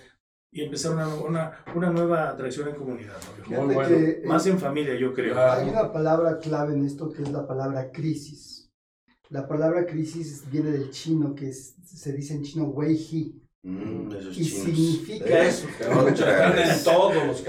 y 0.51 0.63
empezar 0.63 0.93
una, 0.93 1.09
una, 1.15 1.65
una 1.75 1.91
nueva 1.91 2.29
atracción 2.31 2.69
en 2.69 2.75
comunidad. 2.77 3.17
¿no? 3.51 3.63
Muy 3.65 3.75
bueno. 3.75 3.89
que, 3.97 4.11
eh, 4.11 4.23
Más 4.25 4.47
en 4.47 4.59
familia, 4.59 4.95
yo 4.97 5.13
creo. 5.15 5.35
Claro. 5.35 5.63
Hay 5.63 5.69
una 5.69 5.93
palabra 5.93 6.39
clave 6.39 6.75
en 6.75 6.85
esto 6.85 7.11
que 7.13 7.23
es 7.23 7.31
la 7.31 7.47
palabra 7.47 7.91
crisis. 7.91 8.71
La 9.31 9.47
palabra 9.47 9.85
crisis 9.87 10.45
viene 10.51 10.71
del 10.71 10.91
chino, 10.91 11.35
que 11.35 11.49
es- 11.51 11.77
se 11.85 12.13
dice 12.13 12.35
en 12.35 12.43
chino 12.43 12.65
wei 12.65 12.95
hi. 12.97 13.43
Mm, 13.65 14.13
esos 14.13 14.39
Y 14.39 14.45
chinos. 14.45 14.65
significa- 14.65 15.45
Eso, 15.45 15.67
cabrón, 15.79 16.15
todos 16.85 17.27
los. 17.27 17.45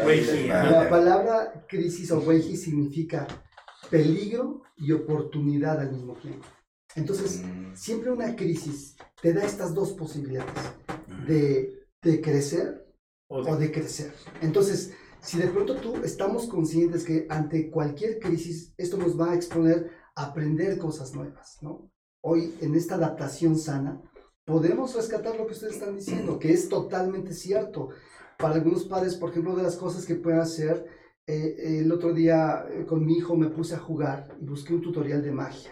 La 0.47 0.89
palabra 0.89 1.65
crisis 1.67 2.11
o 2.11 2.19
wei 2.19 2.41
hi 2.41 2.57
significa 2.57 3.27
peligro 3.89 4.63
y 4.77 4.91
oportunidad 4.91 5.79
al 5.79 5.91
mismo 5.91 6.13
tiempo. 6.13 6.45
Entonces, 6.95 7.41
Mm, 7.43 7.75
siempre 7.75 8.11
una 8.11 8.35
crisis 8.35 8.95
te 9.21 9.33
da 9.33 9.43
estas 9.43 9.73
dos 9.73 9.91
posibilidades 9.93 10.53
de, 11.27 11.85
de 12.01 12.21
crecer 12.21 12.85
O 13.27 13.37
o 13.41 13.55
de- 13.55 13.67
de 13.67 13.71
crecer. 13.71 14.11
Entonces, 14.41 14.91
si 15.21 15.37
de 15.37 15.47
pronto 15.47 15.75
tú 15.75 15.97
estamos 16.03 16.47
conscientes 16.47 17.03
que 17.03 17.27
ante 17.29 17.69
cualquier 17.69 18.19
crisis 18.19 18.73
esto 18.77 18.97
nos 18.97 19.19
va 19.19 19.31
a 19.31 19.35
exponer 19.35 19.91
a 20.15 20.25
aprender 20.25 20.77
cosas 20.79 21.13
nuevas, 21.13 21.59
¿no? 21.61 21.91
Hoy 22.21 22.55
en 22.61 22.73
esta 22.75 22.95
adaptación 22.95 23.55
sana 23.57 24.01
podemos 24.49 24.95
rescatar 24.95 25.37
lo 25.37 25.45
que 25.45 25.53
ustedes 25.53 25.75
están 25.75 25.95
diciendo, 25.95 26.39
que 26.39 26.51
es 26.51 26.67
totalmente 26.67 27.33
cierto. 27.33 27.89
Para 28.37 28.55
algunos 28.55 28.85
padres, 28.85 29.15
por 29.15 29.29
ejemplo, 29.29 29.55
de 29.55 29.61
las 29.61 29.75
cosas 29.75 30.05
que 30.07 30.15
pueden 30.15 30.39
hacer, 30.39 30.85
eh, 31.27 31.81
el 31.81 31.91
otro 31.91 32.13
día 32.13 32.65
eh, 32.67 32.85
con 32.87 33.05
mi 33.05 33.13
hijo 33.13 33.37
me 33.37 33.49
puse 33.49 33.75
a 33.75 33.79
jugar 33.79 34.35
y 34.41 34.45
busqué 34.45 34.73
un 34.73 34.81
tutorial 34.81 35.21
de 35.21 35.31
magia. 35.31 35.71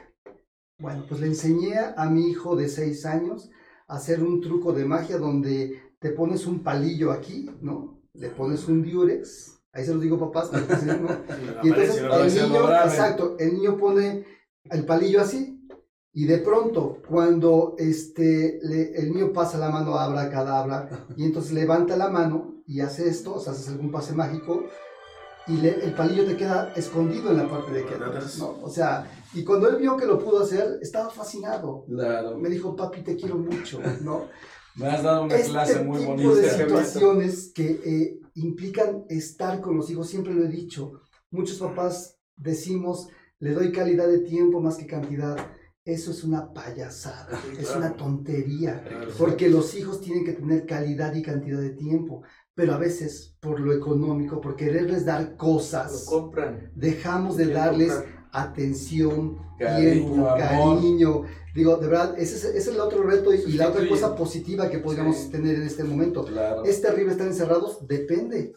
Bueno, 0.80 1.06
pues 1.10 1.20
le 1.20 1.28
enseñé 1.28 1.74
a 1.96 2.08
mi 2.12 2.30
hijo 2.30 2.56
de 2.56 2.70
seis 2.70 3.04
años 3.08 3.50
a 3.88 3.96
hacer 3.96 4.22
un 4.22 4.42
truco 4.42 4.74
de 4.74 4.86
magia 4.86 5.18
donde 5.18 5.82
te 5.98 6.12
pones 6.12 6.46
un 6.46 6.62
palillo 6.62 7.12
aquí, 7.12 7.50
¿no? 7.62 8.00
Le 8.14 8.30
pones 8.30 8.68
un 8.68 8.84
diurex, 8.84 9.60
ahí 9.72 9.86
se 9.86 9.94
los 9.94 10.04
digo 10.04 10.20
papás, 10.20 10.52
no, 10.54 10.60
y 11.64 11.70
entonces 11.70 11.98
el 11.98 12.50
niño, 12.50 12.70
exacto, 12.70 13.38
el 13.40 13.56
niño 13.56 13.76
pone 13.76 14.24
el 14.70 14.86
palillo 14.86 15.22
así 15.22 15.57
Y 16.14 16.26
de 16.26 16.40
pronto, 16.40 16.98
cuando 17.08 17.76
este, 17.78 18.60
le- 18.64 18.92
el 18.96 19.12
niño 19.14 19.32
pasa 19.34 19.58
la 19.58 19.70
mano, 19.70 19.96
abra 19.96 20.30
cadabra, 20.32 21.08
y 21.16 21.26
entonces 21.26 21.52
levanta 21.54 21.96
la 21.96 22.10
mano 22.10 22.56
y 22.66 22.80
hace 22.82 23.08
esto, 23.08 23.36
o 23.36 23.40
sea, 23.40 23.54
haces 23.54 23.68
algún 23.70 23.92
pase 23.92 24.14
mágico, 24.14 24.64
y 25.48 25.58
le- 25.58 25.84
el 25.86 25.94
palillo 25.94 26.26
te 26.26 26.36
queda 26.36 26.74
escondido 26.76 27.32
en 27.32 27.38
la 27.38 27.50
parte 27.50 27.72
de 27.72 27.84
atrás, 27.84 28.38
¿no? 28.40 28.58
O 28.64 28.70
sea, 28.70 29.10
y 29.34 29.44
cuando 29.44 29.70
él 29.70 29.78
vio 29.78 29.96
que 29.96 30.06
lo 30.06 30.18
pudo 30.20 30.42
hacer, 30.44 30.80
estaba 30.82 31.10
fascinado. 31.10 31.86
Claro. 31.88 32.38
Me 32.38 32.50
dijo, 32.50 32.76
papi, 32.76 33.02
te 33.04 33.16
quiero 33.16 33.38
mucho, 33.38 33.80
¿no? 34.02 34.26
Me 34.76 34.88
has 34.88 35.04
dado 35.04 35.24
una 35.24 35.36
este 35.36 35.50
clase 35.50 35.84
muy 35.84 36.00
tipo 36.00 36.12
bonita. 36.12 36.36
de 36.36 36.50
situaciones 36.50 37.52
que 37.54 37.80
eh, 37.86 38.20
implican 38.36 39.06
estar 39.10 39.62
con 39.62 39.78
los 39.78 39.90
hijos, 39.90 40.08
siempre 40.10 40.34
lo 40.34 40.44
he 40.46 40.50
dicho, 40.50 40.94
muchos 41.32 41.58
papás 41.58 42.18
decimos, 42.36 43.08
le 43.40 43.52
doy 43.54 43.72
calidad 43.72 44.08
de 44.08 44.20
tiempo 44.20 44.60
más 44.62 44.78
que 44.78 44.86
cantidad. 44.88 45.36
Eso 45.88 46.12
es 46.12 46.24
una 46.26 46.52
payasada, 46.54 47.30
es 47.58 47.74
una 47.74 47.96
tontería, 47.96 48.84
porque 49.18 49.48
los 49.48 49.74
hijos 49.74 50.02
tienen 50.02 50.26
que 50.26 50.34
tener 50.34 50.66
calidad 50.66 51.16
y 51.16 51.22
cantidad 51.22 51.62
de 51.62 51.70
tiempo, 51.70 52.24
pero 52.54 52.74
a 52.74 52.78
veces 52.78 53.38
por 53.40 53.60
lo 53.62 53.72
económico, 53.72 54.42
por 54.42 54.58
quererles 54.58 55.06
dar 55.06 55.22
Lo 55.32 55.38
cosas, 55.38 56.04
compran. 56.10 56.72
dejamos 56.76 57.38
de 57.38 57.48
darles 57.54 57.94
atención, 58.34 59.38
Cariño, 59.58 59.92
tiempo, 59.92 60.28
amor. 60.30 60.38
cariño. 60.40 61.22
Digo, 61.56 61.78
de 61.78 61.88
verdad, 61.88 62.16
ese 62.20 62.36
es, 62.36 62.44
ese 62.44 62.58
es 62.58 62.68
el 62.68 62.80
otro 62.80 63.04
reto 63.04 63.34
y, 63.34 63.38
y 63.48 63.54
la 63.54 63.70
otra 63.70 63.88
cosa 63.88 64.16
positiva 64.16 64.70
que 64.70 64.80
podríamos 64.80 65.16
Sí. 65.16 65.30
tener 65.32 65.56
en 65.56 65.64
este 65.64 65.84
momento. 65.84 66.26
Claro. 66.26 66.64
¿Es 66.64 66.82
terrible 66.82 67.14
estar 67.14 67.28
encerrados? 67.28 67.88
Depende. 67.88 68.54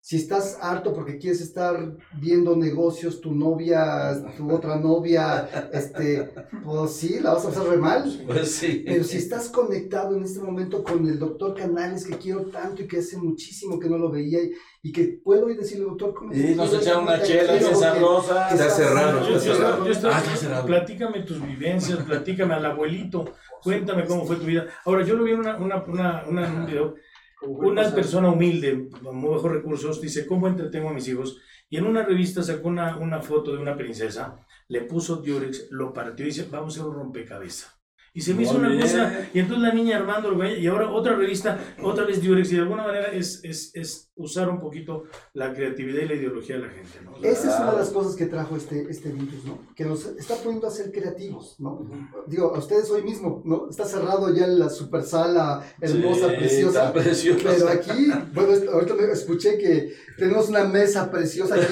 Si 0.00 0.16
estás 0.16 0.58
harto 0.62 0.94
porque 0.94 1.18
quieres 1.18 1.40
estar 1.42 1.76
viendo 2.18 2.56
negocios, 2.56 3.20
tu 3.20 3.34
novia, 3.34 4.14
tu 4.38 4.50
otra 4.50 4.76
novia, 4.76 5.46
este, 5.72 6.30
pues 6.64 6.92
sí, 6.92 7.18
la 7.20 7.34
vas 7.34 7.44
a 7.44 7.48
pasar 7.48 7.66
re 7.66 7.76
mal. 7.76 8.04
Pues 8.26 8.52
sí. 8.52 8.84
Pero 8.86 9.04
si 9.04 9.18
estás 9.18 9.48
conectado 9.50 10.16
en 10.16 10.22
este 10.22 10.40
momento 10.40 10.82
con 10.82 11.06
el 11.06 11.18
doctor 11.18 11.54
Canales, 11.54 12.06
que 12.06 12.16
quiero 12.16 12.46
tanto 12.46 12.82
y 12.82 12.86
que 12.86 12.98
hace 12.98 13.18
muchísimo 13.18 13.78
que 13.78 13.88
no 13.88 13.98
lo 13.98 14.10
veía, 14.10 14.38
y, 14.82 14.92
que 14.92 15.20
puedo 15.22 15.50
ir 15.50 15.58
decirle, 15.58 15.84
doctor, 15.84 16.14
¿cómo 16.14 16.32
Y 16.32 16.54
nos 16.54 16.72
echaron 16.72 17.02
una 17.02 17.20
chela 17.22 17.52
porque 17.60 17.74
sabrosa. 17.74 18.48
Está 18.50 18.70
cerrado, 18.70 19.28
Yo- 19.28 19.36
está 19.36 19.54
cerrado. 19.54 19.84
Ah, 19.84 20.18
está 20.24 20.36
cerrado. 20.36 20.66
platícame 20.66 21.22
tus 21.24 21.44
vivencias, 21.44 21.98
platícame 22.04 22.54
al 22.54 22.64
abuelito, 22.64 23.34
cuéntame 23.62 24.06
cómo 24.06 24.24
fue 24.24 24.36
tu 24.36 24.44
vida. 24.44 24.66
Ahora, 24.86 25.04
yo 25.04 25.16
lo 25.16 25.24
vi 25.24 25.32
en 25.32 25.40
una, 25.40 25.56
una, 25.58 25.84
una, 25.84 26.24
una- 26.26 26.46
en 26.46 26.52
un 26.60 26.66
video, 26.66 26.94
una 27.42 27.94
persona 27.94 28.30
humilde, 28.30 28.88
con 29.02 29.16
muy 29.16 29.30
bajos 29.30 29.52
recursos, 29.52 30.00
dice, 30.00 30.26
¿cómo 30.26 30.48
entretengo 30.48 30.88
a 30.88 30.94
mis 30.94 31.08
hijos? 31.08 31.38
Y 31.70 31.76
en 31.76 31.86
una 31.86 32.04
revista 32.04 32.42
sacó 32.42 32.68
una, 32.68 32.96
una 32.96 33.20
foto 33.20 33.52
de 33.52 33.58
una 33.58 33.76
princesa, 33.76 34.46
le 34.68 34.82
puso 34.82 35.16
Durex, 35.16 35.68
lo 35.70 35.92
partió 35.92 36.24
y 36.24 36.30
dice, 36.30 36.48
vamos 36.50 36.76
a 36.76 36.80
hacer 36.80 36.90
un 36.90 36.96
rompecabezas. 36.96 37.77
Y 38.14 38.20
se 38.20 38.34
me 38.34 38.42
hizo 38.42 38.56
una 38.56 38.74
cosa, 38.80 39.28
y 39.32 39.38
entonces 39.38 39.62
la 39.62 39.72
niña 39.74 39.96
armando, 39.98 40.32
y 40.44 40.66
ahora 40.66 40.90
otra 40.90 41.14
revista, 41.14 41.58
otra 41.82 42.04
vez 42.04 42.22
Durex, 42.22 42.50
y 42.52 42.56
de 42.56 42.62
alguna 42.62 42.82
manera 42.84 43.08
es, 43.12 43.40
es, 43.44 43.70
es 43.74 44.10
usar 44.16 44.48
un 44.48 44.58
poquito 44.60 45.04
la 45.34 45.52
creatividad 45.52 46.02
y 46.02 46.08
la 46.08 46.14
ideología 46.14 46.56
de 46.56 46.62
la 46.62 46.70
gente, 46.70 47.00
¿no? 47.04 47.16
Esa 47.22 47.54
es 47.54 47.60
una 47.60 47.70
de 47.72 47.78
las 47.78 47.90
cosas 47.90 48.16
que 48.16 48.26
trajo 48.26 48.56
este, 48.56 48.86
este 48.90 49.10
virus, 49.10 49.44
¿no? 49.44 49.60
Que 49.76 49.84
nos 49.84 50.04
está 50.06 50.34
poniendo 50.36 50.66
a 50.66 50.70
ser 50.70 50.90
creativos, 50.90 51.54
¿no? 51.60 51.88
Digo, 52.26 52.54
a 52.54 52.58
ustedes 52.58 52.90
hoy 52.90 53.02
mismo, 53.02 53.42
¿no? 53.44 53.68
Está 53.70 53.84
cerrado 53.84 54.34
ya 54.34 54.46
la 54.48 54.68
super 54.68 55.02
sala 55.04 55.62
hermosa, 55.80 56.30
Sí, 56.30 56.36
preciosa. 56.36 56.92
preciosa. 56.92 57.40
Pero 57.44 57.68
aquí, 57.68 58.10
bueno, 58.32 58.72
ahorita 58.72 58.94
me 58.94 59.12
escuché 59.12 59.58
que 59.58 59.94
tenemos 60.16 60.48
una 60.48 60.64
mesa 60.64 61.10
preciosa 61.10 61.54
aquí 61.54 61.66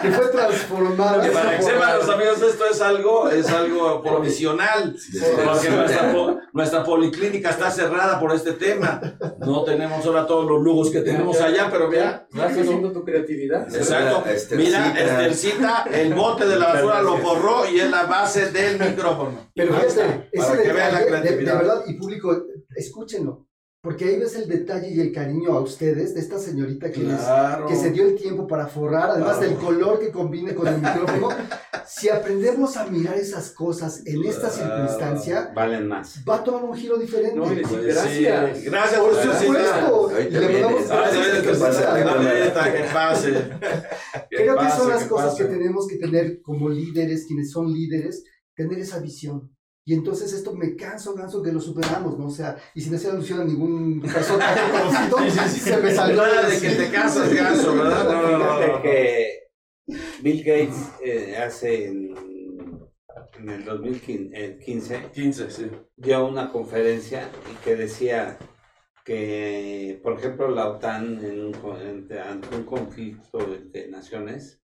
que 0.00 0.10
fue 0.12 0.28
transformada. 0.28 1.22
Que 1.22 1.30
para 1.30 1.56
que 1.58 1.62
sepan 1.62 1.98
los 1.98 2.08
amigos, 2.08 2.40
esto 2.42 2.64
es 2.70 2.80
algo, 2.80 3.28
es 3.28 3.48
algo 3.48 4.02
provisional. 4.02 4.96
Porque 5.44 5.70
nuestra, 5.70 6.12
po- 6.12 6.38
nuestra 6.52 6.84
policlínica 6.84 7.50
está 7.50 7.70
cerrada 7.70 8.18
por 8.20 8.32
este 8.34 8.52
tema. 8.52 9.00
No 9.40 9.64
tenemos 9.64 10.04
ahora 10.06 10.26
todos 10.26 10.46
los 10.48 10.62
lujos 10.62 10.90
que 10.90 11.00
tenemos 11.00 11.40
allá, 11.40 11.68
pero 11.70 11.88
vea. 11.90 12.26
¿Estás 12.32 12.52
haciendo 12.58 12.92
tu 12.92 13.04
creatividad? 13.04 13.74
Exacto. 13.74 14.24
Estercita. 14.28 14.56
Mira, 14.56 15.00
Estercita, 15.00 15.84
el 15.92 16.14
bote 16.14 16.46
de 16.46 16.56
la 16.56 16.72
basura 16.72 17.02
lo 17.02 17.16
forró 17.18 17.68
y 17.70 17.80
es 17.80 17.90
la 17.90 18.04
base 18.04 18.50
del 18.50 18.78
micrófono. 18.78 19.50
Pero 19.54 19.74
fíjate, 19.74 20.28
ese 20.32 20.46
para 20.46 20.62
que 20.62 20.72
vean 20.72 20.92
la 20.92 20.98
detalle, 21.00 21.04
de, 21.04 21.04
de 21.04 21.06
creatividad. 21.28 21.58
verdad, 21.58 21.82
y 21.86 21.94
público, 21.94 22.42
escúchenlo. 22.74 23.46
Porque 23.82 24.04
ahí 24.04 24.16
ves 24.16 24.36
el 24.36 24.46
detalle 24.48 24.90
y 24.90 25.00
el 25.00 25.10
cariño 25.12 25.54
a 25.54 25.60
ustedes 25.60 26.14
de 26.14 26.20
esta 26.20 26.38
señorita 26.38 26.92
que, 26.92 27.00
les- 27.00 27.18
que 27.66 27.74
se 27.74 27.90
dio 27.90 28.04
el 28.04 28.14
tiempo 28.14 28.46
para 28.46 28.68
forrar, 28.68 29.10
además 29.10 29.38
Claro. 29.38 29.50
del 29.50 29.58
color 29.58 29.98
que 29.98 30.12
combine 30.12 30.54
con 30.54 30.68
el 30.68 30.76
micrófono. 30.76 31.30
si 31.84 32.08
aprendemos 32.08 32.76
a 32.76 32.86
mirar 32.86 33.16
esas 33.18 33.50
cosas 33.50 34.06
en 34.06 34.22
esta 34.24 34.48
Claro. 34.50 34.86
circunstancia, 34.86 35.50
Valen 35.52 35.88
más. 35.88 36.20
va 36.26 36.36
a 36.36 36.44
tomar 36.44 36.62
un 36.62 36.76
giro 36.76 36.96
diferente. 36.96 37.34
No, 37.34 37.42
Pues 37.42 37.60
gracias. 37.84 38.58
sí, 38.58 38.64
Gracias 38.66 39.00
Por 39.00 39.10
Estercita. 39.14 39.40
supuesto. 39.40 39.86
Ahorita 40.10 40.28
Y 40.28 40.30
le 40.30 40.38
viene. 40.46 40.62
mandamos 40.62 40.90
Ay, 40.90 40.96
gracias 40.96 41.16
ay, 41.16 41.18
a 41.18 41.42
que 41.42 41.50
Estercita. 41.50 41.66
pase, 41.66 41.84
ahorita, 41.84 42.72
que 42.72 42.84
pase. 42.94 43.32
Que 44.30 44.36
Creo 44.36 44.54
que 44.54 44.60
pase, 44.64 44.78
son 44.78 44.88
las 44.90 45.02
que 45.02 45.08
cosas 45.08 45.30
pase. 45.32 45.42
que 45.42 45.48
tenemos 45.50 45.86
que 45.88 45.96
tener 45.96 46.40
como 46.40 46.68
líderes, 46.68 47.26
quienes 47.26 47.50
son 47.50 47.72
líderes, 47.72 48.22
tener 48.54 48.78
esa 48.78 49.00
visión. 49.00 49.50
Y 49.84 49.94
entonces 49.94 50.32
esto 50.32 50.54
me 50.54 50.76
canso, 50.76 51.14
canso 51.14 51.42
que 51.42 51.50
lo 51.50 51.60
superamos, 51.60 52.16
¿no? 52.16 52.26
O 52.26 52.30
sea, 52.30 52.56
y 52.74 52.80
sin 52.80 52.94
hacer 52.94 53.10
alusión 53.10 53.40
a 53.40 53.44
ningún 53.44 54.00
personaje 54.00 54.60
conocido, 54.70 55.18
Sí, 55.18 55.30
sí, 55.30 55.48
sí. 55.48 55.60
se 55.70 55.76
me 55.78 55.92
salió 55.92 56.16
Nada 56.16 56.48
de 56.48 56.60
que 56.60 56.70
te 56.70 56.90
casas, 56.90 57.34
ganso, 57.34 57.74
¿verdad? 57.74 58.04
No, 58.04 58.22
no, 58.22 58.38
no, 58.38 58.44
Fíjate 58.58 58.68
no. 58.68 58.82
que 58.82 59.42
Bill 60.22 60.44
Gates 60.44 60.92
eh, 61.04 61.36
hace 61.36 61.88
en, 61.88 62.14
en 63.40 63.48
el 63.48 63.64
2015 63.64 65.10
15, 65.12 65.50
sí. 65.50 65.70
dio 65.96 66.26
una 66.26 66.52
conferencia 66.52 67.28
y 67.52 67.56
que 67.64 67.74
decía 67.74 68.38
que, 69.04 69.98
por 70.00 70.12
ejemplo, 70.16 70.48
la 70.48 70.68
OTAN 70.68 71.24
en 71.24 71.46
un 71.46 71.54
ante, 71.74 72.20
ante 72.20 72.54
un 72.56 72.62
conflicto 72.62 73.38
de 73.72 73.88
naciones, 73.88 74.62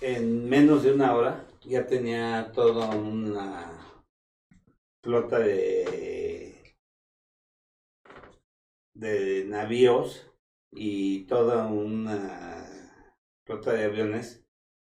en 0.00 0.48
menos 0.48 0.82
de 0.82 0.92
una 0.92 1.14
hora 1.14 1.47
ya 1.68 1.86
tenía 1.86 2.50
toda 2.52 2.88
una 2.96 4.04
flota 5.02 5.38
de, 5.38 6.76
de 8.94 9.44
navíos 9.46 10.32
y 10.72 11.26
toda 11.26 11.66
una 11.66 12.66
flota 13.46 13.72
de 13.72 13.84
aviones 13.84 14.46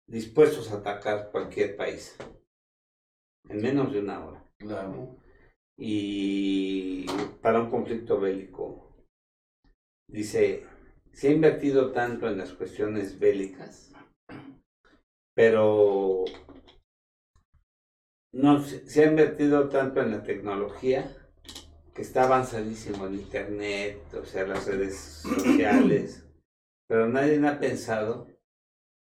dispuestos 0.06 0.70
a 0.70 0.76
atacar 0.76 1.30
cualquier 1.30 1.76
país 1.76 2.16
en 3.48 3.62
menos 3.62 3.92
de 3.92 4.00
una 4.00 4.24
hora 4.24 4.44
Claro. 4.58 5.16
y 5.76 7.06
para 7.40 7.60
un 7.60 7.70
conflicto 7.70 8.20
bélico. 8.20 8.94
Dice, 10.08 10.66
se 11.12 11.28
ha 11.28 11.32
invertido 11.32 11.92
tanto 11.92 12.28
en 12.28 12.36
las 12.38 12.52
cuestiones 12.52 13.18
bélicas, 13.18 13.92
pero 15.34 16.24
no 18.32 18.62
se 18.62 19.02
ha 19.02 19.06
invertido 19.06 19.68
tanto 19.68 20.00
en 20.00 20.12
la 20.12 20.22
tecnología 20.22 21.16
que 21.94 22.02
está 22.02 22.24
avanzadísimo 22.24 23.06
en 23.06 23.14
internet, 23.14 24.02
o 24.14 24.24
sea, 24.24 24.46
las 24.46 24.66
redes 24.66 24.96
sociales, 24.96 26.24
pero 26.86 27.08
nadie 27.08 27.44
ha 27.46 27.58
pensado 27.58 28.28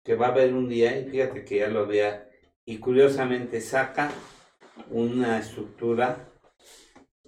que 0.04 0.16
va 0.16 0.26
a 0.26 0.30
haber 0.30 0.52
un 0.52 0.68
día, 0.68 0.98
y 0.98 1.08
fíjate 1.08 1.44
que 1.44 1.58
ya 1.58 1.68
lo 1.68 1.80
había, 1.80 2.28
y 2.66 2.78
curiosamente 2.78 3.60
saca 3.60 4.10
una 4.90 5.38
estructura 5.38 6.28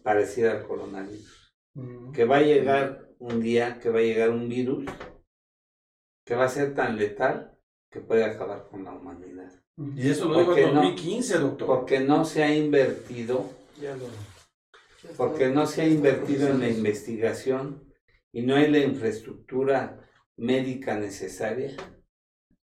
parecida 0.02 0.52
al 0.52 0.66
coronavirus. 0.66 1.54
Mm. 1.74 2.12
Que 2.12 2.24
va 2.24 2.38
a 2.38 2.42
llegar 2.42 3.08
un 3.18 3.40
día, 3.40 3.78
que 3.80 3.90
va 3.90 4.00
a 4.00 4.02
llegar 4.02 4.30
un 4.30 4.48
virus, 4.48 4.84
que 6.24 6.34
va 6.34 6.44
a 6.44 6.48
ser 6.48 6.74
tan 6.74 6.96
letal 6.96 7.58
que 7.90 8.00
puede 8.00 8.24
acabar 8.24 8.68
con 8.68 8.84
la 8.84 8.92
humanidad. 8.92 9.52
Y 9.78 10.08
eso 10.08 10.28
lo 10.28 10.38
digo 10.38 10.46
¿Por 10.46 10.54
qué 10.54 10.62
en 10.64 10.74
no? 10.74 10.82
2015, 10.82 11.38
doctor. 11.38 11.66
Porque 11.66 12.00
no 12.00 12.24
se 12.24 12.42
ha 12.42 12.54
invertido, 12.54 13.50
Ya 13.80 13.94
lo. 13.96 14.06
porque 15.16 15.48
no 15.48 15.66
se 15.66 15.82
ha 15.82 15.88
invertido 15.88 16.48
en 16.48 16.60
la 16.60 16.68
investigación 16.68 17.82
y 18.32 18.42
no 18.42 18.56
hay 18.56 18.70
la 18.70 18.78
infraestructura 18.78 20.08
médica 20.36 20.98
necesaria 20.98 21.76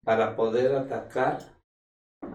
para 0.04 0.36
poder 0.36 0.74
atacar 0.74 1.38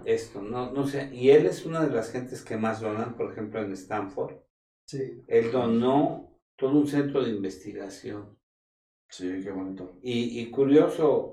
esto. 0.06 0.42
No, 0.42 0.72
no 0.72 0.88
sé. 0.88 1.10
Y 1.14 1.30
él 1.30 1.46
es 1.46 1.66
una 1.66 1.86
de 1.86 1.94
las 1.94 2.12
gentes 2.12 2.44
que 2.44 2.58
más 2.58 2.82
donan, 2.82 3.16
por 3.16 3.32
ejemplo, 3.32 3.62
en 3.62 3.74
Stanford. 3.74 4.36
Sí. 4.88 5.24
Él 5.28 5.52
donó 5.52 6.40
todo 6.58 6.72
un 6.72 6.88
centro 6.88 7.24
de 7.24 7.30
investigación. 7.32 8.38
Sí, 9.10 9.42
qué 9.44 9.52
bonito. 9.52 9.98
Y, 10.02 10.40
y 10.42 10.50
curioso, 10.52 11.33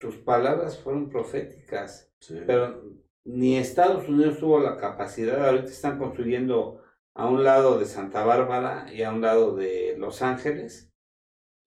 tus 0.00 0.16
palabras 0.16 0.78
fueron 0.78 1.10
proféticas, 1.10 2.10
Sí. 2.20 2.40
pero 2.46 2.82
ni 3.24 3.56
Estados 3.56 4.08
Unidos 4.08 4.38
tuvo 4.38 4.58
la 4.58 4.76
capacidad, 4.78 5.46
ahorita 5.46 5.66
están 5.70 5.98
construyendo 5.98 6.82
a 7.14 7.26
un 7.28 7.44
lado 7.44 7.78
de 7.78 7.84
Santa 7.84 8.24
Bárbara 8.24 8.92
y 8.92 9.02
a 9.02 9.12
un 9.12 9.20
lado 9.20 9.54
de 9.54 9.94
Los 9.98 10.22
Ángeles, 10.22 10.90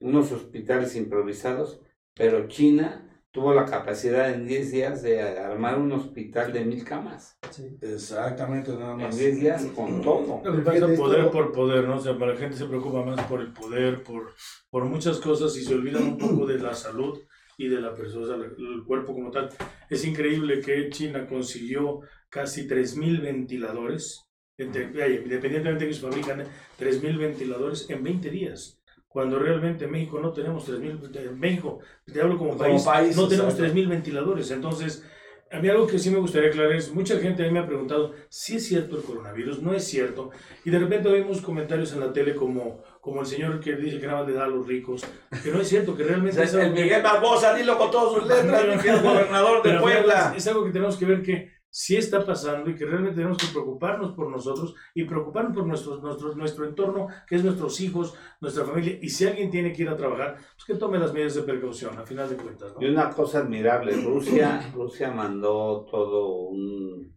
unos 0.01 0.31
hospitales 0.31 0.95
improvisados, 0.95 1.81
pero 2.15 2.47
China 2.47 3.09
tuvo 3.31 3.53
la 3.53 3.65
capacidad 3.65 4.31
en 4.31 4.47
10 4.47 4.71
días 4.71 5.01
de 5.01 5.21
armar 5.21 5.79
un 5.79 5.91
hospital 5.91 6.53
de 6.53 6.65
mil 6.65 6.83
camas. 6.83 7.37
Sí. 7.51 7.77
Exactamente, 7.81 8.71
nada 8.73 8.93
En 8.93 8.97
más. 8.97 9.17
10 9.17 9.39
días 9.39 9.65
con 9.75 10.01
todo. 10.01 10.41
Poder 10.43 11.31
por 11.31 11.51
poder, 11.51 11.87
¿no? 11.87 11.97
O 11.97 11.99
sea, 11.99 12.17
para 12.17 12.33
la 12.33 12.39
gente 12.39 12.57
se 12.57 12.65
preocupa 12.65 13.03
más 13.03 13.25
por 13.27 13.41
el 13.41 13.51
poder, 13.53 14.03
por, 14.03 14.33
por 14.69 14.85
muchas 14.85 15.19
cosas 15.19 15.55
y 15.57 15.63
se 15.63 15.73
olvidan 15.73 16.03
un 16.03 16.17
poco 16.17 16.45
de 16.45 16.59
la 16.59 16.73
salud 16.75 17.19
y 17.57 17.67
de 17.67 17.79
la 17.81 17.93
persona, 17.95 18.35
el 18.45 18.83
cuerpo 18.85 19.13
como 19.13 19.31
tal. 19.31 19.49
Es 19.89 20.05
increíble 20.05 20.61
que 20.61 20.89
China 20.89 21.27
consiguió 21.27 21.99
casi 22.29 22.67
3.000 22.67 23.21
ventiladores, 23.21 24.23
entre- 24.57 24.83
independientemente 25.23 25.85
de 25.85 25.87
que 25.89 25.93
se 25.93 26.01
fabrican 26.01 26.41
¿eh? 26.41 26.45
3.000 26.79 27.17
ventiladores 27.17 27.89
en 27.89 28.03
20 28.03 28.29
días. 28.29 28.79
Cuando 29.07 29.37
realmente 29.37 29.85
en 29.85 29.91
México 29.91 30.19
no 30.19 30.33
tenemos 30.33 30.67
3.000, 30.67 31.15
en 31.15 31.39
México, 31.39 31.79
te 32.11 32.19
hablo 32.19 32.37
como, 32.37 32.51
Como 32.57 32.63
país, 32.63 32.83
país, 32.83 33.15
no 33.15 33.27
tenemos 33.27 33.53
exacto. 33.53 33.73
3.000 33.75 33.87
ventiladores. 33.87 34.49
Entonces, 34.49 35.05
a 35.51 35.59
mí 35.59 35.69
algo 35.69 35.85
que 35.85 35.99
sí 35.99 36.09
me 36.09 36.17
gustaría 36.17 36.49
aclarar 36.49 36.71
es, 36.71 36.91
mucha 36.91 37.19
gente 37.19 37.43
a 37.43 37.45
mí 37.45 37.53
me 37.53 37.59
ha 37.59 37.67
preguntado 37.67 38.13
si 38.29 38.55
es 38.55 38.65
cierto 38.65 38.97
el 38.97 39.03
coronavirus, 39.03 39.61
no 39.61 39.71
es 39.75 39.83
cierto. 39.83 40.31
Y 40.65 40.71
de 40.71 40.79
repente 40.79 41.09
oímos 41.09 41.41
comentarios 41.41 41.93
en 41.93 41.99
la 41.99 42.11
tele 42.11 42.33
como, 42.33 42.81
como 43.03 43.19
el 43.19 43.25
señor 43.25 43.59
que 43.59 43.75
dice 43.75 43.99
que 43.99 44.07
nada 44.07 44.19
más 44.19 44.29
le 44.29 44.33
da 44.33 44.45
a 44.45 44.47
los 44.47 44.65
ricos, 44.65 45.05
que 45.43 45.51
no 45.51 45.59
es 45.59 45.67
cierto, 45.67 45.93
que 45.93 46.05
realmente 46.05 46.41
es 46.41 46.53
El 46.53 46.61
algo 46.61 46.75
Miguel 46.75 47.03
Barbosa, 47.03 47.53
dilo 47.53 47.77
con 47.77 47.91
todas 47.91 48.13
sus 48.13 48.25
letras, 48.25 48.81
querido 48.81 49.03
gobernador 49.03 49.61
de 49.61 49.77
Puebla. 49.77 50.31
Es, 50.31 50.37
es 50.37 50.47
algo 50.47 50.63
que 50.63 50.71
tenemos 50.71 50.95
que 50.95 51.05
ver 51.05 51.21
que 51.21 51.51
sí 51.69 51.97
está 51.97 52.25
pasando 52.25 52.69
y 52.69 52.75
que 52.75 52.85
realmente 52.85 53.17
tenemos 53.17 53.37
que 53.37 53.47
preocuparnos 53.47 54.13
por 54.13 54.31
nosotros 54.31 54.73
y 54.95 55.03
preocuparnos 55.03 55.53
por 55.53 55.67
nuestros, 55.67 56.01
nuestro, 56.01 56.33
nuestro 56.33 56.65
entorno, 56.65 57.07
que 57.27 57.35
es 57.35 57.43
nuestros 57.43 57.81
hijos, 57.81 58.13
nuestra 58.39 58.63
familia. 58.63 58.97
Y 59.01 59.09
si 59.09 59.27
alguien 59.27 59.51
tiene 59.51 59.73
que 59.73 59.81
ir 59.81 59.89
a 59.89 59.97
trabajar, 59.97 60.37
pues 60.37 60.63
que 60.65 60.75
tome 60.75 60.97
las 60.97 61.11
medidas 61.11 61.35
de 61.35 61.43
precaución, 61.43 61.99
a 61.99 62.05
final 62.05 62.29
de 62.29 62.37
cuentas. 62.37 62.73
¿no? 62.73 62.81
Y 62.81 62.89
una 62.89 63.09
cosa 63.09 63.39
admirable, 63.39 63.97
Rusia, 63.97 64.71
Rusia 64.73 65.11
mandó 65.11 65.85
todo 65.91 66.47
un, 66.47 67.13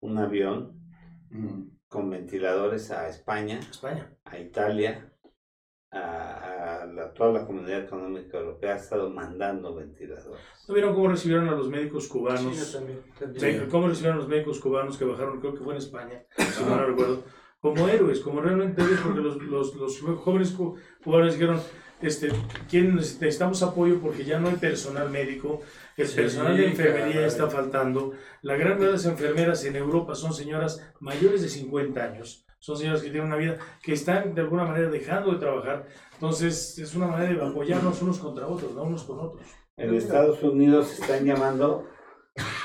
un 0.00 0.18
avión 0.18 0.76
Mm. 1.30 1.75
Con 1.88 2.10
ventiladores 2.10 2.90
a 2.90 3.08
España, 3.08 3.58
España. 3.60 4.10
a 4.24 4.38
Italia, 4.38 5.12
a, 5.92 6.82
a 6.82 6.86
la- 6.86 7.12
toda 7.14 7.32
la 7.32 7.46
comunidad 7.46 7.80
económica 7.84 8.38
europea 8.38 8.74
ha 8.74 8.76
estado 8.76 9.08
mandando 9.10 9.74
ventiladores. 9.74 10.42
¿No 10.68 10.74
vieron 10.74 10.94
cómo 10.94 11.08
recibieron 11.08 11.48
a 11.48 11.52
los 11.52 11.68
médicos 11.68 12.08
cubanos? 12.08 12.72
también. 12.72 13.02
también. 13.18 13.60
Sí, 13.64 13.66
¿Cómo 13.70 13.88
recibieron 13.88 14.18
a 14.18 14.20
los 14.20 14.28
médicos 14.28 14.60
cubanos 14.60 14.98
que 14.98 15.04
bajaron, 15.04 15.40
creo 15.40 15.54
que 15.54 15.62
fue 15.64 15.74
en 15.74 15.78
España, 15.78 16.24
si 16.36 16.64
mal 16.64 16.80
no 16.80 16.86
recuerdo, 16.86 17.22
como 17.60 17.88
héroes, 17.88 18.20
como 18.20 18.40
realmente 18.40 18.82
héroes, 18.82 19.00
porque 19.00 19.20
los, 19.20 19.36
los, 19.42 19.74
los 19.76 20.00
jóvenes 20.20 20.52
cu- 20.52 20.76
cubanos 21.02 21.32
dijeron, 21.34 21.60
este, 22.02 22.28
¿quién 22.70 22.92
neces- 22.96 23.18
necesitamos 23.20 23.62
apoyo 23.62 24.00
porque 24.00 24.24
ya 24.24 24.38
no 24.38 24.48
hay 24.48 24.56
personal 24.56 25.10
médico, 25.10 25.60
el 25.96 26.06
Sí, 26.06 26.16
personal 26.16 26.56
de 26.56 26.66
enfermería 26.66 27.12
caray. 27.14 27.24
está 27.28 27.48
faltando, 27.48 28.12
la 28.42 28.54
gran 28.56 28.70
mayoría 28.74 28.86
de 28.88 28.92
las 28.92 29.06
enfermeras 29.06 29.64
en 29.64 29.76
Europa 29.76 30.14
son 30.14 30.32
señoras 30.34 30.82
mayores 31.00 31.42
de 31.42 31.48
50 31.48 32.02
años, 32.04 32.44
son 32.58 32.76
señoras 32.76 33.00
que 33.02 33.10
tienen 33.10 33.26
una 33.28 33.36
vida, 33.36 33.56
que 33.82 33.92
están 33.94 34.34
de 34.34 34.40
alguna 34.42 34.64
manera 34.64 34.90
dejando 34.90 35.32
de 35.32 35.38
trabajar, 35.38 35.86
entonces 36.14 36.78
es 36.78 36.94
una 36.94 37.06
manera 37.06 37.32
de 37.32 37.46
apoyarnos 37.50 38.02
unos 38.02 38.18
contra 38.18 38.46
otros, 38.46 38.72
no 38.74 38.82
unos 38.82 39.04
con 39.04 39.20
otros. 39.20 39.46
En 39.78 39.94
Estados 39.94 40.42
Unidos 40.42 40.98
están 40.98 41.24
llamando 41.24 41.86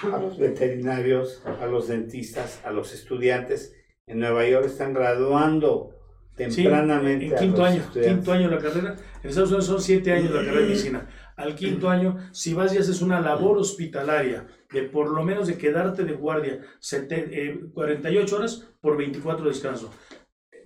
a 0.03 0.17
los 0.17 0.37
veterinarios, 0.37 1.41
a 1.45 1.65
los 1.65 1.87
dentistas, 1.87 2.61
a 2.65 2.71
los 2.71 2.93
estudiantes. 2.93 3.73
En 4.07 4.19
Nueva 4.19 4.47
York 4.47 4.65
están 4.65 4.93
graduando 4.93 5.91
Sí, 6.37 6.63
tempranamente. 6.63 7.25
en 7.27 7.33
a 7.35 7.37
quinto 7.37 7.63
año, 7.63 7.81
estudiantes. 7.81 8.13
quinto 8.15 8.31
año 8.33 8.49
la 8.49 8.57
carrera. 8.57 8.95
En 9.23 9.29
Estados 9.29 9.49
Unidos 9.49 9.65
son 9.65 9.81
siete 9.81 10.11
años 10.11 10.31
la 10.31 10.39
carrera 10.41 10.61
de 10.61 10.67
medicina. 10.67 11.09
Al 11.35 11.55
quinto 11.55 11.89
año, 11.89 12.17
si 12.31 12.53
vas 12.53 12.73
y 12.73 12.77
haces 12.77 13.01
una 13.01 13.19
labor 13.21 13.57
hospitalaria 13.57 14.47
de 14.71 14.83
por 14.83 15.09
lo 15.09 15.23
menos 15.23 15.47
de 15.47 15.57
quedarte 15.57 16.03
de 16.03 16.13
guardia 16.13 16.61
sete- 16.79 17.29
eh, 17.31 17.59
48 17.73 18.35
horas 18.35 18.67
por 18.79 18.97
24 18.97 19.43
de 19.45 19.51
descanso. 19.51 19.91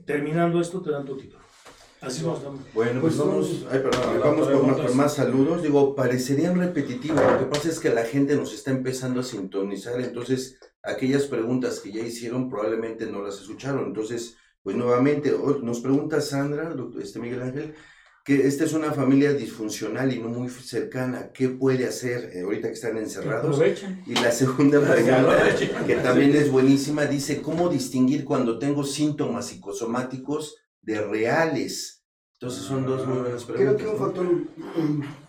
Terminando 0.06 0.60
esto, 0.62 0.82
te 0.82 0.92
dan 0.92 1.06
tu 1.06 1.18
título. 1.18 1.44
Así 2.02 2.24
vamos. 2.24 2.40
estamos. 2.40 2.60
Bueno, 2.74 3.02
pues 3.02 3.16
Pues 3.16 3.28
vamos, 3.28 3.66
ay, 3.72 3.80
perdón, 3.80 4.20
vamos 4.20 4.40
con, 4.48 4.48
preguntas. 4.60 4.86
con 4.88 4.98
más 4.98 5.16
saludos. 5.16 5.64
Digo, 5.64 5.96
parecerían 5.96 6.58
repetitivos. 6.60 7.20
Lo 7.22 7.40
que 7.40 7.46
pasa 7.46 7.70
es 7.70 7.80
que 7.80 7.90
la 7.90 8.04
gente 8.04 8.36
nos 8.36 8.54
está 8.54 8.72
empezando 8.72 9.22
a 9.22 9.24
sintonizar. 9.24 10.00
Entonces, 10.00 10.60
aquellas 10.84 11.24
preguntas 11.26 11.80
que 11.80 11.92
ya 11.92 12.02
hicieron 12.02 12.50
probablemente 12.50 13.08
no 13.08 13.22
las 13.24 13.40
escucharon. 13.42 13.86
Entonces, 13.86 14.38
pues 14.66 14.76
nuevamente, 14.76 15.32
nos 15.62 15.80
pregunta 15.80 16.20
Sandra, 16.20 16.74
doctor, 16.74 17.00
este 17.00 17.20
Miguel 17.20 17.44
Ángel, 17.44 17.76
que 18.24 18.48
esta 18.48 18.64
es 18.64 18.74
una 18.74 18.92
familia 18.94 19.32
disfuncional 19.32 20.12
y 20.12 20.20
no 20.20 20.30
muy 20.30 20.50
cercana. 20.50 21.32
¿Qué 21.32 21.50
puede 21.50 21.86
hacer 21.86 22.32
eh, 22.34 22.42
ahorita 22.42 22.70
que 22.70 22.74
están 22.74 22.98
encerrados? 22.98 23.58
Aprovechen. 23.58 24.02
Y 24.08 24.16
la 24.16 24.32
segunda 24.32 24.82
pregunta, 24.92 25.56
que 25.86 25.98
también 25.98 26.36
es 26.36 26.52
buenísima, 26.52 27.06
dice, 27.06 27.44
¿cómo 27.44 27.70
distinguir 27.70 28.26
cuando 28.26 28.58
tengo 28.58 28.84
síntomas 28.84 29.50
psicosomáticos 29.50 30.56
de 30.82 31.00
reales? 31.00 32.04
Entonces 32.34 32.64
son 32.64 32.88
dos 32.88 33.06
muy 33.06 33.20
buenas 33.20 33.44
preguntas. 33.44 33.76
Creo 33.76 33.78
que 33.78 33.96
un 33.96 34.00
¿no? 34.00 34.04
factor 34.04 34.28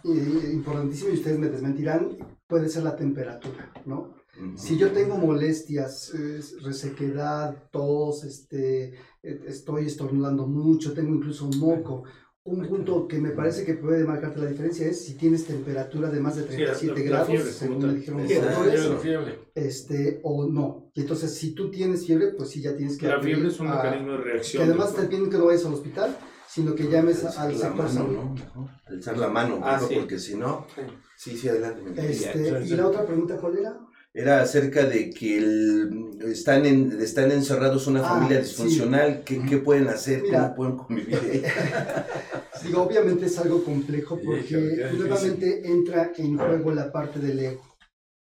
eh, 0.05 0.51
importantísimo, 0.55 1.11
y 1.11 1.17
ustedes 1.17 1.39
me 1.39 1.51
desmentirán, 1.51 2.17
puede 2.47 2.71
ser 2.71 2.85
la 2.85 2.97
temperatura, 2.97 3.71
¿no? 3.85 4.15
Si 4.57 4.77
yo 4.77 4.91
tengo 4.93 5.17
molestias, 5.17 6.13
eh, 6.15 6.41
resequedad, 6.63 7.57
tos, 7.71 8.25
este, 8.25 8.95
eh, 9.23 9.41
estoy 9.47 9.87
estornudando 9.87 10.47
mucho, 10.47 10.93
tengo 10.93 11.15
incluso 11.15 11.49
moco, 11.57 12.05
un 12.45 12.65
punto 12.69 13.09
que 13.09 13.19
me 13.19 13.31
parece 13.31 13.65
que 13.65 13.75
puede 13.75 14.05
marcarte 14.05 14.39
la 14.41 14.47
diferencia 14.47 14.87
es 14.87 15.05
si 15.05 15.15
tienes 15.15 15.47
temperatura 15.47 16.11
de 16.11 16.21
más 16.21 16.37
de 16.37 16.43
Sí, 16.43 16.49
la- 16.63 16.73
37 16.79 16.93
la- 16.95 17.01
la 17.01 17.11
grados, 17.11 17.29
fiebre, 17.29 17.53
según 17.53 17.87
me 17.87 17.95
dijeron 17.95 18.23
los 18.23 18.29
doctores, 18.35 19.35
este, 19.55 20.21
o 20.23 20.47
no. 20.47 20.91
Y 20.95 21.01
entonces, 21.01 21.35
si 21.35 21.55
tú 21.55 21.71
tienes 21.71 22.07
fiebre, 22.07 22.29
pues 22.37 22.51
sí, 22.51 22.61
ya 22.63 22.77
tienes 22.77 22.97
que 22.99 23.09
La 23.09 23.21
fiebre 23.21 23.49
es 23.49 23.59
un 23.59 23.67
a- 23.69 23.77
mecanismo 23.83 24.13
de 24.13 24.19
Que 24.19 24.25
reacción. 24.25 24.63
además 24.63 24.95
te 24.95 25.03
piden 25.07 25.29
que 25.31 25.39
no 25.39 25.47
vayas 25.47 25.65
al 25.65 25.75
hospital, 25.75 26.17
sino 26.49 26.75
que 26.75 26.89
llames 26.89 27.25
Alzar 27.25 27.47
al 27.47 27.53
la 27.53 27.59
sector 27.59 27.77
mano, 27.77 27.89
salud. 27.91 28.15
¿no? 28.55 28.69
Alzar 28.87 29.19
la 29.19 29.29
mano, 29.29 29.61
Ah, 29.63 29.81
sí. 29.81 29.95
porque 29.97 30.19
si 30.19 30.37
no... 30.37 30.67
Sí. 30.75 30.83
Sí, 31.17 31.37
sí, 31.39 31.49
adelante. 31.49 31.83
Este, 32.11 32.59
sí, 32.61 32.65
y 32.65 32.69
sí. 32.69 32.77
la 32.77 32.87
otra 32.87 33.05
pregunta, 33.07 33.37
¿cuál 33.39 33.59
era? 33.59 33.77
Era 34.17 34.41
acerca 34.41 34.85
de 34.87 35.11
que 35.11 35.37
el- 35.39 36.19
están, 36.25 36.65
en, 36.65 36.99
están 37.01 37.31
encerrados 37.31 37.87
una 37.87 38.01
Ah, 38.01 38.09
familia 38.15 38.39
sí. 38.43 38.49
disfuncional. 38.49 39.23
¿Qué, 39.25 39.43
qué 39.49 39.59
pueden 39.59 39.89
hacer? 39.89 40.23
Mira. 40.23 40.43
¿Cómo 40.43 40.55
pueden 40.57 40.77
convivir? 40.77 41.45
Digo, 42.65 42.83
obviamente 42.83 43.27
es 43.27 43.39
algo 43.39 43.63
complejo 43.63 44.19
porque 44.25 44.57
difícil. 44.57 44.99
nuevamente 44.99 45.69
entra 45.71 46.13
en 46.17 46.39
juego 46.39 46.73
la 46.73 46.91
parte 46.91 47.19
del 47.21 47.39
ego. 47.41 47.63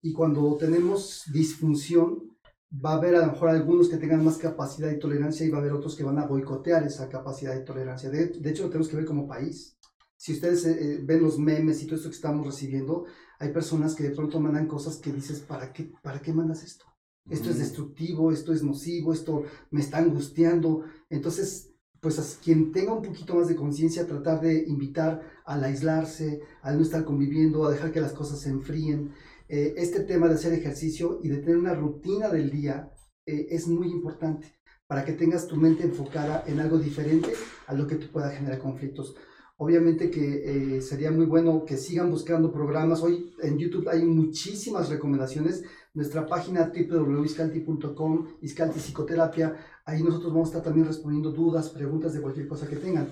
Y 0.02 0.12
cuando 0.14 0.58
tenemos 0.58 1.24
disfunción, 1.32 2.36
va 2.84 2.94
a 2.94 2.98
haber 2.98 3.16
a 3.16 3.26
lo 3.28 3.32
mejor 3.34 3.50
algunos 3.50 3.88
que 3.88 3.98
tengan 3.98 4.24
más 4.26 4.38
capacidad 4.38 4.92
y 4.92 5.00
tolerancia 5.00 5.46
y 5.46 5.50
va 5.50 5.60
a 5.60 5.62
haber 5.62 5.74
otros 5.74 5.96
que 5.96 6.04
van 6.04 6.18
a 6.18 6.26
boicotear 6.26 6.84
esa 6.84 7.08
capacidad 7.08 7.56
y 7.56 7.64
tolerancia. 7.64 8.10
De, 8.10 8.26
de 8.28 8.50
hecho, 8.50 8.64
lo 8.64 8.70
tenemos 8.70 8.90
que 8.90 8.96
ver 8.98 9.06
como 9.06 9.28
país. 9.28 9.78
Si 10.18 10.34
ustedes 10.34 10.66
eh, 10.66 10.78
eh, 10.80 11.00
ven 11.04 11.22
los 11.22 11.38
memes 11.38 11.82
y 11.82 11.86
todo 11.86 11.98
esto 11.98 12.10
que 12.10 12.16
estamos 12.16 12.46
recibiendo, 12.46 13.06
hay 13.44 13.52
personas 13.52 13.94
que 13.94 14.04
de 14.04 14.16
pronto 14.16 14.40
mandan 14.40 14.68
cosas 14.68 14.98
que 14.98 15.12
dices, 15.12 15.42
¿para 15.42 15.74
qué, 15.74 15.92
para 16.02 16.22
qué 16.22 16.32
mandas 16.32 16.64
esto? 16.64 16.86
Esto 17.30 17.50
es 17.50 17.58
destructivo, 17.58 18.32
esto 18.32 18.54
es 18.54 18.64
nocivo, 18.64 19.12
esto 19.12 19.44
me 19.70 19.82
está 19.82 19.98
angustiando. 19.98 20.84
Entonces, 21.10 21.74
pues 22.00 22.20
a 22.20 22.42
quien 22.42 22.72
tenga 22.72 22.94
un 22.94 23.02
poquito 23.02 23.36
más 23.36 23.50
de 23.50 23.56
conciencia, 23.56 24.08
tratar 24.08 24.40
de 24.40 24.64
invitar 24.68 25.22
al 25.46 25.62
aislarse, 25.64 26.42
al 26.62 26.78
no 26.78 26.84
estar 26.84 27.04
conviviendo, 27.04 27.66
a 27.66 27.72
dejar 27.72 27.92
que 27.92 28.00
las 28.00 28.14
cosas 28.14 28.40
se 28.40 28.50
enfríen. 28.50 29.12
Eh, 29.50 29.74
este 29.76 30.02
tema 30.02 30.30
de 30.30 30.36
hacer 30.36 30.54
ejercicio 30.54 31.20
y 31.22 31.28
de 31.28 31.38
tener 31.38 31.58
una 31.58 31.74
rutina 31.74 32.30
del 32.30 32.50
día 32.50 32.94
eh, 33.26 33.48
es 33.50 33.68
muy 33.68 33.92
importante 33.92 34.56
para 34.88 35.04
que 35.04 35.14
tengas 35.14 35.48
tu 35.48 35.58
mente 35.58 35.84
enfocada 35.84 36.46
en 36.48 36.62
algo 36.62 36.78
diferente 36.78 37.34
a 37.68 37.74
lo 37.74 37.88
que 37.88 37.96
te 37.96 38.08
pueda 38.08 38.32
generar 38.32 38.60
conflictos. 38.60 39.16
Obviamente 39.58 40.10
que 40.10 40.78
eh, 40.78 40.82
sería 40.82 41.12
muy 41.12 41.26
bueno 41.26 41.64
que 41.66 41.78
sigan 41.78 42.10
buscando 42.10 42.52
programas. 42.52 43.02
Hoy 43.04 43.32
en 43.42 43.58
YouTube 43.58 43.88
hay 43.90 44.04
muchísimas 44.04 44.90
recomendaciones. 44.90 45.64
Nuestra 45.94 46.26
página 46.26 46.72
www.iscalti.com, 46.76 48.28
Iscalti 48.42 48.80
Psicoterapia, 48.80 49.56
ahí 49.86 50.02
nosotros 50.02 50.34
vamos 50.34 50.48
a 50.48 50.52
estar 50.52 50.64
también 50.64 50.88
respondiendo 50.88 51.32
dudas, 51.32 51.70
preguntas 51.70 52.14
de 52.14 52.22
cualquier 52.22 52.48
cosa 52.48 52.68
que 52.68 52.78
tengan. 52.78 53.08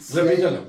Si 0.00 0.18
hay- 0.18 0.26
repítalo. 0.26 0.62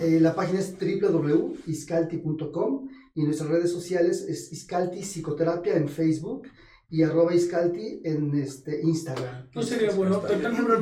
eh, 0.00 0.18
la 0.20 0.34
página 0.34 0.58
es 0.58 0.74
www.iscalti.com 0.78 2.88
y 3.14 3.22
nuestras 3.22 3.48
redes 3.50 3.70
sociales 3.70 4.24
es 4.28 4.50
Iscalti 4.52 5.02
Psicoterapia 5.02 5.76
en 5.76 5.88
Facebook 5.88 6.48
y 6.90 7.02
arroba 7.02 7.34
Iscalti 7.34 8.00
en 8.04 8.34
este, 8.34 8.80
Instagram. 8.82 9.48
No 9.54 9.62
sería 9.62 9.92
bueno, 9.92 10.22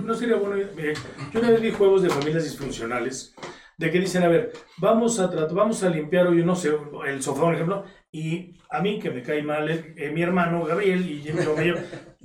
no 0.05 0.15
sería 0.15 0.37
bueno. 0.37 0.57
eh, 0.57 0.95
yo 1.33 1.41
una 1.41 1.51
vez 1.51 1.61
vi 1.61 1.71
juegos 1.71 2.03
de 2.03 2.09
familias 2.09 2.45
disfuncionales 2.45 3.35
de 3.79 3.93
que 3.93 4.01
dicen, 4.01 4.25
a 4.25 4.29
ver, 4.29 4.53
vamos 4.79 5.21
a 5.21 5.31
tratar, 5.31 5.55
vamos 5.55 5.85
a 5.85 5.89
limpiar 5.89 6.27
hoy, 6.27 6.45
no 6.45 6.57
sé, 6.57 6.73
el 7.07 7.23
sofá, 7.23 7.43
por 7.43 7.55
ejemplo, 7.55 7.85
y 8.11 8.59
a 8.71 8.81
mí 8.81 8.99
que 8.99 9.11
me 9.11 9.23
cae 9.23 9.43
mal, 9.43 9.71
eh, 9.71 9.95
eh, 9.97 10.11
mi 10.11 10.21
hermano 10.21 10.65
Gabriel 10.65 11.09
y 11.09 11.23
yo, 11.23 11.35
yo, 11.63 11.75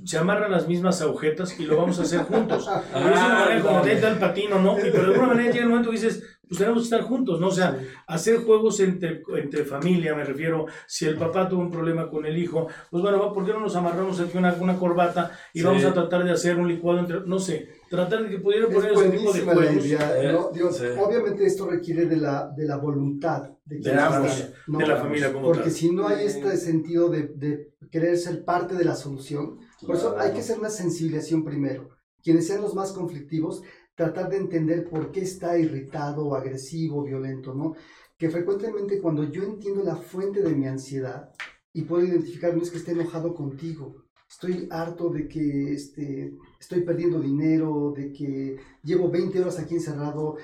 se 0.04 0.18
amarran 0.18 0.50
las 0.50 0.66
mismas 0.66 1.00
agujetas 1.00 1.58
y 1.60 1.64
lo 1.64 1.76
vamos 1.76 2.00
a 2.00 2.02
hacer 2.02 2.22
juntos. 2.22 2.68
Y 2.94 2.98
es 2.98 3.04
una 3.04 3.28
manera 3.28 3.62
como 3.62 3.84
de 3.84 3.92
el 3.92 4.18
patino, 4.18 4.58
¿no? 4.58 4.78
Y 4.78 4.90
pero 4.90 5.02
de 5.02 5.14
alguna 5.14 5.28
manera 5.28 5.52
llega 5.52 5.64
el 5.64 5.70
momento 5.70 5.90
que 5.90 5.96
dices, 5.96 6.33
pues 6.48 6.58
tenemos 6.58 6.80
que 6.80 6.84
estar 6.84 7.02
juntos, 7.02 7.40
¿no? 7.40 7.48
O 7.48 7.50
sea, 7.52 7.78
hacer 8.06 8.38
juegos 8.44 8.80
entre, 8.80 9.22
entre 9.36 9.64
familia, 9.64 10.14
me 10.14 10.24
refiero, 10.24 10.66
si 10.86 11.06
el 11.06 11.16
papá 11.16 11.48
tuvo 11.48 11.62
un 11.62 11.70
problema 11.70 12.08
con 12.10 12.26
el 12.26 12.36
hijo, 12.38 12.68
pues 12.90 13.02
bueno, 13.02 13.32
¿por 13.32 13.44
qué 13.44 13.52
no 13.52 13.60
nos 13.60 13.74
amarramos 13.76 14.20
aquí 14.20 14.36
una, 14.38 14.52
una 14.54 14.78
corbata 14.78 15.30
y 15.52 15.60
Sí. 15.60 15.64
vamos 15.64 15.84
a 15.84 15.92
tratar 15.94 16.24
de 16.24 16.32
hacer 16.32 16.56
un 16.58 16.68
licuado 16.68 16.98
entre, 17.00 17.20
no 17.26 17.38
sé, 17.38 17.68
tratar 17.88 18.22
de 18.24 18.30
que 18.30 18.38
pudieran 18.38 18.70
Es 18.70 18.74
poner 18.76 18.92
ese 18.92 19.10
tipo 19.10 19.32
de 19.32 19.40
juegos 19.40 19.86
idea, 19.86 20.32
¿no? 20.32 20.50
Digo, 20.52 20.70
sí. 20.72 20.84
Obviamente 20.98 21.46
esto 21.46 21.66
requiere 21.66 22.06
de 22.06 22.16
la, 22.16 22.50
de 22.56 22.66
la 22.66 22.76
voluntad 22.76 23.50
de, 23.64 23.78
de 23.78 23.90
está, 23.90 24.10
familia, 24.10 24.52
¿no? 24.66 24.78
de 24.78 24.86
la 24.86 24.96
familia 24.96 25.32
como 25.32 25.46
Porque 25.46 25.62
tal. 25.62 25.70
si 25.72 25.90
no 25.92 26.06
hay 26.08 26.26
este 26.26 26.56
sentido 26.56 27.08
de, 27.08 27.28
de 27.34 27.72
querer 27.90 28.16
ser 28.18 28.44
parte 28.44 28.74
de 28.74 28.84
la 28.84 28.94
solución, 28.94 29.58
por 29.86 29.96
eso 29.96 30.16
hay 30.18 30.32
que 30.32 30.40
hacer 30.40 30.58
una 30.58 30.70
sensibilización 30.70 31.44
primero. 31.44 31.88
Quienes 32.22 32.46
sean 32.46 32.62
los 32.62 32.74
más 32.74 32.92
conflictivos, 32.92 33.62
tratar 33.94 34.30
de 34.30 34.38
entender 34.38 34.88
por 34.88 35.12
qué 35.12 35.20
está 35.20 35.58
irritado, 35.58 36.34
agresivo, 36.34 37.04
violento, 37.04 37.54
¿no? 37.54 37.74
Que 38.18 38.30
frecuentemente 38.30 39.00
cuando 39.00 39.24
yo 39.30 39.42
entiendo 39.42 39.82
la 39.82 39.96
fuente 39.96 40.42
de 40.42 40.54
mi 40.54 40.66
ansiedad 40.66 41.30
y 41.72 41.82
puedo 41.82 42.04
identificar, 42.04 42.56
no 42.56 42.62
es 42.62 42.70
que 42.70 42.78
esté 42.78 42.92
enojado 42.92 43.34
contigo, 43.34 44.04
estoy 44.28 44.68
harto 44.70 45.10
de 45.10 45.28
que 45.28 45.72
este, 45.72 46.36
estoy 46.58 46.82
perdiendo 46.82 47.20
dinero, 47.20 47.92
de 47.96 48.12
que 48.12 48.56
llevo 48.82 49.10
20 49.10 49.40
horas 49.40 49.58
aquí 49.58 49.74
encerrado. 49.74 50.36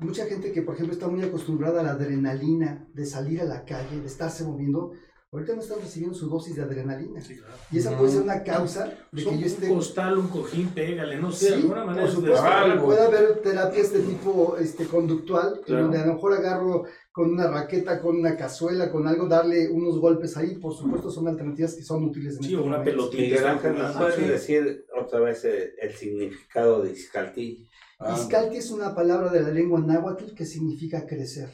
Mucha 0.00 0.26
gente 0.26 0.52
que, 0.52 0.62
por 0.62 0.74
ejemplo, 0.74 0.94
está 0.94 1.08
muy 1.08 1.22
acostumbrada 1.22 1.80
a 1.80 1.84
la 1.84 1.92
adrenalina 1.92 2.88
de 2.94 3.06
salir 3.06 3.40
a 3.40 3.44
la 3.44 3.64
calle, 3.64 4.00
de 4.00 4.06
estarse 4.06 4.44
moviendo, 4.44 4.92
ahorita 5.30 5.54
no 5.54 5.60
están 5.60 5.80
recibiendo 5.80 6.16
su 6.16 6.28
dosis 6.28 6.56
de 6.56 6.62
adrenalina. 6.62 7.20
Sí, 7.20 7.36
claro. 7.36 7.54
Y 7.70 7.78
esa 7.78 7.96
puede 7.98 8.12
ser 8.12 8.22
una 8.22 8.42
causa 8.42 8.92
de 9.12 9.22
Son 9.22 9.34
que 9.34 9.40
yo 9.40 9.46
un 9.46 9.52
esté... 9.52 9.68
costal, 9.68 10.18
un 10.18 10.28
cojín, 10.28 10.68
pégale, 10.70 11.18
no 11.18 11.30
sé, 11.30 11.46
Sí, 11.46 11.50
de 11.50 11.54
alguna 11.56 11.84
manera. 11.84 12.02
por 12.02 12.08
es 12.08 12.14
supuesto, 12.14 12.42
algo. 12.46 12.84
puede 12.86 13.02
haber 13.02 13.40
terapias 13.42 13.92
de 13.92 14.00
tipo 14.00 14.56
este, 14.58 14.86
conductual, 14.86 15.60
Claro. 15.66 15.82
donde 15.82 15.98
a 15.98 16.06
lo 16.06 16.14
mejor 16.14 16.32
agarro 16.32 16.84
con 17.12 17.30
una 17.32 17.50
raqueta, 17.50 18.00
con 18.00 18.16
una 18.16 18.36
cazuela, 18.36 18.90
con 18.90 19.06
algo, 19.06 19.26
darle 19.28 19.68
unos 19.68 19.98
golpes 19.98 20.36
ahí, 20.36 20.54
por 20.56 20.72
supuesto 20.74 21.10
son 21.10 21.28
alternativas 21.28 21.74
que 21.74 21.82
son 21.82 22.04
útiles 22.04 22.36
en 22.36 22.42
Sí, 22.44 22.48
este 22.54 22.56
o 22.56 22.62
una 22.64 22.78
momento. 22.78 22.90
pelotita. 22.90 23.22
Miguel 23.22 23.46
Ángel, 23.46 23.72
¿nos 23.78 23.96
Ah, 23.96 23.98
puedes 23.98 24.14
sí. 24.14 24.22
decir 24.24 24.86
otra 24.98 25.20
vez 25.20 25.44
el, 25.44 25.72
el 25.80 25.92
significado 25.94 26.82
de 26.82 26.92
Izcalti? 26.92 27.66
Ah, 27.98 28.14
Izcalti 28.16 28.56
es 28.58 28.70
una 28.70 28.94
palabra 28.94 29.30
de 29.30 29.42
la 29.42 29.50
lengua 29.50 29.80
náhuatl 29.80 30.32
que 30.34 30.46
significa 30.46 31.04
crecer. 31.06 31.50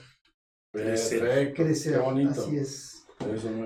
perfecto. 0.70 1.62
Crecer, 1.62 1.94
Qué 1.94 1.98
bonito. 1.98 2.30
así 2.42 2.56
es. 2.58 2.93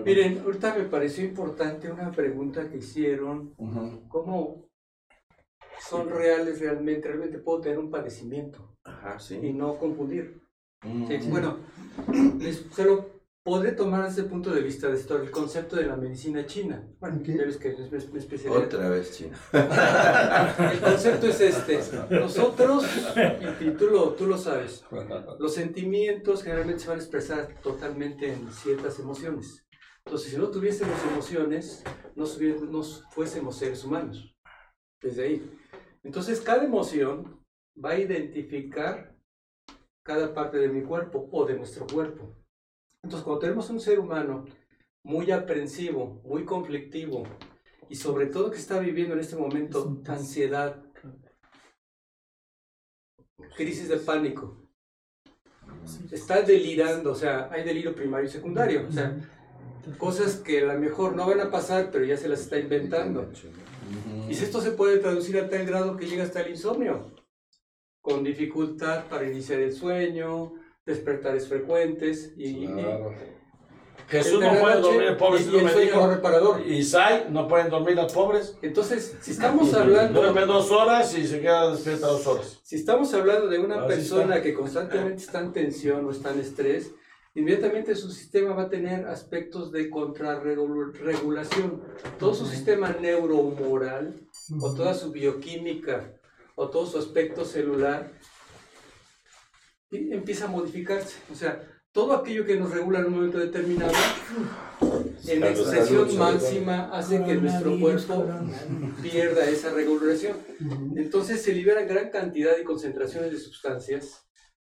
Miren, 0.05 0.41
ahorita 0.41 0.75
me 0.75 0.85
pareció 0.85 1.25
importante 1.25 1.91
una 1.91 2.11
pregunta 2.11 2.69
que 2.69 2.79
hicieron. 2.79 3.55
¿cómo 4.09 4.69
son 5.81 6.09
reales 6.11 6.61
realmente? 6.61 7.09
Realmente 7.09 7.39
puedo 7.39 7.61
tener 7.61 7.79
un 7.79 7.91
padecimiento 7.91 8.77
Ajá, 8.85 9.19
y 9.31 9.53
no 9.53 9.79
confundir. 9.79 10.43
Sí, 10.83 11.19
Bueno, 11.29 11.59
les, 12.39 12.67
se 12.73 12.85
lo 12.85 13.18
podré 13.49 13.73
tomar 13.73 14.07
desde 14.07 14.23
el 14.23 14.29
punto 14.29 14.51
de 14.51 14.61
vista 14.61 14.89
de 14.89 14.97
esto, 14.97 15.17
el 15.17 15.31
concepto 15.31 15.77
de 15.77 15.87
la 15.87 15.97
medicina 15.97 16.45
china. 16.45 16.87
Bueno, 17.01 17.17
Ok. 17.17 17.29
ya 17.29 17.45
ves 17.47 17.57
que 17.57 17.71
es 17.71 17.79
mi 17.91 18.13
mi 18.13 18.19
especialidad. 18.19 18.65
Otra 18.65 18.91
vez, 18.91 19.17
chino. 19.17 19.37
El 20.73 20.81
concepto 20.81 21.27
es 21.29 21.41
este. 21.41 21.81
Nosotros, 22.11 22.85
y, 23.61 23.71
tú, 23.71 23.87
lo, 23.87 24.11
tú 24.11 24.27
lo 24.27 24.37
sabes, 24.37 24.85
los 25.39 25.55
sentimientos 25.55 26.43
generalmente 26.43 26.83
se 26.83 26.89
van 26.89 26.99
a 26.99 27.01
expresar 27.01 27.59
totalmente 27.63 28.31
en 28.31 28.53
ciertas 28.53 28.99
emociones. 28.99 29.67
Entonces, 30.05 30.31
si 30.31 30.37
no 30.37 30.51
tuviésemos 30.51 30.99
emociones, 31.11 31.85
no, 32.15 32.27
no 32.71 32.83
fuésemos 32.83 33.57
seres 33.57 33.83
humanos. 33.83 34.37
Desde 35.01 35.25
ahí. 35.25 35.59
Entonces, 36.03 36.43
cada 36.43 36.65
emoción 36.65 37.43
va 37.83 37.93
a 37.93 37.99
identificar 37.99 39.17
cada 40.03 40.35
parte 40.35 40.59
de 40.59 40.69
mi 40.69 40.83
cuerpo 40.83 41.29
o 41.33 41.47
de 41.47 41.57
nuestro 41.57 41.87
cuerpo. 41.87 42.38
Entonces, 43.09 43.25
cuando 43.25 43.41
tenemos 43.41 43.71
un 43.71 43.81
ser 43.81 43.99
humano 43.99 44.45
muy 45.03 45.31
aprensivo, 45.31 46.21
muy 46.27 46.45
conflictivo 46.45 47.23
y 47.89 47.95
sobre 47.95 48.27
todo 48.27 48.51
que 48.51 48.59
está 48.59 48.81
viviendo 48.81 49.15
en 49.15 49.21
este 49.21 49.35
momento 49.35 49.99
ansiedad, 50.07 50.85
crisis 53.57 53.89
de 53.89 53.97
pánico, 53.97 54.63
está 56.13 56.43
delirando, 56.43 57.13
o 57.13 57.15
sea, 57.15 57.49
hay 57.51 57.65
delirio 57.65 57.95
primario 57.95 58.29
y 58.29 58.31
secundario, 58.31 58.87
o 58.87 58.93
sea, 58.93 59.17
cosas 59.97 60.37
que 60.37 60.61
a 60.61 60.75
lo 60.75 60.79
mejor 60.79 61.17
no 61.17 61.27
van 61.27 61.41
a 61.41 61.51
pasar, 61.51 61.91
pero 61.91 62.05
ya 62.05 62.19
se 62.19 62.29
las 62.29 62.41
está 62.41 62.59
inventando. 62.59 63.27
Y 64.29 64.35
si 64.35 64.45
esto 64.45 64.61
se 64.61 64.73
puede 64.73 64.99
traducir 64.99 65.39
a 65.39 65.49
tal 65.49 65.65
grado 65.65 65.97
que 65.97 66.05
llega 66.05 66.25
hasta 66.25 66.43
el 66.43 66.51
insomnio, 66.51 67.11
con 68.03 68.23
dificultad 68.23 69.07
para 69.07 69.27
iniciar 69.27 69.61
el 69.61 69.73
sueño, 69.73 70.53
despertares 70.89 71.47
frecuentes 71.49 72.33
y, 72.37 72.65
y- 72.65 72.67
Claro. 72.67 73.15
Jesús 74.09 74.43
en 74.43 74.55
no 74.55 74.61
puede 74.61 74.75
noche, 74.77 74.89
dormir, 74.89 75.03
el 75.09 75.17
pobre 75.19 75.35
y- 75.41 75.45
Jesús 75.45 75.53
y 75.55 75.59
el 75.59 75.65
me 75.67 75.71
sueño 75.71 75.91
no 75.95 76.01
dijo. 76.01 76.15
reparador. 76.15 76.67
Isai, 76.67 77.27
no 77.31 77.47
pueden 77.47 77.69
dormir 77.69 77.95
las 77.95 78.11
pobres. 78.11 78.57
Entonces, 78.63 79.19
si 79.21 79.33
estamos 79.33 79.75
hablando, 79.75 80.23
Duerme 80.23 80.47
dos 80.47 80.71
horas 80.71 81.15
y 81.19 81.27
se 81.27 81.41
queda 81.43 81.71
despierta 81.71 82.07
dos 82.07 82.27
horas. 82.27 82.59
si 82.63 82.77
estamos 82.77 83.13
hablando 83.13 83.49
de 83.49 83.59
una 83.59 83.81
Así 83.85 83.89
persona 83.89 84.37
está. 84.37 84.43
que 84.43 84.55
constantemente 84.55 85.23
está 85.23 85.41
en 85.41 85.53
tensión 85.53 86.07
o 86.07 86.11
está 86.11 86.33
en 86.33 86.41
estrés, 86.41 86.91
inmediatamente 87.35 87.95
su 87.95 88.11
sistema 88.11 88.55
va 88.55 88.63
a 88.63 88.69
tener 88.71 89.07
aspectos 89.07 89.71
de 89.73 89.91
contrarregulación. 89.91 91.83
Todo 92.19 92.33
su 92.33 92.47
sistema 92.47 92.97
neurohumoral 92.99 94.21
o 94.61 94.75
toda 94.75 94.95
su 94.95 95.11
bioquímica 95.13 96.15
o 96.55 96.71
todo 96.71 96.87
su 96.87 96.97
aspecto 96.99 97.45
celular 97.45 98.13
y 98.15 98.38
empieza 99.91 100.47
a 100.47 100.49
modificarse. 100.49 101.19
O 101.31 101.35
sea, 101.35 101.63
todo 101.93 102.15
aquello 102.15 102.45
que 102.45 102.57
nos 102.57 102.71
regula 102.71 103.01
en 103.01 103.07
un 103.07 103.15
momento 103.15 103.39
determinado, 103.39 103.93
en 105.27 105.45
expresión 105.45 106.09
salud. 106.09 106.19
máxima, 106.19 106.91
hace 106.93 107.25
que 107.25 107.35
nuestro 107.35 107.79
cuerpo 107.81 108.27
pierda 109.03 109.49
esa 109.49 109.73
regulación. 109.73 110.37
Entonces 110.97 111.43
se 111.43 111.53
liberan 111.53 111.89
gran 111.89 112.11
cantidad 112.11 112.53
y 112.61 112.65
concentraciones 112.65 113.33
de 113.33 113.39
sustancias 113.39 114.25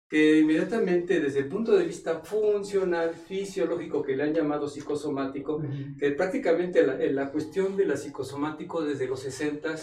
que 0.08 0.38
inmediatamente 0.38 1.18
desde 1.18 1.40
el 1.40 1.48
punto 1.48 1.76
de 1.76 1.84
vista 1.84 2.20
funcional, 2.20 3.14
fisiológico, 3.14 4.02
que 4.02 4.14
le 4.14 4.24
han 4.24 4.34
llamado 4.34 4.68
psicosomático, 4.68 5.62
que 5.98 6.12
prácticamente 6.12 6.86
la, 6.86 7.02
en 7.02 7.16
la 7.16 7.32
cuestión 7.32 7.76
de 7.76 7.86
la 7.86 7.96
psicosomático 7.96 8.84
desde 8.84 9.06
los 9.06 9.20
60 9.20 9.74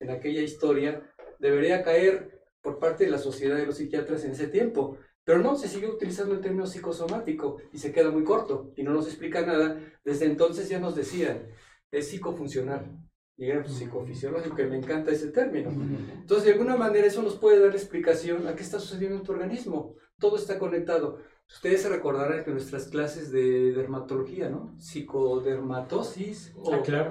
en 0.00 0.10
aquella 0.10 0.42
historia 0.42 1.02
debería 1.38 1.82
caer 1.82 2.39
por 2.62 2.78
parte 2.78 3.04
de 3.04 3.10
la 3.10 3.18
sociedad 3.18 3.56
de 3.56 3.66
los 3.66 3.76
psiquiatras 3.76 4.24
en 4.24 4.32
ese 4.32 4.48
tiempo. 4.48 4.98
Pero 5.24 5.40
no, 5.40 5.56
se 5.56 5.68
sigue 5.68 5.88
utilizando 5.88 6.34
el 6.34 6.40
término 6.40 6.66
psicosomático 6.66 7.58
y 7.72 7.78
se 7.78 7.92
queda 7.92 8.10
muy 8.10 8.24
corto 8.24 8.72
y 8.76 8.82
no 8.82 8.92
nos 8.92 9.06
explica 9.06 9.44
nada. 9.44 9.78
Desde 10.04 10.26
entonces 10.26 10.68
ya 10.68 10.80
nos 10.80 10.96
decían, 10.96 11.46
es 11.90 12.08
psicofuncional 12.08 12.98
y 13.40 13.46
era 13.46 13.64
psicofisiológico, 13.64 14.54
que 14.54 14.66
me 14.66 14.76
encanta 14.76 15.10
ese 15.10 15.28
término. 15.28 15.70
Entonces, 15.70 16.44
de 16.44 16.52
alguna 16.52 16.76
manera, 16.76 17.06
eso 17.06 17.22
nos 17.22 17.36
puede 17.36 17.58
dar 17.58 17.70
explicación 17.70 18.46
a 18.46 18.54
qué 18.54 18.62
está 18.62 18.78
sucediendo 18.78 19.16
en 19.16 19.22
tu 19.22 19.32
organismo. 19.32 19.94
Todo 20.18 20.36
está 20.36 20.58
conectado. 20.58 21.20
Ustedes 21.52 21.82
se 21.82 21.88
recordarán 21.90 22.44
que 22.44 22.52
nuestras 22.52 22.84
clases 22.88 23.30
de 23.32 23.72
dermatología, 23.72 24.48
¿no? 24.48 24.74
Psicodermatosis, 24.78 26.52
o 26.56 26.72
Ah, 26.72 26.80
claro. 26.82 27.10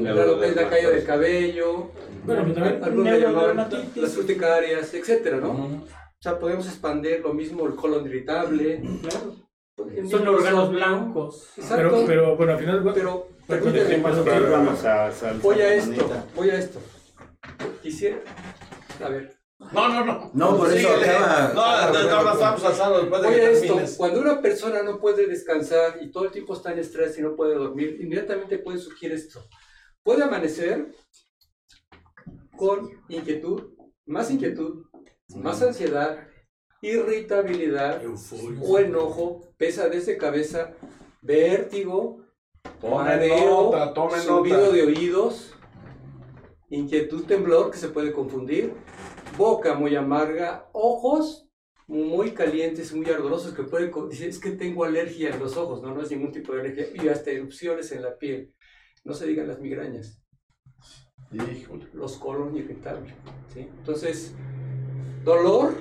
claro, 0.00 0.40
que 0.40 0.46
es 0.46 0.56
la 0.56 0.68
caída 0.70 0.90
del 0.90 1.04
cabello, 1.04 1.90
Bueno, 2.24 2.42
pero 2.44 2.54
también 2.54 2.84
algunos 2.84 3.18
llamaban 3.20 3.56
las 3.96 4.16
urticarias, 4.16 4.94
etcétera, 4.94 5.38
¿no? 5.38 5.50
O 5.52 6.22
sea, 6.22 6.38
podemos 6.38 6.66
expandir 6.66 7.20
lo 7.20 7.34
mismo 7.34 7.66
el 7.66 7.74
colon 7.74 8.06
irritable. 8.06 8.80
Claro. 9.02 9.34
Son 10.08 10.28
órganos 10.28 10.70
blancos. 10.70 11.48
Exacto. 11.56 12.04
Pero, 12.06 12.06
pero 12.06 12.36
bueno, 12.36 12.52
al 12.52 12.58
final, 12.60 12.92
Pero, 12.94 13.28
Pero, 13.48 13.76
voy 15.42 15.60
a 15.60 15.74
esto, 15.74 16.08
voy 16.36 16.50
a 16.50 16.58
esto. 16.58 16.78
Quisiera, 17.82 18.18
a 19.04 19.08
ver, 19.08 19.34
No, 19.72 19.88
no, 19.88 20.04
no. 20.04 20.30
No, 20.34 20.56
por 20.56 20.72
eso 20.72 20.88
acaba. 20.88 21.52
No, 21.54 21.92
no, 21.92 22.04
no, 22.04 22.22
no, 22.24 22.32
estamos 22.32 22.64
alzando 22.64 23.00
después 23.00 23.22
de 23.22 23.28
Voy 23.28 23.36
a 23.36 23.40
que 23.40 23.52
esto, 23.52 23.80
cuando 23.96 24.20
una 24.20 24.40
persona 24.40 24.82
no 24.82 24.98
puede 24.98 25.26
descansar 25.26 25.98
y 26.02 26.10
todo 26.10 26.24
el 26.24 26.30
tiempo 26.30 26.54
está 26.54 26.72
en 26.72 26.78
estrés 26.80 27.18
y 27.18 27.22
no 27.22 27.36
puede 27.36 27.54
dormir, 27.54 27.98
inmediatamente 28.00 28.58
puede 28.58 28.78
surgir 28.78 29.12
esto. 29.12 29.40
Puede 30.02 30.24
amanecer 30.24 30.88
con 32.56 32.90
inquietud, 33.08 33.74
más 34.06 34.30
inquietud, 34.30 34.86
más 35.36 35.62
ansiedad, 35.62 36.26
irritabilidad 36.80 38.02
o 38.60 38.78
enojo, 38.78 39.52
pesadez 39.56 40.06
de 40.06 40.16
cabeza, 40.16 40.72
vértigo, 41.22 42.24
mareo, 42.82 43.72
subido 44.24 44.58
nota. 44.58 44.72
de 44.72 44.82
oídos, 44.82 45.54
inquietud, 46.68 47.24
temblor 47.24 47.70
que 47.70 47.78
se 47.78 47.88
puede 47.88 48.12
confundir, 48.12 48.74
boca 49.36 49.74
muy 49.74 49.94
amarga, 49.96 50.68
ojos 50.72 51.48
muy 51.86 52.30
calientes, 52.32 52.94
muy 52.94 53.08
ardorosos 53.10 53.54
que 53.54 53.64
pueden 53.64 53.92
dice, 54.08 54.28
es 54.28 54.38
que 54.38 54.52
tengo 54.52 54.84
alergia 54.84 55.30
en 55.30 55.40
los 55.40 55.56
ojos, 55.56 55.82
no, 55.82 55.94
no 55.94 56.02
es 56.02 56.10
ningún 56.10 56.32
tipo 56.32 56.52
de 56.52 56.60
alergia 56.60 56.86
y 56.94 57.08
hasta 57.08 57.30
erupciones 57.30 57.92
en 57.92 58.02
la 58.02 58.16
piel. 58.16 58.54
No 59.04 59.14
se 59.14 59.26
digan 59.26 59.48
las 59.48 59.60
migrañas, 59.60 60.22
Híjole. 61.32 61.88
los 61.92 62.16
colon 62.18 62.56
irritables, 62.56 63.12
¿sí? 63.52 63.60
Entonces, 63.60 64.34
dolor 65.24 65.74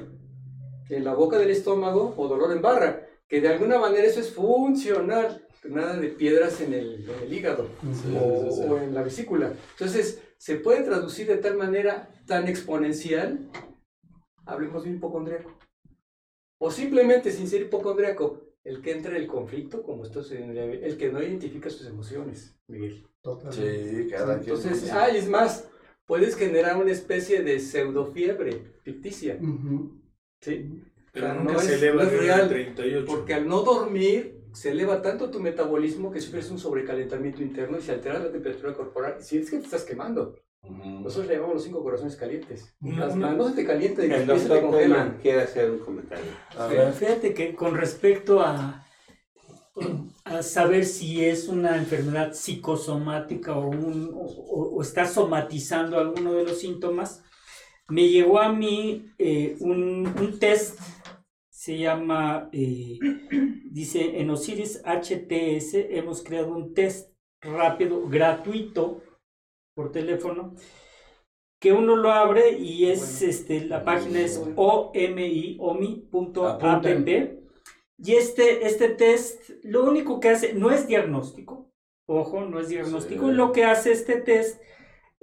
en 0.89 1.03
la 1.03 1.13
boca 1.13 1.37
del 1.37 1.51
estómago 1.51 2.13
o 2.17 2.27
dolor 2.27 2.51
en 2.51 2.61
barra, 2.61 3.07
que 3.27 3.39
de 3.39 3.47
alguna 3.47 3.79
manera 3.79 4.05
eso 4.05 4.19
es 4.19 4.33
funcional, 4.33 5.47
nada 5.69 5.95
de 5.95 6.09
piedras 6.09 6.59
en 6.61 6.73
el, 6.73 7.07
en 7.09 7.23
el 7.23 7.33
hígado 7.33 7.69
o, 8.19 8.51
sí, 8.51 8.61
sí. 8.61 8.67
o 8.67 8.79
en 8.79 8.93
la 8.93 9.03
vesícula. 9.03 9.53
Entonces, 9.73 10.21
se 10.41 10.55
puede 10.55 10.81
traducir 10.81 11.27
de 11.27 11.37
tal 11.37 11.55
manera 11.55 12.09
tan 12.25 12.47
exponencial, 12.47 13.47
hablemos 14.43 14.83
de 14.83 14.89
un 14.89 14.95
hipocondriaco. 14.95 15.51
O 16.57 16.71
simplemente 16.71 17.31
sin 17.31 17.47
ser 17.47 17.61
hipocondriaco, 17.61 18.41
el 18.63 18.81
que 18.81 18.91
entra 18.91 19.11
en 19.15 19.21
el 19.21 19.27
conflicto, 19.27 19.83
como 19.83 20.03
esto 20.03 20.21
es 20.21 20.31
en 20.31 20.49
el, 20.57 20.83
el 20.83 20.97
que 20.97 21.11
no 21.11 21.21
identifica 21.21 21.69
sus 21.69 21.85
emociones, 21.85 22.55
Miguel. 22.67 23.05
Totalmente. 23.21 24.03
Sí, 24.03 24.09
cada 24.09 24.39
quien. 24.39 24.55
Entonces, 24.55 24.91
ah, 24.91 25.11
y 25.11 25.17
es 25.17 25.29
más, 25.29 25.69
puedes 26.07 26.35
generar 26.35 26.75
una 26.77 26.91
especie 26.91 27.43
de 27.43 27.59
pseudofiebre 27.59 28.63
ficticia. 28.81 29.37
¿sí? 30.39 30.81
Pero 31.11 31.35
nunca 31.35 31.53
no 31.53 31.59
se 31.59 31.75
es- 31.75 31.81
eleva 31.83 31.97
no 31.97 32.09
es 32.09 32.11
de 32.13 32.17
real, 32.17 32.49
38. 32.49 33.05
Porque 33.05 33.35
al 33.35 33.47
no 33.47 33.61
dormir 33.61 34.40
se 34.53 34.71
eleva 34.71 35.01
tanto 35.01 35.29
tu 35.29 35.39
metabolismo 35.39 36.11
que 36.11 36.19
sufres 36.21 36.49
un 36.51 36.59
sobrecalentamiento 36.59 37.41
interno 37.41 37.77
y 37.77 37.81
se 37.81 37.91
altera 37.93 38.19
la 38.19 38.31
temperatura 38.31 38.73
corporal 38.73 39.15
y 39.19 39.23
sientes 39.23 39.49
que 39.51 39.57
te 39.57 39.65
estás 39.65 39.83
quemando. 39.83 40.35
Nosotros 40.69 41.27
le 41.27 41.35
llamamos 41.35 41.55
los 41.55 41.63
cinco 41.63 41.81
corazones 41.81 42.15
calientes. 42.15 42.75
Una- 42.81 43.05
Las 43.07 43.15
una- 43.15 43.27
manos 43.29 43.49
se 43.49 43.55
te 43.55 43.65
calientan 43.65 44.05
y 44.09 44.13
El 44.13 44.27
los 44.27 44.37
pies 44.39 44.47
se 44.47 44.53
te 44.53 44.61
congelan. 44.61 45.17
quiere 45.21 45.41
hacer 45.41 45.71
un 45.71 45.79
comentario. 45.79 46.25
A 46.57 46.67
Sí. 46.69 46.75
ver. 46.75 46.93
Fíjate 46.93 47.33
que 47.33 47.55
con 47.55 47.75
respecto 47.75 48.41
a, 48.41 48.85
a 50.25 50.43
saber 50.43 50.85
si 50.85 51.25
es 51.25 51.47
una 51.47 51.77
enfermedad 51.77 52.33
psicosomática 52.33 53.55
o, 53.57 53.69
un, 53.69 54.11
o, 54.13 54.19
o- 54.19 54.75
o 54.75 54.81
está 54.81 55.05
somatizando 55.07 55.97
alguno 55.97 56.33
de 56.33 56.43
los 56.43 56.59
síntomas, 56.59 57.23
me 57.89 58.07
llegó 58.09 58.39
a 58.39 58.51
mí 58.53 59.07
eh, 59.17 59.55
un, 59.61 60.05
un 60.19 60.39
test, 60.39 60.79
se 61.61 61.77
llama, 61.77 62.49
eh, 62.53 62.97
dice, 63.69 64.19
en 64.19 64.31
Osiris 64.31 64.81
HTS 64.83 65.75
hemos 65.91 66.23
creado 66.23 66.55
un 66.55 66.73
test 66.73 67.13
rápido, 67.39 68.07
gratuito, 68.07 69.03
por 69.75 69.91
teléfono, 69.91 70.55
que 71.59 71.71
uno 71.71 71.95
lo 71.95 72.11
abre 72.13 72.57
y 72.57 72.87
es, 72.87 73.21
este, 73.21 73.63
la 73.65 73.85
página 73.85 74.21
es 74.21 74.41
omi, 74.55 75.57
omi.app. 75.59 76.85
Y 77.99 78.13
este, 78.13 78.65
este 78.65 78.89
test, 78.89 79.51
lo 79.61 79.83
único 79.83 80.19
que 80.19 80.29
hace, 80.29 80.53
no 80.53 80.71
es 80.71 80.87
diagnóstico, 80.87 81.69
ojo, 82.07 82.41
no 82.41 82.59
es 82.59 82.69
diagnóstico, 82.69 83.27
Sí. 83.27 83.33
lo 83.35 83.51
que 83.51 83.65
hace 83.65 83.91
este 83.91 84.15
test 84.15 84.59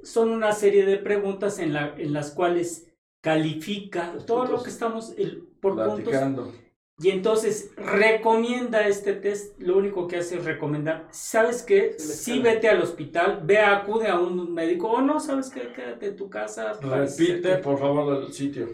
son 0.05 0.31
una 0.31 0.53
serie 0.53 0.87
de 0.87 0.99
preguntas 0.99 1.59
en, 1.59 1.73
la, 1.73 1.97
en 1.99 2.13
las 2.13 2.31
cuales 2.31 2.88
califica 3.33 4.13
Los 4.15 4.25
todo 4.27 4.39
lo 4.41 4.45
puntos. 4.47 4.65
que 4.65 4.71
estamos 4.71 5.15
el- 5.19 5.43
por 5.61 5.73
puntos 5.77 5.95
Platicando. 6.01 6.53
y 6.99 7.11
entonces 7.11 7.73
recomienda 7.77 8.87
este 8.89 9.13
test, 9.13 9.61
lo 9.61 9.77
único 9.77 10.07
que 10.09 10.17
hace 10.17 10.37
es 10.39 10.45
recomendar, 10.45 11.07
¿sabes 11.11 11.63
qué? 11.63 11.95
Sí, 11.99 12.41
vete 12.41 12.69
al 12.69 12.81
hospital, 12.83 13.41
ve, 13.45 13.59
acude 13.59 14.09
a 14.09 14.19
un 14.19 14.53
médico, 14.55 14.89
o 14.91 15.01
no, 15.03 15.21
¿sabes 15.21 15.51
qué? 15.51 15.73
Quédate 15.73 16.07
en 16.07 16.17
tu 16.17 16.31
casa. 16.31 16.73
Repite, 16.81 17.57
por 17.59 17.79
favor, 17.79 18.25
el 18.25 18.33
sitio. 18.33 18.69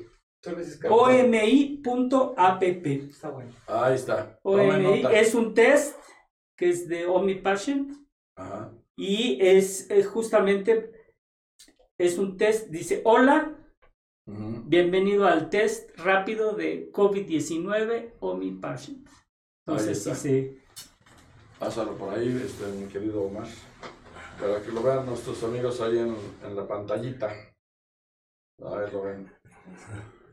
OMI.app. 0.91 2.63
Está 2.63 3.31
bueno. 3.31 3.51
Ahí 3.67 3.95
está. 3.95 4.39
OMI 4.43 5.03
es 5.13 5.35
un 5.35 5.55
test 5.55 5.97
que 6.57 6.69
es 6.69 6.87
de 6.89 7.07
OmniPatient 7.07 7.93
Ajá. 8.37 8.71
y 8.97 9.39
es, 9.41 9.91
es 9.91 10.07
justamente, 10.07 10.93
es 11.99 12.19
un 12.19 12.37
test, 12.37 12.69
dice, 12.69 13.01
hola, 13.05 13.57
Bienvenido 14.27 15.27
al 15.27 15.51
test 15.51 15.91
rápido 15.99 16.55
de 16.55 16.91
COVID-19 16.91 18.15
OmniPatient. 18.21 19.07
Entonces, 19.67 19.89
Ahí 19.89 19.95
sí 19.95 20.11
está. 20.11 20.15
se... 20.15 20.65
Pásalo 21.59 21.97
por 21.99 22.15
ahí, 22.15 22.43
este, 22.45 22.67
mi 22.73 22.87
querido 22.89 23.23
Omar. 23.23 23.47
Para 24.41 24.63
que 24.63 24.73
lo 24.73 24.83
vean 24.83 25.05
nuestros 25.07 25.43
amigos 25.45 25.81
ahí 25.81 25.99
en, 25.99 26.17
en 26.45 26.57
la 26.57 26.67
pantallita. 26.67 27.33
A 28.65 28.77
ver, 28.77 28.93
lo 28.95 29.03
ven. 29.03 29.31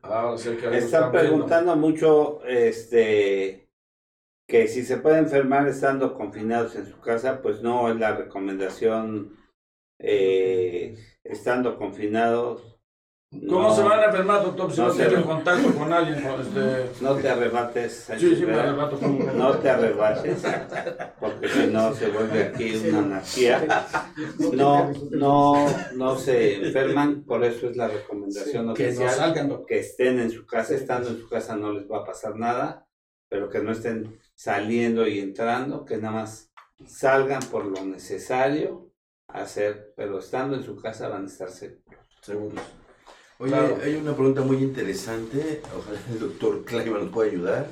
Ahora 0.01 0.37
sí 0.37 0.49
que 0.55 0.77
Están 0.77 1.11
viendo. 1.11 1.11
preguntando 1.11 1.75
mucho 1.75 2.43
este 2.45 3.69
que 4.47 4.67
si 4.67 4.83
se 4.83 4.97
puede 4.97 5.19
enfermar 5.19 5.67
estando 5.67 6.13
confinados 6.13 6.75
en 6.75 6.85
su 6.85 6.99
casa, 6.99 7.41
pues 7.41 7.61
no 7.61 7.89
es 7.89 7.97
la 7.97 8.15
recomendación 8.15 9.37
eh, 9.99 10.97
estando 11.23 11.77
confinados. 11.77 12.70
¿Cómo 13.31 13.69
no, 13.69 13.75
se 13.75 13.81
van 13.81 13.99
a 14.01 14.05
enfermar, 14.07 14.43
doctor, 14.43 14.73
si 14.73 14.81
No 14.81 14.87
no, 14.87 14.93
tienen 14.93 15.23
contacto 15.23 15.73
con 15.73 15.93
alguien? 15.93 16.21
con 16.21 16.41
Este... 16.41 17.01
No 17.01 17.15
te 17.15 17.29
arrebates, 17.29 18.11
Sí, 18.17 18.35
sí, 18.35 18.45
me 18.45 18.55
arrebato 18.55 18.99
con 18.99 19.37
no 19.37 19.57
te 19.57 19.69
arrebates, 19.69 20.43
porque 21.17 21.47
si 21.47 21.67
no 21.67 21.93
se 21.95 22.09
vuelve 22.09 22.43
aquí 22.43 22.75
una 22.89 22.99
anarquía. 22.99 23.87
No, 24.51 24.91
no, 25.11 25.65
no 25.93 26.17
se 26.17 26.55
enferman, 26.55 27.23
por 27.23 27.45
eso 27.45 27.69
es 27.69 27.77
la 27.77 27.87
recomendación 27.87 28.73
Que 28.73 28.91
no 28.91 29.09
salgan, 29.09 29.65
que 29.65 29.79
estén 29.79 30.19
en 30.19 30.29
su 30.29 30.45
casa, 30.45 30.75
estando 30.75 31.09
en 31.09 31.19
su 31.19 31.29
casa 31.29 31.55
no 31.55 31.71
les 31.71 31.89
va 31.89 31.99
a 31.99 32.05
pasar 32.05 32.35
nada, 32.35 32.85
pero 33.29 33.49
que 33.49 33.59
no 33.59 33.71
estén 33.71 34.19
saliendo 34.35 35.07
y 35.07 35.19
entrando, 35.19 35.85
que 35.85 35.95
nada 35.95 36.15
más 36.15 36.51
salgan 36.85 37.41
por 37.43 37.63
lo 37.63 37.85
necesario 37.85 38.91
a 39.29 39.43
hacer, 39.43 39.93
pero 39.95 40.19
estando 40.19 40.57
en 40.57 40.63
su 40.63 40.75
casa 40.75 41.07
van 41.07 41.23
a 41.23 41.27
estar 41.27 41.49
seguros. 41.49 41.81
Seguros. 42.21 42.80
Oye, 43.41 43.49
Claro. 43.51 43.77
hay 43.83 43.95
una 43.95 44.13
pregunta 44.15 44.41
muy 44.41 44.57
interesante, 44.57 45.61
ojalá 45.75 45.99
el 46.11 46.19
doctor 46.19 46.63
Kleiman 46.63 47.01
nos 47.05 47.11
pueda 47.11 47.31
ayudar. 47.31 47.67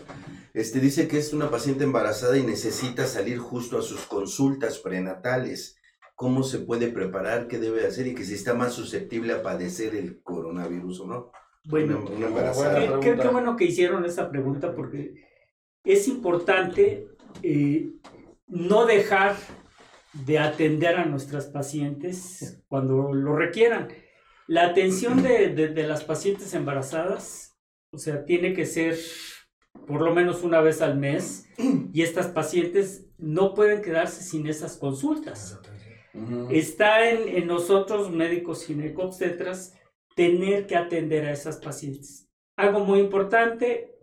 Este 0.54 0.80
dice 0.80 1.08
que 1.08 1.20
es 1.20 1.32
una 1.32 1.52
paciente 1.52 1.84
embarazada 1.84 2.36
y 2.40 2.44
necesita 2.44 3.06
salir 3.06 3.38
justo 3.38 3.78
a 3.78 3.84
sus 3.84 4.02
consultas 4.08 4.80
prenatales. 4.80 5.76
¿Cómo 6.16 6.42
se 6.44 6.58
puede 6.60 6.88
preparar? 6.88 7.48
¿Qué 7.48 7.60
debe 7.60 7.86
hacer? 7.86 8.08
Y 8.08 8.16
que 8.16 8.26
si 8.26 8.34
está 8.34 8.56
más 8.56 8.74
susceptible 8.74 9.32
a 9.32 9.44
padecer 9.44 9.96
el 9.96 10.22
coronavirus 10.24 11.02
o 11.02 11.06
no. 11.08 11.32
Bueno, 11.66 12.00
una, 12.02 12.10
una 12.16 12.28
embarazada. 12.28 13.00
Qué, 13.00 13.12
qué- 13.12 13.22
qué 13.22 13.28
bueno 13.28 13.56
que 13.56 13.66
hicieron 13.66 14.04
esa 14.06 14.30
pregunta 14.32 14.74
porque 14.76 15.14
es 15.84 16.08
importante 16.08 17.08
eh, 17.44 17.92
no 18.48 18.86
dejar 18.88 19.36
de 20.26 20.40
atender 20.40 20.96
a 20.96 21.06
nuestras 21.06 21.46
pacientes 21.46 22.64
cuando 22.68 23.14
lo 23.14 23.36
requieran. 23.36 23.88
La 24.50 24.66
atención 24.66 25.22
de, 25.22 25.50
de- 25.50 25.68
de 25.68 25.84
las 25.88 26.04
pacientes 26.04 26.54
embarazadas, 26.56 27.56
o 27.94 27.98
sea, 28.00 28.26
tiene 28.26 28.54
que 28.54 28.66
ser 28.66 28.98
por 29.88 30.02
lo 30.02 30.14
menos 30.14 30.44
una 30.44 30.60
vez 30.62 30.82
al 30.82 30.98
mes 30.98 31.48
y 31.94 32.02
estas 32.02 32.28
pacientes 32.28 33.08
no 33.18 33.54
pueden 33.54 33.82
quedarse 33.82 34.24
sin 34.24 34.48
esas 34.48 34.76
consultas. 34.78 35.60
Está 36.50 37.10
en, 37.12 37.30
en 37.30 37.46
nosotros, 37.48 38.12
médicos 38.12 38.66
ginecobstetras, 38.66 39.76
tener 40.16 40.66
que 40.66 40.76
atender 40.76 41.26
a 41.26 41.32
esas 41.32 41.58
pacientes. 41.58 42.28
Algo 42.58 42.80
muy 42.80 43.00
importante, 43.00 43.96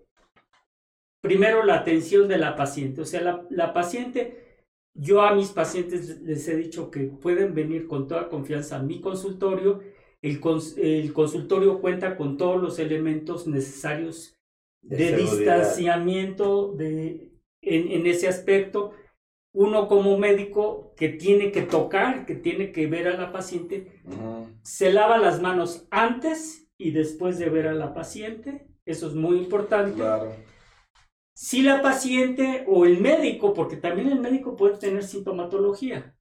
primero 1.20 1.64
la 1.64 1.74
atención 1.80 2.28
de 2.28 2.38
la 2.38 2.54
paciente. 2.54 3.00
O 3.00 3.04
sea, 3.04 3.20
la, 3.20 3.44
la 3.50 3.74
paciente, 3.74 4.62
yo 4.94 5.22
a 5.22 5.34
mis 5.34 5.48
pacientes 5.50 6.20
les 6.22 6.46
he 6.48 6.56
dicho 6.56 6.90
que 6.90 7.00
pueden 7.00 7.52
venir 7.52 7.86
con 7.88 8.06
toda 8.06 8.28
confianza 8.28 8.76
a 8.76 8.82
mi 8.82 9.00
consultorio. 9.00 9.80
El, 10.28 10.40
cons- 10.40 10.76
el 10.78 11.12
consultorio 11.12 11.80
cuenta 11.80 12.16
con 12.16 12.36
todos 12.36 12.60
los 12.60 12.78
elementos 12.78 13.46
necesarios 13.46 14.34
De 14.82 15.16
distanciamiento 15.16 16.72
de, 16.72 17.32
en, 17.62 17.90
en 17.92 18.06
ese 18.06 18.28
aspecto. 18.28 18.92
Uno 19.52 19.88
como 19.88 20.18
médico 20.18 20.92
que 20.96 21.08
tiene 21.08 21.50
que 21.50 21.62
tocar, 21.62 22.26
que 22.26 22.34
tiene 22.34 22.72
que 22.72 22.86
ver 22.86 23.08
a 23.08 23.16
la 23.16 23.32
paciente, 23.32 24.02
se 24.62 24.92
lava 24.92 25.18
las 25.18 25.40
manos 25.40 25.86
antes 25.90 26.68
y 26.78 26.90
después 26.90 27.38
de 27.38 27.48
ver 27.48 27.66
a 27.68 27.74
la 27.74 27.94
paciente. 27.94 28.68
Eso 28.84 29.06
es 29.08 29.14
muy 29.14 29.38
importante. 29.38 29.94
Claro. 29.94 30.34
Si 31.34 31.62
la 31.62 31.82
paciente 31.82 32.64
o 32.66 32.84
el 32.86 33.00
médico, 33.00 33.52
porque 33.52 33.76
también 33.76 34.08
el 34.08 34.20
médico 34.20 34.56
puede 34.56 34.78
tener 34.78 35.04
sintomatología, 35.04 36.15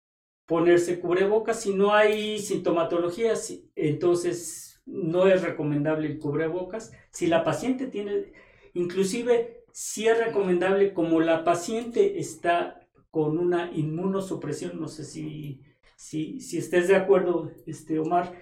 ponerse 0.46 1.00
cubrebocas. 1.00 1.62
Si 1.62 1.74
no 1.74 1.94
hay 1.94 2.40
sintomatología, 2.40 3.36
si- 3.36 3.72
entonces 3.76 4.82
no 4.86 5.28
es 5.28 5.42
recomendable 5.42 6.08
el 6.08 6.20
cubrebocas. 6.20 6.92
Si 7.12 7.28
la 7.28 7.44
paciente 7.44 7.88
tiene, 7.88 8.34
inclusive, 8.74 9.64
si 9.72 10.08
es 10.08 10.18
recomendable 10.18 10.94
como 10.94 11.20
la 11.20 11.44
paciente 11.44 12.20
está 12.20 12.80
con 13.12 13.38
una 13.38 13.72
inmunosupresión, 13.74 14.80
no 14.80 14.88
sé 14.88 15.04
si, 15.04 15.62
si, 15.96 16.40
si 16.42 16.58
estés 16.58 16.88
de 16.88 16.96
acuerdo, 16.96 17.52
este, 17.66 18.00
Omar, 18.00 18.34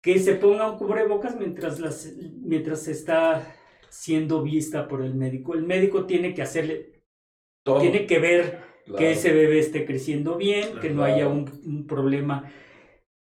que 0.00 0.18
se 0.18 0.34
ponga 0.34 0.70
un 0.70 0.78
cubrebocas 0.78 1.36
mientras, 1.36 1.80
las, 1.80 2.12
mientras 2.42 2.88
está 2.88 3.54
siendo 3.88 4.42
vista 4.42 4.88
por 4.88 5.02
el 5.02 5.14
médico. 5.14 5.54
El 5.54 5.64
médico 5.64 6.06
tiene 6.06 6.34
que 6.34 6.42
hacerle, 6.42 7.02
Todo. 7.62 7.80
tiene 7.80 8.06
que 8.06 8.18
ver 8.18 8.60
Claro. 8.86 8.98
que 8.98 9.10
ese 9.12 9.32
bebé 9.32 9.58
esté 9.58 9.84
creciendo 9.84 10.36
bien, 10.36 10.78
que 10.80 10.90
no 10.90 11.02
haya 11.04 11.28
un, 11.28 11.50
un 11.66 11.86
problema. 11.86 12.50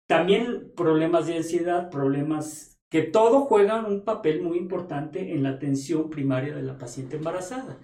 También 0.08 0.72
problemas 0.76 1.28
de 1.28 1.38
ansiedad, 1.38 1.90
problemas 1.90 2.80
que 2.90 3.04
todo 3.04 3.42
juega 3.42 3.86
un 3.86 4.04
papel 4.04 4.42
muy 4.42 4.58
importante 4.58 5.32
en 5.34 5.44
la 5.44 5.52
atención 5.52 6.10
primaria 6.10 6.54
de 6.54 6.62
la 6.64 6.78
paciente 6.78 7.16
embarazada. 7.16 7.78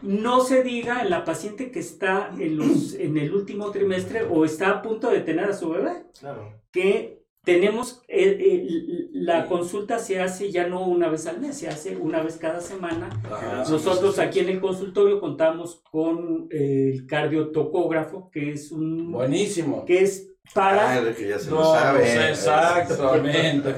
No 0.00 0.40
se 0.40 0.62
diga 0.62 1.02
en 1.02 1.10
la 1.10 1.24
paciente 1.24 1.70
que 1.70 1.80
está 1.80 2.30
en, 2.38 2.56
los, 2.56 2.94
en 2.94 3.18
el 3.18 3.34
último 3.34 3.70
trimestre 3.70 4.22
o 4.22 4.46
está 4.46 4.70
a 4.70 4.80
punto 4.82 5.10
de 5.10 5.20
tener 5.20 5.44
a 5.46 5.52
su 5.52 5.68
bebé, 5.68 6.06
Claro. 6.18 6.62
que 6.70 7.23
tenemos, 7.44 8.02
eh, 8.08 8.66
la 9.12 9.46
consulta 9.46 9.98
se 9.98 10.20
hace 10.20 10.50
ya 10.50 10.66
no 10.66 10.86
una 10.86 11.08
vez 11.08 11.26
al 11.26 11.40
mes, 11.40 11.56
se 11.58 11.68
hace 11.68 11.96
una 11.96 12.22
vez 12.22 12.36
cada 12.36 12.60
semana. 12.60 13.08
Ajá. 13.24 13.64
Nosotros 13.68 14.18
aquí 14.18 14.40
en 14.40 14.48
el 14.48 14.60
consultorio 14.60 15.20
contamos 15.20 15.82
con 15.90 16.48
el 16.50 17.06
cardiotocógrafo, 17.06 18.30
que 18.30 18.52
es 18.52 18.72
un... 18.72 19.12
Buenísimo. 19.12 19.84
que 19.84 20.00
es 20.02 20.30
para... 20.54 20.90
Ah, 20.92 20.98
el 20.98 21.14
que 21.14 21.28
ya 21.28 21.38
se 21.38 21.50
lo 21.50 21.56
No, 21.60 21.74
sabe. 21.74 22.00
pues 22.00 22.14
exactamente, 22.30 23.74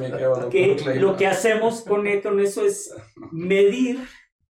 que 0.51 0.95
lo 1.01 1.17
que 1.17 1.27
hacemos 1.27 1.83
con, 1.83 2.07
e- 2.07 2.21
con 2.23 2.41
eso 2.41 2.65
es 2.65 2.95
medir 3.33 3.99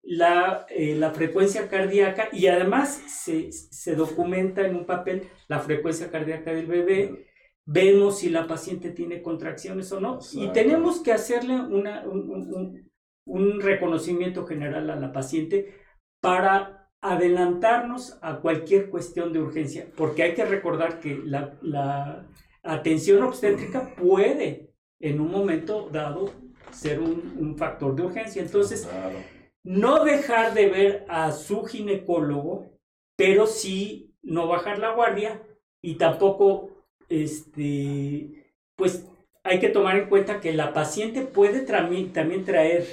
la, 0.03 0.67
eh, 0.69 0.95
la 0.97 1.11
frecuencia 1.13 1.69
cardíaca 1.69 2.29
y 2.33 2.47
además 2.49 3.01
se, 3.07 3.53
se 3.53 3.95
documenta 3.95 4.67
en 4.67 4.75
un 4.75 4.85
papel 4.85 5.29
la 5.49 5.61
frecuencia 5.61 6.11
cardíaca 6.11 6.53
del 6.53 6.67
bebé, 6.67 7.27
vemos 7.67 8.19
si 8.19 8.29
la 8.31 8.47
paciente 8.47 8.91
tiene 8.91 9.23
contracciones 9.23 9.93
o 9.93 10.01
no 10.01 10.19
y 10.33 10.49
tenemos 10.53 11.01
que 11.01 11.13
hacerle 11.13 11.61
una, 11.61 12.03
un, 12.09 12.29
un- 12.31 12.55
un- 12.55 12.93
un 13.25 13.61
reconocimiento 13.61 14.45
general 14.47 14.91
a 14.91 14.97
la 14.97 15.13
paciente 15.13 15.75
para 16.21 16.91
adelantarnos 17.01 18.19
a 18.23 18.41
cualquier 18.41 18.91
cuestión 18.91 19.33
de 19.33 19.41
urgencia, 19.41 19.87
porque 19.97 20.23
hay 20.25 20.35
que 20.35 20.45
recordar 20.45 20.99
que 21.01 21.21
la, 21.25 21.57
la 21.63 22.27
atención 22.63 23.23
obstétrica 23.23 23.95
puede 23.97 24.71
en 25.01 25.21
un 25.21 25.31
momento 25.31 25.89
dado 25.91 26.31
ser 26.71 27.01
un, 27.01 27.35
un 27.39 27.57
factor 27.57 27.95
de 27.95 28.03
urgencia. 28.03 28.43
Entonces, 28.43 28.87
Claro. 28.87 29.19
no 29.65 30.05
dejar 30.05 30.55
de 30.55 30.67
ver 30.69 31.05
a 31.09 31.33
su 31.33 31.65
ginecólogo, 31.65 32.71
pero 33.17 33.47
sí 33.47 34.15
no 34.23 34.47
bajar 34.49 34.79
la 34.79 34.95
guardia 34.95 35.43
y 35.83 35.97
tampoco, 35.97 36.71
este, 37.13 38.55
pues 38.77 39.07
hay 39.45 39.59
que 39.59 39.69
tomar 39.69 39.97
en 39.97 40.09
cuenta 40.09 40.41
que 40.41 40.53
la 40.53 40.73
paciente 40.73 41.23
puede 41.23 41.61
también 41.61 42.45
traer 42.45 42.87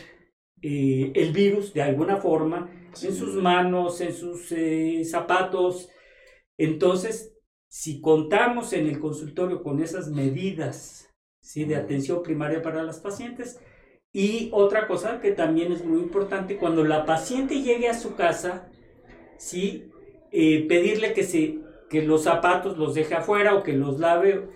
eh, 0.61 1.11
el 1.15 1.31
virus 1.31 1.73
de 1.73 1.81
alguna 1.81 2.17
forma 2.17 2.69
en 3.01 3.15
sus 3.15 3.35
manos, 3.35 4.01
en 4.01 4.13
sus 4.13 4.51
eh, 4.51 5.03
zapatos. 5.05 5.89
Entonces, 6.57 7.33
si 7.67 8.01
contamos 8.01 8.73
en 8.73 8.87
el 8.87 8.99
consultorio 8.99 9.63
con 9.63 9.81
esas 9.81 10.09
medidas 10.09 11.09
¿sí? 11.39 11.65
de 11.65 11.75
atención 11.75 12.23
primaria 12.23 12.61
para 12.61 12.83
las 12.83 12.99
pacientes, 12.99 13.59
y 14.11 14.49
otra 14.53 14.87
cosa 14.87 15.21
que 15.21 15.31
también 15.31 15.71
es 15.71 15.85
muy 15.85 15.99
importante, 15.99 16.57
cuando 16.57 16.83
la 16.83 17.05
paciente 17.05 17.61
llegue 17.61 17.87
a 17.89 17.93
su 17.93 18.15
casa, 18.15 18.67
¿sí? 19.37 19.91
Eh, 20.31 20.65
pedirle 20.67 21.13
que, 21.13 21.23
se, 21.23 21.59
que 21.89 22.01
los 22.03 22.23
zapatos 22.23 22.77
los 22.77 22.93
deje 22.93 23.15
afuera 23.15 23.55
o 23.55 23.63
que 23.63 23.73
los 23.73 23.99
lave 23.99 24.49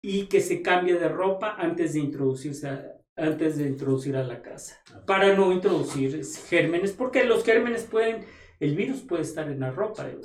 y 0.00 0.26
que 0.26 0.40
se 0.40 0.62
cambie 0.62 0.94
de 0.94 1.08
ropa 1.08 1.54
antes 1.58 1.92
de 1.92 2.00
introducirse 2.00 2.68
a, 2.68 2.98
antes 3.18 3.58
de 3.58 3.66
introducir 3.66 4.16
a 4.16 4.22
la 4.22 4.40
casa, 4.40 4.76
para 5.06 5.34
no 5.34 5.52
introducir 5.52 6.24
gérmenes, 6.48 6.92
porque 6.92 7.24
los 7.24 7.44
gérmenes 7.44 7.84
pueden, 7.84 8.24
el 8.60 8.76
virus 8.76 9.00
puede 9.00 9.22
estar 9.22 9.50
en 9.50 9.60
la 9.60 9.70
ropa. 9.70 10.08
¿eh? 10.08 10.18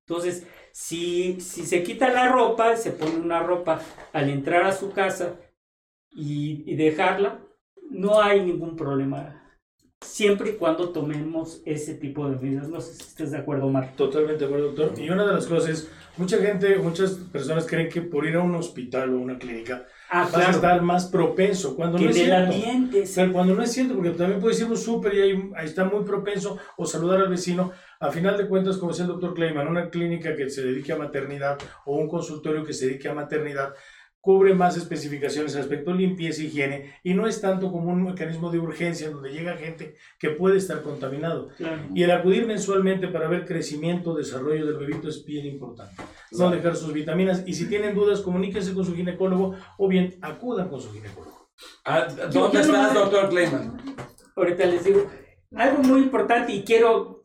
Entonces, 0.00 0.46
si, 0.72 1.40
si 1.40 1.64
se 1.64 1.82
quita 1.82 2.10
la 2.10 2.28
ropa, 2.28 2.76
se 2.76 2.90
pone 2.90 3.16
una 3.16 3.40
ropa 3.40 3.80
al 4.12 4.28
entrar 4.28 4.64
a 4.64 4.72
su 4.72 4.92
casa 4.92 5.36
y, 6.10 6.70
y 6.70 6.76
dejarla, 6.76 7.40
no 7.90 8.20
hay 8.20 8.44
ningún 8.44 8.76
problema. 8.76 9.45
Siempre 10.06 10.50
y 10.50 10.52
cuando 10.56 10.90
tomemos 10.90 11.62
ese 11.64 11.94
tipo 11.94 12.28
de 12.28 12.36
medidas. 12.36 12.68
No 12.68 12.80
sé 12.82 12.92
si 12.94 13.02
estés 13.02 13.30
de 13.30 13.38
acuerdo, 13.38 13.68
Marco. 13.70 13.94
Totalmente 13.96 14.40
de 14.40 14.44
acuerdo, 14.44 14.72
doctor. 14.72 14.92
Y 15.00 15.08
una 15.08 15.26
de 15.26 15.32
las 15.32 15.46
cosas 15.46 15.70
es, 15.70 15.90
mucha 16.18 16.36
gente, 16.36 16.76
muchas 16.76 17.12
personas 17.32 17.66
creen 17.66 17.88
que 17.88 18.02
por 18.02 18.26
ir 18.26 18.36
a 18.36 18.42
un 18.42 18.54
hospital 18.54 19.14
o 19.14 19.18
una 19.18 19.38
clínica 19.38 19.86
Ah, 20.10 20.20
vas 20.24 20.34
a 20.34 20.36
claro. 20.36 20.50
estar 20.52 20.82
más 20.82 21.06
propenso, 21.06 21.74
cuando 21.74 21.96
Que 21.98 22.04
no 22.04 22.10
es 22.10 22.16
el 22.18 22.24
cierto. 22.26 22.44
ambiente. 22.52 23.02
O 23.02 23.06
sea, 23.06 23.32
cuando 23.32 23.54
no 23.54 23.62
es 23.62 23.72
cierto, 23.72 23.94
porque 23.94 24.10
también 24.10 24.38
puedes 24.40 24.60
ir 24.60 24.66
a 24.66 24.70
un 24.70 24.76
súper 24.76 25.14
y 25.14 25.20
ahí, 25.22 25.50
ahí 25.56 25.66
está 25.66 25.84
muy 25.84 26.04
propenso 26.04 26.58
o 26.76 26.84
saludar 26.86 27.20
al 27.22 27.28
vecino. 27.30 27.72
A 27.98 28.10
final 28.12 28.36
de 28.36 28.46
cuentas, 28.46 28.76
como 28.76 28.92
decía 28.92 29.06
el 29.06 29.12
doctor 29.12 29.32
Kleiman, 29.34 29.66
una 29.66 29.88
clínica 29.88 30.36
que 30.36 30.50
se 30.50 30.62
dedique 30.62 30.92
a 30.92 30.96
maternidad 30.98 31.56
o 31.86 31.96
un 31.96 32.06
consultorio 32.06 32.62
que 32.64 32.74
se 32.74 32.86
dedique 32.86 33.08
a 33.08 33.14
maternidad 33.14 33.72
cubre 34.26 34.54
más 34.54 34.76
especificaciones 34.76 35.54
respecto 35.54 35.92
a 35.92 35.94
limpieza 35.94 36.42
y 36.42 36.46
higiene 36.46 36.94
y 37.04 37.14
no 37.14 37.28
es 37.28 37.40
tanto 37.40 37.70
como 37.70 37.92
un 37.92 38.02
mecanismo 38.02 38.50
de 38.50 38.58
urgencia 38.58 39.08
donde 39.08 39.30
llega 39.30 39.56
gente 39.56 39.94
que 40.18 40.30
puede 40.30 40.56
estar 40.58 40.82
contaminado. 40.82 41.50
Claro. 41.56 41.82
Y 41.94 42.02
el 42.02 42.10
acudir 42.10 42.44
mensualmente 42.44 43.06
para 43.06 43.28
ver 43.28 43.44
crecimiento, 43.46 44.16
desarrollo 44.16 44.66
del 44.66 44.78
bebito 44.78 45.08
es 45.08 45.24
bien 45.24 45.46
importante. 45.46 46.02
No 46.32 46.50
dejar 46.50 46.74
sus 46.74 46.92
vitaminas 46.92 47.44
y 47.46 47.54
si 47.54 47.68
tienen 47.68 47.94
dudas, 47.94 48.20
comuníquense 48.20 48.74
con 48.74 48.84
su 48.84 48.96
ginecólogo 48.96 49.54
o 49.78 49.86
bien 49.86 50.18
acudan 50.22 50.68
con 50.70 50.80
su 50.80 50.90
ginecólogo. 50.92 51.48
Ah, 51.84 52.08
¿Dónde 52.32 52.58
quiero- 52.58 52.58
estás, 52.74 52.94
doctor 52.94 53.28
Clayman? 53.28 53.80
Ahorita 54.34 54.66
les 54.66 54.84
digo 54.84 55.06
algo 55.54 55.82
muy 55.84 56.00
importante 56.00 56.52
y 56.52 56.64
quiero 56.64 57.24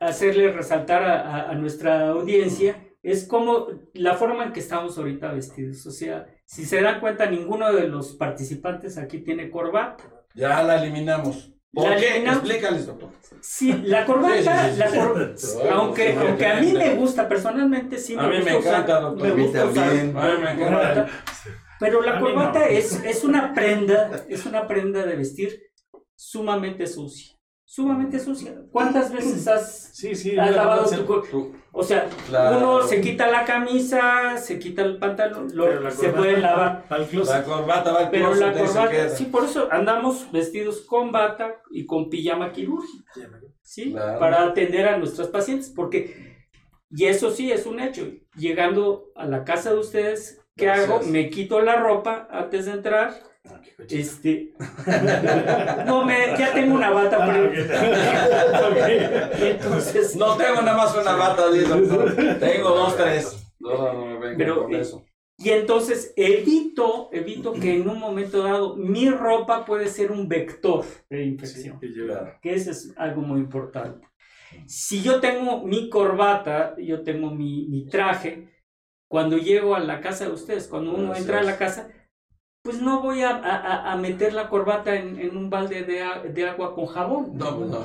hacerle 0.00 0.50
resaltar 0.52 1.02
a, 1.02 1.20
a- 1.20 1.50
a 1.50 1.54
nuestra 1.54 2.08
audiencia 2.08 2.82
es 3.02 3.26
como 3.26 3.68
la 3.94 4.14
forma 4.14 4.44
en 4.44 4.52
que 4.52 4.60
estamos 4.60 4.96
ahorita 4.98 5.32
vestidos. 5.32 5.86
O 5.86 5.90
sea, 5.90 6.26
si 6.44 6.64
se 6.64 6.80
dan 6.82 7.00
cuenta, 7.00 7.26
ninguno 7.26 7.72
de 7.72 7.88
los 7.88 8.12
participantes 8.16 8.98
aquí 8.98 9.20
tiene 9.20 9.50
corbata. 9.50 10.04
Ya 10.34 10.62
la 10.62 10.82
eliminamos. 10.82 11.52
¿Por 11.72 11.88
La 11.88 11.96
qué? 11.96 12.10
eliminamos. 12.10 12.42
Explícales, 12.44 12.86
doctor. 12.86 13.10
Sí, 13.40 13.72
la 13.84 14.04
corbata, 14.04 14.34
Sí, 14.34 14.42
sí, 14.42 14.72
sí, 14.74 14.78
la 14.78 14.90
sí. 14.90 14.98
cor- 14.98 15.32
Sí, 15.36 15.58
aunque, 15.70 16.12
sí, 16.12 16.18
aunque 16.18 16.46
a 16.46 16.60
mí 16.60 16.72
me 16.72 16.94
gusta, 16.94 17.28
personalmente 17.28 17.96
sí 17.96 18.16
me 18.16 18.22
A 18.22 18.26
mí 18.26 18.38
me 18.44 18.56
gusta 18.56 18.58
usar- 18.58 18.74
encanta, 18.82 19.00
doctor. 19.00 19.26
me 19.26 19.32
A 19.32 19.36
mí 19.36 19.42
gusta 19.44 19.64
usar. 19.66 19.88
A 19.88 19.92
mí 19.94 20.42
me 20.44 20.50
encanta. 20.52 21.06
Pero 21.78 22.02
la 22.02 22.20
corbata 22.20 22.58
no. 22.58 22.64
es, 22.66 23.02
es 23.04 23.24
una 23.24 23.54
prenda, 23.54 24.24
es 24.28 24.44
una 24.44 24.66
prenda 24.66 25.06
de 25.06 25.16
vestir 25.16 25.62
sumamente 26.14 26.86
sucia. 26.86 27.34
Sumamente 27.74 28.18
sucia. 28.18 28.52
¿Cuántas 28.72 29.12
veces 29.12 29.46
has, 29.46 29.90
Sí, 29.94 30.12
sí. 30.16 30.36
has 30.36 30.50
ya, 30.50 30.56
lavado 30.56 30.90
tu 30.90 31.22
Tú- 31.30 31.54
O 31.70 31.84
sea, 31.84 32.08
Claro. 32.28 32.56
uno 32.58 32.82
se 32.82 33.00
quita 33.00 33.28
la 33.30 33.44
camisa, 33.44 34.36
se 34.38 34.58
quita 34.58 34.82
el 34.82 34.98
pantalón, 34.98 35.46
lo- 35.54 35.66
pero 35.66 35.80
la 35.82 35.90
se 35.92 36.08
puede 36.08 36.38
lavar. 36.38 36.84
Al 36.88 37.06
closet. 37.06 37.32
La 37.32 37.44
corbata 37.44 37.92
va 37.92 38.00
al 38.00 38.10
Pero 38.10 38.32
closet 38.32 38.56
la 38.56 38.60
corbata, 38.64 39.08
sí, 39.10 39.26
por 39.26 39.44
eso 39.44 39.68
andamos 39.70 40.32
vestidos 40.32 40.80
con 40.80 41.12
bata 41.12 41.62
y 41.70 41.86
con 41.86 42.10
pijama 42.10 42.50
quirúrgica. 42.50 43.04
¿sí? 43.62 43.92
Claro. 43.92 44.18
Para 44.18 44.42
atender 44.46 44.88
a 44.88 44.98
nuestras 44.98 45.28
pacientes, 45.28 45.68
porque, 45.70 46.38
y 46.90 47.04
eso 47.04 47.30
sí 47.30 47.52
es 47.52 47.66
un 47.66 47.78
hecho, 47.78 48.04
llegando 48.36 49.12
a 49.14 49.26
la 49.26 49.44
casa 49.44 49.72
de 49.72 49.78
ustedes, 49.78 50.42
¿qué 50.56 50.64
Gracias. 50.64 50.90
hago? 50.90 51.02
Me 51.06 51.30
quito 51.30 51.60
la 51.60 51.76
ropa 51.76 52.26
antes 52.32 52.66
de 52.66 52.72
entrar. 52.72 53.14
Este, 53.88 54.52
no, 55.86 56.04
me, 56.04 56.36
ya 56.38 56.52
tengo 56.52 56.74
una 56.74 56.90
bata, 56.90 57.18
Ah, 57.20 57.26
pero, 57.26 57.52
entonces, 59.46 60.16
No 60.16 60.36
tengo 60.36 60.62
nada 60.62 60.76
más 60.76 60.94
una 60.96 61.16
bata, 61.16 61.46
doctor. 61.46 62.14
Tengo 62.38 62.70
dos, 62.74 62.96
tres. 62.96 63.46
No, 63.58 63.76
no, 63.76 63.92
no 63.92 64.06
me 64.06 64.18
vengan 64.18 64.36
Pero, 64.38 64.62
con 64.64 64.74
eh, 64.74 64.80
eso. 64.80 65.04
y 65.38 65.50
entonces 65.50 66.12
evito, 66.16 67.08
evito 67.12 67.52
que 67.52 67.76
en 67.76 67.88
un 67.88 67.98
momento 67.98 68.42
dado 68.42 68.76
mi 68.76 69.10
ropa 69.10 69.64
puede 69.64 69.88
ser 69.88 70.12
un 70.12 70.28
vector 70.28 70.84
de 71.08 71.24
infección. 71.24 71.78
Sí, 71.80 71.88
que 72.42 72.54
eso 72.54 72.70
es 72.70 72.92
algo 72.96 73.22
muy 73.22 73.40
importante. 73.40 74.06
Si 74.66 75.02
yo 75.02 75.20
tengo 75.20 75.64
mi 75.64 75.88
corbata, 75.88 76.74
yo 76.78 77.02
tengo 77.02 77.30
mi, 77.30 77.66
mi 77.68 77.86
traje, 77.86 78.48
cuando 79.08 79.36
llego 79.38 79.74
a 79.74 79.80
la 79.80 80.00
casa 80.00 80.24
de 80.26 80.32
ustedes, 80.32 80.68
cuando 80.68 80.92
uno 80.94 81.14
entra 81.14 81.40
a 81.40 81.42
la 81.42 81.56
casa, 81.56 81.90
pues 82.62 82.80
no 82.82 83.00
voy 83.00 83.22
a, 83.22 83.30
a- 83.36 83.92
a 83.92 83.96
meter 83.96 84.34
la 84.34 84.48
corbata 84.48 84.94
en, 84.94 85.18
en 85.18 85.36
un 85.36 85.48
balde 85.48 85.82
de, 85.84 86.02
a- 86.02 86.20
de 86.22 86.48
agua 86.48 86.74
con 86.74 86.86
jabón. 86.86 87.36
No, 87.36 87.56
pues 87.58 87.70
no. 87.70 87.84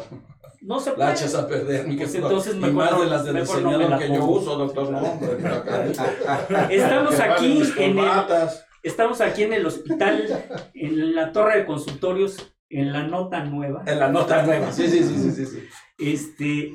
No 0.62 0.80
se 0.80 0.90
La 0.92 0.96
puede. 0.96 1.12
echas 1.12 1.36
a 1.36 1.48
perder, 1.48 1.88
mi 1.88 1.96
Pues 1.96 2.16
entonces 2.16 2.56
y 2.56 2.60
mejor 2.60 2.74
más 2.74 2.92
no- 2.92 3.02
de 3.04 3.10
las 3.10 3.26
no 3.26 3.34
me 3.34 3.40
diseñador 3.42 3.90
la 3.90 4.00
que 4.00 4.08
yo 4.10 4.26
uso, 4.26 4.58
doctor. 4.58 4.90
No, 4.92 4.98
hombre, 5.00 5.38
Estamos 6.76 7.20
aquí 7.20 7.62
en 7.78 8.00
el, 8.00 8.08
estamos 8.84 9.22
aquí 9.22 9.44
en 9.44 9.54
el 9.54 9.66
hospital, 9.66 10.44
en 10.74 11.16
la 11.16 11.32
torre 11.32 11.60
de 11.60 11.66
consultorios, 11.66 12.54
en 12.70 12.92
la 12.92 13.04
nota 13.08 13.44
nueva. 13.46 13.84
En 13.86 14.00
la 14.00 14.10
nota 14.10 14.42
nueva. 14.44 14.72
Sí, 14.72 14.88
sí, 14.88 15.04
sí, 15.04 15.18
sí, 15.18 15.32
sí. 15.32 15.46
sí. 15.46 15.64
Este, 16.00 16.72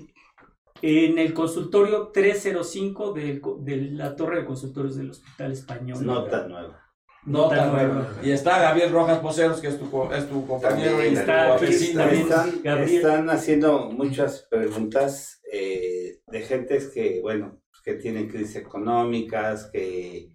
en 0.82 1.18
el 1.18 1.34
consultorio 1.34 2.09
305 2.14 3.12
del 3.12 3.40
co- 3.40 3.59
de 3.61 3.76
la 3.90 4.14
torre 4.16 4.40
de 4.40 4.46
consultorios 4.46 4.96
del 4.96 5.11
Hospital 5.11 5.53
Español. 5.53 6.07
Nota 6.07 6.46
nueva. 6.46 6.78
Nota 7.24 7.66
nueva. 7.66 8.08
Y 8.22 8.30
está 8.30 8.58
Gabriel 8.60 8.92
Rojas 8.92 9.18
Poceros, 9.18 9.60
que 9.60 9.68
es 9.68 9.78
tu, 9.78 9.90
co- 9.90 10.12
es 10.12 10.28
tu 10.28 10.46
compañero 10.46 10.92
También 10.92 11.12
y 11.12 11.14
tu 11.14 11.20
está 11.20 11.56
vecino. 11.56 12.00
también. 12.02 12.22
Están, 12.22 12.62
Gabriel. 12.62 12.96
están 12.96 13.30
haciendo 13.30 13.90
muchas 13.90 14.46
preguntas 14.50 15.40
eh, 15.52 16.20
de 16.26 16.40
gentes 16.42 16.88
que, 16.94 17.20
bueno, 17.20 17.60
que 17.84 17.94
tienen 17.94 18.28
crisis 18.28 18.56
económicas, 18.56 19.68
que 19.72 20.30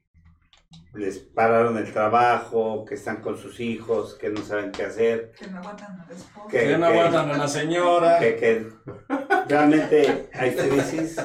les 0.94 1.18
pararon 1.20 1.78
el 1.78 1.92
trabajo, 1.92 2.86
que 2.86 2.96
están 2.96 3.18
con 3.22 3.38
sus 3.38 3.60
hijos, 3.60 4.16
que 4.16 4.30
no 4.30 4.42
saben 4.44 4.72
qué 4.72 4.84
hacer, 4.84 5.32
Que 5.38 5.48
no 5.48 5.58
aguantan 5.60 6.00
a 6.00 6.06
la 6.08 6.16
esposa. 6.16 6.48
que, 6.50 6.60
Que 6.60 6.78
no 6.78 6.86
aguantan 6.86 7.32
a 7.32 7.38
la 7.38 7.48
señora. 7.48 8.20
que- 8.20 8.36
que 8.36 8.68
realmente 9.48 10.30
hay 10.34 10.56
crisis 10.56 11.18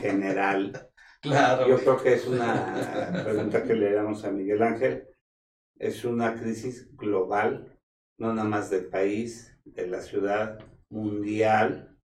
general. 0.00 0.88
Claro. 1.24 1.66
Yo 1.68 1.78
creo 1.78 2.02
que 2.02 2.14
es 2.14 2.26
una 2.26 3.22
pregunta 3.24 3.62
que 3.64 3.74
le 3.74 3.92
damos 3.92 4.24
a 4.24 4.30
Miguel 4.30 4.62
Ángel. 4.62 5.08
Es 5.78 6.04
una 6.04 6.34
crisis 6.38 6.94
global, 6.96 7.76
no 8.18 8.32
nada 8.34 8.48
más 8.48 8.70
del 8.70 8.84
país, 8.86 9.56
de 9.64 9.86
la 9.88 10.00
ciudad, 10.00 10.58
mundial. 10.90 11.98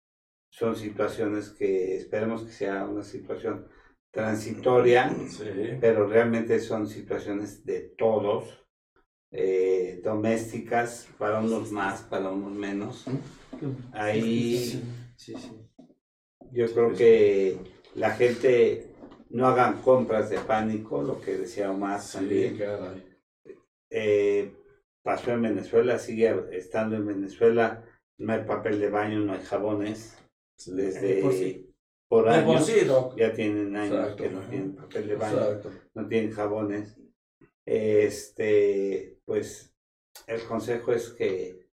Son 0.51 0.75
situaciones 0.75 1.49
que 1.51 1.95
esperemos 1.95 2.43
que 2.43 2.51
sea 2.51 2.83
una 2.85 3.03
situación 3.03 3.67
transitoria, 4.11 5.09
Sí. 5.29 5.45
pero 5.79 6.07
realmente 6.07 6.59
son 6.59 6.87
situaciones 6.87 7.63
de 7.63 7.93
todos, 7.97 8.65
eh, 9.31 10.01
domésticas, 10.03 11.07
para 11.17 11.39
unos 11.39 11.71
más, 11.71 12.01
para 12.01 12.29
unos 12.29 12.51
menos. 12.51 13.05
Ahí 13.93 14.83
Sí, 15.15 15.35
sí. 15.37 15.51
yo 16.51 16.65
creo 16.73 16.91
que 16.93 17.57
la 17.95 18.11
gente 18.11 18.90
no 19.33 19.47
hagan 19.47 19.81
compras 19.81 20.29
de 20.29 20.39
pánico, 20.39 21.01
lo 21.01 21.19
que 21.21 21.37
decía 21.37 21.71
Omar 21.71 22.01
Sí, 22.01 22.17
también. 22.17 22.57
caray. 22.57 23.03
Eh, 23.89 24.53
pasó 25.03 25.31
en 25.31 25.41
Venezuela, 25.41 25.97
sigue 25.99 26.33
estando 26.57 26.95
en 26.95 27.07
Venezuela, 27.07 27.83
no 28.17 28.33
hay 28.33 28.43
papel 28.43 28.79
de 28.79 28.89
baño, 28.89 29.19
no 29.19 29.33
hay 29.33 29.41
jabones, 29.43 30.17
desde 30.67 31.21
por 31.21 31.33
sí. 31.33 31.73
por 32.07 32.29
años, 32.29 32.67
ya 33.17 33.33
tienen 33.33 33.75
años 33.75 33.95
Exacto, 33.95 34.23
que 34.23 34.29
no 34.29 34.41
tienen 34.41 34.75
papel 34.75 35.07
de 35.07 35.15
baño, 35.15 35.37
Exacto. 35.37 35.71
no 35.93 36.07
tienen 36.07 36.31
jabones. 36.31 36.97
Este, 37.65 39.17
pues 39.25 39.73
el 40.27 40.43
consejo 40.43 40.93
es 40.93 41.09
que 41.09 41.67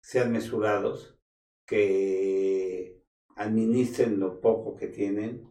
sean 0.00 0.32
mesurados, 0.32 1.18
que 1.66 3.02
administren 3.36 4.20
lo 4.20 4.40
poco 4.40 4.76
que 4.76 4.88
tienen, 4.88 5.48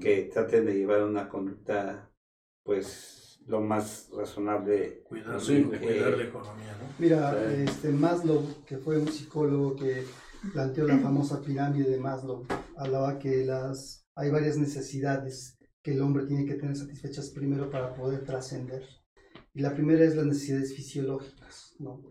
Que 0.00 0.30
traten 0.32 0.66
de 0.66 0.74
llevar 0.74 1.02
una 1.02 1.28
conducta, 1.28 2.10
pues, 2.62 3.40
lo 3.46 3.60
más 3.60 4.10
razonable. 4.16 5.02
Cuidar, 5.02 5.40
Sí, 5.40 5.64
de 5.64 5.78
cuidar 5.78 6.16
la 6.16 6.24
economía, 6.24 6.76
¿no? 6.80 6.94
Mira, 6.98 7.52
este 7.54 7.90
Maslow, 7.90 8.64
que 8.64 8.78
fue 8.78 8.98
un 8.98 9.08
psicólogo 9.08 9.74
que 9.74 10.04
planteó 10.52 10.86
la 10.86 10.98
famosa 10.98 11.42
pirámide 11.42 11.90
de 11.90 11.98
Maslow, 11.98 12.46
hablaba 12.76 13.18
que 13.18 13.44
las 13.44 14.06
hay 14.14 14.30
varias 14.30 14.58
necesidades 14.58 15.58
que 15.82 15.92
el 15.92 16.02
hombre 16.02 16.26
tiene 16.26 16.44
que 16.44 16.54
tener 16.54 16.76
satisfechas 16.76 17.30
primero 17.30 17.70
para 17.70 17.94
poder 17.94 18.24
trascender. 18.24 18.84
Y 19.54 19.60
la 19.60 19.74
primera 19.74 20.04
es 20.04 20.16
las 20.16 20.26
necesidades 20.26 20.74
fisiológicas, 20.74 21.76
¿no? 21.78 22.02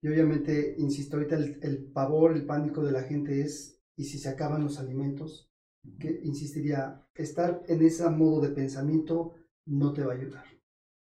Y 0.00 0.08
obviamente, 0.08 0.76
insisto, 0.78 1.16
ahorita 1.16 1.36
el, 1.36 1.58
el 1.62 1.84
pavor, 1.92 2.36
el 2.36 2.46
pánico 2.46 2.84
de 2.84 2.92
la 2.92 3.02
gente 3.02 3.40
es, 3.40 3.80
¿y 3.96 4.04
si 4.04 4.18
se 4.18 4.28
acaban 4.28 4.62
los 4.62 4.78
alimentos? 4.78 5.50
Que 5.98 6.20
insistiría, 6.24 7.06
estar 7.14 7.62
en 7.68 7.82
ese 7.82 8.08
modo 8.10 8.40
de 8.40 8.50
pensamiento 8.50 9.34
no 9.66 9.92
te 9.92 10.04
va 10.04 10.12
a 10.12 10.16
ayudar. 10.16 10.44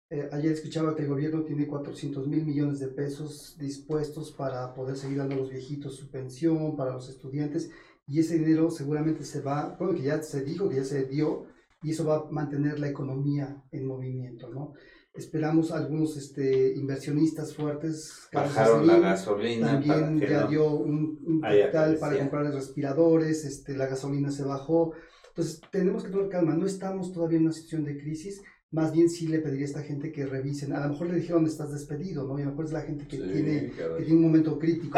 Eh, 0.09 0.27
ayer 0.33 0.51
escuchaba 0.51 0.93
que 0.93 1.03
el 1.03 1.07
gobierno 1.07 1.43
tiene 1.43 1.67
400 1.67 2.27
mil 2.27 2.45
millones 2.45 2.79
de 2.79 2.89
pesos 2.89 3.55
dispuestos 3.57 4.33
para 4.33 4.73
poder 4.73 4.97
seguir 4.97 5.19
dando 5.19 5.35
a 5.35 5.37
los 5.37 5.49
viejitos 5.49 5.95
su 5.95 6.11
pensión, 6.11 6.75
para 6.75 6.93
los 6.93 7.07
estudiantes, 7.07 7.71
y 8.05 8.19
ese 8.19 8.37
dinero 8.37 8.69
seguramente 8.69 9.23
se 9.23 9.41
va, 9.41 9.77
bueno, 9.79 9.93
que 9.93 10.01
ya 10.01 10.21
se 10.21 10.43
dijo, 10.43 10.67
que 10.67 10.75
ya 10.75 10.83
se 10.83 11.05
dio, 11.05 11.45
y 11.81 11.91
eso 11.91 12.05
va 12.05 12.17
a 12.17 12.31
mantener 12.31 12.77
la 12.77 12.89
economía 12.89 13.63
en 13.71 13.87
movimiento, 13.87 14.49
¿no? 14.49 14.73
Esperamos 15.13 15.71
algunos 15.71 16.15
este, 16.15 16.73
inversionistas 16.73 17.53
fuertes. 17.53 18.27
Carlos 18.31 18.55
Bajaron 18.55 18.87
la 18.87 18.99
gasolina 18.99 19.67
también 19.67 20.19
ya 20.19 20.41
no 20.41 20.47
dio 20.47 20.71
un, 20.71 21.19
un 21.25 21.41
capital 21.41 21.97
para 21.97 22.17
comprar 22.17 22.53
respiradores, 22.53 23.43
este, 23.43 23.75
la 23.75 23.87
gasolina 23.87 24.31
se 24.31 24.43
bajó. 24.43 24.93
Entonces, 25.29 25.61
tenemos 25.71 26.03
que 26.03 26.11
tener 26.11 26.29
calma. 26.29 26.55
No 26.55 26.65
estamos 26.65 27.11
todavía 27.11 27.37
en 27.37 27.45
una 27.45 27.53
situación 27.53 27.83
de 27.83 27.97
crisis. 27.97 28.41
Más 28.71 28.93
bien 28.93 29.09
sí 29.09 29.27
le 29.27 29.39
pediría 29.39 29.65
a 29.65 29.69
esta 29.69 29.83
gente 29.83 30.11
que 30.13 30.25
revisen. 30.25 30.73
A 30.73 30.85
lo 30.85 30.93
mejor 30.93 31.07
le 31.07 31.15
dijeron 31.15 31.45
estás 31.45 31.71
despedido, 31.71 32.25
¿no? 32.25 32.39
Y 32.39 32.43
a 32.43 32.45
lo 32.45 32.51
mejor 32.51 32.65
es 32.65 32.71
la 32.71 32.81
gente 32.81 33.05
que, 33.05 33.17
Sí, 33.17 33.23
tiene, 33.23 33.71
que 33.71 34.03
tiene 34.03 34.13
un 34.13 34.21
momento 34.21 34.57
crítico. 34.57 34.97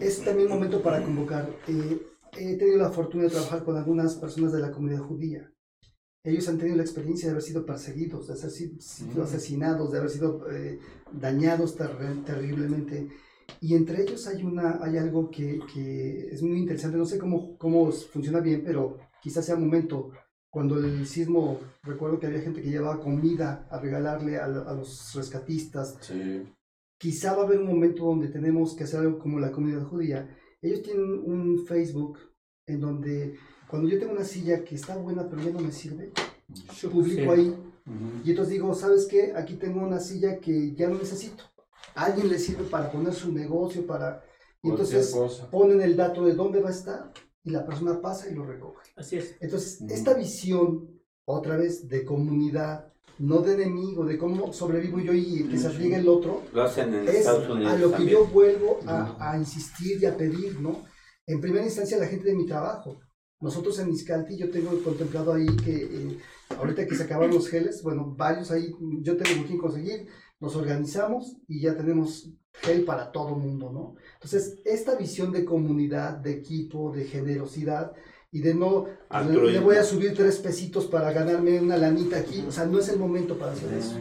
Es 0.00 0.22
también 0.24 0.48
momento 0.48 0.80
para 0.80 1.02
convocar. 1.02 1.50
Eh, 1.66 2.00
he 2.36 2.56
tenido 2.56 2.78
la 2.78 2.90
fortuna 2.90 3.24
de 3.24 3.30
trabajar 3.30 3.64
con 3.64 3.76
algunas 3.76 4.14
personas 4.14 4.52
de 4.52 4.60
la 4.60 4.70
comunidad 4.70 5.00
judía. 5.00 5.52
Ellos 6.24 6.48
han 6.48 6.58
tenido 6.58 6.76
la 6.76 6.82
experiencia 6.82 7.26
de 7.28 7.32
haber 7.32 7.42
sido 7.42 7.64
perseguidos, 7.64 8.26
de 8.26 8.34
haber 8.34 8.50
sido, 8.50 8.74
Mm. 9.14 9.20
asesinados, 9.22 9.92
de 9.92 9.98
haber 9.98 10.10
sido 10.10 10.50
eh, 10.50 10.78
dañados 11.12 11.78
terri- 11.78 12.24
terriblemente. 12.24 13.08
Y 13.60 13.74
entre 13.74 14.02
ellos 14.02 14.26
hay, 14.26 14.42
una, 14.44 14.78
hay 14.82 14.98
algo 14.98 15.30
que, 15.30 15.60
que 15.72 16.28
es 16.30 16.42
muy 16.42 16.58
interesante. 16.58 16.98
No 16.98 17.06
sé 17.06 17.18
cómo, 17.18 17.56
cómo 17.56 17.90
funciona 17.92 18.40
bien, 18.40 18.62
pero 18.64 18.98
quizás 19.22 19.46
sea 19.46 19.56
momento. 19.56 20.10
Cuando 20.50 20.78
el 20.78 21.06
sismo, 21.06 21.60
recuerdo 21.82 22.18
que 22.18 22.26
había 22.26 22.40
gente 22.40 22.62
que 22.62 22.70
llevaba 22.70 23.00
comida 23.00 23.66
a 23.70 23.78
regalarle 23.78 24.38
a, 24.38 24.44
a 24.46 24.74
los 24.74 25.12
rescatistas. 25.14 25.96
Sí. 26.00 26.42
Quizá 26.98 27.34
va 27.34 27.42
a 27.42 27.46
haber 27.46 27.60
un 27.60 27.66
momento 27.68 28.04
donde 28.04 28.28
tenemos 28.28 28.74
que 28.74 28.84
hacer 28.84 29.00
algo 29.00 29.18
como 29.18 29.38
la 29.38 29.52
comunidad 29.52 29.84
judía. 29.84 30.36
Ellos 30.60 30.82
tienen 30.82 31.20
un 31.24 31.64
Facebook 31.66 32.18
en 32.66 32.80
donde 32.80 33.36
cuando 33.68 33.88
yo 33.88 33.98
tengo 33.98 34.12
una 34.12 34.24
silla 34.24 34.64
que 34.64 34.74
está 34.74 34.96
buena 34.96 35.28
pero 35.28 35.42
ya 35.42 35.50
no 35.50 35.60
me 35.60 35.72
sirve, 35.72 36.12
publico 36.90 37.22
Sí. 37.34 37.40
ahí 37.40 37.48
Ujú. 37.48 38.22
y 38.24 38.30
entonces 38.30 38.52
digo, 38.54 38.74
¿sabes 38.74 39.06
qué? 39.06 39.32
Aquí 39.36 39.54
tengo 39.54 39.80
una 39.80 40.00
silla 40.00 40.38
que 40.38 40.74
ya 40.74 40.88
no 40.88 40.98
necesito. 40.98 41.44
A 41.94 42.04
alguien 42.06 42.28
le 42.28 42.38
sirve 42.38 42.64
para 42.64 42.90
poner 42.92 43.12
su 43.14 43.32
negocio, 43.32 43.86
para... 43.86 44.22
Y 44.62 44.70
entonces 44.70 45.10
cosa. 45.10 45.50
ponen 45.50 45.80
el 45.80 45.96
dato 45.96 46.24
de 46.24 46.34
dónde 46.34 46.60
va 46.60 46.68
a 46.68 46.72
estar 46.72 47.12
y 47.44 47.50
la 47.50 47.64
persona 47.64 48.00
pasa 48.00 48.28
y 48.28 48.34
lo 48.34 48.44
recoge. 48.44 48.90
Así 48.96 49.16
es. 49.16 49.36
Entonces, 49.40 49.80
esta 49.88 50.14
visión, 50.14 51.00
otra 51.24 51.56
vez, 51.56 51.88
de 51.88 52.04
comunidad, 52.04 52.92
no 53.18 53.38
de 53.38 53.54
enemigo, 53.54 54.04
de 54.04 54.18
cómo 54.18 54.52
sobrevivo 54.52 54.98
yo 55.00 55.12
y 55.14 55.48
que 55.48 55.56
se 55.58 55.68
Ujú. 55.68 55.78
riegue 55.78 55.96
el 55.96 56.08
otro, 56.08 56.42
Lo 56.52 56.62
hacen 56.62 56.92
en 56.94 57.08
es 57.08 57.14
Estados 57.16 57.48
Unidos 57.48 57.72
a 57.72 57.76
lo 57.78 57.86
que 57.90 57.96
también. 57.96 58.12
yo 58.18 58.26
vuelvo 58.26 58.80
a, 58.86 59.32
a 59.32 59.38
insistir 59.38 60.02
y 60.02 60.06
a 60.06 60.16
pedir, 60.16 60.60
¿no? 60.60 60.84
En 61.26 61.40
primera 61.40 61.64
instancia, 61.64 61.98
la 61.98 62.06
gente 62.06 62.28
de 62.28 62.34
mi 62.34 62.46
trabajo. 62.46 63.00
Nosotros 63.40 63.78
en 63.78 63.88
Miscalti, 63.88 64.36
yo 64.36 64.50
tengo 64.50 64.70
contemplado 64.82 65.32
ahí 65.32 65.46
que 65.64 65.84
eh, 65.84 66.18
ahorita 66.56 66.86
que 66.86 66.96
se 66.96 67.04
acaban 67.04 67.30
los 67.30 67.48
geles, 67.48 67.82
bueno, 67.82 68.14
varios 68.16 68.50
ahí, 68.50 68.74
yo 69.00 69.16
tengo 69.16 69.46
quien 69.46 69.58
conseguir, 69.58 70.08
nos 70.40 70.56
organizamos 70.56 71.36
y 71.46 71.60
ya 71.60 71.76
tenemos 71.76 72.30
gel 72.52 72.84
para 72.84 73.12
todo 73.12 73.36
el 73.36 73.42
mundo, 73.42 73.70
¿no? 73.72 73.94
Entonces, 74.14 74.58
esta 74.64 74.96
visión 74.96 75.30
de 75.30 75.44
comunidad, 75.44 76.16
de 76.16 76.32
equipo, 76.32 76.92
de 76.92 77.04
generosidad 77.04 77.92
y 78.32 78.40
de 78.40 78.54
no, 78.54 78.86
pues, 79.08 79.26
le, 79.26 79.52
le 79.52 79.60
voy 79.60 79.76
a 79.76 79.84
subir 79.84 80.14
tres 80.14 80.38
pesitos 80.38 80.86
para 80.86 81.12
ganarme 81.12 81.60
una 81.60 81.76
lanita 81.76 82.18
aquí, 82.18 82.44
o 82.46 82.50
sea, 82.50 82.66
no 82.66 82.78
es 82.78 82.88
el 82.88 82.98
momento 82.98 83.38
para 83.38 83.52
hacer 83.52 83.72
eso. 83.72 83.98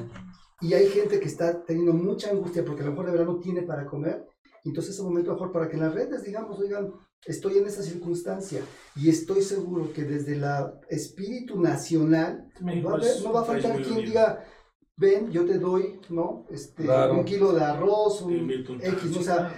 Y 0.61 0.73
hay 0.73 0.87
gente 0.87 1.19
que 1.19 1.27
está 1.27 1.63
teniendo 1.63 1.93
mucha 1.93 2.31
angustia 2.31 2.65
porque 2.65 2.81
a 2.81 2.85
lo 2.85 2.91
mejor 2.91 3.05
de 3.05 3.11
verdad 3.11 3.27
no 3.27 3.39
tiene 3.39 3.61
para 3.61 3.85
comer. 3.85 4.25
Entonces 4.63 4.95
es 4.95 4.99
un 4.99 5.09
momento 5.09 5.31
mejor 5.31 5.51
para 5.51 5.69
que 5.69 5.75
en 5.75 5.83
las 5.83 5.93
redes 5.93 6.23
digamos, 6.23 6.59
oigan, 6.59 6.91
estoy 7.27 7.57
en 7.59 7.67
esa 7.67 7.83
circunstancia 7.83 8.61
y 8.95 9.09
estoy 9.09 9.41
seguro 9.41 9.91
que 9.93 10.03
desde 10.03 10.33
el 10.35 10.45
espíritu 10.89 11.59
nacional 11.61 12.49
va 12.85 12.91
a 12.91 12.95
haber- 12.95 13.21
no 13.23 13.33
va 13.33 13.41
a 13.41 13.45
faltar 13.45 13.73
quien 13.75 13.91
unido. 13.91 14.01
diga, 14.07 14.43
ven, 14.95 15.31
yo 15.31 15.45
te 15.45 15.59
doy, 15.59 15.99
¿no? 16.09 16.45
Este, 16.49 16.83
Claro. 16.83 17.13
un 17.13 17.25
kilo 17.25 17.53
de 17.53 17.63
arroz, 17.63 18.21
un 18.21 18.49
X, 18.49 19.17
o 19.17 19.21
sea, 19.21 19.35
claro. 19.37 19.53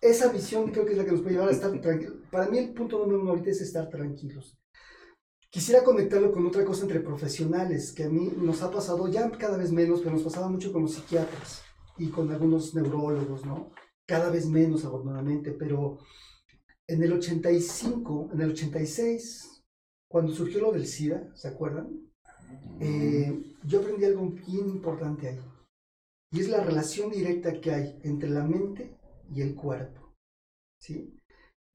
esa 0.00 0.28
visión 0.30 0.70
creo 0.70 0.84
que 0.84 0.92
es 0.92 0.98
la 0.98 1.04
que 1.04 1.12
nos 1.12 1.20
puede 1.22 1.34
llevar 1.34 1.48
a 1.48 1.52
estar 1.52 1.70
tranquilos. 1.80 2.14
Para 2.30 2.48
mí 2.48 2.58
el 2.58 2.72
punto 2.74 2.98
número 2.98 3.20
uno 3.20 3.30
ahorita 3.30 3.50
es 3.50 3.60
estar 3.60 3.88
tranquilos. 3.88 4.56
Quisiera 5.50 5.84
conectarlo 5.84 6.32
con 6.32 6.44
otra 6.46 6.64
cosa 6.64 6.82
entre 6.82 6.98
profesionales, 7.00 7.92
que 7.92 8.04
a 8.04 8.08
mí 8.08 8.32
nos 8.36 8.60
ha 8.62 8.70
pasado 8.72 9.06
ya 9.08 9.30
cada 9.30 9.56
vez 9.56 9.70
menos, 9.70 10.00
pero 10.00 10.12
nos 10.12 10.22
pasaba 10.24 10.48
mucho 10.48 10.72
con 10.72 10.82
los 10.82 10.94
psiquiatras 10.94 11.62
y 11.96 12.08
con 12.08 12.30
algunos 12.32 12.74
neurólogos, 12.74 13.44
¿no? 13.46 13.70
Cada 14.04 14.30
vez 14.30 14.46
menos, 14.46 14.84
afortunadamente, 14.84 15.52
pero 15.52 15.98
en 16.88 17.02
el 17.02 17.12
85, 17.12 18.30
en 18.32 18.40
el 18.40 18.50
86, 18.50 19.62
cuando 20.10 20.32
surgió 20.32 20.60
lo 20.60 20.72
del 20.72 20.86
SIDA, 20.86 21.34
¿se 21.34 21.48
acuerdan? 21.48 22.10
Eh, 22.80 23.54
yo 23.64 23.80
aprendí 23.80 24.04
algo 24.04 24.28
bien 24.30 24.68
importante 24.68 25.28
ahí, 25.28 25.40
y 26.32 26.40
es 26.40 26.48
la 26.48 26.62
relación 26.62 27.10
directa 27.10 27.60
que 27.60 27.70
hay 27.70 28.00
entre 28.02 28.28
la 28.28 28.44
mente 28.44 28.96
y 29.32 29.40
el 29.40 29.54
cuerpo, 29.54 30.14
¿sí? 30.80 31.16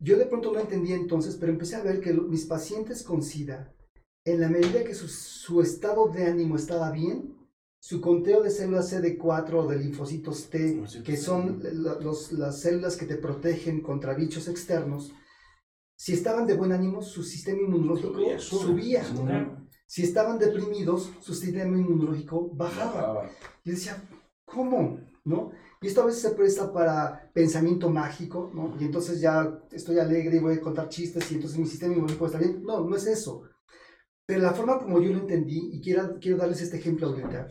Yo 0.01 0.17
de 0.17 0.25
pronto 0.25 0.51
no 0.51 0.59
entendía 0.59 0.95
entonces, 0.95 1.35
pero 1.35 1.51
empecé 1.51 1.75
a 1.75 1.83
ver 1.83 1.99
que 1.99 2.13
mis 2.13 2.45
pacientes 2.45 3.03
con 3.03 3.21
SIDA, 3.21 3.73
en 4.25 4.39
la 4.39 4.49
medida 4.49 4.83
que 4.83 4.93
su 4.93 5.61
estado 5.61 6.07
de 6.07 6.25
ánimo 6.25 6.55
estaba 6.55 6.91
bien, 6.91 7.38
su 7.81 8.01
conteo 8.01 8.41
de 8.43 8.49
células 8.49 8.91
CD4 8.91 9.53
o 9.63 9.67
de 9.67 9.77
linfocitos 9.77 10.49
T, 10.49 10.83
que 11.03 11.15
son 11.17 11.61
los- 12.01 12.31
las 12.33 12.59
células 12.59 12.97
que 12.97 13.05
te 13.05 13.15
protegen 13.15 13.81
contra 13.81 14.13
bichos 14.13 14.47
externos, 14.47 15.13
si 15.97 16.13
estaban 16.13 16.45
de 16.47 16.55
buen 16.55 16.71
ánimo, 16.71 17.01
su 17.01 17.23
sistema 17.23 17.61
inmunológico 17.61 18.13
Subía, 18.13 18.39
subía. 18.39 19.01
Claro. 19.25 19.67
Si 19.87 20.03
estaban 20.03 20.37
deprimidos, 20.39 21.09
su 21.19 21.33
sistema 21.33 21.77
inmunológico 21.77 22.49
bajaba. 22.53 23.29
Y 23.63 23.71
decía, 23.71 24.01
¿cómo? 24.45 24.99
¿No? 25.25 25.51
Y 25.81 25.87
esto 25.87 26.01
a 26.01 26.05
veces 26.05 26.21
se 26.21 26.31
presta 26.31 26.71
para 26.71 27.31
pensamiento 27.33 27.89
mágico, 27.89 28.51
¿no? 28.53 28.75
Y 28.79 28.83
entonces 28.85 29.19
ya 29.21 29.59
estoy 29.71 29.99
alegre 29.99 30.35
y 30.37 30.39
voy 30.39 30.55
a 30.55 30.61
contar 30.61 30.89
chistes 30.89 31.31
y 31.31 31.35
entonces 31.35 31.57
mi 31.57 31.65
sistema 31.65 31.93
inmunológico 31.93 32.25
está 32.27 32.37
bien. 32.37 32.61
No, 32.63 32.81
no 32.81 32.95
es 32.95 33.07
eso. 33.07 33.43
Pero 34.29 34.43
la 34.43 34.53
forma 34.53 34.77
como 34.77 35.01
yo 35.01 35.11
lo 35.11 35.21
entendí, 35.21 35.71
y 35.73 35.81
quiero, 35.81 36.19
quiero 36.19 36.37
darles 36.37 36.61
este 36.61 36.77
ejemplo 36.77 37.07
ahorita, 37.07 37.47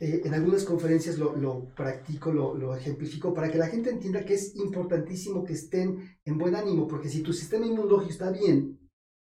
eh, 0.00 0.22
en 0.24 0.34
algunas 0.34 0.64
conferencias 0.64 1.18
lo, 1.18 1.36
lo 1.36 1.72
practico, 1.72 2.32
lo, 2.32 2.52
lo, 2.56 2.74
ejemplifico, 2.74 3.32
para 3.32 3.48
que 3.48 3.58
la 3.58 3.68
gente 3.68 3.90
entienda 3.90 4.24
que 4.24 4.34
es 4.34 4.56
importantísimo 4.56 5.44
que 5.44 5.52
estén 5.52 6.18
en 6.24 6.36
buen 6.36 6.56
ánimo, 6.56 6.88
porque 6.88 7.08
si 7.08 7.22
tu 7.22 7.32
sistema 7.32 7.64
inmunológico 7.64 8.10
está 8.10 8.32
bien, 8.32 8.76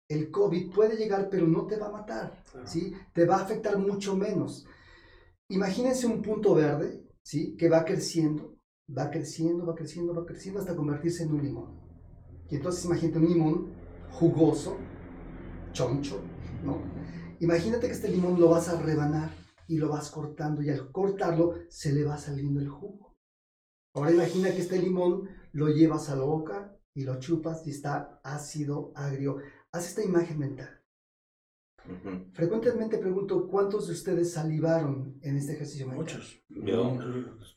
el 0.08 0.32
COVID 0.32 0.72
puede 0.72 0.96
llegar, 0.96 1.28
pero 1.30 1.46
no 1.46 1.64
te 1.64 1.76
va 1.76 1.86
a 1.86 1.92
matar, 1.92 2.42
¿sí? 2.64 2.92
Te 3.14 3.24
va 3.24 3.36
a 3.36 3.44
afectar 3.44 3.78
mucho 3.78 4.16
menos. 4.16 4.66
Imagínense 5.48 6.08
un 6.08 6.20
punto 6.20 6.56
verde, 6.56 7.06
¿sí? 7.22 7.54
Que 7.56 7.68
va 7.68 7.84
creciendo, 7.84 8.58
va 8.98 9.12
creciendo, 9.12 9.64
va 9.64 9.76
creciendo, 9.76 10.12
va 10.12 10.26
creciendo 10.26 10.58
hasta 10.58 10.74
convertirse 10.74 11.22
en 11.22 11.34
un 11.34 11.42
limón. 11.44 11.80
Y 12.50 12.56
entonces 12.56 12.84
imagínate 12.84 13.20
un 13.20 13.28
limón 13.28 13.72
jugoso, 14.10 14.76
choncho, 15.72 16.20
Imagínate 17.40 17.86
que 17.86 17.92
este 17.92 18.08
limón 18.08 18.38
lo 18.38 18.50
vas 18.50 18.68
a 18.68 18.80
rebanar 18.80 19.30
y 19.66 19.78
lo 19.78 19.88
vas 19.88 20.10
cortando 20.10 20.62
y 20.62 20.70
al 20.70 20.90
cortarlo 20.92 21.54
se 21.68 21.92
le 21.92 22.04
va 22.04 22.18
saliendo 22.18 22.60
el 22.60 22.68
jugo. 22.68 23.16
Ahora 23.94 24.12
imagina 24.12 24.50
que 24.50 24.60
este 24.60 24.78
limón 24.78 25.28
lo 25.52 25.68
llevas 25.68 26.10
a 26.10 26.16
la 26.16 26.24
boca 26.24 26.76
y 26.94 27.04
lo 27.04 27.18
chupas 27.18 27.66
y 27.66 27.70
está 27.70 28.20
ácido, 28.22 28.92
agrio. 28.94 29.38
Haz 29.72 29.86
esta 29.86 30.04
imagen 30.04 30.38
mental. 30.38 30.79
Frecuentemente 32.32 32.98
pregunto, 32.98 33.46
¿cuántos 33.48 33.86
de 33.88 33.94
ustedes 33.94 34.32
salivaron 34.32 35.18
en 35.22 35.36
este 35.36 35.54
ejercicio 35.54 35.86
mental? 35.86 36.04
Muchos. 36.04 36.40
Yo. 36.48 36.98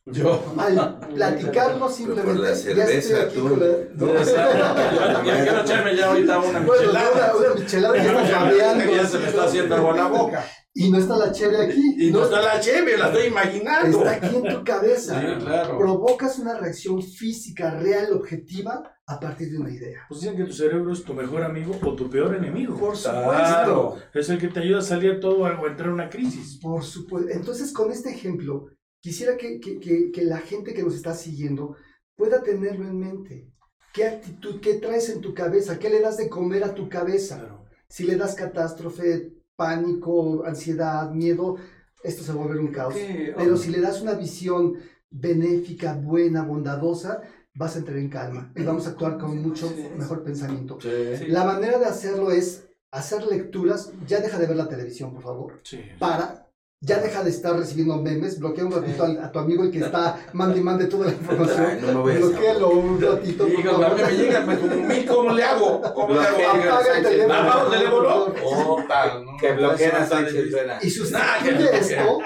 Yo. 0.06 0.56
Al 0.58 1.00
platicarlo 1.14 1.90
simplemente... 1.90 2.42
la 2.42 2.56
cerveza, 2.56 3.28
tú. 3.30 3.50
No, 3.50 4.08
quiero 5.24 5.62
echarme 5.62 5.96
ya 5.96 6.10
ahorita 6.10 6.40
una 6.40 6.60
Bueno, 6.62 6.84
michelada. 6.84 7.36
una, 7.36 7.48
una 7.48 7.56
michelada 7.62 7.96
ya 7.98 8.22
está 8.24 8.40
babeando, 8.44 8.86
Ya 8.92 9.06
se 9.06 9.20
me 9.20 9.28
está 9.28 9.46
haciendo 9.46 9.76
agua 9.76 9.92
en 9.92 9.98
la 9.98 10.08
boca. 10.08 10.46
Y 10.76 10.90
no 10.90 10.98
está 10.98 11.18
la 11.18 11.32
chévere 11.32 11.66
aquí. 11.72 11.96
Y 12.08 12.12
no 12.12 12.24
está 12.24 12.42
la 12.42 12.60
cheve, 12.60 12.98
la 12.98 13.08
estoy 13.08 13.28
imaginando. 13.28 14.00
Está 14.06 14.12
aquí 14.28 14.36
en 14.36 14.44
tu 14.56 14.64
cabeza. 14.64 15.22
Sí, 15.22 15.28
claro. 15.46 15.78
Provocas 15.78 16.40
una 16.40 16.58
reacción 16.58 17.02
física, 17.04 17.72
real, 17.80 18.12
objetiva, 18.14 18.84
a 19.06 19.20
partir 19.20 19.52
de 19.52 19.60
una 19.60 19.70
idea. 19.72 20.00
Pues 20.10 20.22
dicen 20.22 20.36
que 20.36 20.46
tu 20.46 20.54
cerebro 20.54 20.92
es 20.92 21.04
tu 21.04 21.14
mejor 21.14 21.44
amigo 21.44 21.78
o 21.84 21.96
tu 21.96 22.10
peor 22.10 22.36
enemigo. 22.36 22.76
Por 22.78 22.98
supuesto. 22.98 23.30
Claro. 23.30 23.96
Es 24.16 24.30
el 24.30 24.40
que 24.40 24.48
te 24.48 24.62
ayuda 24.62 24.80
a 24.80 24.82
salir 24.82 25.20
todo 25.20 25.40
o 25.42 25.48
entrar 25.68 25.90
en 25.90 25.94
una 25.94 26.10
crisis. 26.10 26.58
Por 26.60 26.84
supuesto. 26.84 27.30
Entonces, 27.32 27.72
con 27.72 27.92
este 27.92 28.10
ejemplo, 28.10 28.66
quisiera 29.00 29.38
que, 29.38 29.60
que- 29.60 29.80
que- 29.80 30.12
que 30.12 30.24
la 30.24 30.40
gente 30.40 30.74
que 30.74 30.82
nos 30.82 30.96
está 30.96 31.14
siguiendo 31.14 31.76
pueda 32.16 32.42
tenerlo 32.42 32.88
en 32.88 32.98
mente. 33.00 33.48
¿Qué 33.94 34.06
actitud, 34.08 34.60
qué 34.60 34.76
traes 34.76 35.08
en 35.10 35.22
tu 35.22 35.36
cabeza? 35.36 35.78
¿Qué 35.78 35.92
le 35.92 36.00
das 36.02 36.18
de 36.18 36.30
comer 36.30 36.64
a 36.64 36.74
tu 36.74 36.90
cabeza? 36.90 37.38
Claro. 37.38 37.66
Si 37.88 38.06
le 38.06 38.16
das 38.16 38.34
catástrofe, 38.34 39.34
pánico, 39.56 40.44
ansiedad, 40.46 41.12
miedo, 41.12 41.58
esto 42.04 42.24
se 42.24 42.34
va 42.34 42.42
a 42.42 42.46
volver 42.46 42.60
un 42.62 42.72
caos. 42.72 42.96
Pero 43.38 43.58
si 43.58 43.72
le 43.72 43.80
das 43.82 44.02
una 44.02 44.14
visión 44.14 44.74
benéfica, 45.10 45.94
buena, 45.94 46.44
bondadosa, 46.44 47.22
vas 47.56 47.76
a 47.76 47.80
entrar 47.80 47.98
en 47.98 48.10
calma 48.10 48.52
y 48.56 48.64
vamos 48.64 48.88
a 48.88 48.92
actuar 48.92 49.18
con 49.18 49.42
mucho 49.42 49.70
Sí. 49.70 49.88
mejor 49.98 50.24
pensamiento. 50.24 50.80
Sí. 50.82 51.28
La 51.28 51.46
manera 51.46 51.78
de 51.78 51.86
hacerlo 51.86 52.32
es 52.32 52.68
hacer 52.92 53.26
lecturas, 53.26 53.92
ya 54.08 54.20
deja 54.20 54.38
de 54.40 54.48
ver 54.48 54.56
la 54.58 54.68
televisión, 54.68 55.14
por 55.14 55.22
favor. 55.24 55.60
Sí. 55.64 55.80
Para, 56.00 56.43
ya 56.86 57.00
deja 57.00 57.24
de 57.24 57.30
estar 57.30 57.56
recibiendo 57.58 57.96
memes, 58.02 58.40
bloquea 58.40 58.66
un 58.66 58.72
ratito 58.74 59.06
a, 59.06 59.32
tu 59.32 59.40
amigo 59.40 59.64
el 59.64 59.72
que 59.72 59.80
está 59.80 60.20
mande 60.34 60.60
y 60.60 60.64
mande 60.64 60.86
toda 60.86 61.06
la 61.08 61.14
información. 61.14 61.94
No 61.94 62.04
Bloquéalo 62.04 62.70
un 62.72 63.02
ratito, 63.02 63.46
a 63.46 63.48
mí 63.48 63.64
favor. 63.64 63.96
me 63.96 64.12
llega, 64.12 64.42
me 64.42 64.58
como 64.60 64.76
mí, 64.76 65.06
¿cómo 65.06 65.32
le 65.34 65.44
hago? 65.44 65.82
¿Cómo 65.94 66.14
le 66.14 66.20
hago? 66.20 66.38
Apaga 66.38 66.98
el 66.98 67.04
teléfono. 67.04 67.34
Apaga 67.34 67.64
el 67.66 67.72
teléfono. 67.72 68.10
favor. 68.10 68.82
Puta, 68.82 69.20
no, 69.20 69.38
Que 69.40 69.54
bloqueen 69.54 69.96
a 69.96 70.06
Sánchez. 70.06 70.46
Y 70.82 70.90
sustituye 70.90 71.78
esto 71.78 72.20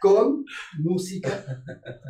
con 0.00 0.44
música, 0.80 1.42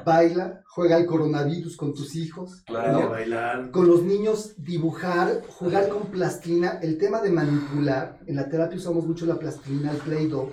baila, 0.05 0.65
juega 0.66 0.97
al 0.97 1.07
coronavirus 1.07 1.77
con 1.77 1.95
tus 1.95 2.16
hijos, 2.16 2.65
Claro. 2.66 3.03
¿no? 3.03 3.11
Bailar. 3.11 3.71
con 3.71 3.87
los 3.87 4.03
niños 4.03 4.55
dibujar, 4.57 5.43
jugar 5.47 5.89
con 5.89 6.09
plastilina, 6.09 6.81
el 6.83 6.99
tema 6.99 7.21
de 7.21 7.31
manipular, 7.31 8.19
en 8.27 8.35
la 8.35 8.49
terapia 8.49 8.79
usamos 8.79 9.07
mucho 9.07 9.27
la 9.27 9.37
plastilina, 9.37 9.93
el 9.93 9.99
play-doh, 9.99 10.51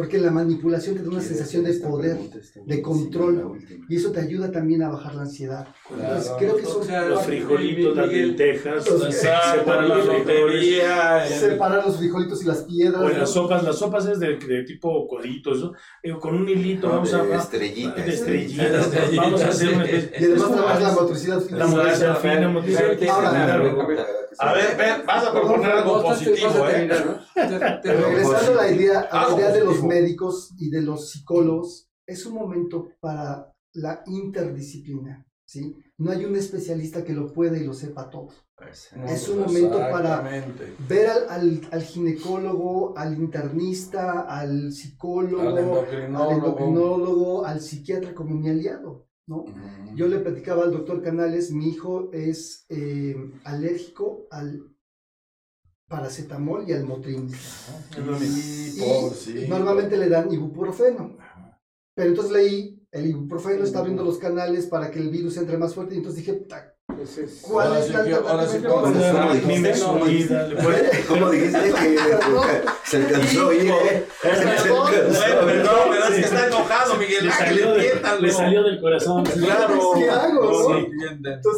porque 0.00 0.16
la 0.16 0.30
manipulación 0.30 0.96
te 0.96 1.02
da 1.02 1.10
una 1.10 1.20
sensación 1.20 1.62
de 1.62 1.74
poder, 1.74 2.16
de 2.64 2.80
control, 2.80 3.58
y 3.86 3.96
eso 3.96 4.10
te 4.10 4.20
ayuda 4.20 4.50
también 4.50 4.82
a 4.82 4.88
bajar 4.88 5.14
la 5.14 5.22
ansiedad. 5.22 5.68
Entonces, 5.90 6.32
creo 6.38 6.56
que 6.56 6.62
son 6.64 6.80
O 6.80 6.84
sea, 6.84 7.04
Los 7.04 7.22
frijolitos, 7.24 7.94
las 7.94 8.06
Miguel, 8.08 8.28
lentejas, 8.28 8.84
separar 8.84 9.84
la 9.88 9.96
lotería. 9.98 11.26
separar 11.26 11.86
los 11.86 11.98
frijolitos 11.98 12.42
y 12.42 12.46
las 12.46 12.62
piedras. 12.62 13.02
O 13.02 13.08
las 13.10 13.30
sopas, 13.30 13.62
las 13.62 13.76
sopas 13.76 14.06
es 14.06 14.18
de, 14.18 14.36
de 14.38 14.62
tipo 14.64 15.06
coditos, 15.06 15.60
¿no? 15.64 15.72
Eh, 16.02 16.12
con 16.18 16.34
un 16.34 16.48
hilito 16.48 16.88
vamos 16.88 17.12
a... 17.12 17.22
de 17.22 17.34
a- 17.34 17.38
estrellitas. 17.38 18.06
de 18.06 18.12
estrellitas, 18.14 18.90
vamos 19.16 19.42
a 19.42 19.48
hacer 19.48 20.12
Y 20.18 20.24
además 20.24 20.50
trabajas 20.52 20.82
la 20.82 20.92
motricidad 20.92 21.40
fina. 21.42 21.58
La 21.58 21.66
motricidad 21.66 22.18
fina, 22.20 22.48
motricidad 22.48 22.88
Pero- 22.98 23.76
A 24.38 24.52
ver, 24.52 24.76
ven, 24.76 25.06
vas 25.06 25.24
a 25.26 25.32
proponer 25.32 25.70
algo 25.72 26.02
positivo, 26.02 26.68
¿eh? 26.68 26.88
Regresando 27.84 28.60
a 28.60 28.64
la 28.64 28.70
idea, 28.70 29.00
a 29.00 29.28
la 29.28 29.34
idea 29.36 29.52
de 29.52 29.64
los 29.64 29.82
médicos 29.88 30.50
y 30.58 30.70
de 30.70 30.82
los 30.82 31.10
psicólogos, 31.10 31.88
es 32.06 32.26
un 32.26 32.34
momento 32.34 32.88
para 33.00 33.52
la 33.74 34.02
interdisciplina, 34.06 35.26
¿sí? 35.44 35.74
No 35.98 36.10
hay 36.12 36.24
un 36.24 36.34
especialista 36.36 37.04
que 37.04 37.12
lo 37.12 37.32
pueda 37.32 37.56
y 37.58 37.64
lo 37.64 37.74
sepa 37.74 38.08
todo. 38.10 38.28
Es 39.06 39.28
un 39.28 39.40
momento 39.40 39.78
para-. 39.90 40.20
Ver 40.88 41.08
al, 41.10 41.28
al- 41.30 41.60
al 41.70 41.82
ginecólogo, 41.82 42.94
al 42.96 43.14
internista, 43.14 44.20
al 44.22 44.72
psicólogo, 44.72 45.42
Al 45.48 45.58
al 46.22 46.30
endocrinólogo, 46.36 47.44
al 47.46 47.60
psiquiatra 47.60 48.14
como 48.14 48.34
mi 48.34 48.48
aliado, 48.50 49.06
¿no? 49.30 49.44
Yo 49.94 50.08
le 50.08 50.18
platicaba 50.18 50.64
al 50.64 50.72
doctor 50.72 51.02
Canales, 51.02 51.52
mi 51.52 51.68
hijo 51.68 52.10
es 52.12 52.66
eh, 52.68 53.16
alérgico 53.44 54.26
al 54.30 54.66
paracetamol 55.88 56.68
y 56.68 56.72
al 56.72 56.84
Motrin. 56.84 57.28
Y 58.76 59.14
sí. 59.14 59.46
normalmente 59.48 59.96
le 59.96 60.08
dan 60.08 60.32
ibuprofeno. 60.32 61.16
Pero 61.94 62.10
entonces 62.10 62.32
leí, 62.32 62.86
el 62.92 63.06
ibuprofeno 63.06 63.62
está 63.64 63.78
abriendo 63.80 64.04
los 64.04 64.18
canales 64.18 64.66
para 64.66 64.90
que 64.90 64.98
el 64.98 65.10
virus 65.10 65.36
entre 65.36 65.58
más 65.58 65.74
fuerte 65.74 65.94
y 65.94 65.98
entonces 65.98 66.24
dije, 66.24 66.40
"Ta, 66.40 66.56
pues 66.56 66.68
es- 66.68 66.79
¿cuál 67.42 67.66
Ahora 67.68 67.78
es 67.80 67.86
sí 67.86 67.92
la 67.92 67.98
alternativa? 68.00 68.70
¿Cómo 68.70 68.86
dijiste? 69.32 69.60
me 69.60 69.70
¿Cómo 69.80 70.04
subida, 70.04 70.46
le 70.48 70.56
puede- 70.56 71.04
¿Cómo 71.08 71.30
dijiste 71.30 71.60
que 71.60 71.98
se 72.84 72.96
alcanzó 72.96 73.40
a 73.40 73.46
oír, 73.46 73.70
eh? 73.70 74.06
Se 74.22 74.28
alcanzó 74.28 74.64
a 74.64 74.90
Bueno, 74.90 75.06
oír. 75.06 75.46
perdón, 75.46 75.80
pero 75.90 76.04
es 76.04 76.14
que 76.14 76.20
está 76.20 76.46
enojado, 76.46 76.94
Miguel 76.96 77.26
Le 77.26 78.30
salió, 78.32 78.62
del 78.62 78.80
corazón. 78.80 79.24
Claro. 79.24 79.90
¿Qué 79.94 80.10
hago, 80.10 80.86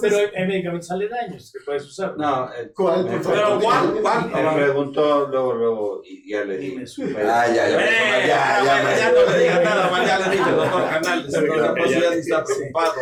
Pero 0.01 0.17
hay, 0.17 0.27
hay 0.37 0.47
medicamentos 0.47 0.91
aledaños 0.91 1.53
que 1.53 1.59
puedes 1.65 1.85
usar. 1.85 2.15
No, 2.17 2.49
eh, 2.55 2.73
¿cuál? 2.75 3.07
Pero? 3.23 3.59
¿cuál? 3.61 3.99
¿cuál? 4.01 4.31
me 4.33 4.63
preguntó 4.63 5.29
luego, 5.29 5.55
luego, 5.55 6.03
y 6.05 6.31
ya 6.31 6.45
le 6.45 6.57
dije. 6.59 6.85
Ah, 7.27 7.47
ya, 7.49 7.69
ya. 7.69 7.81
Eh, 7.81 8.27
ya, 8.27 8.27
ya, 8.27 8.65
ya, 8.65 8.83
ya, 8.83 8.99
ya 8.99 9.13
no 9.13 9.31
le 9.33 9.39
digas 9.39 9.65
nada, 9.65 10.07
ya 10.07 10.19
le 10.19 10.37
dije, 10.37 10.51
doctor 10.51 10.83
pero 11.33 11.75
pues 11.75 11.93
está 11.93 12.45
preocupado. 12.45 12.93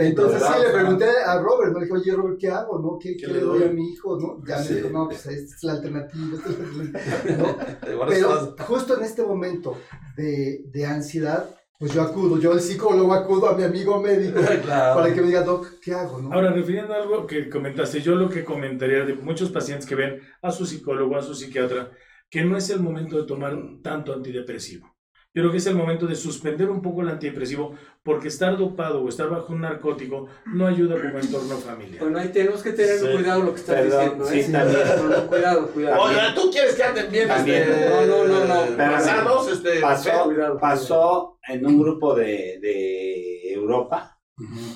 Entonces 0.00 0.42
sí 0.42 0.52
le 0.62 0.70
pregunté 0.70 1.06
a 1.24 1.40
Robert, 1.40 1.72
¿no? 1.72 1.78
Le 1.80 1.86
dije, 1.86 1.98
oye 1.98 2.12
Robert, 2.16 2.38
¿qué 2.40 2.48
hago? 2.50 2.78
¿no? 2.78 2.98
¿Qué, 2.98 3.16
qué 3.16 3.26
¿Qué 3.26 3.32
le 3.32 3.40
doy 3.40 3.58
doy? 3.60 3.68
a 3.68 3.72
mi 3.72 3.92
hijo? 3.92 4.18
¿no? 4.18 4.42
Ya 4.46 4.58
Sí. 4.62 4.74
me 4.74 4.80
dijo, 4.80 4.90
no, 4.90 5.06
pues 5.08 5.26
esta 5.26 5.54
es 5.56 5.62
la 5.64 5.72
alternativa. 5.72 6.36
esta 6.36 6.48
es 6.50 6.58
la 6.58 6.64
alternativa", 6.84 7.36
¿no? 7.38 7.46
Ahora 8.02 8.06
Pero 8.08 8.56
justo 8.66 8.96
en 8.98 9.04
este 9.04 9.22
momento 9.22 9.76
de, 10.16 10.62
de 10.72 10.86
ansiedad, 10.86 11.48
pues 11.78 11.92
yo 11.92 12.02
acudo, 12.02 12.38
yo 12.40 12.52
al 12.52 12.60
psicólogo 12.60 13.12
acudo 13.14 13.48
a 13.48 13.56
mi 13.56 13.62
amigo 13.62 14.00
médico 14.00 14.40
Claro. 14.64 15.00
para 15.00 15.14
que 15.14 15.20
me 15.20 15.28
diga, 15.28 15.42
Doc, 15.42 15.78
¿qué 15.80 15.94
hago? 15.94 16.20
¿no? 16.20 16.32
Ahora, 16.32 16.50
refiriendo 16.52 16.92
a 16.92 16.96
algo 16.96 17.26
que 17.26 17.48
comentaste, 17.48 18.00
yo 18.00 18.16
lo 18.16 18.28
que 18.28 18.44
comentaría 18.44 19.04
de 19.04 19.14
muchos 19.14 19.50
pacientes 19.50 19.86
que 19.86 19.94
ven 19.94 20.20
a 20.42 20.50
su 20.50 20.66
psicólogo, 20.66 21.16
a 21.16 21.22
su 21.22 21.34
psiquiatra, 21.34 21.92
que 22.28 22.44
no 22.44 22.56
es 22.56 22.68
el 22.70 22.80
momento 22.80 23.16
de 23.16 23.26
tomar 23.26 23.56
tanto 23.82 24.12
antidepresivo. 24.12 24.92
Yo 25.34 25.42
creo 25.42 25.50
que 25.52 25.58
es 25.58 25.66
el 25.66 25.74
momento 25.74 26.06
de 26.06 26.16
suspender 26.16 26.70
un 26.70 26.80
poco 26.80 27.02
el 27.02 27.08
antidepresivo, 27.10 27.74
porque 28.02 28.28
estar 28.28 28.56
dopado 28.56 29.02
o 29.02 29.08
estar 29.08 29.28
bajo 29.28 29.52
un 29.52 29.60
narcótico 29.60 30.26
no 30.46 30.66
ayuda 30.66 30.96
como 31.00 31.18
entorno 31.18 31.56
familiar. 31.58 32.00
Bueno, 32.00 32.18
ahí 32.18 32.28
tenemos 32.30 32.62
que 32.62 32.72
tener 32.72 32.98
Sí. 32.98 33.06
cuidado 33.12 33.42
lo 33.42 33.52
que 33.54 33.60
estás 33.60 33.76
Perdón, 33.76 34.00
diciendo, 34.00 34.24
sí, 34.26 34.40
¿eh? 34.40 34.48
también. 34.50 34.80
No, 34.96 35.08
no, 35.16 35.26
cuidado, 35.28 35.66
cuidado. 35.68 36.02
Oye, 36.02 36.16
¿tú 36.34 36.50
quieres 36.50 36.74
que 36.74 36.82
anden 36.82 37.12
bien 37.12 37.28
También. 37.28 37.62
este, 37.62 37.90
No, 37.90 38.06
no, 38.06 38.26
no, 38.26 38.66
no. 38.70 38.76
pasados? 38.76 39.52
Este, 39.52 39.80
Pasó, 39.80 40.24
cuidado, 40.24 40.58
pasó 40.58 41.38
en 41.46 41.66
un 41.66 41.78
grupo 41.78 42.14
de, 42.14 42.58
de 42.60 43.52
Europa 43.52 44.18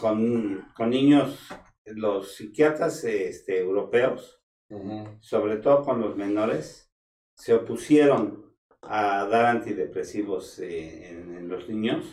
con, 0.00 0.66
con 0.76 0.90
niños, 0.90 1.48
los 1.86 2.34
psiquiatras 2.36 3.02
este, 3.04 3.58
europeos, 3.60 4.40
Ujú. 4.68 5.08
sobre 5.20 5.56
todo 5.56 5.82
con 5.82 6.00
los 6.00 6.14
menores, 6.16 6.92
se 7.36 7.54
opusieron 7.54 8.41
a 8.82 9.26
dar 9.26 9.46
antidepresivos 9.46 10.58
eh, 10.58 11.08
en, 11.10 11.36
en 11.36 11.48
los 11.48 11.68
niños 11.68 12.04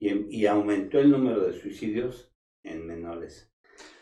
y, 0.00 0.34
y 0.36 0.46
aumentó 0.46 0.98
el 0.98 1.10
número 1.10 1.40
de 1.46 1.58
suicidios 1.60 2.32
en 2.64 2.86
menores. 2.86 3.52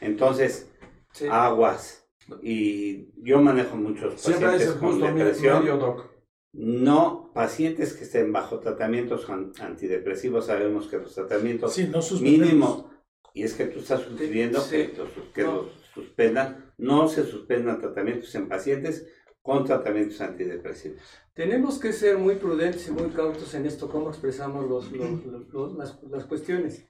Entonces, 0.00 0.70
Sí. 1.12 1.26
aguas. 1.30 2.06
Y 2.42 3.08
yo 3.22 3.40
manejo 3.40 3.76
muchos 3.76 4.20
Siempre 4.20 4.46
pacientes 4.48 4.76
con 4.78 5.00
depresión. 5.00 5.60
medio, 5.60 5.76
Doc. 5.78 6.10
No, 6.52 7.30
pacientes 7.34 7.94
que 7.94 8.04
estén 8.04 8.32
bajo 8.32 8.58
tratamientos 8.60 9.28
an- 9.30 9.52
antidepresivos, 9.60 10.46
sabemos 10.46 10.88
que 10.88 10.98
los 10.98 11.14
tratamientos 11.14 11.74
Sí, 11.74 11.88
no 11.88 12.00
mínimo, 12.20 12.90
y 13.32 13.42
es 13.44 13.54
que 13.54 13.66
tú 13.66 13.78
estás 13.80 14.02
sugiriendo 14.02 14.60
Sí. 14.60 14.70
que, 14.88 14.94
los, 14.98 15.08
que 15.32 15.42
No. 15.44 15.54
los 15.54 15.66
suspendan, 15.94 16.72
no 16.78 17.08
se 17.08 17.24
suspendan 17.24 17.78
tratamientos 17.80 18.34
en 18.34 18.48
pacientes 18.48 19.06
con 19.46 19.64
tratamientos 19.64 20.20
antidepresivos. 20.20 21.00
Tenemos 21.32 21.78
que 21.78 21.92
ser 21.92 22.18
muy 22.18 22.34
prudentes 22.34 22.88
y 22.88 22.90
muy 22.90 23.10
cautos 23.10 23.54
en 23.54 23.64
esto, 23.64 23.88
cómo 23.88 24.08
expresamos 24.10 24.68
los, 24.68 24.90
los- 24.90 25.24
los- 25.24 25.48
los- 25.52 25.74
las, 25.76 26.02
las 26.02 26.24
cuestiones. 26.24 26.84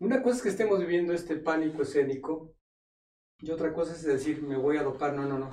Una 0.00 0.20
cosa 0.22 0.36
es 0.38 0.42
que 0.42 0.48
estemos 0.48 0.80
viviendo 0.80 1.12
este 1.12 1.36
pánico 1.36 1.82
escénico 1.82 2.54
y 3.40 3.50
otra 3.52 3.72
cosa 3.72 3.92
es 3.92 4.02
decir, 4.02 4.42
me 4.42 4.56
voy 4.56 4.76
a 4.78 4.82
dopar. 4.82 5.14
No, 5.14 5.26
no, 5.26 5.38
no. 5.38 5.50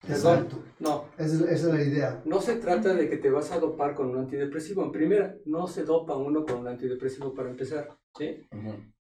Perdón. 0.00 0.38
Exacto. 0.38 0.56
No, 0.80 1.04
Esa 1.18 1.34
es, 1.34 1.40
esa 1.42 1.52
es 1.68 1.74
la 1.74 1.82
idea. 1.82 2.22
no 2.24 2.40
se 2.40 2.56
trata 2.56 2.94
de 2.94 3.08
que 3.08 3.16
te 3.18 3.30
vas 3.30 3.50
a 3.52 3.58
dopar 3.60 3.94
con 3.94 4.10
un 4.10 4.18
antidepresivo. 4.18 4.84
En 4.84 4.92
primera, 4.92 5.36
no 5.46 5.66
se 5.66 5.84
dopa 5.84 6.16
uno 6.16 6.44
con 6.44 6.58
un 6.60 6.68
antidepresivo 6.68 7.34
para 7.34 7.50
empezar. 7.50 7.88
¿sí? 8.16 8.46
Ujú. 8.52 8.74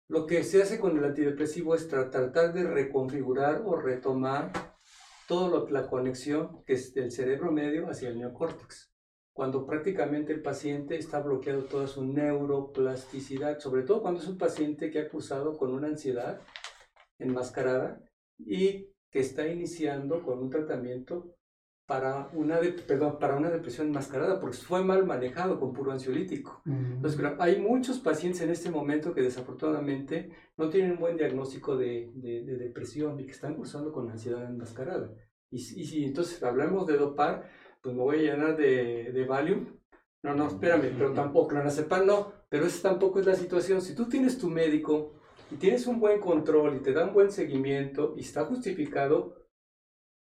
Lo 0.10 0.26
que 0.26 0.44
se 0.44 0.62
hace 0.62 0.80
con 0.80 0.98
el 0.98 1.04
antidepresivo 1.04 1.76
es 1.76 1.90
tra- 1.92 2.10
tratar 2.10 2.54
de 2.54 2.64
reconfigurar 2.64 3.62
o 3.66 3.76
retomar 3.76 4.52
toda 5.28 5.70
la 5.70 5.88
conexión 5.88 6.64
que 6.66 6.74
es 6.74 6.94
del 6.94 7.12
cerebro 7.12 7.52
medio 7.52 7.90
hacia 7.90 8.10
el 8.10 8.18
neocórtex. 8.18 8.92
Cuando 9.34 9.68
prácticamente 9.68 10.34
el 10.34 10.42
paciente 10.42 10.98
está 10.98 11.20
bloqueado 11.20 11.66
toda 11.66 11.86
su 11.86 12.04
neuroplasticidad, 12.04 13.60
sobre 13.60 13.84
todo 13.84 14.02
cuando 14.02 14.22
es 14.22 14.28
un 14.28 14.38
paciente 14.38 14.90
que 14.90 15.00
ha 15.00 15.10
cursado 15.10 15.56
con 15.58 15.74
una 15.74 15.88
ansiedad 15.88 16.42
enmascarada 17.20 18.02
y 18.40 18.88
que 19.12 19.20
está 19.20 19.48
iniciando 19.48 20.24
con 20.24 20.40
un 20.40 20.50
tratamiento 20.50 21.37
para 21.88 22.30
una, 22.34 22.60
de- 22.60 22.74
perdón, 22.74 23.18
para 23.18 23.38
una 23.38 23.50
depresión 23.50 23.88
enmascarada, 23.88 24.40
porque 24.42 24.58
fue 24.58 24.84
mal 24.84 25.06
manejado 25.06 25.58
con 25.60 25.72
puro 25.74 25.92
ansiolítico. 25.94 26.62
Entonces, 26.96 27.18
claro, 27.20 27.38
hay 27.40 27.60
muchos 27.62 28.00
pacientes 28.00 28.42
en 28.42 28.50
este 28.50 28.70
momento 28.70 29.14
que 29.14 29.22
desafortunadamente 29.22 30.30
no 30.58 30.70
tienen 30.70 30.92
un 30.92 31.00
buen 31.00 31.16
diagnóstico 31.18 31.78
de, 31.78 32.12
de- 32.16 32.44
de 32.44 32.58
depresión 32.58 33.20
y 33.20 33.26
que 33.26 33.32
están 33.32 33.56
cursando 33.56 33.92
con 33.94 34.10
ansiedad 34.12 34.44
enmascarada. 34.44 35.14
Y, 35.50 35.60
si- 35.60 35.80
y 35.80 35.86
si 35.86 36.04
entonces 36.04 36.44
hablamos 36.44 36.86
de 36.88 36.98
dopar, 36.98 37.50
pues 37.82 37.96
me 37.96 38.02
voy 38.02 38.18
a 38.28 38.34
llenar 38.34 38.58
de, 38.58 39.12
de 39.14 39.26
Valium. 39.26 39.66
No, 40.24 40.34
no, 40.34 40.48
espérame, 40.48 40.92
pero 40.98 41.14
tampoco, 41.14 41.48
clonazepam 41.50 42.06
no, 42.06 42.34
pero 42.50 42.66
esa 42.66 42.90
tampoco 42.90 43.20
es 43.22 43.26
la 43.26 43.36
situación. 43.36 43.82
Si 43.82 43.96
tú 43.96 44.10
tienes 44.10 44.38
tu 44.38 44.50
médico 44.50 45.14
y 45.50 45.56
tienes 45.56 45.88
un 45.88 46.02
buen 46.02 46.20
control 46.20 46.76
y 46.76 46.80
te 46.80 46.92
dan 46.92 47.14
buen 47.14 47.32
seguimiento 47.32 48.14
y 48.18 48.22
está 48.22 48.44
justificado, 48.44 49.47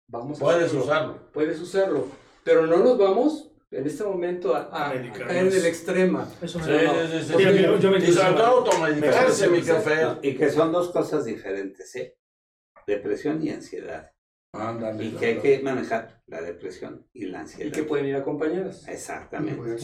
vamos 0.08 0.38
a 0.38 0.44
Puedes 0.44 0.64
hacerlo. 0.64 0.84
usarlo. 0.84 1.18
Puedes 1.32 1.60
usarlo, 1.60 2.06
pero 2.44 2.66
no 2.66 2.78
nos 2.78 2.98
vamos 2.98 3.50
en 3.70 3.86
este 3.86 4.02
momento 4.04 4.54
a, 4.54 4.62
a- 4.72 4.90
A 4.90 4.92
caer 5.12 5.46
en 5.46 5.52
el 5.52 5.66
extrema. 5.66 6.26
Eso 6.42 6.58
Sí, 6.58 6.64
sí, 6.66 7.34
sí, 7.36 7.62
yo 7.80 7.90
me 7.90 7.98
Y 7.98 8.12
sobre 8.12 8.32
todo 8.34 8.46
automedicarse, 8.46 9.48
mi 9.48 9.62
café. 9.62 10.06
Y 10.22 10.34
que 10.36 10.50
son 10.50 10.72
dos 10.72 10.88
cosas 10.90 11.24
diferentes, 11.24 11.94
¿eh? 11.96 12.16
Depresión 12.86 13.42
y 13.42 13.50
ansiedad. 13.50 14.10
Ándale. 14.54 15.04
Y 15.04 15.10
que 15.12 15.26
hay 15.26 15.38
que 15.38 15.60
manejar 15.60 16.22
la 16.26 16.40
depresión 16.40 17.06
y 17.12 17.26
la 17.26 17.38
Y 17.38 17.40
ansiedad. 17.42 17.72
que 17.72 17.82
pueden 17.82 18.06
ir 18.06 18.16
acompañadas. 18.16 18.88
Exactamente. 18.88 19.76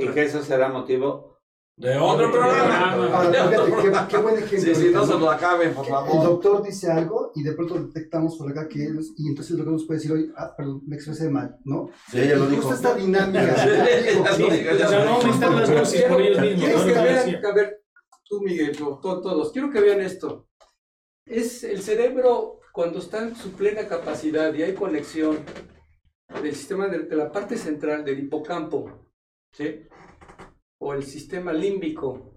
Y 0.00 0.08
que 0.08 0.22
eso 0.22 0.42
será 0.42 0.68
motivo 0.68 1.31
De 1.76 1.96
otro 1.96 2.30
programa. 2.30 2.92
Ahora, 2.92 3.48
fíjate, 3.48 3.72
qué, 3.82 3.92
qué 4.08 4.16
buen 4.18 4.36
ejemplo. 4.36 4.58
Sí, 4.60 4.74
sí, 4.74 4.90
no 4.92 5.06
se 5.06 5.18
lo 5.18 5.30
acaben, 5.30 5.72
por 5.74 5.84
El 5.86 5.90
favor. 5.90 6.22
doctor 6.22 6.62
dice 6.62 6.90
algo 6.92 7.32
y 7.34 7.42
de 7.42 7.52
pronto 7.54 7.74
detectamos 7.82 8.36
por 8.36 8.50
acá 8.50 8.68
que 8.68 8.84
es, 8.84 9.12
y 9.16 9.28
entonces 9.28 9.52
el 9.52 9.56
doctor 9.58 9.72
nos 9.72 9.86
puede 9.86 9.98
decir 9.98 10.12
hoy, 10.12 10.32
ah, 10.36 10.54
perdón, 10.56 10.82
me 10.86 10.96
expresé 10.96 11.30
mal, 11.30 11.56
¿no? 11.64 11.88
Sí, 12.10 12.20
ella 12.20 12.36
lo 12.38 12.46
dijo. 12.46 12.62
justo 12.62 12.74
esta 12.76 12.94
dinámica. 12.94 13.56
Sí, 13.56 14.48
O 14.50 14.76
sea, 14.88 15.04
no 15.04 15.10
aumentar 15.14 15.50
las 15.52 15.70
dosis 15.70 16.02
por 16.02 16.20
ellos 16.20 16.40
mismos. 16.40 16.70
A 17.44 17.52
ver, 17.52 17.82
tú 18.24 18.40
Miguel, 18.42 18.76
to- 18.76 18.98
to- 19.02 19.20
todos, 19.22 19.50
quiero 19.52 19.70
que 19.70 19.80
vean 19.80 20.00
esto. 20.02 20.48
Es 21.24 21.64
el 21.64 21.80
cerebro 21.82 22.60
cuando 22.72 22.98
está 22.98 23.22
en 23.22 23.34
su 23.34 23.52
plena 23.52 23.86
capacidad 23.88 24.52
y 24.54 24.62
hay 24.62 24.74
conexión 24.74 25.38
del 26.42 26.54
sistema 26.54 26.86
de, 26.88 27.00
de 27.00 27.16
la 27.16 27.32
parte 27.32 27.56
central 27.56 28.04
del 28.04 28.18
hipocampo, 28.20 29.08
¿sí? 29.52 29.82
O 30.84 30.94
el 30.94 31.04
sistema 31.04 31.52
límbico, 31.52 32.32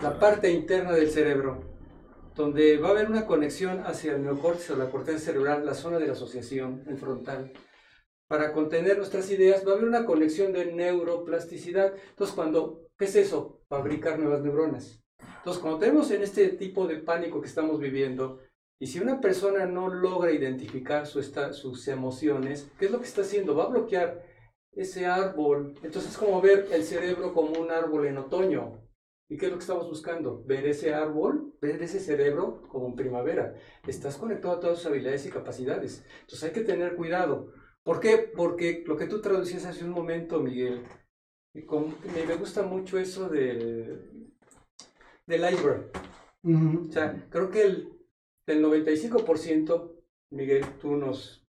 la 0.00 0.18
parte 0.18 0.50
interna 0.50 0.92
del 0.92 1.10
cerebro, 1.10 1.60
donde 2.34 2.78
va 2.78 2.88
a 2.88 2.90
haber 2.92 3.10
una 3.10 3.26
conexión 3.26 3.80
hacia 3.84 4.14
el 4.14 4.22
neocórtex 4.24 4.70
o 4.70 4.76
la 4.76 4.90
corteza 4.90 5.18
cerebral, 5.18 5.66
la 5.66 5.74
zona 5.74 5.98
de 5.98 6.06
la 6.06 6.14
asociación, 6.14 6.84
el 6.88 6.96
frontal. 6.96 7.52
Para 8.26 8.54
contener 8.54 8.96
nuestras 8.96 9.30
ideas 9.30 9.66
va 9.66 9.72
a 9.72 9.74
haber 9.74 9.86
una 9.86 10.06
conexión 10.06 10.54
de 10.54 10.72
neuroplasticidad. 10.72 11.92
Entonces, 12.08 12.34
cuando, 12.34 12.86
¿qué 12.96 13.04
es 13.04 13.16
eso? 13.16 13.60
Fabricar 13.68 14.18
nuevas 14.18 14.40
neuronas. 14.40 15.02
Entonces, 15.36 15.60
cuando 15.60 15.78
tenemos 15.78 16.10
en 16.10 16.22
este 16.22 16.48
tipo 16.48 16.86
de 16.86 16.96
pánico 16.96 17.42
que 17.42 17.48
estamos 17.48 17.80
viviendo, 17.80 18.38
y 18.78 18.86
si 18.86 18.98
una 18.98 19.20
persona 19.20 19.66
no 19.66 19.88
logra 19.92 20.32
identificar 20.32 21.06
su 21.06 21.20
esta- 21.20 21.52
sus 21.52 21.86
emociones, 21.88 22.70
¿qué 22.78 22.86
es 22.86 22.90
lo 22.90 22.98
que 23.00 23.08
está 23.08 23.20
haciendo? 23.20 23.54
Va 23.54 23.64
a 23.64 23.68
bloquear 23.68 24.24
ese 24.72 25.06
árbol. 25.06 25.74
Entonces, 25.82 26.12
es 26.12 26.18
como 26.18 26.40
ver 26.40 26.68
el 26.72 26.84
cerebro 26.84 27.32
como 27.32 27.58
un 27.60 27.70
árbol 27.70 28.06
en 28.06 28.18
otoño. 28.18 28.80
¿Y 29.30 29.36
qué 29.36 29.46
es 29.46 29.52
lo 29.52 29.58
que 29.58 29.62
estamos 29.62 29.88
buscando? 29.88 30.42
Ver 30.44 30.66
ese 30.66 30.94
árbol, 30.94 31.52
ver 31.60 31.82
ese 31.82 32.00
cerebro 32.00 32.62
como 32.68 32.88
en 32.88 32.96
primavera. 32.96 33.54
Estás 33.86 34.16
conectado 34.16 34.54
a 34.54 34.60
todas 34.60 34.78
tus 34.78 34.86
habilidades 34.86 35.26
y 35.26 35.30
capacidades. 35.30 36.04
Entonces 36.20 36.44
hay 36.44 36.52
que 36.52 36.62
tener 36.64 36.96
cuidado. 36.96 37.52
¿Por 37.82 38.00
qué? 38.00 38.18
Porque 38.34 38.84
lo 38.86 38.96
que 38.96 39.06
tú 39.06 39.20
traducías 39.20 39.66
hace 39.66 39.84
un 39.84 39.90
momento, 39.90 40.40
Miguel, 40.40 40.82
y 41.54 41.64
con- 41.64 41.94
me, 42.14 42.24
me 42.26 42.36
gusta 42.36 42.62
mucho 42.62 42.98
eso 42.98 43.28
del, 43.28 44.30
del 45.26 45.52
iceberg. 45.52 45.90
O 46.44 46.92
sea, 46.92 47.26
creo 47.30 47.50
que 47.50 47.62
el, 47.62 47.92
del 48.46 48.62
95%, 48.62 49.92
Miguel, 50.30 50.64
tú 50.80 50.96
nos, 50.96 51.46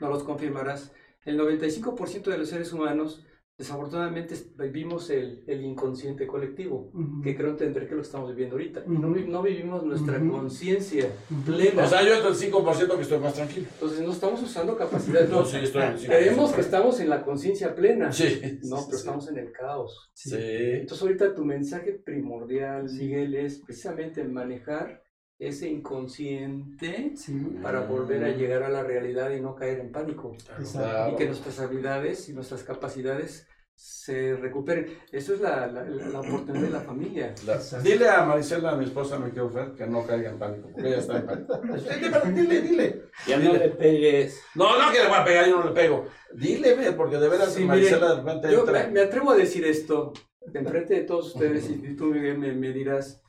nos 0.00 0.10
los 0.10 0.24
confirmarás, 0.24 0.92
el 1.24 1.38
95% 1.38 2.24
de 2.30 2.38
los 2.38 2.48
seres 2.48 2.72
humanos, 2.72 3.24
desafortunadamente, 3.56 4.34
vivimos 4.58 5.10
el, 5.10 5.44
el 5.46 5.62
inconsciente 5.64 6.26
colectivo, 6.26 6.90
Ujú. 6.92 7.22
que 7.22 7.36
creo 7.36 7.50
entender 7.50 7.88
que 7.88 7.94
lo 7.94 8.02
estamos 8.02 8.30
viviendo 8.30 8.56
ahorita. 8.56 8.82
Y 8.84 8.90
no, 8.90 9.06
Ujú. 9.08 9.14
vi- 9.14 9.26
no 9.28 9.42
vivimos 9.42 9.84
nuestra 9.84 10.18
Ujú. 10.18 10.32
conciencia 10.32 11.06
Ujú. 11.30 11.42
plena. 11.52 11.84
O 11.84 11.86
sea, 11.86 12.02
yo 12.02 12.14
el 12.28 12.34
5% 12.34 12.96
que 12.96 13.02
estoy 13.02 13.18
más 13.20 13.34
tranquilo. 13.34 13.68
Entonces 13.74 14.00
no 14.00 14.10
estamos 14.10 14.42
usando 14.42 14.76
capacidades. 14.76 15.30
No, 15.30 15.40
No, 15.40 15.46
sí, 15.46 15.58
estoy 15.62 15.82
en 15.82 15.88
el 15.92 15.98
5%. 16.00 16.06
Creemos 16.06 16.52
que 16.52 16.60
estamos 16.62 16.98
en 16.98 17.08
la 17.08 17.22
conciencia 17.22 17.74
plena. 17.76 18.10
Sí. 18.12 18.58
No, 18.64 18.78
sí, 18.78 18.84
pero 18.86 18.98
sí. 18.98 19.06
estamos 19.06 19.28
en 19.28 19.38
el 19.38 19.52
caos. 19.52 20.10
Sí. 20.14 20.34
Entonces 20.36 21.02
ahorita 21.02 21.32
tu 21.32 21.44
mensaje 21.44 21.92
primordial, 21.92 22.90
Miguel, 22.92 23.36
es 23.36 23.60
precisamente 23.60 24.24
manejar 24.24 25.03
ese 25.38 25.68
inconsciente 25.68 27.12
Sí, 27.16 27.58
para 27.62 27.80
volver 27.80 28.24
a 28.24 28.28
llegar 28.30 28.62
a 28.62 28.68
la 28.68 28.82
realidad 28.82 29.30
y 29.30 29.40
no 29.40 29.54
caer 29.54 29.80
en 29.80 29.90
pánico. 29.92 30.36
exacto. 30.58 31.12
Y 31.12 31.16
que 31.16 31.26
nuestras 31.26 31.58
habilidades 31.60 32.28
y 32.28 32.32
nuestras 32.34 32.62
capacidades 32.62 33.46
se 33.76 34.36
recuperen. 34.36 34.86
Eso 35.10 35.34
es 35.34 35.40
la, 35.40 35.66
la- 35.66 35.82
la- 35.84 36.20
oportunidad 36.20 36.62
de 36.62 36.70
la 36.70 36.80
familia. 36.80 37.34
La- 37.44 37.58
dile 37.82 38.08
a 38.08 38.24
Marisela, 38.24 38.76
mi 38.76 38.84
esposa, 38.84 39.18
mi 39.18 39.26
querido 39.30 39.50
Fer, 39.50 39.72
que 39.72 39.84
no 39.88 40.06
caiga 40.06 40.30
en 40.30 40.38
pánico, 40.38 40.68
porque 40.72 40.86
ella 40.88 40.98
está 40.98 41.16
en 41.18 41.26
pánico. 41.26 41.60
Dile, 41.64 42.30
dile, 42.32 42.60
dile. 42.62 43.02
Ya 43.26 43.36
no 43.38 43.52
le 43.52 43.68
pegues. 43.70 44.40
No, 44.54 44.78
no 44.78 44.92
que 44.92 45.00
le 45.00 45.08
voy 45.08 45.18
a 45.18 45.24
pegar, 45.24 45.48
yo 45.48 45.58
no 45.58 45.64
le 45.64 45.72
pego. 45.72 46.06
Dile, 46.32 46.92
porque 46.92 47.16
de 47.16 47.28
veras 47.28 47.52
Sí, 47.52 47.64
Marisela 47.64 48.10
miren, 48.14 48.24
de 48.24 48.30
repente 48.32 48.52
Yo 48.52 48.60
entra. 48.60 48.86
me, 48.86 48.92
me 48.92 49.00
atrevo 49.00 49.30
a 49.32 49.36
decir 49.36 49.64
esto, 49.64 50.12
de 50.46 50.60
enfrente 50.60 50.94
de 50.94 51.00
todos 51.02 51.34
ustedes, 51.34 51.68
y 51.68 51.96
tú, 51.96 52.06
Miguel, 52.06 52.38
me, 52.38 52.52
me 52.52 52.72
dirás, 52.72 53.23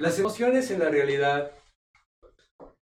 las 0.00 0.18
emociones 0.18 0.70
en 0.70 0.78
la 0.78 0.88
realidad, 0.88 1.52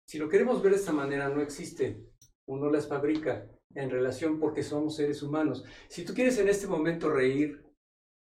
si 0.07 0.17
lo 0.17 0.29
queremos 0.29 0.63
ver 0.63 0.71
de 0.71 0.79
esta 0.79 0.91
manera, 0.91 1.29
no 1.29 1.41
existen. 1.41 2.11
Uno 2.47 2.71
las 2.71 2.87
fabrica 2.87 3.47
en 3.75 3.91
relación 3.91 4.39
porque 4.39 4.63
somos 4.63 4.95
seres 4.95 5.21
humanos. 5.21 5.63
Si 5.89 6.03
tú 6.03 6.15
quieres 6.15 6.39
en 6.39 6.49
este 6.49 6.65
momento 6.65 7.11
reír, 7.11 7.63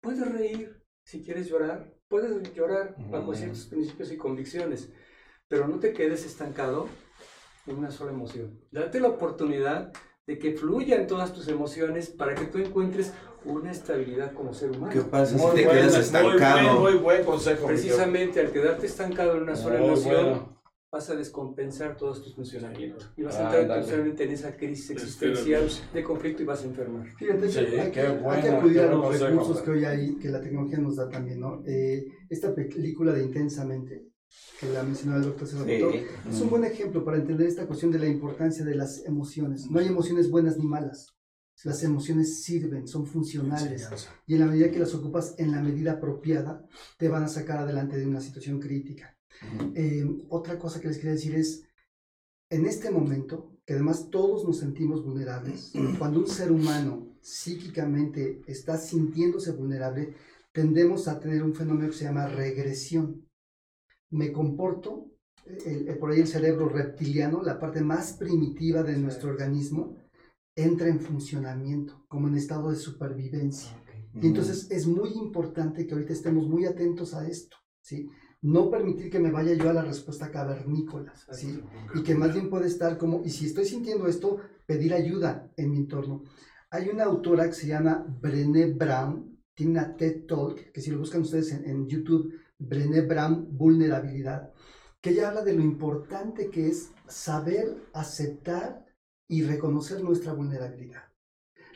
puedes 0.02 0.28
reír. 0.28 0.84
Si 1.06 1.24
quieres 1.24 1.48
llorar, 1.48 1.94
puedes 2.08 2.52
llorar 2.56 2.95
bajo 3.12 3.36
ciertos 3.36 3.68
principios 3.68 4.12
y 4.12 4.18
convicciones. 4.18 4.91
Pero 5.48 5.68
no 5.68 5.80
te 5.80 5.94
quedes 5.94 6.26
estancado 6.26 6.90
en 7.68 7.78
una 7.78 7.91
sola 7.91 8.12
emoción. 8.12 8.60
Date 8.72 9.00
la 9.00 9.10
oportunidad 9.10 9.94
de 10.26 10.40
que 10.40 10.54
fluyan 10.54 11.06
todas 11.06 11.32
tus 11.32 11.48
emociones 11.48 12.10
para 12.10 12.34
que 12.34 12.45
tú 12.45 12.58
encuentres 12.58 13.14
una 13.45 13.72
estabilidad 13.72 14.34
como 14.34 14.53
ser 14.53 14.72
humano. 14.72 14.91
¿Qué 14.91 15.02
pasa 15.02 15.36
Muy 15.38 15.52
si 15.52 15.56
te 15.57 15.65
buen- 15.65 15.78
quedas 15.78 15.91
muy 15.94 16.02
estancado? 16.02 16.80
buen, 16.80 16.94
muy 16.95 17.03
buen 17.03 17.24
consejo. 17.26 17.68
Precisamente 17.68 18.40
al 18.40 18.52
quedarte 18.52 18.86
estancado 18.86 19.36
en 19.38 19.44
una 19.44 19.56
sola 19.56 19.80
Muy 19.80 19.88
emoción, 19.90 20.24
bueno. 20.26 20.60
vas 20.91 21.10
a 21.10 21.15
descompensar 21.15 21.98
todos 21.98 22.24
tus 22.24 22.36
funcionamientos. 22.36 23.11
Y 23.18 23.24
vas 23.24 23.36
a 23.36 23.40
Ah, 23.40 23.44
entrar 23.45 23.68
dale. 23.68 23.82
precisamente 23.82 24.24
en 24.24 24.32
esa 24.32 24.56
crisis 24.56 24.91
existencial 24.91 25.68
de 25.94 26.03
conflicto 26.03 26.44
y 26.44 26.45
vas 26.45 26.61
a 26.61 26.65
enfermar. 26.65 27.07
Fíjate, 27.18 27.49
Sí, 27.49 27.53
que 27.65 27.82
hay, 27.82 27.91
qué 27.91 28.02
que, 28.02 28.02
hay 28.30 28.41
que 28.41 28.49
acudir 28.49 28.80
a 28.82 28.86
los 28.91 29.02
consejo, 29.06 29.26
recursos 29.28 29.61
que 29.61 29.72
hoy 29.72 29.86
hay, 29.86 30.15
que 30.15 30.30
la 30.30 30.41
tecnología 30.41 30.78
nos 30.78 30.95
da 30.95 31.10
también, 31.10 31.40
¿no? 31.40 31.61
Eh, 31.65 32.06
esta 32.30 32.53
película 32.53 33.11
de 33.14 33.24
Intensamente, 33.24 34.06
que 34.60 34.68
la 34.68 34.84
mencionaba 34.84 35.20
el 35.22 35.26
doctor 35.30 35.48
César 35.48 35.65
Sí. 35.65 35.78
Doctor, 35.80 36.02
es 36.30 36.41
un 36.41 36.49
buen 36.49 36.64
ejemplo 36.64 37.03
para 37.03 37.18
entender 37.18 37.48
esta 37.48 37.65
cuestión 37.68 37.91
de 37.91 37.99
la 37.99 38.07
importancia 38.07 38.64
de 38.64 38.76
las 38.76 39.03
emociones. 39.06 39.70
No 39.70 39.80
hay 39.80 39.88
emociones 39.88 40.30
buenas 40.30 40.57
ni 40.57 40.65
malas. 40.65 41.07
Las 41.64 41.84
emociones 41.84 42.44
sirven, 42.44 42.88
son 42.88 43.06
funcionales. 43.06 43.84
Y 44.28 44.34
en 44.34 44.40
la 44.42 44.48
medida 44.48 44.72
que 44.72 44.80
las 44.80 44.94
ocupas 44.94 45.36
en 45.38 45.52
la 45.52 45.62
medida 45.62 45.94
apropiada, 45.94 46.66
te 46.98 47.08
van 47.08 47.24
a 47.24 47.28
sacar 47.28 47.60
adelante 47.60 47.98
de 47.98 48.06
una 48.08 48.20
situación 48.22 48.60
crítica. 48.60 49.16
Eh, 49.76 50.06
otra 50.30 50.60
cosa 50.60 50.80
que 50.82 50.88
les 50.90 50.98
quería 50.98 51.14
decir 51.14 51.36
es, 51.36 51.64
en 52.50 52.66
este 52.66 52.92
momento, 52.92 53.58
que 53.66 53.74
además 53.74 54.10
todos 54.12 54.46
nos 54.46 54.58
sentimos 54.60 55.04
vulnerables, 55.06 55.72
cuando 55.98 56.20
un 56.20 56.28
ser 56.28 56.52
humano 56.52 57.16
psíquicamente 57.22 58.42
está 58.48 58.78
sintiéndose 58.78 59.52
vulnerable, 59.52 60.14
tendemos 60.52 61.08
a 61.08 61.20
tener 61.20 61.42
un 61.44 61.56
fenómeno 61.56 61.90
que 61.90 61.96
se 61.98 62.04
llama 62.04 62.28
regresión. 62.28 63.26
Me 64.12 64.32
comporto, 64.34 65.12
el- 65.46 65.88
el- 65.88 65.98
por 65.98 66.12
ahí 66.12 66.20
el 66.20 66.28
cerebro 66.28 66.68
reptiliano, 66.70 67.42
la 67.42 67.58
parte 67.58 67.82
más 67.82 68.14
primitiva 68.14 68.84
de 68.84 68.98
nuestro 68.98 69.30
organismo, 69.30 69.96
entra 70.56 70.88
en 70.88 71.00
funcionamiento, 71.00 72.06
como 72.08 72.28
en 72.28 72.36
estado 72.36 72.70
de 72.70 72.76
supervivencia. 72.76 73.72
Y 74.16 74.28
entonces 74.28 74.70
es 74.70 74.86
muy 74.86 75.10
importante 75.14 75.88
que 75.88 75.94
ahorita 75.94 76.14
estemos 76.14 76.48
muy 76.48 76.66
atentos 76.66 77.16
a 77.16 77.28
esto, 77.28 77.58
¿sí? 77.82 78.10
No 78.42 78.70
permitir 78.70 79.10
que 79.10 79.20
me 79.20 79.32
vaya 79.32 79.54
yo 79.54 79.70
a 79.70 79.74
la 79.74 79.84
respuesta 79.84 80.30
cavernícola, 80.30 81.14
¿sí? 81.32 81.60
Y 81.96 82.04
que 82.04 82.14
más 82.14 82.34
bien 82.34 82.50
puede 82.50 82.68
estar 82.68 82.98
como, 82.98 83.24
y 83.26 83.32
si 83.32 83.48
estoy 83.48 83.66
sintiendo 83.66 84.08
esto, 84.08 84.38
pedir 84.68 84.94
ayuda 84.94 85.52
en 85.58 85.72
mi 85.72 85.78
entorno. 85.78 86.24
Hay 86.70 86.90
una 86.90 87.06
autora 87.06 87.48
que 87.48 87.54
se 87.54 87.68
llama 87.68 88.06
Brené 88.22 88.66
Brown, 88.74 89.40
tiene 89.56 89.72
una 89.72 89.96
TED 89.96 90.26
Talk, 90.28 90.72
que 90.72 90.82
si 90.82 90.92
lo 90.92 91.00
buscan 91.00 91.22
ustedes 91.22 91.52
en, 91.52 91.68
en 91.68 91.88
YouTube, 91.88 92.34
Brené 92.60 93.02
Brown, 93.02 93.48
vulnerabilidad, 93.50 94.52
que 95.02 95.10
ella 95.10 95.30
habla 95.30 95.44
de 95.44 95.54
lo 95.54 95.64
importante 95.64 96.50
que 96.50 96.68
es 96.68 96.92
saber 97.08 97.78
aceptar 97.94 98.82
y 99.34 99.41
reconocer 99.41 100.03
nuestra 100.03 100.31
vulnerabilidad. 100.31 101.05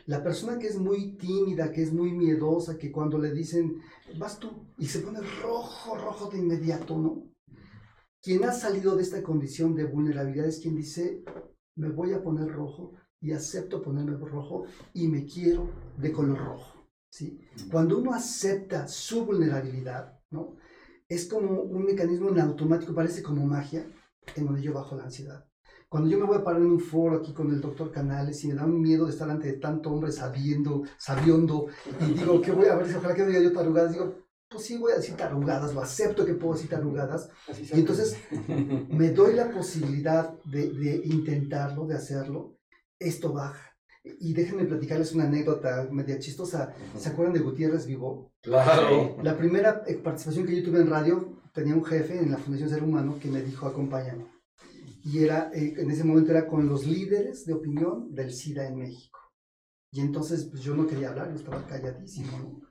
La 0.06 0.22
persona 0.24 0.60
que 0.60 0.68
es 0.68 0.78
muy 0.78 1.18
tímida, 1.18 1.72
que 1.72 1.82
es 1.82 1.92
muy 1.92 2.12
miedosa, 2.12 2.78
que 2.78 2.92
cuando 2.92 3.18
le 3.18 3.32
dicen, 3.32 3.82
vas 4.20 4.38
tú, 4.38 4.68
y 4.78 4.86
se 4.86 5.00
pone 5.00 5.22
rojo, 5.42 5.96
rojo 5.96 6.30
de 6.30 6.38
inmediato, 6.38 7.00
¿no? 7.00 7.24
Quien 8.22 8.44
ha 8.44 8.52
salido 8.52 8.96
de 8.96 9.02
esta 9.02 9.24
condición 9.24 9.74
de 9.74 9.86
vulnerabilidad 9.86 10.46
es 10.46 10.60
quien 10.60 10.76
dice, 10.76 11.24
me 11.76 11.90
voy 11.90 12.14
a 12.14 12.22
poner 12.22 12.48
rojo 12.48 12.94
y 13.20 13.32
acepto 13.32 13.82
ponerme 13.82 14.18
rojo 14.18 14.66
y 14.94 15.08
me 15.08 15.26
quiero 15.26 15.68
de 15.98 16.12
color 16.12 16.38
rojo, 16.38 16.88
¿sí? 17.10 17.42
Cuando 17.72 17.98
uno 17.98 18.14
acepta 18.14 18.88
su 18.88 19.26
vulnerabilidad, 19.26 20.20
¿no? 20.30 20.58
Es 21.10 21.26
como 21.26 21.62
un 21.62 21.86
mecanismo 21.86 22.30
en 22.30 22.40
automático, 22.40 22.94
parece 22.94 23.24
como 23.24 23.48
magia, 23.48 23.92
en 24.36 24.46
donde 24.46 24.62
yo 24.62 24.74
bajo 24.74 24.96
la 24.96 25.06
ansiedad. 25.06 25.47
Cuando 25.90 26.10
yo 26.10 26.20
me 26.20 26.26
voy 26.26 26.38
a 26.38 26.44
parar 26.44 26.62
en 26.62 26.68
un 26.68 26.80
foro 26.80 27.18
aquí 27.18 27.34
con 27.34 27.50
el 27.50 27.62
doctor 27.62 27.92
Canales 27.92 28.44
y 28.44 28.50
me 28.50 28.56
da 28.56 28.66
un 28.66 28.82
miedo 28.82 29.06
de 29.06 29.12
estar 29.12 29.30
ante 29.30 29.54
tanto 29.54 29.90
hombre 29.90 30.12
sabiendo, 30.12 30.84
sabiondo, 30.98 31.68
y 32.02 32.14
digo, 32.14 32.42
¿qué 32.42 32.52
voy 32.52 32.68
a 32.68 32.76
ver? 32.76 32.94
Ojalá 32.96 33.16
que 33.16 33.22
no 33.22 33.28
diga 33.30 33.42
yo 33.42 33.54
tarugadas. 33.54 33.94
Digo, 33.94 34.28
pues 34.50 34.66
sí 34.66 34.78
voy 34.78 34.92
a 34.92 34.98
decir 34.98 35.16
tarugadas, 35.16 35.74
lo 35.74 35.82
acepto 35.82 36.26
que 36.26 36.34
puedo 36.34 36.54
decir 36.56 36.70
tarugadas. 36.70 37.30
Así 37.50 37.70
Y 37.74 37.80
entonces 37.80 38.18
me 38.90 39.12
doy 39.12 39.34
la 39.34 39.50
posibilidad 39.50 40.34
de, 40.44 40.72
de 40.72 41.02
intentarlo, 41.06 41.86
de 41.86 41.96
hacerlo. 41.96 42.58
Esto 43.00 43.32
baja. 43.32 43.74
Y 44.20 44.34
déjenme 44.34 44.66
platicarles 44.66 45.14
una 45.14 45.26
anécdota 45.26 45.88
media 45.92 46.20
chistosa. 46.20 46.74
¿Se 46.98 47.10
acuerdan 47.10 47.34
de 47.34 47.42
Gutiérrez 47.42 47.86
Vivo? 47.86 48.32
Claro. 48.42 49.18
La 49.22 49.38
primera 49.38 49.84
eh, 49.86 49.96
participación 49.96 50.46
que 50.46 50.56
yo 50.56 50.64
tuve 50.64 50.80
en 50.80 50.90
radio, 50.90 51.42
tenía 51.54 51.76
un 51.76 51.84
jefe 51.84 52.18
en 52.18 52.32
la 52.32 52.38
Fundación 52.38 52.70
Ser 52.70 52.84
Humano 52.84 53.18
que 53.22 53.30
me 53.30 53.42
dijo, 53.42 53.68
acompáñame. 53.68 54.26
Y 55.10 55.24
era, 55.24 55.50
eh, 55.54 55.74
en 55.78 55.90
ese 55.90 56.04
momento 56.04 56.32
era 56.32 56.48
con 56.48 56.68
los 56.68 56.86
líderes 56.86 57.46
de 57.46 57.54
opinión 57.54 58.14
del 58.14 58.34
SIDA 58.34 58.68
en 58.68 58.78
México. 58.78 59.20
Y 59.90 60.02
entonces 60.02 60.44
pues, 60.52 60.62
yo 60.62 60.76
no 60.76 60.86
quería 60.86 61.10
hablar, 61.10 61.30
yo 61.30 61.36
estaba 61.36 61.66
calladísimo. 61.66 62.38
¿no? 62.38 62.62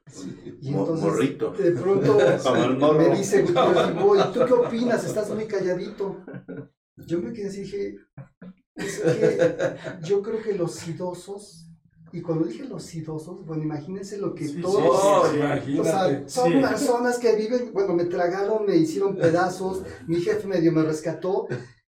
Y 0.60 0.68
entonces 0.68 1.04
morrito. 1.06 1.50
de 1.52 1.70
pronto 1.72 2.92
me 2.98 3.16
dice 3.16 3.40
Gutiérrez 3.42 3.94
Vivo, 3.94 4.16
¿y 4.16 4.32
tú 4.34 4.40
qué 4.46 4.52
opinas? 4.52 5.04
Estás 5.04 5.34
muy 5.34 5.46
calladito. 5.46 6.24
Yo 7.06 7.22
me 7.22 7.32
quedé 7.32 7.48
así 7.48 7.60
y 7.60 7.64
dije, 7.64 7.96
es 8.74 8.98
que 9.00 9.56
yo 10.04 10.22
creo 10.22 10.42
que 10.42 10.52
los 10.52 10.86
idosos, 10.86 11.70
y 12.12 12.20
cuando 12.20 12.44
dije 12.44 12.64
los 12.64 12.94
idosos, 12.94 13.46
bueno, 13.46 13.62
imagínense 13.64 14.18
lo 14.18 14.34
que 14.34 14.46
Sí, 14.46 14.60
todos... 14.60 15.30
Sí, 15.32 15.38
sí. 15.64 15.78
O 15.78 15.84
sea, 15.84 16.28
son 16.28 16.52
Sí. 16.52 16.58
personas 16.60 17.18
que 17.18 17.34
viven, 17.34 17.72
bueno, 17.72 17.94
me 17.94 18.04
tragaron, 18.04 18.66
me 18.66 18.76
hicieron 18.76 19.16
pedazos, 19.16 19.82
mi 20.06 20.16
jefe 20.20 20.46
medio 20.46 20.70
me 20.72 20.82
rescató 20.82 21.46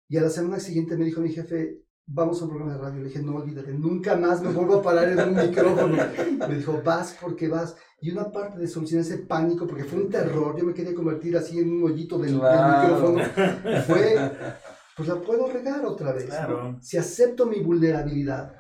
y 0.09 0.17
a 0.17 0.23
la 0.23 0.31
semana 0.31 0.59
siguiente 0.59 0.97
me 0.97 1.05
dijo 1.05 1.21
mi 1.21 1.31
jefe, 1.31 1.83
vamos 2.07 2.41
a 2.41 2.45
un 2.45 2.51
programa 2.51 2.73
de 2.73 2.79
radio. 2.79 3.03
Le 3.03 3.09
dije, 3.09 3.23
no 3.23 3.37
olvídate, 3.37 3.73
nunca 3.73 4.17
más 4.17 4.43
me 4.43 4.51
vuelvo 4.51 4.77
a 4.77 4.83
parar 4.83 5.09
en 5.09 5.21
un 5.21 5.37
micrófono. 5.37 5.97
Me 6.49 6.55
dijo, 6.55 6.81
vas 6.83 7.17
porque 7.21 7.49
vas. 7.49 7.77
Y 8.01 8.11
una 8.11 8.31
parte 8.31 8.59
de 8.59 8.69
solucionar 8.69 9.05
ese 9.05 9.19
pánico, 9.19 9.67
porque 9.67 9.85
fue 9.85 10.01
un 10.01 10.09
terror, 10.09 10.57
yo 10.57 10.65
me 10.65 10.73
quería 10.73 10.95
convertir 10.95 11.37
así 11.37 11.59
en 11.59 11.73
un 11.73 11.85
hoyito 11.85 12.19
del, 12.19 12.35
micrófono, 12.35 13.23
fue, 13.87 14.15
pues 14.97 15.09
la 15.09 15.21
puedo 15.21 15.49
regar 15.49 15.85
otra 15.85 16.13
vez. 16.13 16.31
Si 16.81 16.97
acepto 16.97 17.45
mi 17.47 17.61
vulnerabilidad, 17.61 18.55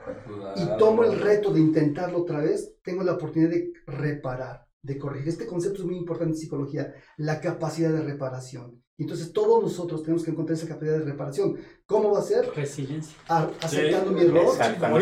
y 0.56 0.66
tomo 0.76 1.04
el 1.04 1.18
reto 1.18 1.52
de 1.52 1.60
intentarlo 1.60 2.18
otra 2.18 2.40
vez, 2.40 2.74
tengo 2.82 3.04
la 3.04 3.12
oportunidad 3.12 3.50
de 3.50 3.72
reparar, 3.86 4.66
de 4.82 4.98
corregir. 4.98 5.28
Este 5.28 5.46
concepto 5.46 5.82
es 5.82 5.86
muy 5.86 5.96
importante 5.96 6.32
en 6.32 6.38
psicología, 6.38 6.92
la 7.16 7.40
capacidad 7.40 7.92
de 7.92 8.02
reparación. 8.02 8.82
Entonces 9.00 9.32
todos 9.32 9.62
nosotros 9.62 10.02
tenemos 10.02 10.24
que 10.24 10.32
encontrar 10.32 10.58
esa 10.58 10.66
capacidad 10.66 10.98
de 10.98 11.04
reparación. 11.04 11.56
¿Cómo 11.86 12.10
va 12.10 12.18
a 12.18 12.22
ser? 12.22 12.50
Resiliencia. 12.52 13.16
A- 13.28 13.48
aceptando 13.62 14.10
mi 14.10 14.22
error, 14.22 14.52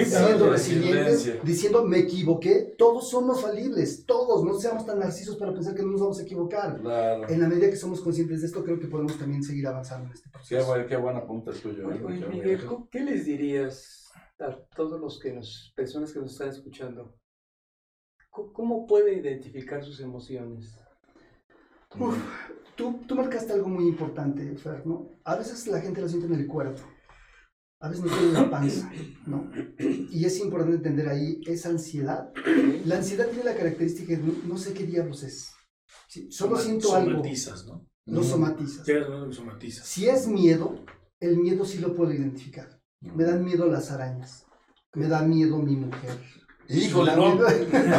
siendo 0.05 0.51
resilientes, 0.51 1.43
diciendo 1.43 1.83
me 1.83 2.01
equivoqué. 2.01 2.75
Todos 2.77 3.09
somos 3.09 3.41
falibles, 3.41 4.05
todos. 4.05 4.45
No 4.45 4.53
seamos 4.61 4.85
tan 4.85 4.99
narcisos 4.99 5.37
para 5.37 5.55
pensar 5.55 5.75
que 5.75 5.83
no 5.83 5.93
nos 5.93 6.01
vamos 6.03 6.19
a 6.21 6.25
equivocar. 6.25 6.79
Claro. 6.79 7.27
En 7.27 7.41
la 7.41 7.49
medida 7.49 7.71
que 7.71 7.77
somos 7.77 8.03
conscientes 8.03 8.43
de 8.43 8.49
esto, 8.49 8.63
creo 8.63 8.79
que 8.79 8.87
podemos 8.87 9.19
también 9.19 9.43
seguir 9.43 9.67
avanzando 9.67 10.09
en 10.09 10.13
este 10.13 10.29
Qué, 10.29 10.33
proceso. 10.33 10.67
buen, 10.67 10.87
qué 10.87 10.97
buena 10.97 11.27
punta 11.27 11.51
el 11.53 11.57
tuyo. 11.59 11.89
Oye, 11.89 11.97
¿eh? 11.97 12.03
oye, 12.05 12.21
Qué 12.21 12.27
Miguel, 12.29 12.57
bueno. 12.59 12.71
¿cómo- 12.71 12.89
¿qué 12.91 13.01
les 13.01 13.25
dirías 13.25 14.11
a 14.39 14.55
todos 14.77 15.01
los 15.01 15.19
que 15.19 15.33
nos, 15.33 15.73
personas 15.75 16.13
que 16.13 16.19
nos 16.21 16.33
están 16.33 16.51
escuchando? 16.51 17.17
¿Cómo, 18.29 18.53
cómo 18.53 18.87
puede 18.87 19.15
identificar 19.15 19.83
sus 19.83 20.01
emociones? 20.01 20.79
Uf, 21.99 22.17
tú, 22.77 23.01
tú 23.07 23.15
marcaste 23.15 23.53
algo 23.53 23.69
muy 23.69 23.87
importante, 23.89 24.57
Fer, 24.57 24.87
¿no? 24.87 25.11
A 25.25 25.37
veces 25.37 25.67
la 25.67 25.81
gente 25.81 26.01
lo 26.01 26.09
siente 26.09 26.27
en 26.27 26.35
el 26.35 26.47
cuerpo, 26.47 26.83
a 27.81 27.89
veces 27.89 28.05
nos 28.05 28.13
duele 28.19 28.33
la 28.33 28.51
panza, 28.51 28.91
¿no? 29.27 29.51
Y 29.79 30.25
es 30.25 30.41
importante 30.41 30.77
entender 30.77 31.09
ahí 31.09 31.41
esa 31.47 31.71
ansiedad. 31.71 32.33
La 32.85 32.97
ansiedad 32.97 33.27
tiene 33.29 33.45
la 33.45 33.57
característica 33.57 34.17
de 34.17 34.23
no, 34.23 34.33
no 34.47 34.59
sé 34.59 34.73
qué 34.73 34.85
diablos 34.85 35.23
es. 35.23 35.53
Sí, 36.09 36.31
solo 36.31 36.57
siento 36.59 36.95
algo, 36.95 37.11
Somatizas, 37.11 37.67
¿no? 37.67 37.87
lo 38.07 38.23
somatizas. 38.23 38.89
Un 38.89 39.33
somatizas. 39.33 39.87
Si 39.87 40.09
es 40.09 40.29
miedo, 40.29 40.85
el 41.21 41.39
miedo 41.39 41.65
sí 41.65 41.79
lo 41.79 41.95
puedo 41.95 42.13
identificar. 42.13 42.81
Me 43.01 43.25
dan 43.25 43.45
miedo 43.45 43.67
las 43.67 43.91
arañas, 43.91 44.47
me 44.95 45.09
da 45.09 45.23
miedo 45.23 45.59
mi 45.59 45.77
mujer. 45.77 46.19
Híjole, 46.69 47.11
Me 47.13 47.17
no. 47.17 47.27
A 47.27 47.33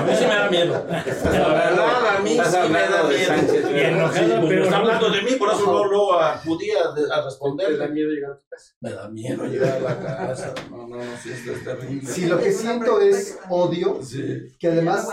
mí 0.03 0.11
sí 0.17 0.25
me 0.25 0.35
da 0.35 0.49
miedo. 0.49 0.85
La 0.87 1.47
verdad, 1.47 2.17
a 2.17 2.19
mí 2.21 2.29
sí 2.31 2.37
me 2.37 2.79
da 2.79 3.03
miedo. 3.03 3.25
Sánchez, 3.27 3.65
Y 3.69 3.73
¿verdad? 3.73 3.89
enojada, 3.91 4.13
Sí, 4.25 4.31
pues, 4.37 4.49
pero 4.49 4.63
está 4.63 4.71
no- 4.71 4.77
hablando 4.83 5.09
de 5.11 5.21
mí, 5.21 5.31
por 5.39 5.49
eso 5.53 5.65
no 5.65 5.85
luego 5.85 6.19
acudí 6.19 6.69
a, 6.71 6.89
a 6.89 7.57
¿Te 7.57 7.77
da 7.77 7.87
miedo 7.87 8.09
llegar 8.09 8.31
a 8.31 8.35
tu 8.39 8.47
casa? 8.49 8.73
Me 8.81 8.91
da 8.91 9.09
miedo 9.09 9.45
llegar 9.45 9.77
a 9.77 9.79
la 9.79 9.99
casa. 9.99 10.53
No, 10.69 10.87
no, 10.87 10.97
no, 10.97 11.03
sí, 11.21 11.29
esto 11.31 11.51
es 11.51 11.63
terrible. 11.63 12.09
Si 12.11 12.25
lo 12.25 12.39
que 12.39 12.51
siento 12.51 12.99
es 13.01 13.39
odio, 13.49 13.99
Sí. 14.03 14.47
que 14.59 14.67
además 14.67 15.07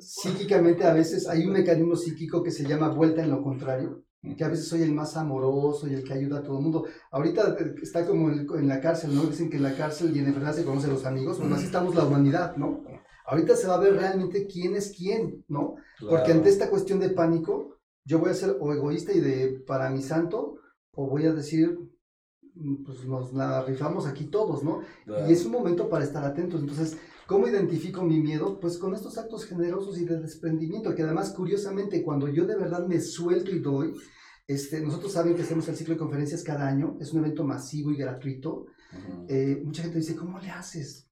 psíquicamente 0.00 0.84
a 0.84 0.92
veces 0.92 1.28
hay 1.28 1.44
un 1.46 1.52
mecanismo 1.52 1.96
psíquico 1.96 2.42
que 2.42 2.50
se 2.50 2.64
llama 2.64 2.88
vuelta 2.88 3.22
en 3.22 3.30
lo 3.30 3.42
contrario, 3.42 4.02
que 4.38 4.42
a 4.44 4.48
veces 4.48 4.66
soy 4.68 4.82
el 4.82 4.92
más 4.94 5.16
amoroso 5.18 5.86
y 5.86 5.92
el 5.94 6.02
que 6.02 6.14
ayuda 6.14 6.38
a 6.38 6.42
todo 6.42 6.56
el 6.56 6.62
mundo. 6.62 6.86
Ahorita 7.10 7.56
eh, 7.60 7.74
está 7.82 8.06
como 8.06 8.30
en, 8.30 8.46
en 8.58 8.68
la 8.68 8.80
cárcel, 8.80 9.14
¿no? 9.14 9.22
Dicen 9.24 9.50
que 9.50 9.58
en 9.58 9.62
la 9.62 9.74
cárcel 9.76 10.16
y 10.16 10.18
en 10.20 10.26
enfermedad 10.28 10.54
se 10.54 10.64
conocen 10.64 10.90
los 10.90 11.04
amigos, 11.04 11.38
bueno, 11.38 11.56
así 11.56 11.66
estamos 11.66 11.94
la 11.94 12.04
humanidad, 12.04 12.56
¿no? 12.56 12.82
Ahorita 13.24 13.56
se 13.56 13.66
va 13.66 13.74
a 13.76 13.80
ver 13.80 13.94
realmente 13.94 14.46
quién 14.46 14.76
es 14.76 14.92
quién, 14.96 15.44
¿no? 15.48 15.76
Porque 16.08 16.32
ante 16.32 16.48
esta 16.50 16.68
cuestión 16.70 17.00
de 17.00 17.10
pánico, 17.10 17.78
yo 18.04 18.18
voy 18.18 18.30
a 18.30 18.34
ser 18.34 18.56
o 18.60 18.72
egoísta 18.72 19.12
y 19.12 19.20
de 19.20 19.62
para 19.66 19.88
mi 19.90 20.02
santo, 20.02 20.56
o 20.92 21.08
voy 21.08 21.24
a 21.26 21.32
decir, 21.32 21.78
mm, 22.54 22.84
pues 22.84 23.04
nos 23.06 23.32
la 23.32 23.62
rifamos 23.64 24.06
aquí 24.06 24.26
todos, 24.26 24.62
¿no? 24.62 24.80
Y 25.28 25.32
es 25.32 25.44
un 25.46 25.52
momento 25.52 25.88
para 25.88 26.04
estar 26.04 26.24
atentos. 26.24 26.60
Entonces, 26.60 26.96
¿cómo 27.26 27.48
identifico 27.48 28.02
mi 28.02 28.20
miedo? 28.20 28.60
Pues 28.60 28.78
con 28.78 28.94
estos 28.94 29.16
actos 29.18 29.44
generosos 29.46 29.98
y 29.98 30.04
de 30.04 30.20
desprendimiento, 30.20 30.94
que 30.94 31.02
además, 31.02 31.32
curiosamente, 31.32 32.02
cuando 32.02 32.28
yo 32.28 32.44
de 32.46 32.56
verdad 32.56 32.86
me 32.86 33.00
suelto 33.00 33.50
y 33.50 33.60
doy, 33.60 33.94
Este, 34.46 34.80
nosotros 34.82 35.12
saben 35.12 35.34
que 35.34 35.40
hacemos 35.42 35.66
el 35.68 35.76
ciclo 35.76 35.94
de 35.94 36.00
conferencias 36.00 36.42
cada 36.44 36.68
año, 36.68 36.98
es 37.00 37.12
un 37.14 37.20
evento 37.20 37.44
masivo 37.44 37.90
y 37.90 37.96
gratuito. 37.96 38.66
Eh, 39.28 39.62
mucha 39.64 39.82
gente 39.82 39.98
dice, 39.98 40.14
¿cómo 40.16 40.38
le 40.38 40.50
haces? 40.50 41.08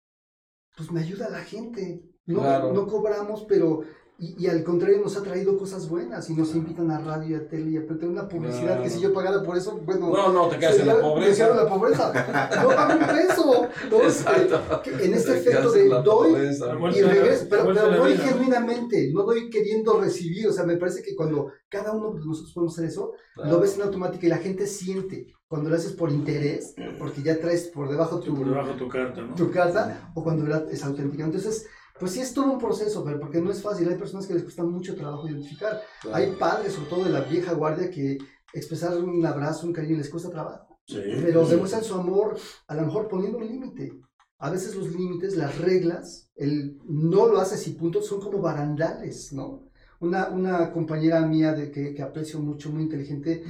Pues 0.77 0.91
me 0.91 1.01
ayuda 1.01 1.29
la 1.29 1.41
gente. 1.41 2.03
No, 2.27 2.41
Claro. 2.41 2.73
no 2.73 2.87
cobramos, 2.87 3.45
pero... 3.49 3.81
Y, 4.19 4.45
y 4.45 4.47
al 4.47 4.63
contrario 4.63 5.01
nos 5.01 5.17
ha 5.17 5.23
traído 5.23 5.59
cosas 5.59 5.89
buenas 5.89 6.31
y 6.31 6.35
nos 6.35 6.55
invitan 6.55 6.91
a 6.93 6.99
radio 7.01 7.31
y 7.31 7.35
a 7.35 7.49
tele 7.49 7.71
y 7.73 7.77
a 7.79 7.87
tener 7.87 8.09
una 8.09 8.29
publicidad 8.29 8.81
que 8.81 8.89
si 8.91 9.01
yo 9.01 9.13
pagara 9.13 9.43
por 9.43 9.57
eso, 9.57 9.81
bueno... 9.85 10.11
No, 10.11 10.33
no, 10.33 10.49
te 10.49 10.59
quedas 10.59 10.79
en 10.79 10.87
la 10.87 10.95
sería- 10.95 11.49
me 11.49 11.57
la 11.57 11.69
pobreza. 11.69 12.13
pobreza. 12.13 12.63
No 12.63 12.69
pago 12.69 12.93
un 13.01 13.07
peso. 13.07 13.69
Que- 14.83 14.91
que 14.99 15.05
en 15.07 15.15
este 15.15 15.33
Te 15.33 15.39
efecto 15.39 15.73
de 15.73 15.89
doy 15.89 16.31
pobreza. 16.33 16.67
Y 16.95 17.03
regreso, 17.03 17.47
pero, 17.51 17.67
pero 17.75 17.97
doy 17.97 18.17
genuinamente, 18.17 19.11
no 19.13 19.23
doy 19.25 19.51
queriendo 19.51 20.01
recibir, 20.01 20.47
o 20.49 20.53
sea, 20.53 20.65
me 20.65 20.77
parece 20.77 21.03
que 21.03 21.15
cuando 21.17 21.51
cada 21.69 21.93
uno 21.93 22.13
de 22.13 22.25
nosotros 22.25 22.53
podemos 22.55 22.75
hacer 22.79 22.89
eso, 22.91 23.13
Claro. 23.35 23.51
lo 23.53 23.61
ves 23.61 23.77
en 23.77 23.83
automático 23.83 24.27
y 24.27 24.29
la 24.29 24.37
gente 24.39 24.67
siente 24.67 25.27
cuando 25.49 25.71
lo 25.71 25.77
haces 25.77 25.93
por 25.93 26.11
interés, 26.13 26.75
porque 26.99 27.23
ya 27.23 27.39
traes 27.41 27.69
por 27.69 27.89
debajo 27.91 28.21
tu, 28.21 28.37
Por 28.37 28.47
debajo 28.47 28.73
tu 28.75 28.89
carta, 28.89 29.21
¿no? 29.23 29.35
tu 29.35 29.51
carta, 29.51 30.11
o 30.15 30.23
cuando 30.23 30.55
es 30.71 30.85
auténtica. 30.85 31.25
Entonces, 31.25 31.67
pues 32.03 32.13
sí 32.15 32.21
es 32.21 32.35
todo 32.35 32.51
un 32.53 32.59
proceso, 32.59 33.05
pero 33.05 33.21
porque 33.21 33.41
no 33.41 33.53
es 33.53 33.63
fácil, 33.63 33.89
hay 33.89 33.95
personas 33.95 34.27
que 34.27 34.35
les 34.35 34.43
cuesta 34.43 34.65
mucho 34.65 34.97
trabajo 34.97 35.29
identificar, 35.29 35.81
Claro. 36.01 36.17
hay 36.17 36.33
padres, 36.33 36.73
sobre 36.73 36.89
todo 36.91 37.05
de 37.05 37.11
la 37.11 37.21
vieja 37.21 37.53
guardia, 37.53 37.89
que 37.93 38.19
expresar 38.53 38.97
un 38.99 39.25
abrazo, 39.25 39.69
un 39.69 39.73
cariño 39.73 39.97
les 39.99 40.11
cuesta 40.11 40.29
trabajo 40.29 40.81
Sí. 40.85 40.99
pero 41.23 41.47
demuestran 41.47 41.85
su 41.85 41.95
amor 41.95 42.37
a 42.67 42.75
lo 42.75 42.83
mejor 42.87 43.07
poniendo 43.07 43.39
un 43.39 43.47
límite. 43.47 43.93
A 44.41 44.51
veces 44.51 44.75
los 44.75 44.91
límites, 44.91 45.37
las 45.37 45.57
reglas, 45.59 46.29
el 46.35 46.77
no 46.89 47.29
lo 47.29 47.39
haces 47.39 47.65
y 47.69 47.75
punto, 47.75 48.03
son 48.03 48.21
como 48.21 48.41
barandales, 48.41 49.33
¿no? 49.33 49.69
Una, 50.01 50.31
una 50.31 50.73
compañera 50.73 51.25
mía 51.25 51.53
de 51.53 51.71
que, 51.71 51.95
que 51.95 52.03
aprecio 52.03 52.41
mucho, 52.41 52.71
muy 52.71 52.83
inteligente, 52.83 53.45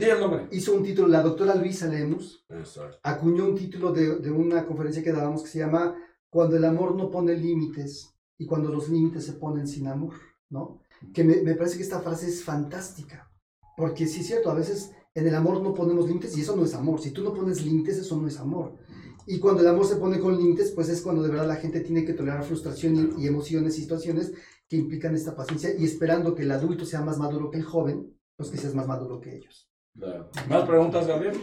hizo 0.50 0.74
un 0.74 0.82
título, 0.82 1.08
la 1.08 1.22
doctora 1.22 1.54
Luisa 1.54 1.86
Lemus, 1.86 2.44
Exacto. 2.50 2.98
acuñó 3.02 3.46
un 3.46 3.54
título 3.54 3.90
de, 3.94 4.16
de 4.18 4.30
una 4.30 4.66
conferencia 4.66 5.02
que 5.02 5.12
dábamos 5.12 5.42
que 5.42 5.48
se 5.48 5.60
llama 5.60 5.96
Cuando 6.28 6.56
el 6.56 6.64
amor 6.66 6.94
no 6.94 7.10
pone 7.10 7.34
límites 7.34 8.11
y 8.38 8.46
cuando 8.46 8.70
los 8.70 8.88
límites 8.88 9.24
se 9.24 9.34
ponen 9.34 9.66
sin 9.66 9.86
amor, 9.86 10.14
¿no? 10.50 10.80
Que 11.12 11.24
me, 11.24 11.42
me 11.42 11.54
parece 11.54 11.76
que 11.76 11.82
esta 11.82 12.00
frase 12.00 12.28
es 12.28 12.44
fantástica, 12.44 13.30
porque 13.76 14.06
sí 14.06 14.20
es 14.20 14.26
cierto, 14.26 14.50
a 14.50 14.54
veces 14.54 14.92
en 15.14 15.26
el 15.26 15.34
amor 15.34 15.62
no 15.62 15.74
ponemos 15.74 16.06
límites 16.06 16.36
y 16.36 16.40
eso 16.40 16.56
no 16.56 16.64
es 16.64 16.74
amor. 16.74 17.00
Si 17.00 17.10
tú 17.10 17.22
no 17.22 17.34
pones 17.34 17.64
límites, 17.64 17.98
eso 17.98 18.16
no 18.16 18.26
es 18.28 18.38
amor. 18.38 18.78
Y 19.26 19.38
cuando 19.38 19.62
el 19.62 19.68
amor 19.68 19.86
se 19.86 19.96
pone 19.96 20.18
con 20.18 20.36
límites, 20.36 20.72
pues 20.72 20.88
es 20.88 21.00
cuando 21.00 21.22
de 21.22 21.28
verdad 21.28 21.46
la 21.46 21.56
gente 21.56 21.80
tiene 21.80 22.04
que 22.04 22.14
tolerar 22.14 22.44
frustración 22.44 23.14
y, 23.18 23.22
y 23.22 23.26
emociones 23.26 23.78
y 23.78 23.82
situaciones 23.82 24.32
que 24.68 24.76
implican 24.76 25.14
esta 25.14 25.36
paciencia 25.36 25.74
y 25.78 25.84
esperando 25.84 26.34
que 26.34 26.42
el 26.42 26.50
adulto 26.50 26.84
sea 26.84 27.02
más 27.02 27.18
maduro 27.18 27.50
que 27.50 27.58
el 27.58 27.64
joven, 27.64 28.18
pues 28.36 28.50
que 28.50 28.56
seas 28.56 28.74
más 28.74 28.86
maduro 28.86 29.20
que 29.20 29.36
ellos. 29.36 29.71
Claro. 29.98 30.28
¿Más 30.48 30.64
preguntas, 30.66 31.06
Gabriel? 31.06 31.38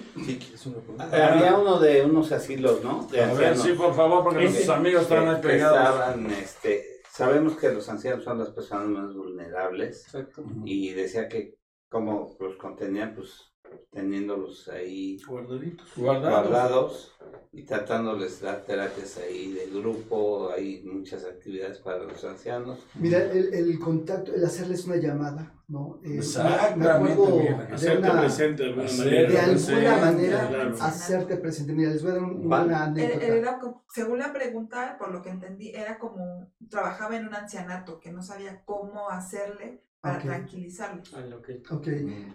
Había 1.11 1.55
uno 1.57 1.79
de 1.79 2.03
unos 2.03 2.31
asilos, 2.31 2.83
¿no? 2.83 3.07
De 3.11 3.21
A 3.21 3.27
ver, 3.27 3.31
ancianos. 3.47 3.61
sí, 3.61 3.73
por 3.73 3.93
favor, 3.95 4.23
porque 4.23 4.43
nuestros 4.45 4.69
amigos 4.69 5.03
están 5.03 5.27
ahí 5.27 5.41
pegados. 5.41 5.77
estaban, 5.77 6.31
este, 6.31 6.83
sabemos 7.11 7.55
que 7.57 7.71
los 7.71 7.87
ancianos 7.89 8.23
son 8.23 8.39
las 8.39 8.49
personas 8.49 8.87
más 8.87 9.13
vulnerables 9.13 10.03
Exacto. 10.05 10.43
y 10.65 10.93
decía 10.93 11.27
que 11.29 11.55
como 11.89 12.35
los 12.39 12.55
contenían, 12.57 13.13
pues 13.15 13.51
teniéndolos 13.91 14.67
ahí 14.69 15.17
Guardaditos. 15.27 15.87
Guardados. 15.95 16.47
guardados 16.49 17.15
y 17.51 17.63
tratándoles 17.63 18.41
dar 18.41 18.63
terapias 18.63 19.17
ahí 19.17 19.53
de 19.53 19.67
grupo, 19.79 20.51
hay 20.51 20.83
muchas 20.83 21.25
actividades 21.25 21.79
para 21.79 22.03
los 22.03 22.23
ancianos. 22.23 22.79
Mira, 22.95 23.19
el, 23.23 23.53
el 23.53 23.79
contacto, 23.79 24.33
el 24.33 24.45
hacerles 24.45 24.85
una 24.85 24.97
llamada, 24.97 25.51
¿no? 25.67 25.99
Eh, 26.03 26.09
me- 26.09 26.15
Exactamente, 26.17 26.99
Me 26.99 27.15
Miguel, 27.15 27.57
de 27.67 27.73
Hacerte 27.75 28.09
una- 28.09 28.19
presente 28.19 28.63
de 28.63 28.69
alguna 28.69 28.85
Hacerte 28.85 29.09
manera. 29.09 29.29
de 29.31 29.37
alguna 29.39 29.51
presente, 29.53 29.99
manera 29.99 30.47
claro. 30.49 30.75
hacerte 30.81 31.37
presente. 31.37 31.73
Mira, 31.73 31.89
les 31.91 32.01
voy 32.03 32.11
a 32.11 32.13
dar 32.13 32.23
un- 32.23 32.49
Vale. 32.49 32.65
una 32.65 32.83
anécdota. 32.83 33.25
Era- 33.25 33.35
era 33.35 33.59
según 33.93 34.19
la 34.19 34.31
pregunta, 34.33 34.95
por 34.99 35.11
lo 35.11 35.21
que 35.21 35.29
entendí, 35.29 35.69
era 35.71 35.97
como 35.97 36.51
trabajaba 36.69 37.17
en 37.17 37.27
un 37.27 37.33
ancianato 37.33 37.99
que 37.99 38.11
no 38.11 38.21
sabía 38.21 38.61
cómo 38.65 39.09
hacerle 39.09 39.83
para 40.01 40.17
Ok. 40.17 40.23
tranquilizarlos. 40.23 41.13
Ah, 41.15 41.25
ok. 41.35 41.49
Ok, 41.71 41.87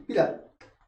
mira, 0.08 0.44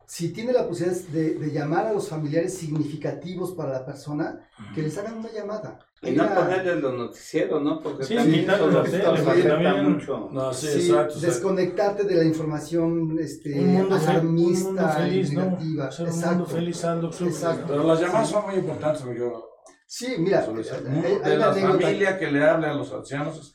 si 0.07 0.33
tiene 0.33 0.53
la 0.53 0.66
posibilidad 0.69 1.01
de, 1.09 1.35
de 1.35 1.51
llamar 1.53 1.87
a 1.87 1.93
los 1.93 2.09
familiares 2.09 2.55
significativos 2.57 3.53
para 3.55 3.73
la 3.73 3.85
persona, 3.85 4.49
que 4.74 4.83
les 4.83 4.97
hagan 4.99 5.19
una 5.19 5.31
llamada. 5.33 5.78
Y 6.03 6.12
no 6.12 6.28
ponerles 6.35 6.81
los 6.83 6.95
noticieros, 6.95 7.62
¿no? 7.62 7.81
Porque 7.81 8.05
Sí, 8.05 8.15
también 8.15 9.93
mucho. 9.93 10.28
No, 10.33 10.53
sí, 10.53 10.66
Sí, 10.69 10.91
exacto. 10.91 11.19
desconectarte 11.20 12.05
de 12.05 12.15
la 12.16 12.24
información 12.24 13.16
este, 13.19 13.59
Un 13.59 13.66
mundo, 13.73 13.97
fe- 13.99 14.05
un 14.05 14.11
alarmista 14.11 14.65
mundo 14.69 14.89
feliz, 14.91 15.33
y 15.33 15.35
¿no? 15.35 15.45
negativa. 15.45 15.91
Ser 15.91 16.07
un 16.07 16.12
Exacto. 16.12 16.37
mundo 16.37 16.47
feliz. 16.51 16.85
Exacto. 17.23 17.65
Pero 17.69 17.85
las 17.85 18.01
llamadas 18.01 18.28
son 18.31 18.47
muy 18.47 18.55
importantes, 18.57 19.03
amigo. 19.03 19.49
Sí, 19.87 20.07
mira, 20.19 20.41
hay, 20.41 20.47
hay 20.47 21.03
De 21.03 21.16
una 21.16 21.37
la 21.37 21.51
anécdota. 21.53 21.81
familia 21.81 22.19
que 22.19 22.31
le 22.31 22.45
hable 22.45 22.66
a 22.66 22.74
los 22.74 22.93
ancianos 22.93 23.39
es 23.39 23.55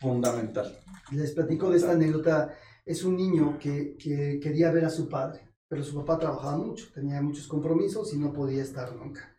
fundamental. 0.00 0.78
Les 1.12 1.32
platico 1.32 1.70
de 1.70 1.76
esta 1.78 1.92
anécdota. 1.92 2.50
Es 2.84 3.04
un 3.04 3.16
niño 3.16 3.58
que, 3.60 3.96
que 3.96 4.40
quería 4.42 4.72
ver 4.72 4.84
a 4.84 4.90
su 4.90 5.08
padre, 5.08 5.51
pero 5.72 5.84
su 5.84 5.96
papá 5.96 6.18
trabajaba 6.18 6.58
mucho, 6.58 6.92
tenía 6.92 7.22
muchos 7.22 7.48
compromisos 7.48 8.12
y 8.12 8.18
no 8.18 8.30
podía 8.30 8.62
estar 8.62 8.94
nunca. 8.94 9.34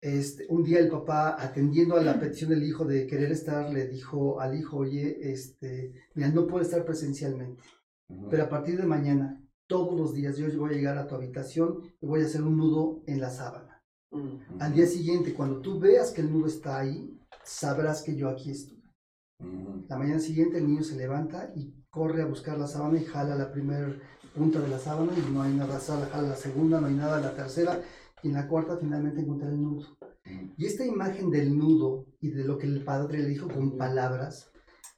Este, 0.00 0.46
un 0.48 0.64
día 0.64 0.78
el 0.78 0.88
papá, 0.88 1.36
atendiendo 1.38 1.94
a 1.94 2.02
la 2.02 2.18
petición 2.18 2.48
del 2.48 2.62
hijo 2.62 2.86
de 2.86 3.06
querer 3.06 3.30
estar, 3.32 3.70
le 3.70 3.86
dijo 3.86 4.40
al 4.40 4.58
hijo, 4.58 4.78
oye, 4.78 5.30
este, 5.30 5.92
mira, 6.14 6.30
no 6.30 6.46
puedo 6.46 6.62
estar 6.62 6.86
presencialmente, 6.86 7.62
pero 8.30 8.44
a 8.44 8.48
partir 8.48 8.78
de 8.78 8.86
mañana, 8.86 9.44
todos 9.66 9.94
los 9.94 10.14
días, 10.14 10.38
yo 10.38 10.46
voy 10.58 10.72
a 10.72 10.76
llegar 10.76 10.96
a 10.96 11.06
tu 11.06 11.16
habitación 11.16 11.82
y 12.00 12.06
voy 12.06 12.22
a 12.22 12.24
hacer 12.24 12.42
un 12.42 12.56
nudo 12.56 13.02
en 13.06 13.20
la 13.20 13.28
sábana. 13.28 13.84
Mm. 14.10 14.62
Al 14.62 14.72
día 14.72 14.86
siguiente, 14.86 15.34
cuando 15.34 15.60
tú 15.60 15.78
veas 15.78 16.12
que 16.12 16.22
el 16.22 16.32
nudo 16.32 16.46
está 16.46 16.78
ahí, 16.78 17.20
sabrás 17.44 18.02
que 18.02 18.16
yo 18.16 18.30
aquí 18.30 18.52
estoy. 18.52 18.82
Ujú. 19.40 19.84
La 19.86 19.98
mañana 19.98 20.18
siguiente 20.18 20.56
el 20.56 20.66
niño 20.66 20.82
se 20.82 20.96
levanta 20.96 21.52
y 21.54 21.74
corre 21.90 22.22
a 22.22 22.26
buscar 22.26 22.58
la 22.58 22.66
sábana 22.66 22.98
y 22.98 23.04
jala 23.04 23.36
la 23.36 23.52
primera 23.52 23.96
punta 24.34 24.60
de 24.60 24.68
la 24.68 24.78
sábana 24.78 25.12
y 25.16 25.30
no 25.32 25.42
hay 25.42 25.52
nada, 25.54 25.78
jala 25.80 26.28
la 26.28 26.36
segunda, 26.36 26.80
no 26.80 26.86
hay 26.86 26.94
nada, 26.94 27.20
la 27.20 27.34
tercera 27.34 27.80
y 28.22 28.28
en 28.28 28.34
la 28.34 28.46
cuarta 28.48 28.76
finalmente 28.80 29.20
encontré 29.20 29.48
el 29.48 29.60
nudo. 29.62 29.86
Y 30.56 30.66
esta 30.66 30.84
imagen 30.84 31.30
del 31.30 31.56
nudo 31.56 32.06
y 32.20 32.30
de 32.30 32.44
lo 32.44 32.58
que 32.58 32.66
el 32.66 32.84
padre 32.84 33.18
le 33.22 33.28
dijo 33.28 33.48
con 33.48 33.76
palabras, 33.78 34.50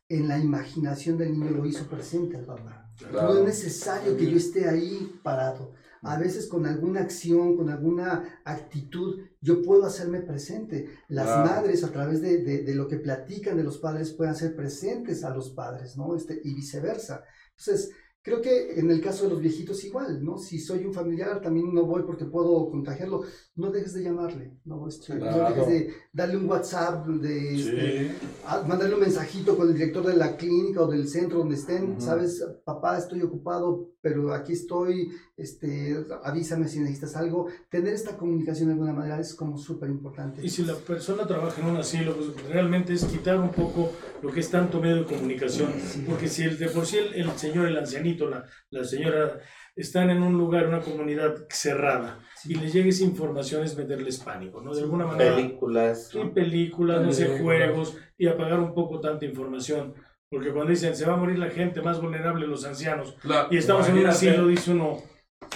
en 0.09 0.27
la 0.27 0.39
imaginación 0.39 1.17
del 1.19 1.33
niño 1.33 1.51
lo 1.51 1.67
hizo 1.67 1.87
presente 1.87 2.37
al 2.37 2.45
papá. 2.47 2.91
No 3.13 3.39
es 3.39 3.45
necesario 3.45 4.17
que 4.17 4.29
yo 4.31 4.37
esté 4.37 4.69
ahí 4.69 5.21
parado. 5.23 5.73
A 6.03 6.19
veces 6.19 6.49
con 6.49 6.67
alguna 6.67 7.01
acción, 7.03 7.57
con 7.57 7.69
alguna 7.71 8.41
actitud, 8.45 9.21
yo 9.41 9.63
puedo 9.63 9.85
hacerme 9.85 10.21
presente. 10.21 10.89
Las 11.09 11.27
Claro. 11.27 11.45
madres, 11.51 11.85
a 11.85 11.93
través 11.93 12.21
de, 12.23 12.39
de- 12.39 12.63
de 12.65 12.75
lo 12.75 12.89
que 12.89 12.97
platican 12.97 13.57
de 13.57 13.63
los 13.65 13.79
padres, 13.79 14.13
pueden 14.15 14.35
ser 14.35 14.57
presentes 14.57 15.23
a 15.25 15.31
los 15.31 15.51
padres, 15.51 15.97
¿no? 15.97 16.17
Este, 16.17 16.41
y 16.43 16.55
viceversa. 16.55 17.23
Entonces, 17.51 17.91
creo 18.23 18.41
que 18.43 18.79
en 18.79 18.91
el 18.91 19.01
caso 19.01 19.25
de 19.25 19.31
los 19.31 19.41
viejitos 19.41 19.83
igual, 19.85 20.23
¿no? 20.25 20.37
Si 20.39 20.59
soy 20.59 20.85
un 20.85 20.93
familiar, 20.93 21.41
también 21.41 21.73
no 21.73 21.85
voy 21.85 22.03
porque 22.03 22.27
puedo 22.27 22.71
contagiarlo. 22.71 23.23
No 23.57 23.71
dejes 23.71 23.95
de 23.95 24.03
llamarle, 24.03 24.53
¿no? 24.65 24.87
Este, 24.89 25.15
No 25.15 25.21
Claro. 25.21 25.55
dejes 25.55 25.67
de 25.69 25.95
darle 26.13 26.37
un 26.37 26.49
WhatsApp, 26.49 27.07
de 27.07 27.55
este, 27.55 28.09
Sí. 28.11 28.11
a- 28.47 28.63
mandarle 28.63 28.95
un 28.95 29.01
mensajito 29.01 29.57
con 29.57 29.69
el 29.69 29.75
director 29.75 30.05
de 30.07 30.17
la 30.17 30.37
clínica 30.37 30.83
o 30.83 30.87
del 30.91 31.09
centro 31.09 31.39
donde 31.39 31.55
estén, 31.57 31.93
Ujú. 31.93 32.01
sabes, 32.01 32.45
papá, 32.65 32.99
estoy 32.99 33.23
ocupado, 33.23 33.89
pero 34.03 34.33
aquí 34.35 34.53
estoy, 34.53 35.11
este, 35.37 35.97
avísame 36.23 36.69
si 36.69 36.81
necesitas 36.81 37.17
algo. 37.17 37.47
Tener 37.71 37.93
esta 37.95 38.17
comunicación 38.17 38.69
de 38.69 38.73
alguna 38.75 38.93
manera 38.93 39.19
es 39.21 39.35
como 39.35 39.57
súper 39.59 39.89
importante. 39.91 40.45
Y 40.45 40.49
si 40.51 40.63
la 40.65 40.75
persona 40.75 41.27
trabaja 41.27 41.61
en 41.63 41.69
un 41.69 41.77
asilo, 41.77 42.15
pues 42.17 42.49
realmente 42.49 42.93
es 42.95 43.05
quitar 43.05 43.39
un 43.39 43.51
poco 43.51 43.91
lo 44.23 44.31
que 44.31 44.41
es 44.41 44.51
tanto 44.51 44.81
medio 44.81 44.97
de 44.97 45.05
comunicación. 45.05 45.71
Porque 46.07 46.29
si 46.29 46.43
el, 46.43 46.59
de 46.59 46.69
por 46.69 46.85
sí 46.87 46.99
el, 46.99 47.15
el 47.15 47.31
señor, 47.39 47.67
el 47.69 47.77
ancianito, 47.79 48.10
la, 48.19 48.45
la 48.71 48.85
señora, 48.85 49.39
están 49.77 50.11
en 50.11 50.23
un 50.23 50.37
lugar, 50.37 50.67
una 50.67 50.81
comunidad 50.81 51.35
cerrada, 51.51 52.19
y 52.45 52.55
les 52.55 52.73
llega 52.73 52.89
esa 52.89 53.05
información 53.05 53.63
es 53.65 53.77
meterles 53.77 54.19
pánico, 54.19 54.61
¿no? 54.61 54.75
De 54.75 54.83
alguna 54.83 55.07
manera. 55.07 55.37
Películas. 55.37 56.09
Sí, 56.11 56.19
¿no? 56.19 56.33
películas, 56.35 57.03
no 57.03 57.13
sé, 57.13 57.39
juegos, 57.39 57.97
y 58.19 58.27
apagar 58.27 58.59
un 58.61 58.75
poco 58.75 59.01
tanta 59.01 59.25
información. 59.25 59.95
Porque 60.31 60.53
cuando 60.53 60.71
dicen 60.71 60.95
se 60.95 61.07
va 61.07 61.15
a 61.15 61.17
morir 61.17 61.39
la 61.39 61.51
gente 61.51 61.83
más 61.83 62.01
vulnerable, 62.01 62.47
los 62.47 62.65
ancianos, 62.65 63.17
La- 63.25 63.49
y 63.51 63.57
estamos 63.57 63.89
en 63.89 63.99
un 63.99 64.07
asilo, 64.07 64.47
dice 64.47 64.71
uno. 64.73 64.99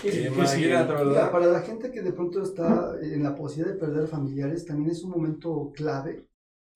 ¿qué- 0.03 0.11
qué 0.11 0.23
Imagínate, 0.23 0.49
sigue? 0.49 0.67
Mira, 0.69 0.83
¿verdad? 0.85 1.31
para 1.31 1.47
la 1.47 1.61
gente 1.61 1.91
que 1.93 2.03
de 2.03 2.13
pronto 2.13 2.43
está 2.43 2.93
en 3.01 3.23
la 3.23 3.35
posibilidad 3.37 3.73
de 3.75 3.79
perder 3.81 4.09
familiares, 4.09 4.67
también 4.67 4.91
es 4.91 5.03
un 5.05 5.11
momento 5.11 5.71
clave 5.75 6.27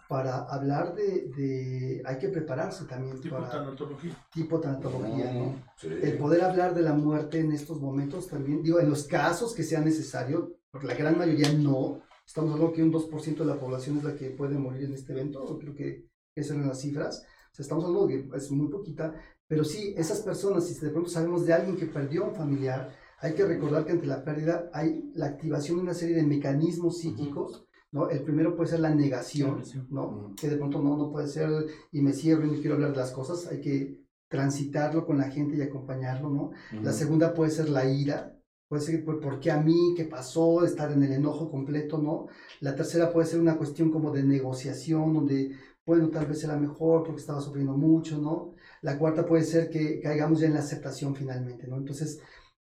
para 0.08 0.44
hablar 0.46 0.94
de, 0.94 1.28
de 1.28 2.02
hay 2.04 2.18
que 2.18 2.30
prepararse 2.30 2.86
también 2.86 3.20
Tipo 3.20 3.36
para 3.36 3.48
tanatología. 3.48 4.16
tipo 4.32 4.60
tanatología, 4.60 5.32
¿no? 5.32 5.66
Sí. 5.76 5.88
el 6.02 6.16
poder 6.18 6.42
hablar 6.44 6.74
de 6.74 6.82
la 6.82 6.94
muerte 6.94 7.40
en 7.40 7.52
estos 7.52 7.80
momentos 7.80 8.28
también, 8.28 8.62
digo, 8.62 8.80
en 8.80 8.90
los 8.90 9.04
casos 9.06 9.54
que 9.54 9.64
sea 9.64 9.80
necesario, 9.80 10.56
porque 10.70 10.86
la 10.88 10.94
gran 10.96 11.18
mayoría 11.18 11.52
no, 11.52 12.02
estamos 12.26 12.52
hablando 12.52 12.72
que 12.72 12.82
un 12.82 12.92
2% 12.92 13.36
de 13.38 13.44
la 13.46 13.60
población 13.60 13.98
es 13.98 14.04
la 14.04 14.16
que 14.16 14.30
puede 14.30 14.58
morir 14.58 14.84
en 14.84 14.94
este 14.94 15.12
evento, 15.12 15.58
creo 15.60 15.74
que 15.74 16.06
esas 16.34 16.56
eran 16.56 16.68
las 16.68 16.80
cifras, 16.80 17.24
o 17.52 17.54
sea, 17.54 17.62
estamos 17.64 17.84
hablando 17.84 18.06
de 18.08 18.28
que 18.28 18.36
es 18.36 18.50
muy 18.50 18.68
poquita, 18.68 19.14
pero 19.46 19.64
sí, 19.64 19.94
esas 19.96 20.20
personas, 20.22 20.66
si 20.66 20.78
de 20.84 20.90
pronto 20.90 21.10
sabemos 21.10 21.46
de 21.46 21.54
alguien 21.54 21.76
que 21.76 21.86
perdió 21.86 22.24
a 22.24 22.28
un 22.28 22.34
familiar, 22.34 22.94
Hay 23.20 23.34
que 23.34 23.44
recordar 23.44 23.84
que 23.84 23.92
ante 23.92 24.06
la 24.06 24.22
pérdida 24.24 24.70
hay 24.72 25.10
la 25.14 25.26
activación 25.26 25.78
de 25.78 25.82
una 25.82 25.94
serie 25.94 26.14
de 26.16 26.22
mecanismos 26.22 26.98
psíquicos, 26.98 27.66
¿no? 27.92 28.08
El 28.10 28.22
primero 28.22 28.54
puede 28.56 28.70
ser 28.70 28.80
la 28.80 28.94
negación, 28.94 29.62
¿no? 29.90 30.34
Que 30.36 30.48
de 30.48 30.56
pronto 30.56 30.82
no, 30.82 30.96
no 30.96 31.10
puede 31.10 31.28
ser 31.28 31.48
y 31.92 32.00
me 32.02 32.12
cierro 32.12 32.46
y 32.46 32.50
no 32.50 32.60
quiero 32.60 32.74
hablar 32.74 32.90
de 32.92 32.98
las 32.98 33.12
cosas, 33.12 33.46
hay 33.46 33.60
que 33.60 33.98
transitarlo 34.28 35.06
con 35.06 35.18
la 35.18 35.30
gente 35.30 35.56
y 35.56 35.62
acompañarlo, 35.62 36.28
¿no? 36.30 36.50
La 36.82 36.92
segunda 36.92 37.32
puede 37.32 37.50
ser 37.50 37.70
la 37.70 37.88
ira, 37.90 38.38
puede 38.68 38.82
ser 38.82 39.04
por, 39.04 39.20
por 39.20 39.40
qué 39.40 39.50
a 39.50 39.60
mí, 39.60 39.94
qué 39.96 40.04
pasó, 40.04 40.64
estar 40.64 40.92
en 40.92 41.02
el 41.02 41.12
enojo 41.12 41.50
completo, 41.50 41.98
¿no? 41.98 42.26
La 42.60 42.74
tercera 42.74 43.10
puede 43.10 43.26
ser 43.26 43.40
una 43.40 43.56
cuestión 43.56 43.90
como 43.90 44.10
de 44.12 44.22
negociación, 44.22 45.14
donde, 45.14 45.52
bueno, 45.86 46.10
tal 46.10 46.26
vez 46.26 46.44
era 46.44 46.56
mejor 46.58 47.04
porque 47.04 47.20
estaba 47.20 47.40
sufriendo 47.40 47.74
mucho, 47.74 48.18
¿no? 48.18 48.52
La 48.82 48.98
cuarta 48.98 49.24
puede 49.24 49.44
ser 49.44 49.70
que 49.70 50.00
caigamos 50.00 50.40
ya 50.40 50.46
en 50.46 50.54
la 50.54 50.60
aceptación 50.60 51.14
finalmente, 51.14 51.66
¿no? 51.66 51.78
Entonces, 51.78 52.20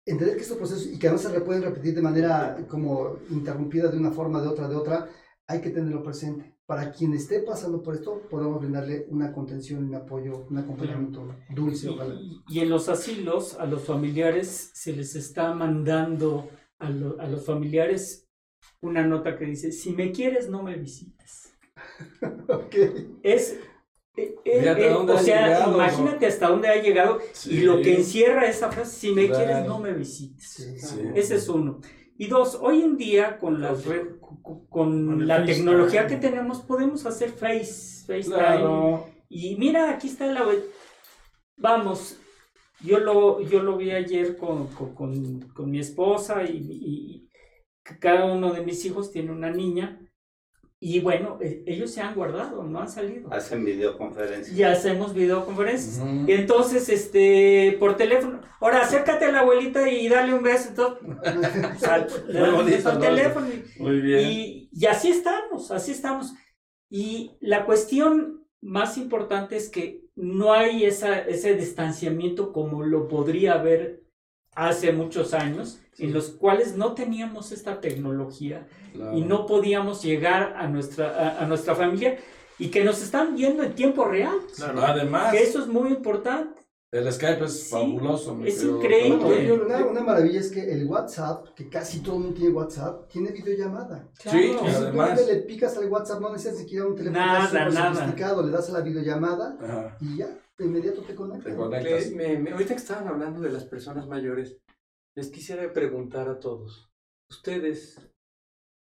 entender 0.07 0.35
que 0.35 0.41
estos 0.43 0.57
procesos, 0.57 0.87
y 0.87 0.97
que 0.99 1.07
además 1.07 1.23
se 1.31 1.41
pueden 1.41 1.63
repetir 1.63 1.93
de 1.95 2.01
manera 2.01 2.57
como 2.69 3.17
interrumpida 3.29 3.89
de 3.89 3.97
una 3.97 4.11
forma, 4.11 4.41
de 4.41 4.47
otra, 4.47 4.67
de 4.67 4.75
otra, 4.75 5.09
hay 5.47 5.61
que 5.61 5.69
tenerlo 5.69 6.03
presente. 6.03 6.55
Para 6.65 6.91
quien 6.91 7.13
esté 7.13 7.39
pasando 7.39 7.81
por 7.81 7.95
esto, 7.95 8.21
podemos 8.29 8.59
brindarle 8.59 9.05
una 9.09 9.31
contención, 9.31 9.85
un 9.85 9.95
apoyo, 9.95 10.45
un 10.49 10.57
acompañamiento 10.57 11.27
dulce. 11.55 11.87
Y, 12.21 12.43
y 12.49 12.59
en 12.59 12.69
los 12.69 12.89
asilos, 12.89 13.55
a 13.59 13.65
los 13.65 13.83
familiares 13.85 14.71
se 14.73 14.91
les 14.93 15.15
está 15.15 15.53
mandando 15.53 16.49
a, 16.79 16.89
lo- 16.89 17.19
a 17.21 17.27
los 17.27 17.45
familiares 17.45 18.27
una 18.81 19.05
nota 19.07 19.37
que 19.37 19.45
dice, 19.45 19.71
si 19.71 19.91
me 19.91 20.11
quieres, 20.11 20.49
no 20.49 20.63
me 20.63 20.75
visites. 20.75 21.53
Ok. 22.49 22.75
Es... 23.23 23.57
eh, 24.17 24.35
eh, 24.45 24.75
eh, 24.77 24.93
o 24.93 25.17
sea, 25.19 25.47
llegado, 25.47 25.73
imagínate 25.75 26.25
hasta 26.25 26.47
dónde 26.49 26.67
ha 26.67 26.81
llegado 26.81 27.19
y 27.45 27.59
lo 27.61 27.81
que 27.81 27.95
encierra 27.95 28.45
esa 28.47 28.71
frase, 28.71 28.99
si 28.99 29.11
me 29.13 29.27
Claro. 29.27 29.45
quieres, 29.45 29.65
no 29.67 29.79
me 29.79 29.93
visites. 29.93 30.43
Sí, 30.49 30.79
Sí. 30.79 31.01
Ese 31.15 31.35
es 31.35 31.47
uno. 31.47 31.79
Y 32.17 32.27
dos, 32.27 32.57
hoy 32.59 32.81
en 32.81 32.97
día 32.97 33.37
con, 33.37 33.61
las 33.61 33.85
re- 33.85 34.19
con- 34.19 34.65
con 34.67 35.27
la 35.27 35.45
tecnología 35.45 36.07
que 36.07 36.17
tenemos 36.17 36.61
podemos 36.61 37.05
hacer 37.05 37.29
face, 37.29 38.05
FaceTime. 38.07 38.35
Claro. 38.35 39.05
Y 39.29 39.55
mira, 39.57 39.91
aquí 39.91 40.07
está 40.07 40.25
la... 40.25 40.43
Vamos, 41.57 42.17
yo 42.81 42.99
lo, 42.99 43.41
yo 43.41 43.61
lo 43.63 43.77
vi 43.77 43.91
ayer 43.91 44.37
con, 44.37 44.67
con, 44.67 44.93
con- 44.95 45.41
con 45.53 45.69
mi 45.71 45.79
esposa 45.79 46.43
y, 46.43 46.57
y 46.57 47.29
cada 47.99 48.25
uno 48.25 48.51
de 48.53 48.61
mis 48.61 48.83
hijos 48.85 49.11
tiene 49.11 49.31
una 49.31 49.49
niña. 49.51 49.99
Y 50.79 50.99
bueno, 50.99 51.39
e- 51.41 51.63
ellos 51.65 51.89
se 51.91 52.01
han 52.01 52.13
guardado, 52.13 52.63
no 52.63 52.79
han 52.79 52.89
salido. 52.89 53.33
Hacen 53.33 53.65
videoconferencias. 53.65 54.55
Y 54.55 54.63
hacemos 54.63 55.13
videoconferencias. 55.13 56.05
Y 56.27 56.31
entonces, 56.33 56.87
este, 56.89 57.75
por 57.79 57.97
teléfono, 57.97 58.41
ahora 58.61 58.81
acércate 58.81 59.25
a 59.25 59.31
la 59.31 59.39
abuelita 59.39 59.89
y 59.89 60.07
dale 60.07 60.33
un 60.35 60.43
beso. 60.43 60.69
Entonces, 60.69 61.65
o 61.75 61.79
sea, 61.79 62.07
le 62.27 62.41
bonito, 62.51 62.65
beso 62.65 62.89
al 62.89 62.95
¿no? 62.95 63.01
teléfono 63.01 63.47
y, 63.47 63.81
Muy 63.81 64.01
bien. 64.01 64.19
y, 64.29 64.69
y 64.71 64.85
así 64.85 65.09
estamos, 65.09 65.71
así 65.71 65.91
estamos. 65.91 66.33
Y 66.89 67.37
la 67.41 67.65
cuestión 67.65 68.45
más 68.61 68.97
importante 68.97 69.55
es 69.55 69.69
que 69.69 70.03
no 70.15 70.53
hay 70.53 70.85
esa, 70.85 71.19
ese 71.19 71.55
distanciamiento 71.55 72.53
como 72.53 72.83
lo 72.83 73.07
podría 73.07 73.53
haber 73.53 74.03
hace 74.57 74.91
muchos 74.91 75.33
años, 75.33 75.79
en 75.99 76.13
los 76.13 76.29
cuales 76.29 76.75
no 76.75 76.93
teníamos 76.93 77.51
esta 77.51 77.79
tecnología 77.79 78.67
Claro. 78.93 79.17
y 79.17 79.21
no 79.21 79.45
podíamos 79.45 80.01
llegar 80.03 80.55
a 80.57 80.67
nuestra, 80.67 81.09
a, 81.37 81.43
a 81.43 81.45
nuestra 81.45 81.75
familia 81.75 82.17
y 82.57 82.69
que 82.69 82.83
nos 82.83 83.01
están 83.03 83.35
viendo 83.35 83.61
en 83.63 83.73
tiempo 83.75 84.05
real. 84.05 84.37
Claro. 84.55 84.81
Además, 84.83 85.31
Que 85.31 85.43
eso 85.43 85.59
es 85.59 85.67
muy 85.67 85.89
importante. 85.91 86.59
el 86.91 87.11
Skype 87.11 87.43
es 87.45 87.63
Sí, 87.65 87.69
fabuloso. 87.71 88.35
es 88.45 88.63
increíble. 88.63 89.51
una, 89.53 89.85
una 89.85 90.01
maravilla 90.01 90.39
es 90.39 90.49
que 90.49 90.71
el 90.71 90.85
WhatsApp, 90.87 91.49
que 91.55 91.69
casi 91.69 91.99
todo 91.99 92.15
el 92.15 92.21
mundo 92.21 92.35
tiene 92.39 92.55
WhatsApp, 92.55 93.07
tiene 93.09 93.29
videollamada. 93.31 94.07
Sí, 94.17 94.29
Y 94.37 94.47
si 94.53 94.55
tú 94.55 94.65
además. 94.65 95.27
le 95.27 95.35
picas 95.41 95.77
al 95.77 95.85
WhatsApp, 95.91 96.19
no 96.21 96.31
necesitas 96.31 96.57
siquiera 96.59 96.87
un 96.87 96.95
teléfono 96.95 97.19
Nada, 97.23 97.69
nada. 97.69 97.93
sofisticado, 97.93 98.41
le 98.43 98.51
das 98.51 98.69
a 98.69 98.73
la 98.73 98.81
videollamada 98.81 99.55
Ajá, 99.61 99.97
y 100.01 100.17
ya, 100.17 100.29
de 100.57 100.65
inmediato 100.65 101.01
te 101.01 101.13
conectas. 101.15 101.45
te 101.51 101.55
conectas. 101.55 102.11
me- 102.11 102.37
me- 102.39 102.51
ahorita 102.51 102.73
que 102.73 102.79
estaban 102.81 103.07
hablando 103.07 103.41
de 103.41 103.51
las 103.51 103.65
personas 103.65 104.07
mayores, 104.07 104.57
les 105.15 105.29
quisiera 105.29 105.71
preguntar 105.71 106.27
a 106.29 106.39
todos, 106.39 106.89
ustedes, 107.29 107.99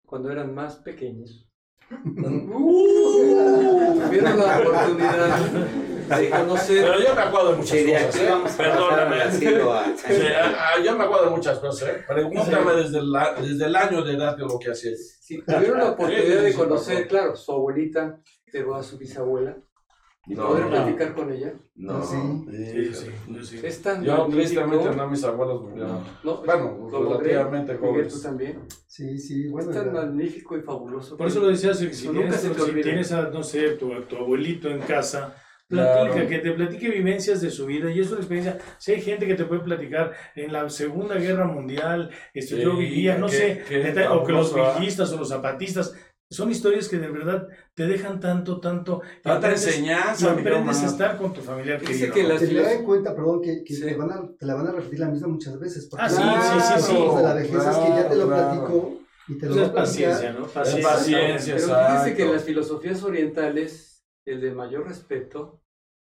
cuando 0.06 0.30
eran 0.30 0.54
más 0.54 0.76
pequeños, 0.76 1.48
tuvieron 4.04 4.38
la 4.38 4.58
oportunidad 4.60 5.38
de 6.08 6.30
conocer 6.30 6.82
Pero 6.84 6.98
yo 7.00 7.14
me 7.14 7.20
acuerdo 7.22 7.50
de 7.52 7.56
muchas 7.58 7.78
Sí, 7.78 7.84
cosas. 7.92 8.16
¿eh? 8.20 8.30
Perdóname. 8.56 9.16
a- 9.22 9.30
Sí, 9.32 9.46
ah, 9.46 9.94
ah, 10.58 10.80
yo 10.84 10.96
me 10.96 11.04
acuerdo 11.04 11.24
de 11.26 11.30
muchas 11.30 11.58
cosas. 11.58 11.88
¿eh? 11.88 12.04
Pregúntame 12.06 12.72
desde, 12.74 13.02
la- 13.02 13.34
desde 13.34 13.64
el 13.66 13.76
año 13.76 14.02
de 14.02 14.12
edad 14.14 14.36
de 14.36 14.44
lo 14.44 14.58
que 14.58 14.70
hacía. 14.70 14.92
si 14.96 15.42
tuvieron 15.42 15.78
la 15.78 15.90
oportunidad 15.92 16.24
Sí, 16.38 16.44
de 16.44 16.52
sí, 16.52 16.58
conocer, 16.58 17.08
claro, 17.08 17.34
su 17.36 17.52
abuelita, 17.52 18.20
pero 18.52 18.74
a 18.74 18.82
su 18.82 18.96
bisabuela, 18.98 19.56
y 20.26 20.34
No, 20.34 20.48
poder 20.48 20.64
no. 20.64 20.70
platicar 20.70 21.14
con 21.14 21.32
ella. 21.32 21.52
No, 21.76 22.02
Sí. 22.02 22.16
Sí, 22.50 22.94
sí, 22.94 23.06
yo 23.28 23.42
sí. 23.44 23.60
Es 23.62 23.82
tan 23.82 24.02
Yo 24.04 24.26
tristemente 24.30 24.90
no, 24.96 25.08
mis 25.08 25.22
abuelos 25.24 25.62
murieron. 25.62 25.98
No, 26.22 26.42
Bueno, 26.44 26.88
relativamente 26.90 27.76
jóvenes. 27.76 28.14
tú 28.14 28.20
también. 28.22 28.60
Sí, 28.86 29.18
sí, 29.18 29.48
bueno. 29.48 29.70
es 29.70 29.76
tan 29.76 29.86
ya. 29.86 29.92
magnífico 29.92 30.56
y 30.56 30.62
fabuloso. 30.62 31.16
Por 31.16 31.26
eso 31.26 31.40
lo 31.40 31.48
decías, 31.48 31.78
si, 31.78 31.92
si 31.92 32.06
nunca 32.06 32.20
tienes, 32.20 32.40
se 32.40 32.50
te 32.50 32.60
si 32.60 32.80
tienes 32.82 33.12
a, 33.12 33.28
no 33.30 33.42
sé, 33.42 33.70
tu, 33.70 33.92
a 33.92 34.00
tu 34.06 34.16
abuelito 34.16 34.68
en 34.70 34.80
casa, 34.80 35.34
platica, 35.68 36.12
Claro. 36.14 36.28
que 36.28 36.38
te 36.38 36.52
platique 36.52 36.88
vivencias 36.90 37.40
de 37.40 37.50
su 37.50 37.66
vida 37.66 37.90
y 37.90 37.98
es 38.00 38.08
una 38.10 38.18
experiencia. 38.20 38.58
Si 38.78 38.92
hay 38.92 39.00
gente 39.02 39.26
que 39.26 39.34
te 39.34 39.44
puede 39.44 39.62
platicar 39.62 40.12
en 40.36 40.52
la 40.52 40.68
Segunda 40.70 41.16
Guerra 41.16 41.46
Mundial, 41.46 42.10
esto 42.32 42.56
Sí, 42.56 42.62
yo 42.62 42.76
vivía, 42.76 43.18
no 43.18 43.26
qué- 43.26 43.32
sé, 43.32 43.62
qué 43.68 44.06
o 44.08 44.24
que 44.24 44.32
los 44.32 44.54
¿ah? 44.56 44.76
villistas 44.78 45.12
o 45.12 45.16
los 45.18 45.28
zapatistas, 45.30 45.94
son 46.34 46.50
historias 46.50 46.88
que 46.88 46.98
de 46.98 47.08
verdad 47.08 47.46
te 47.74 47.86
dejan 47.86 48.20
tanto, 48.20 48.60
tanto. 48.60 49.00
Tanta 49.22 49.50
enseñanza, 49.50 50.28
y 50.30 50.34
mi 50.34 50.40
aprendes 50.40 50.82
a 50.82 50.86
estar 50.86 51.16
con 51.16 51.32
tu 51.32 51.40
familiar 51.40 51.80
Dice 51.80 51.92
querido. 51.92 52.14
que 52.14 52.22
las 52.24 52.40
Te 52.40 52.46
filos- 52.48 52.64
da 52.64 52.72
en 52.72 52.84
cuenta, 52.84 53.14
perdón, 53.14 53.40
que, 53.42 53.64
que 53.64 53.74
Sí. 53.74 53.82
te, 53.82 53.94
van 53.94 54.10
a, 54.10 54.28
te 54.38 54.46
la 54.46 54.54
van 54.54 54.66
a 54.68 54.72
repetir 54.72 54.98
la 55.00 55.08
misma 55.08 55.28
muchas 55.28 55.58
veces. 55.58 55.86
porque 55.86 56.04
Ah, 56.04 56.08
sí, 56.10 56.22
una 56.22 56.42
sí, 56.42 56.82
sí, 56.82 56.82
sí. 56.92 57.16
de 57.16 57.22
la 57.22 57.34
vejez 57.34 57.54
es 57.54 57.76
que 57.76 57.88
ya 57.88 58.08
te 58.08 58.16
lo 58.16 58.26
Claro, 58.26 58.50
platico 58.50 58.98
y 59.28 59.38
te 59.38 59.46
lo 59.46 59.52
Pues 59.52 59.62
es 59.64 59.68
a 59.68 59.72
platicar. 59.72 59.84
paciencia, 59.84 60.32
¿no? 60.32 60.46
Es 60.46 60.52
paciencia, 60.52 61.18
Pero 61.18 61.38
fíjese 61.38 61.52
exacto. 61.52 62.16
que 62.16 62.22
en 62.24 62.32
las 62.32 62.44
filosofías 62.44 63.02
orientales, 63.02 64.04
el 64.26 64.40
de 64.40 64.50
mayor 64.52 64.86
respeto 64.86 65.60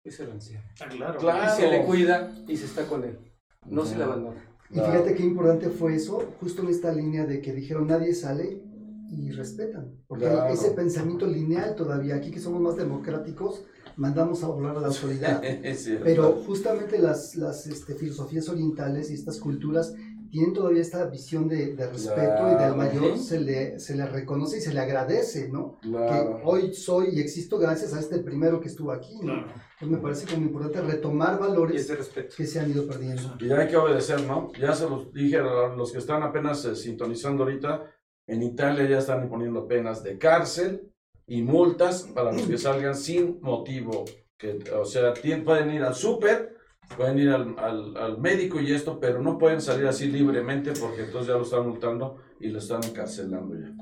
es 0.05 0.21
el 0.21 0.31
anciano. 0.31 0.65
Ah, 0.81 0.87
claro. 0.89 1.19
Claro. 1.19 1.53
Y 1.53 1.61
se 1.61 1.71
le 1.71 1.85
cuida 1.85 2.33
y 2.47 2.57
se 2.57 2.67
está 2.67 2.87
con 2.87 3.05
él. 3.05 3.19
No 3.67 3.85
se 3.85 3.97
le 3.97 4.05
abandona. 4.05 4.43
Y 4.71 4.75
fíjate 4.75 5.15
qué 5.15 5.23
importante 5.23 5.69
fue 5.71 5.95
eso, 5.95 6.33
justo 6.41 6.63
en 6.63 6.69
esta 6.71 6.93
línea 6.93 7.25
de 7.25 7.41
que 7.41 7.53
dijeron 7.53 7.87
nadie 7.87 8.13
sale 8.15 8.63
y 9.11 9.31
respetan. 9.31 9.93
Porque 10.07 10.25
Claro. 10.25 10.43
hay 10.43 10.55
ese 10.55 10.71
pensamiento 10.73 11.27
lineal 11.27 11.75
todavía. 11.75 12.17
Aquí 12.17 12.31
que 12.31 12.41
somos 12.41 12.61
más 12.61 12.77
democráticos, 12.77 13.65
mandamos 13.97 14.43
a 14.45 14.49
volar 14.49 14.77
a 14.77 14.81
la 14.81 14.89
autoridad. 14.89 15.41
Pero 16.05 16.33
justamente 16.47 16.99
las, 16.99 17.37
las 17.37 17.67
este, 17.67 17.95
filosofías 17.95 18.49
orientales 18.49 19.11
y 19.11 19.15
estas 19.15 19.39
culturas 19.39 19.95
tienen 20.29 20.53
todavía 20.53 20.83
esta 20.83 21.07
visión 21.07 21.49
de, 21.49 21.77
de 21.77 21.87
respeto 21.87 22.43
y 22.43 22.51
del 22.51 22.57
Claro. 22.57 22.77
mayor 22.77 23.17
se 23.17 23.41
le, 23.41 23.79
se 23.79 23.95
le 23.95 24.07
reconoce 24.07 24.59
y 24.59 24.61
se 24.61 24.75
le 24.75 24.81
agradece, 24.81 25.49
¿no? 25.49 25.79
Claro. 25.81 26.39
Que 26.39 26.43
hoy 26.45 26.75
soy 26.75 27.11
y 27.13 27.21
existo 27.21 27.59
gracias 27.59 27.95
a 27.95 28.01
este 28.01 28.19
primero 28.19 28.61
que 28.61 28.69
estuvo 28.69 28.91
aquí, 28.91 29.15
¿no? 29.23 29.33
Claro. 29.35 29.47
Entonces 29.79 29.89
me 29.97 29.99
parece 30.03 30.27
como 30.27 30.47
importante 30.47 30.81
retomar 30.81 31.39
valores 31.39 31.91
que 32.37 32.47
se 32.47 32.59
han 32.61 32.71
ido 32.71 32.87
perdiendo. 32.87 33.35
Y 33.41 33.51
hay 33.53 33.69
que 33.69 33.77
obedecer, 33.77 34.23
¿no? 34.27 34.51
Ya 34.61 34.75
se 34.75 34.89
los 34.91 35.13
dije 35.13 35.37
a 35.37 35.75
los 35.77 35.93
que 35.93 35.99
están 35.99 36.23
apenas 36.23 36.65
eh, 36.65 36.75
sintonizando 36.75 37.45
ahorita, 37.45 37.83
en 38.27 38.43
Italia 38.43 38.89
ya 38.89 38.99
están 38.99 39.23
imponiendo 39.25 39.67
penas 39.67 40.03
de 40.03 40.19
cárcel 40.19 40.91
y 41.27 41.43
multas 41.43 42.03
para 42.15 42.33
los 42.33 42.43
que 42.43 42.59
salgan 42.59 42.95
sin 42.95 43.41
motivo. 43.41 44.05
Que, 44.39 44.59
o 44.79 44.85
sea, 44.85 45.15
pueden 45.45 45.71
ir 45.73 45.83
al 45.83 45.95
súper, 45.95 46.57
pueden 46.97 47.19
ir 47.19 47.31
al, 47.31 47.59
al- 47.59 47.97
al 47.97 48.19
médico 48.19 48.61
y 48.61 48.73
esto, 48.73 49.01
pero 49.01 49.23
no 49.23 49.39
pueden 49.39 49.61
salir 49.61 49.87
así 49.87 50.09
libremente 50.09 50.73
porque 50.79 51.05
entonces 51.05 51.29
ya 51.29 51.35
lo 51.39 51.43
están 51.45 51.67
multando 51.69 52.19
y 52.39 52.49
lo 52.49 52.59
están 52.59 52.85
encarcelando 52.85 53.55
ya. 53.55 53.73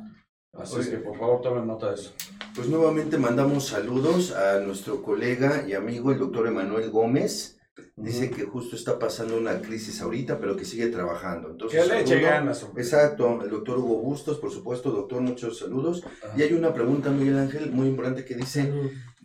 Así 0.52 0.78
es 0.78 0.88
que 0.88 0.98
por 0.98 1.18
favor 1.18 1.40
tomen 1.40 1.66
nota 1.66 1.88
de 1.88 1.94
eso. 1.96 2.12
Pues 2.54 2.68
nuevamente 2.68 3.18
mandamos 3.18 3.66
saludos 3.66 4.30
a 4.32 4.60
nuestro 4.60 5.02
colega 5.02 5.64
y 5.66 5.72
amigo, 5.72 6.12
el 6.12 6.20
doctor 6.20 6.46
Emanuel 6.46 6.90
Gómez. 6.90 7.58
Dice 7.96 8.30
que 8.30 8.44
justo 8.44 8.76
está 8.76 8.98
pasando 8.98 9.36
una 9.36 9.60
crisis 9.60 10.00
ahorita, 10.00 10.38
pero 10.38 10.56
que 10.56 10.64
sigue 10.64 10.88
trabajando. 10.88 11.50
Entonces, 11.50 11.82
Que 11.82 11.88
le 11.88 12.00
eche 12.00 12.20
ganas. 12.20 12.62
hombre. 12.62 12.82
Exacto, 12.82 13.40
el 13.42 13.50
doctor 13.50 13.78
Hugo 13.78 13.98
Bustos, 13.98 14.38
por 14.38 14.50
supuesto, 14.50 14.90
doctor, 14.90 15.20
muchos 15.20 15.58
saludos. 15.58 16.02
Ajá. 16.04 16.34
Y 16.36 16.42
hay 16.42 16.52
una 16.52 16.72
pregunta, 16.72 17.10
Miguel 17.10 17.38
Ángel, 17.38 17.70
muy 17.70 17.88
importante 17.88 18.24
que 18.24 18.34
dice, 18.34 18.72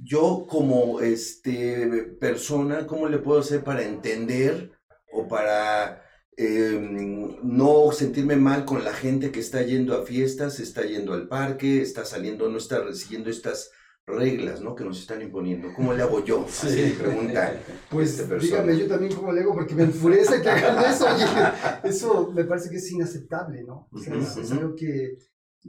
yo 0.02 0.46
como 0.48 1.02
este 1.02 2.16
persona, 2.20 2.88
¿cómo 2.88 3.08
le 3.08 3.18
puedo 3.20 3.40
hacer 3.40 3.64
para 3.64 3.84
entender 3.84 4.72
o 5.12 5.28
para 5.28 6.04
eh, 6.38 7.38
no 7.44 7.92
sentirme 7.92 8.36
mal 8.36 8.66
con 8.66 8.86
la 8.86 8.94
gente 8.94 9.32
que 9.32 9.42
está 9.42 9.62
yendo 9.62 9.96
a 9.96 10.06
fiestas, 10.06 10.60
está 10.60 10.84
yendo 10.84 11.14
al 11.14 11.28
parque, 11.28 11.82
está 11.82 12.06
saliendo, 12.06 12.50
no 12.50 12.58
está 12.58 12.94
siguiendo 12.94 13.30
estas 13.30 13.72
reglas, 14.10 14.62
¿no? 14.62 14.76
Que 14.76 14.84
nos 14.84 15.00
están 15.00 15.22
imponiendo. 15.22 15.74
¿Cómo 15.74 15.94
le 15.94 16.04
hago 16.04 16.24
yo? 16.24 16.46
Así 16.48 16.96
pregunta. 17.00 17.62
Pues 17.90 18.12
esta 18.12 18.28
persona. 18.28 18.64
dígame 18.64 18.80
yo 18.80 18.88
también 18.88 19.16
cómo 19.16 19.32
le 19.32 19.42
hago 19.42 19.54
porque 19.54 19.76
me 19.76 19.84
enfurece 19.84 20.42
que 20.42 20.50
hagan 20.50 20.84
eso. 20.84 21.06
Oye, 21.06 21.26
eso 21.84 22.32
me 22.34 22.44
parece 22.44 22.70
que 22.70 22.78
es 22.78 22.92
inaceptable, 22.92 23.64
¿no? 23.64 23.88
O 23.92 23.98
sea, 23.98 24.16
es, 24.16 24.52
algo 24.52 24.76
que 24.76 25.18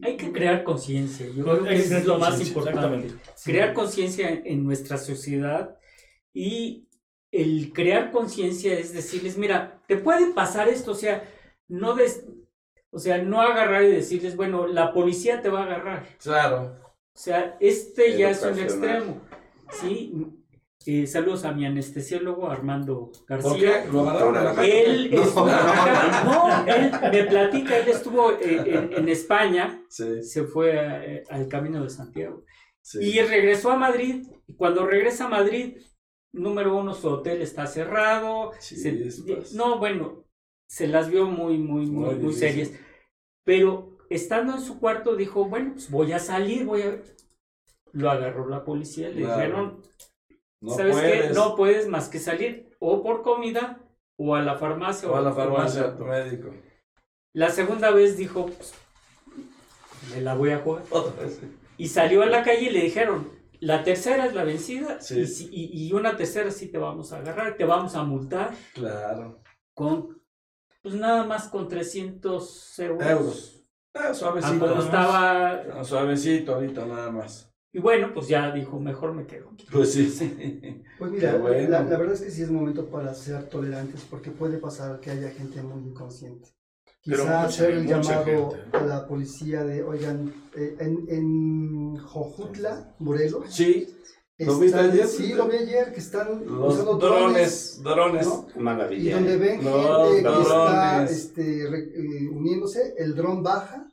Hay 0.03 0.17
que 0.17 0.33
crear 0.33 0.65
conciencia. 0.65 1.27
Yo 1.29 1.45
creo 1.45 1.65
que 1.65 1.77
eso 1.77 1.97
es 1.97 2.07
lo 2.07 2.19
más 2.19 2.41
importante. 2.41 3.15
Crear 3.45 3.73
conciencia 3.75 4.31
en, 4.31 4.43
en 4.47 4.65
nuestra 4.65 4.99
sociedad 4.99 5.77
y 6.33 6.89
el 7.33 7.73
crear 7.73 8.11
conciencia 8.11 8.75
es 8.75 8.93
decirles, 8.93 9.39
mira, 9.39 9.83
te 9.87 9.97
puede 9.97 10.33
pasar 10.33 10.69
esto, 10.69 10.93
o 10.93 10.97
sea, 10.97 11.23
no 11.69 11.95
des, 11.95 12.25
o 12.91 12.99
sea, 12.99 13.19
no 13.19 13.41
agarrar 13.41 13.85
y 13.85 13.93
decirles, 13.93 14.37
bueno, 14.37 14.67
la 14.67 14.93
policía 14.93 15.41
te 15.41 15.49
va 15.49 15.61
a 15.61 15.65
agarrar. 15.65 16.07
Claro. 16.21 16.80
O 17.15 17.19
sea, 17.19 17.57
este 17.61 18.17
ya 18.17 18.31
es 18.31 18.43
un 18.43 18.59
extremo. 18.59 19.21
¿sí? 19.81 20.13
Eh, 20.87 21.07
saludos 21.07 21.45
a 21.45 21.53
mi 21.53 21.67
anestesiólogo 21.67 22.51
Armando 22.51 23.11
¿Por 23.13 23.27
García. 23.27 23.85
Él 23.85 25.13
estuvo, 25.13 25.45
no, 25.47 26.67
él 26.67 26.91
me 27.13 27.25
platica, 27.25 27.77
él 27.79 27.89
estuvo 27.89 28.33
eh, 28.33 28.63
en, 28.67 28.93
en 28.95 29.09
España, 29.19 29.85
Sí, 29.91 30.23
se 30.23 30.45
fue 30.45 30.79
a- 30.79 31.05
eh, 31.05 31.23
al 31.29 31.49
Camino 31.49 31.83
de 31.83 31.91
Santiago 31.91 32.45
sí. 32.81 32.99
y 33.03 33.21
regresó 33.21 33.71
a 33.73 33.77
Madrid. 33.77 34.27
Y 34.47 34.55
cuando 34.55 34.87
regresa 34.87 35.27
a 35.27 35.29
Madrid, 35.29 35.77
número 36.33 36.75
uno, 36.77 36.95
su 36.95 37.09
hotel 37.09 37.43
está 37.43 37.67
cerrado. 37.67 38.53
se- 38.59 39.05
Chispas. 39.11 39.53
no, 39.53 39.79
bueno, 39.79 40.25
se 40.67 40.87
las 40.87 41.11
vio 41.11 41.27
muy, 41.27 41.59
muy, 41.59 41.87
muy, 41.87 42.15
Muy 42.15 42.25
muy 42.25 42.33
serias. 42.33 42.71
Pero 43.45 43.90
estando 44.11 44.55
en 44.55 44.61
su 44.61 44.79
cuarto 44.79 45.17
dijo, 45.17 45.47
bueno, 45.47 45.73
pues 45.75 45.91
voy 45.91 46.13
a 46.13 46.19
salir, 46.19 46.67
voy 46.67 46.83
a... 46.83 47.01
Lo 47.93 48.11
agarró 48.11 48.49
la 48.49 48.65
policía, 48.65 49.09
le 49.09 49.23
Claro. 49.23 49.37
dijeron, 49.41 49.83
No 50.61 50.75
¿sabes 50.75 50.97
qué? 50.97 51.03
puedes. 51.03 51.35
No 51.35 51.57
puedes 51.57 51.89
más 51.89 52.09
que 52.09 52.19
salir 52.19 52.77
o 52.79 53.03
por 53.03 53.23
comida 53.23 53.81
o 54.17 54.35
a 54.35 54.43
la 54.43 54.57
farmacia 54.59 55.11
O 55.11 55.17
a 55.17 55.21
la 55.23 55.33
farmacia, 55.33 55.81
a 55.81 55.85
tu 55.97 56.05
doctor". 56.05 56.09
médico. 56.09 56.51
La 57.33 57.49
segunda 57.51 57.91
vez 57.91 58.17
dijo, 58.17 58.47
pues, 58.47 58.75
me 60.15 60.21
la 60.21 60.35
voy 60.35 60.51
a 60.51 60.59
jugar. 60.59 60.83
Otra 60.91 61.25
vez. 61.25 61.41
Y 61.79 61.89
salió 61.89 62.23
a 62.23 62.27
la 62.27 62.43
calle 62.43 62.65
y 62.67 62.71
le 62.71 62.83
dijeron, 62.83 63.29
la 63.61 63.83
tercera 63.85 64.27
es 64.27 64.35
la 64.35 64.45
vencida 64.45 65.01
Sí. 65.01 65.49
y, 65.51 65.87
y 65.89 65.93
una 65.93 66.17
tercera 66.17 66.51
sí 66.51 66.69
te 66.69 66.79
vamos 66.79 67.13
a 67.13 67.19
agarrar, 67.19 67.57
te 67.57 67.65
vamos 67.65 67.95
a 67.95 68.03
multar 68.05 68.55
Claro. 68.75 69.41
con, 69.75 70.21
pues 70.83 70.95
nada 70.95 71.25
más 71.25 71.49
con 71.49 71.69
300 71.69 72.79
euros. 72.79 73.07
Euros. 73.11 73.60
Ah, 73.95 74.15
suavecito. 74.15 74.67
más. 74.75 74.85
estaba, 74.85 75.51
Ah, 75.75 75.85
Suavecito 75.85 76.55
ahorita 76.55 76.87
nada 76.87 77.11
más. 77.11 77.51
y 77.73 77.79
bueno, 77.81 78.13
pues 78.15 78.29
ya 78.29 78.51
dijo, 78.53 78.79
mejor 78.81 79.13
me 79.15 79.27
quedo. 79.27 79.51
aquí". 79.53 79.67
Pues 79.71 79.93
sí, 79.93 80.09
sí. 80.11 80.83
Pues 80.99 81.11
mira, 81.13 81.37
bueno. 81.37 81.69
la, 81.69 81.83
la 81.83 81.97
verdad 81.99 82.15
es 82.15 82.21
que 82.23 82.31
sí 82.31 82.43
es 82.43 82.51
momento 82.51 82.87
para 82.87 83.13
ser 83.15 83.49
tolerantes 83.49 84.07
porque 84.09 84.31
puede 84.31 84.59
pasar 84.59 85.01
que 85.01 85.11
haya 85.11 85.31
gente 85.31 85.63
muy 85.63 85.83
inconsciente. 85.83 86.49
Quizá 87.03 87.45
hacer 87.45 87.71
el 87.71 87.87
llamado 87.87 88.51
gente. 88.51 88.77
a 88.77 88.83
la 88.85 89.07
policía 89.07 89.65
de, 89.65 89.83
oigan, 89.83 90.33
eh, 90.55 90.77
en, 90.81 91.07
en 91.09 91.97
Jojutla, 91.97 92.95
Morelos, 92.99 93.47
Sí, 93.55 93.89
¿Lo 94.47 94.59
viste 94.59 94.77
están- 94.79 94.91
ayer? 94.91 95.07
Sí, 95.07 95.33
lo 95.35 95.47
vi 95.49 95.57
ayer, 95.57 95.93
que 95.93 96.01
están 96.01 96.45
los 96.47 96.75
usando 96.75 96.95
drones, 96.97 97.81
drones. 97.83 98.27
¿no? 98.27 98.47
Y 98.55 98.59
Maravilla. 98.59 99.15
donde 99.17 99.37
ven 99.37 99.61
gente 99.61 100.23
que 100.23 100.41
está 100.43 101.05
este, 101.05 101.67
re- 101.71 101.93
eh, 101.95 102.29
uniéndose, 102.33 102.95
el 102.99 103.15
dron 103.15 103.43
baja 103.43 103.87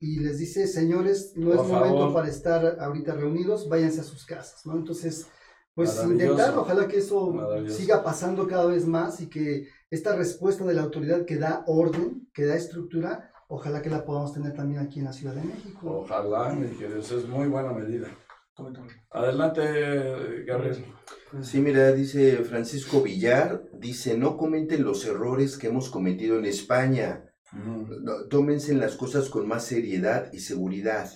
y 0.00 0.18
les 0.20 0.38
dice, 0.38 0.66
señores, 0.66 1.32
no 1.36 1.52
es 1.54 1.60
momento 1.68 2.12
para 2.12 2.28
estar 2.28 2.78
ahorita 2.80 3.14
reunidos, 3.14 3.68
váyanse 3.68 4.00
a 4.00 4.04
sus 4.04 4.24
casas, 4.24 4.66
¿no? 4.66 4.76
Entonces, 4.76 5.26
pues 5.74 5.90
intentar, 6.04 6.56
ojalá 6.58 6.86
que 6.88 6.98
eso 6.98 7.32
siga 7.68 8.02
pasando 8.02 8.46
cada 8.46 8.66
vez 8.66 8.86
más 8.86 9.20
y 9.20 9.28
que 9.28 9.68
esta 9.90 10.14
respuesta 10.16 10.64
de 10.64 10.74
la 10.74 10.82
autoridad 10.82 11.24
que 11.24 11.36
da 11.36 11.64
orden, 11.66 12.28
que 12.34 12.44
da 12.44 12.56
estructura, 12.56 13.30
ojalá 13.48 13.80
que 13.82 13.90
la 13.90 14.04
podamos 14.04 14.32
tener 14.32 14.54
también 14.54 14.80
aquí 14.80 14.98
en 14.98 15.04
la 15.06 15.12
Ciudad 15.12 15.34
de 15.34 15.42
México. 15.44 16.00
Ojalá, 16.04 16.52
mi 16.54 16.66
querido, 16.76 16.98
es 16.98 17.28
muy 17.28 17.46
buena 17.48 17.72
medida. 17.72 18.08
Adelante, 19.10 20.44
Gabriel. 20.44 20.84
Sí, 21.40 21.60
mira, 21.60 21.92
dice 21.92 22.36
Francisco 22.44 23.02
Villar, 23.02 23.62
dice, 23.72 24.16
no 24.16 24.36
comenten 24.36 24.84
los 24.84 25.04
errores 25.06 25.56
que 25.56 25.68
hemos 25.68 25.88
cometido 25.90 26.38
en 26.38 26.44
España. 26.44 27.24
No, 27.52 28.26
Tómense 28.28 28.74
las 28.74 28.96
cosas 28.96 29.28
con 29.28 29.46
más 29.46 29.64
seriedad 29.64 30.30
y 30.32 30.40
seguridad. 30.40 31.10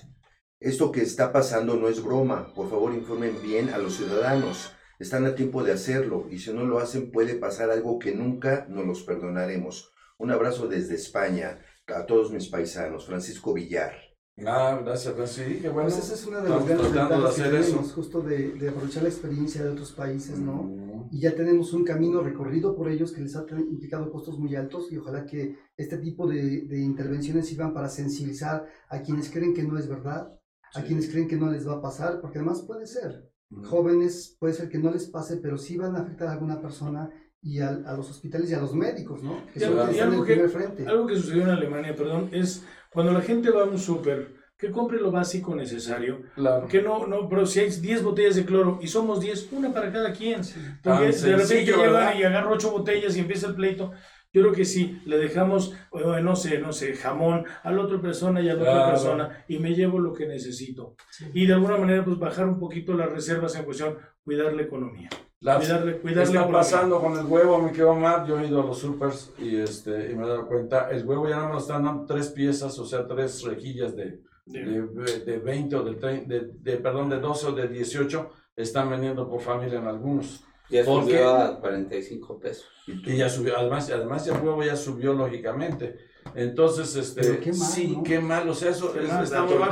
Esto 0.61 0.91
que 0.91 1.03
está 1.03 1.33
pasando 1.33 1.77
no 1.77 1.89
es 1.89 2.03
broma. 2.03 2.53
Por 2.55 2.71
favor, 2.71 2.95
informen 2.95 3.37
bien 3.43 3.71
a 3.71 3.79
los 3.79 3.97
ciudadanos. 3.97 4.73
Están 4.99 5.27
a 5.27 5.35
tiempo 5.35 5.63
de 5.63 5.73
hacerlo 5.73 6.27
y 6.31 6.39
si 6.39 6.53
no 6.53 6.65
lo 6.65 6.79
hacen 6.79 7.11
puede 7.11 7.35
pasar 7.35 7.71
algo 7.71 7.99
que 7.99 8.15
nunca 8.15 8.67
nos 8.71 8.87
los 8.87 9.03
perdonaremos. 9.03 9.93
Un 10.19 10.31
abrazo 10.31 10.67
desde 10.67 10.95
España 10.95 11.59
a 11.89 12.07
todos 12.07 12.33
mis 12.33 12.49
paisanos. 12.49 13.07
Francisco 13.07 13.53
Villar. 13.53 14.06
Ah, 14.45 14.79
gracias, 14.85 15.17
gracias. 15.17 15.47
Sí, 15.49 15.55
qué 15.63 15.69
bueno. 15.71 15.89
Pues 15.89 15.99
esa 16.05 16.15
es 16.15 16.27
una 16.27 16.41
de 16.43 16.51
las 16.51 16.61
Estamos 16.61 16.69
grandes 16.69 16.93
tratando 16.93 17.15
de 17.15 17.23
ventajas 17.23 17.37
que 17.37 17.59
tenemos, 17.73 17.93
justo 17.95 18.21
de, 18.21 18.53
de 18.53 18.69
aprovechar 18.69 19.03
la 19.05 19.09
experiencia 19.09 19.65
de 19.65 19.71
otros 19.71 19.93
países, 19.93 20.39
¿no? 20.39 20.63
Mm. 20.65 21.09
y 21.13 21.21
ya 21.21 21.35
tenemos 21.35 21.73
un 21.73 21.85
camino 21.85 22.21
recorrido 22.21 22.75
por 22.77 22.91
ellos 22.91 23.13
que 23.13 23.21
les 23.23 23.35
ha 23.37 23.47
implicado 23.59 24.11
costos 24.11 24.39
muy 24.41 24.57
altos 24.57 24.91
y 24.93 24.97
ojalá 24.99 25.25
que 25.25 25.57
este 25.77 25.99
tipo 25.99 26.27
de, 26.27 26.63
de 26.67 26.81
intervenciones 26.81 27.47
sirvan 27.49 27.73
para 27.73 27.89
sensibilizar 27.89 28.67
a 28.91 29.01
quienes 29.03 29.31
creen 29.31 29.55
que 29.55 29.63
no 29.63 29.79
es 29.79 29.89
verdad, 29.89 30.33
a 30.75 30.81
Sí. 30.81 30.87
quienes 30.89 31.09
creen 31.09 31.29
que 31.29 31.37
no 31.37 31.51
les 31.51 31.67
va 31.67 31.75
a 31.75 31.81
pasar, 31.81 32.21
porque 32.21 32.39
además 32.39 32.63
puede 32.63 32.87
ser, 32.87 33.31
Mm. 33.49 33.63
jóvenes 33.63 34.37
puede 34.41 34.53
ser 34.55 34.69
que 34.69 34.79
no 34.79 34.91
les 34.91 35.07
pase, 35.07 35.37
pero 35.37 35.57
sí 35.57 35.77
van 35.79 35.95
a 35.95 36.01
afectar 36.01 36.27
a 36.29 36.33
alguna 36.33 36.61
persona 36.61 37.09
y 37.41 37.61
al- 37.61 37.87
a, 37.87 37.97
los 37.97 38.11
hospitales 38.11 38.51
y 38.51 38.55
a 38.55 38.61
los 38.61 38.75
médicos, 38.75 39.23
¿no? 39.23 39.37
Que 39.53 39.61
Y 39.61 39.63
son 39.63 39.89
que 39.89 39.97
y 39.97 40.01
algo 40.01 40.25
que- 40.25 40.49
frente. 40.49 40.85
Algo 40.85 41.07
que 41.07 41.15
sucedió 41.15 41.45
en 41.45 41.51
Alemania, 41.51 41.95
perdón, 41.95 42.29
es 42.33 42.65
cuando 42.93 43.13
la 43.13 43.21
gente 43.21 43.51
va 43.51 43.63
a 43.63 43.67
un 43.67 43.79
súper, 43.79 44.35
que 44.59 44.71
compre 44.71 44.99
lo 44.99 45.11
básico 45.11 45.55
necesario, 45.55 46.23
Claro. 46.35 46.67
que 46.67 46.81
no, 46.81 47.07
no, 47.07 47.29
pero 47.29 47.45
si 47.45 47.61
hay 47.61 47.69
10 47.71 48.03
botellas 48.03 48.37
de 48.37 48.45
cloro 48.47 48.79
y 48.81 48.87
somos 48.89 49.21
10, 49.21 49.53
una 49.53 49.73
para 49.73 49.93
cada 49.93 50.13
quien. 50.13 50.41
Porque 50.83 51.09
de 51.13 51.37
repente 51.37 51.65
llegan 51.67 52.19
y 52.19 52.23
agarro 52.23 52.53
8 52.55 52.71
botellas 52.71 53.17
y 53.17 53.21
empieza 53.21 53.49
el 53.49 53.55
pleito. 53.55 53.93
Yo 54.33 54.43
creo 54.43 54.53
que 54.55 54.65
sí, 54.67 55.01
le 55.07 55.17
dejamos, 55.19 55.73
eh, 55.93 56.21
no 56.23 56.37
sé, 56.37 56.59
no 56.59 56.73
sé, 56.73 56.95
jamón 56.95 57.45
a 57.63 57.71
la 57.73 57.83
otra 57.83 58.01
persona 58.01 58.41
y 58.43 58.49
a 58.51 58.55
la 58.55 58.63
otra 58.63 58.73
Claro. 58.75 58.91
persona 58.91 59.45
y 59.49 59.59
me 59.59 59.75
llevo 59.75 59.99
lo 59.99 60.13
que 60.13 60.27
necesito. 60.27 60.95
Y 61.33 61.47
de 61.47 61.55
alguna 61.55 61.77
manera, 61.79 62.05
pues 62.05 62.19
bajar 62.19 62.47
un 62.47 62.59
poquito 62.59 62.93
las 62.95 63.11
reservas 63.11 63.55
en 63.57 63.65
cuestión, 63.65 63.97
cuidar 64.25 64.53
la 64.55 64.63
economía. 64.63 65.09
La- 65.41 65.59
Cuidarle, 65.59 65.93
¿Qué 65.97 66.01
cuidar 66.01 66.29
la 66.29 66.41
está 66.41 66.51
pasando 66.51 67.01
con 67.01 67.17
el 67.19 67.27
huevo, 67.27 67.59
mi 67.59 67.69
querido 67.71 67.91
Omar? 67.91 68.27
Yo 68.27 68.39
he 68.41 68.47
ido 68.47 68.63
a 68.63 68.67
los 68.67 68.79
supers 68.79 69.33
y, 69.39 69.57
este, 69.57 70.11
y 70.11 70.15
me 70.15 70.25
he 70.25 70.29
dado 70.29 70.47
cuenta, 70.47 70.91
el 70.91 71.05
huevo 71.07 71.29
ya 71.29 71.37
no 71.37 71.51
nos 71.53 71.63
están 71.65 71.85
dando 71.85 72.07
tres 72.07 72.29
piezas, 72.31 72.79
o 72.79 72.87
sea, 72.87 73.07
tres 73.07 73.43
rejillas 73.43 73.95
de, 73.95 74.21
de, 74.47 74.83
de 75.27 75.39
20 75.39 75.77
o 75.77 75.85
de, 75.85 75.95
30, 75.97 76.35
de, 76.35 76.51
de, 76.63 76.77
perdón, 76.79 77.11
de 77.11 77.21
12 77.21 77.47
o 77.49 77.53
de 77.53 77.69
18, 77.69 78.31
están 78.57 78.89
vendiendo 78.89 79.29
por 79.29 79.41
familia 79.43 79.79
en 79.79 79.87
algunos. 79.87 80.43
Ya 80.71 80.85
¿Por 80.85 81.05
subió 81.05 81.35
a 81.37 81.61
45 81.61 82.39
pesos. 82.41 82.67
Y 82.87 83.17
ya 83.17 83.29
subió, 83.29 83.57
además, 83.59 83.89
además 83.91 84.25
ya 84.25 84.35
el 84.37 84.43
huevo 84.43 84.63
ya 84.65 84.75
subió 84.75 85.13
lógicamente. 85.13 85.97
Entonces, 86.35 86.95
este, 86.97 87.21
Pero 87.23 87.41
qué 87.41 87.53
mal, 87.53 87.69
sí, 87.69 87.95
¿no? 87.97 88.03
qué 88.03 88.19
mal, 88.21 88.49
o 88.49 88.55
sea, 88.55 88.71
eso 88.71 88.95
es- 88.99 89.09
mal, 89.13 89.25
está 89.25 89.43
muy 89.43 89.55
mal, 89.55 89.71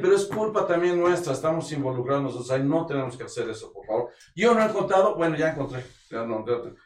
pero- 0.00 0.14
es 0.16 0.24
culpa 0.26 0.66
también 0.66 0.98
nuestra, 1.00 1.32
estamos 1.32 1.70
involucrados 1.72 2.22
nosotros 2.22 2.50
ahí, 2.50 2.62
no 2.62 2.86
tenemos 2.86 3.16
que 3.16 3.24
hacer 3.24 3.48
eso, 3.48 3.72
por 3.72 3.86
favor. 3.86 4.10
Yo 4.34 4.54
no 4.54 4.60
he 4.60 4.64
encontrado, 4.66 5.14
bueno, 5.16 5.36
ya 5.36 5.50
encontré, 5.52 5.84
ya 6.10 6.24
no, 6.24 6.44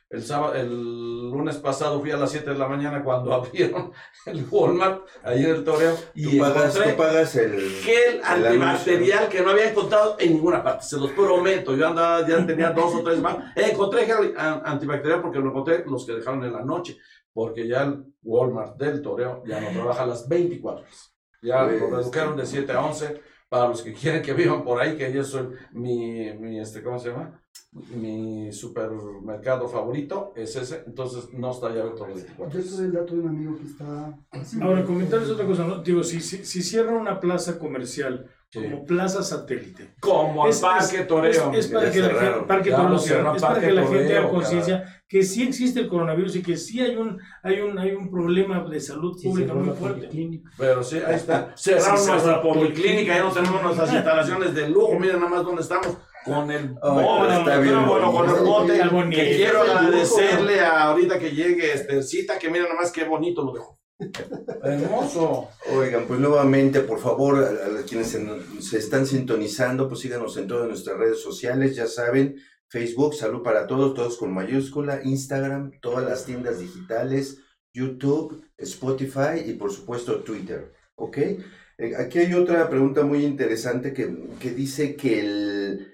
el 0.08 0.22
sábado, 0.24 0.54
el 0.54 1.30
lunes 1.30 1.56
pasado 1.58 2.00
fui 2.00 2.10
a 2.10 2.16
las 2.16 2.30
7 2.30 2.50
de 2.50 2.58
la 2.58 2.66
mañana 2.66 3.04
cuando 3.04 3.32
abrieron 3.34 3.92
el 4.26 4.44
Walmart, 4.50 5.02
ahí 5.22 5.44
en 5.44 5.50
el 5.50 5.64
Toreo, 5.64 5.96
y 6.14 6.36
Tú 6.36 6.38
pagas, 6.42 6.74
encontré 6.74 6.92
tú 6.92 6.98
pagas 6.98 7.36
el... 7.36 7.60
gel 7.82 8.14
el 8.16 8.24
antibacterial 8.24 9.28
que 9.28 9.40
no 9.42 9.50
había 9.50 9.70
encontrado 9.70 10.16
en 10.18 10.32
ninguna 10.34 10.62
parte, 10.64 10.84
se 10.84 10.96
los 10.96 11.10
prometo, 11.12 11.76
yo 11.76 11.86
andaba, 11.88 12.26
ya 12.26 12.44
tenía 12.46 12.70
dos 12.70 12.94
o 12.94 13.02
tres 13.02 13.20
más, 13.20 13.36
encontré 13.54 14.06
gel 14.06 14.34
an- 14.36 14.62
antibacterial 14.64 15.20
porque 15.20 15.38
lo 15.38 15.50
encontré 15.50 15.84
los 15.86 16.04
que 16.06 16.12
dejaron 16.14 16.42
en 16.44 16.52
la 16.52 16.62
noche, 16.62 16.98
porque 17.32 17.66
ya 17.68 17.82
el 17.84 18.04
Walmart 18.22 18.76
del 18.78 19.02
Toreo 19.02 19.42
ya 19.46 19.60
no 19.60 19.70
trabaja 19.70 20.02
a 20.02 20.06
las 20.06 20.28
24 20.28 20.82
horas, 20.82 21.14
ya 21.42 21.64
Pues, 21.66 21.80
lo 21.80 21.90
redujeron 21.90 22.36
de 22.36 22.46
7 22.46 22.72
a 22.72 22.84
11, 22.84 23.20
para 23.48 23.68
los 23.68 23.82
que 23.82 23.92
quieren 24.00 24.22
que 24.22 24.32
vivan 24.32 24.64
por 24.64 24.80
ahí, 24.80 24.96
que 24.96 25.12
yo 25.12 25.24
soy 25.24 25.48
mi, 25.72 26.32
mi 26.34 26.60
este, 26.60 26.82
¿cómo 26.82 26.98
se 26.98 27.10
llama? 27.10 27.40
Mi 27.72 28.50
supermercado 28.52 29.68
favorito 29.68 30.32
es 30.34 30.56
ese, 30.56 30.82
entonces 30.86 31.32
no 31.32 31.52
está 31.52 31.72
ya 31.72 31.82
abierto 31.82 32.06
los 32.06 32.16
24 32.16 32.60
Yo 32.60 32.68
tuve 32.68 32.84
el 32.84 32.92
dato 32.92 33.14
de 33.14 33.20
un 33.20 33.28
amigo 33.28 33.56
que 33.56 33.64
está... 33.64 34.18
Ahora, 34.60 34.84
comentarles 34.84 35.30
otra 35.30 35.46
cosa, 35.46 35.66
¿no? 35.66 35.78
Digo, 35.82 36.02
si, 36.02 36.20
si, 36.20 36.44
si 36.44 36.62
cierran 36.62 36.94
una 36.96 37.20
plaza 37.20 37.58
comercial 37.58 38.28
como 38.52 38.84
plaza 38.84 39.22
satélite. 39.22 39.94
Como 40.00 40.44
el 40.46 40.50
Es- 40.50 40.60
Parque 40.60 40.96
es- 41.00 41.06
Toreo. 41.06 41.52
Es, 41.52 41.66
es 41.66 41.72
para 41.72 41.90
que 41.90 42.00
la 42.00 42.08
gente, 42.08 42.40
Parque 42.48 42.70
Toreo 42.70 42.96
es 43.34 43.42
para 43.42 43.60
que 43.60 43.70
la 43.70 43.86
gente 43.86 44.16
haga 44.16 44.28
conciencia 44.28 45.02
que 45.08 45.22
sí 45.22 45.42
existe 45.42 45.80
el 45.80 45.88
coronavirus 45.88 46.36
y 46.36 46.42
que 46.42 46.56
sí 46.56 46.80
hay 46.80 46.96
un, 46.96 47.18
hay 47.42 47.60
un, 47.60 47.78
hay 47.78 47.92
un 47.92 48.10
problema 48.10 48.62
de 48.64 48.80
salud 48.80 49.16
pública 49.22 49.54
muy 49.54 49.74
fuerte. 49.76 50.08
Pero 50.58 50.82
sí, 50.82 50.98
ahí 51.04 51.14
está. 51.16 51.52
Cerraron 51.56 51.98
Sí, 51.98 52.10
nuestra 52.10 52.42
policlínica, 52.42 53.14
ya 53.16 53.22
no 53.24 53.32
tenemos 53.32 53.62
nuestras 53.62 53.92
instalaciones 53.94 54.54
de 54.54 54.68
lujo. 54.68 54.98
Miren 54.98 55.16
nada 55.18 55.30
más 55.30 55.44
dónde 55.44 55.62
estamos. 55.62 55.96
Con 56.24 56.50
el 56.50 56.68
bote, 56.68 57.56
no, 57.72 57.86
bueno, 57.86 58.12
con 58.12 58.28
el 58.28 58.44
bote. 58.44 59.10
Que 59.10 59.36
quiero 59.36 59.62
agradecerle 59.62 60.60
a 60.60 60.82
ahorita 60.84 61.18
que 61.18 61.30
llegue 61.30 61.72
este 61.72 62.02
cita, 62.02 62.38
que 62.38 62.48
miren 62.50 62.64
nada 62.64 62.74
más 62.80 62.92
qué 62.92 63.04
bonito 63.04 63.42
lo 63.42 63.52
dejó. 63.52 63.79
Hermoso. 64.62 65.48
Oigan, 65.76 66.06
pues 66.06 66.20
nuevamente, 66.20 66.80
por 66.80 66.98
favor, 67.00 67.44
a, 67.44 67.80
a 67.80 67.82
quienes 67.82 68.08
se, 68.08 68.24
se 68.60 68.78
están 68.78 69.06
sintonizando, 69.06 69.88
pues 69.88 70.00
síganos 70.00 70.36
en 70.36 70.46
todas 70.46 70.68
nuestras 70.68 70.98
redes 70.98 71.20
sociales, 71.20 71.76
ya 71.76 71.86
saben, 71.86 72.36
Facebook, 72.68 73.14
Salud 73.14 73.42
para 73.42 73.66
Todos, 73.66 73.94
todos 73.94 74.16
con 74.16 74.32
mayúscula, 74.32 75.00
Instagram, 75.04 75.72
todas 75.80 76.04
las 76.04 76.24
tiendas 76.24 76.60
digitales, 76.60 77.38
YouTube, 77.72 78.44
Spotify 78.56 79.42
y 79.44 79.54
por 79.54 79.72
supuesto 79.72 80.20
Twitter, 80.20 80.72
¿ok? 80.94 81.18
Eh, 81.18 81.96
aquí 81.98 82.18
hay 82.18 82.34
otra 82.34 82.68
pregunta 82.68 83.02
muy 83.02 83.24
interesante 83.24 83.92
que, 83.92 84.14
que 84.38 84.50
dice 84.50 84.96
que 84.96 85.20
el... 85.20 85.86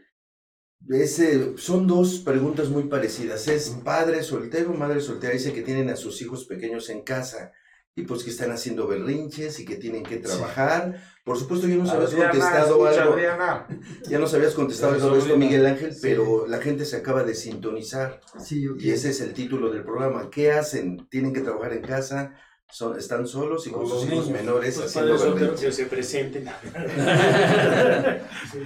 Ese, 0.88 1.56
son 1.56 1.86
dos 1.86 2.20
preguntas 2.20 2.68
muy 2.68 2.84
parecidas. 2.84 3.48
Es 3.48 3.70
padre 3.82 4.22
soltero, 4.22 4.72
madre 4.72 5.00
soltera. 5.00 5.32
Dice 5.32 5.52
que 5.52 5.62
tienen 5.62 5.88
a 5.88 5.96
sus 5.96 6.20
hijos 6.22 6.44
pequeños 6.44 6.90
en 6.90 7.02
casa 7.02 7.52
y 7.98 8.02
pues 8.02 8.22
que 8.22 8.30
están 8.30 8.50
haciendo 8.52 8.86
berrinches 8.86 9.58
y 9.58 9.64
que 9.64 9.76
tienen 9.76 10.02
que 10.02 10.18
trabajar. 10.18 11.02
Por 11.24 11.38
supuesto, 11.38 11.66
yo 11.66 11.76
nos 11.76 11.88
habías 11.90 12.10
contestado 12.14 12.84
escucha, 12.86 13.02
algo. 13.02 13.14
Adriana. 13.14 13.66
Ya 14.08 14.18
nos 14.18 14.34
habías 14.34 14.52
contestado 14.52 14.92
algo 14.92 15.10
de 15.12 15.18
esto. 15.20 15.36
Miguel 15.38 15.64
Ángel, 15.64 15.94
Sí. 15.94 16.00
pero 16.02 16.46
la 16.46 16.58
gente 16.58 16.84
se 16.84 16.96
acaba 16.96 17.24
de 17.24 17.34
sintonizar 17.34 18.20
Sí, 18.38 18.68
ok. 18.68 18.76
y 18.80 18.90
ese 18.90 19.08
es 19.10 19.20
el 19.22 19.32
título 19.32 19.70
del 19.72 19.82
programa. 19.82 20.28
¿Qué 20.30 20.52
hacen? 20.52 21.08
¿Tienen 21.08 21.32
que 21.32 21.40
trabajar 21.40 21.72
en 21.72 21.82
casa? 21.82 22.34
Son, 22.68 22.98
¿Están 22.98 23.26
solos 23.28 23.66
y 23.66 23.70
con 23.70 23.82
Con 23.82 23.90
sus 23.90 24.00
los 24.02 24.12
hijos 24.12 24.26
niños. 24.26 24.40
menores 24.40 24.74
Pues 24.74 24.86
haciendo 24.96 25.54
que 25.54 25.70
se 25.72 25.86
presenten. 25.86 26.44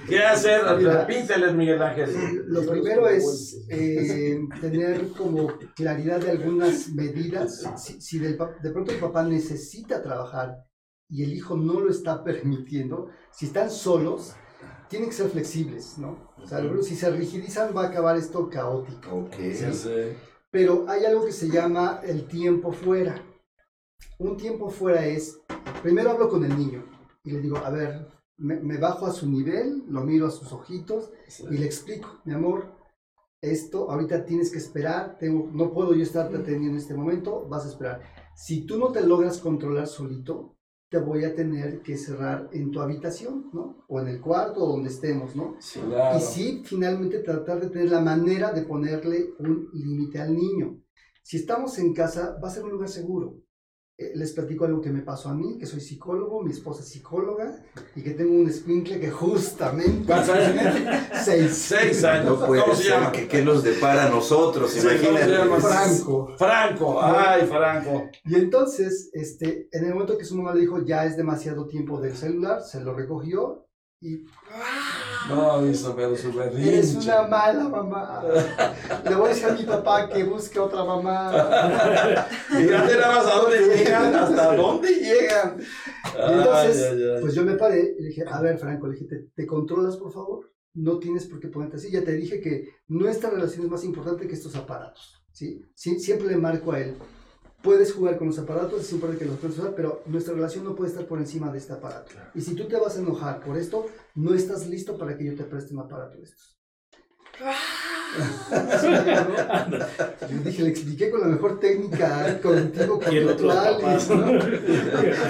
¿Qué 0.09 0.23
hacer? 0.23 0.61
Repíteles, 0.63 1.53
Miguel 1.53 1.81
Ángel. 1.81 2.43
Lo 2.47 2.65
primero 2.65 3.07
es 3.07 3.57
eh, 3.69 4.39
tener 4.59 5.09
como 5.09 5.53
claridad 5.75 6.19
de 6.19 6.31
algunas 6.31 6.89
medidas. 6.89 7.63
Si, 7.77 8.01
si 8.01 8.17
del 8.19 8.35
pa- 8.37 8.55
de 8.61 8.71
pronto 8.71 8.91
el 8.91 8.99
papá 8.99 9.23
necesita 9.23 10.01
trabajar 10.01 10.65
y 11.07 11.23
el 11.23 11.33
hijo 11.33 11.55
no 11.55 11.79
lo 11.79 11.91
está 11.91 12.23
permitiendo, 12.23 13.09
si 13.31 13.45
están 13.45 13.69
solos, 13.69 14.33
tienen 14.89 15.09
que 15.09 15.15
ser 15.15 15.29
flexibles, 15.29 15.97
¿no? 15.99 16.33
O 16.41 16.47
sea, 16.47 16.59
si 16.81 16.95
se 16.95 17.09
rigidizan 17.11 17.75
va 17.75 17.83
a 17.83 17.87
acabar 17.89 18.17
esto 18.17 18.49
caótico. 18.49 19.29
Pero 20.49 20.85
hay 20.89 21.05
algo 21.05 21.25
que 21.25 21.31
se 21.31 21.49
llama 21.49 22.01
el 22.03 22.27
tiempo 22.27 22.71
fuera. 22.73 23.23
Un 24.19 24.37
tiempo 24.37 24.69
fuera 24.69 25.05
es, 25.05 25.39
primero 25.81 26.11
hablo 26.11 26.29
con 26.29 26.43
el 26.43 26.57
niño 26.57 26.85
y 27.23 27.31
le 27.31 27.41
digo, 27.41 27.57
a 27.57 27.69
ver, 27.69 28.07
me, 28.37 28.59
me 28.59 28.77
bajo 28.77 29.05
a 29.05 29.11
su 29.11 29.29
nivel, 29.29 29.83
lo 29.87 30.01
miro 30.01 30.27
a 30.27 30.31
sus 30.31 30.51
ojitos 30.51 31.11
y 31.49 31.57
le 31.57 31.65
explico, 31.65 32.21
mi 32.25 32.33
amor, 32.33 32.81
esto 33.41 33.89
ahorita 33.89 34.25
tienes 34.25 34.51
que 34.51 34.59
esperar, 34.59 35.17
tengo, 35.17 35.49
no 35.51 35.73
puedo 35.73 35.95
yo 35.95 36.03
estarte 36.03 36.37
atendiendo 36.37 36.71
en 36.71 36.77
este 36.77 36.93
momento, 36.93 37.47
vas 37.49 37.65
a 37.65 37.69
esperar. 37.69 38.01
Si 38.35 38.65
tú 38.65 38.77
no 38.77 38.91
te 38.91 39.01
logras 39.01 39.39
controlar 39.39 39.87
solito, 39.87 40.55
te 40.89 40.99
voy 40.99 41.23
a 41.23 41.33
tener 41.33 41.81
que 41.81 41.97
cerrar 41.97 42.49
en 42.51 42.69
tu 42.69 42.81
habitación, 42.81 43.49
¿no? 43.53 43.85
O 43.87 43.99
en 44.01 44.09
el 44.09 44.19
cuarto, 44.19 44.63
o 44.63 44.73
donde 44.73 44.89
estemos, 44.89 45.35
¿no? 45.35 45.55
Claro. 45.87 46.17
Y 46.17 46.21
sí, 46.21 46.61
finalmente 46.65 47.19
tratar 47.19 47.61
de 47.61 47.69
tener 47.69 47.89
la 47.89 48.01
manera 48.01 48.51
de 48.51 48.63
ponerle 48.63 49.33
un 49.39 49.69
límite 49.73 50.19
al 50.19 50.35
niño. 50.35 50.81
Si 51.23 51.37
estamos 51.37 51.79
en 51.79 51.93
casa, 51.93 52.37
va 52.43 52.49
a 52.49 52.51
ser 52.51 52.65
un 52.65 52.71
lugar 52.71 52.89
seguro. 52.89 53.37
Eh, 54.01 54.13
les 54.15 54.31
platico 54.31 54.65
algo 54.65 54.81
que 54.81 54.89
me 54.89 55.01
pasó 55.01 55.29
a 55.29 55.35
mí, 55.35 55.59
que 55.59 55.67
soy 55.67 55.79
psicólogo, 55.79 56.41
mi 56.41 56.49
esposa 56.51 56.81
es 56.81 56.89
psicóloga, 56.89 57.63
y 57.95 58.01
que 58.01 58.11
tengo 58.11 58.33
un 58.33 58.49
escuincle 58.49 58.99
que 58.99 59.11
justamente... 59.11 60.05
¿Cuántos 60.07 60.29
años? 60.29 60.75
Seis. 61.23 61.53
Seis 61.55 62.03
años. 62.03 62.39
No 62.39 62.47
puede 62.47 62.63
¿Cómo 62.63 62.73
se 62.73 62.83
ser 62.83 62.91
llama? 62.93 63.11
que 63.11 63.27
qué 63.27 63.43
nos 63.45 63.63
depara 63.63 64.07
a 64.07 64.09
nosotros, 64.09 64.71
Sí, 64.71 64.79
¿cómo 64.79 64.89
se 64.89 65.07
imagínate. 65.07 65.61
Franco. 65.61 66.33
Franco. 66.35 66.99
Ay, 66.99 67.45
Franco. 67.45 68.09
Y 68.25 68.35
entonces, 68.35 69.11
este, 69.13 69.69
en 69.71 69.85
el 69.85 69.93
momento 69.93 70.17
que 70.17 70.25
su 70.25 70.35
mamá 70.35 70.55
le 70.55 70.61
dijo, 70.61 70.83
ya 70.83 71.05
es 71.05 71.15
demasiado 71.15 71.67
tiempo 71.67 72.01
del 72.01 72.15
celular, 72.15 72.63
se 72.63 72.81
lo 72.81 72.95
recogió 72.95 73.67
y 74.01 74.25
No, 75.29 75.65
hizo 75.67 75.95
pero 75.95 76.15
su 76.17 76.33
berrinche. 76.33 76.73
eres 76.73 76.95
una 76.95 77.21
mala 77.27 77.69
mamá. 77.69 78.23
Le 79.07 79.15
voy 79.15 79.25
a 79.27 79.29
decir 79.29 79.45
a 79.45 79.53
mi 79.53 79.63
papá 79.63 80.09
que 80.09 80.23
busque 80.23 80.59
otra 80.59 80.83
mamá. 80.83 81.31
Fíjate 82.49 82.95
nada 82.97 83.15
más 83.15 83.27
a 83.27 83.35
dónde 83.41 83.75
llegan, 83.75 84.15
hasta 84.15 84.55
dónde 84.55 84.89
llegan. 84.95 85.57
Y 85.59 86.31
entonces, 86.33 86.83
Ay, 86.91 86.97
ay, 87.03 87.09
ay. 87.15 87.21
pues 87.21 87.35
yo 87.35 87.43
me 87.43 87.53
paré 87.55 87.95
y 87.97 88.01
le 88.01 88.07
dije, 88.09 88.23
a 88.27 88.41
ver, 88.41 88.57
Franco, 88.57 88.87
le 88.87 88.93
dije, 88.95 89.05
¿te, 89.07 89.27
te 89.35 89.45
controlas, 89.45 89.97
por 89.97 90.11
favor? 90.11 90.51
No 90.73 90.97
tienes 90.99 91.27
por 91.27 91.39
qué 91.39 91.49
ponerte 91.49 91.77
así. 91.77 91.91
Ya 91.91 92.03
te 92.03 92.13
dije 92.13 92.41
que 92.41 92.69
nuestra 92.87 93.29
relación 93.29 93.65
es 93.65 93.69
más 93.69 93.83
importante 93.83 94.27
que 94.27 94.33
estos 94.33 94.55
aparatos, 94.55 95.21
¿sí? 95.31 95.61
Sie- 95.75 95.99
siempre 95.99 96.27
le 96.27 96.37
marco 96.37 96.71
a 96.71 96.79
él, 96.79 96.95
puedes 97.61 97.93
jugar 97.93 98.17
con 98.17 98.27
los 98.27 98.39
aparatos, 98.39 98.81
es 98.81 98.91
importante 98.93 99.23
que 99.23 99.29
los 99.29 99.39
puedes 99.39 99.57
usar, 99.57 99.73
pero 99.75 100.03
nuestra 100.05 100.33
relación 100.33 100.63
no 100.63 100.75
puede 100.75 100.89
estar 100.89 101.05
por 101.05 101.19
encima 101.19 101.51
de 101.51 101.57
este 101.57 101.73
aparato. 101.73 102.11
Y 102.33 102.41
si 102.41 102.55
tú 102.55 102.67
te 102.67 102.77
vas 102.77 102.97
a 102.97 102.99
enojar 102.99 103.43
por 103.43 103.57
esto, 103.57 103.87
no 104.15 104.33
estás 104.33 104.67
listo 104.67 104.97
para 104.97 105.17
que 105.17 105.25
yo 105.25 105.35
te 105.35 105.43
preste 105.43 105.73
un 105.73 105.81
aparato 105.81 106.17
de 106.17 106.23
estos. 106.23 106.57
Yo 110.29 110.37
dije, 110.43 110.63
le 110.63 110.69
expliqué 110.69 111.09
con 111.09 111.21
la 111.21 111.27
mejor 111.27 111.59
técnica 111.59 112.39
contigo, 112.41 112.99
Y 113.09 113.17
el 113.17 113.29
otro 113.29 113.47
papá. 113.47 113.97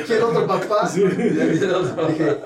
¿Quién 0.05 0.23
otro 0.23 0.47
papá? 0.47 0.91
Dije, 0.91 2.39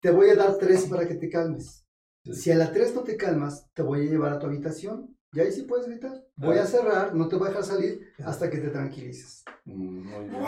te 0.00 0.10
voy 0.10 0.30
a 0.30 0.36
dar 0.36 0.58
tres 0.58 0.84
para 0.84 1.08
que 1.08 1.14
te 1.14 1.30
calmes. 1.30 1.86
Si 2.24 2.50
a 2.50 2.56
la 2.56 2.72
tres 2.72 2.94
no 2.94 3.02
te 3.02 3.16
calmas, 3.16 3.70
te 3.72 3.82
voy 3.82 4.06
a 4.06 4.10
llevar 4.10 4.34
a 4.34 4.38
tu 4.38 4.46
habitación. 4.46 5.16
Y 5.32 5.40
ahí 5.40 5.52
sí 5.52 5.62
puedes 5.62 5.86
gritar. 5.86 6.26
Voy 6.36 6.58
a 6.58 6.66
cerrar, 6.66 7.14
no 7.14 7.28
te 7.28 7.36
voy 7.36 7.46
a 7.46 7.50
dejar 7.50 7.64
salir 7.64 8.12
hasta 8.24 8.50
que 8.50 8.58
te 8.58 8.68
tranquilices. 8.68 9.44
Muy 9.64 10.02
bien. 10.02 10.44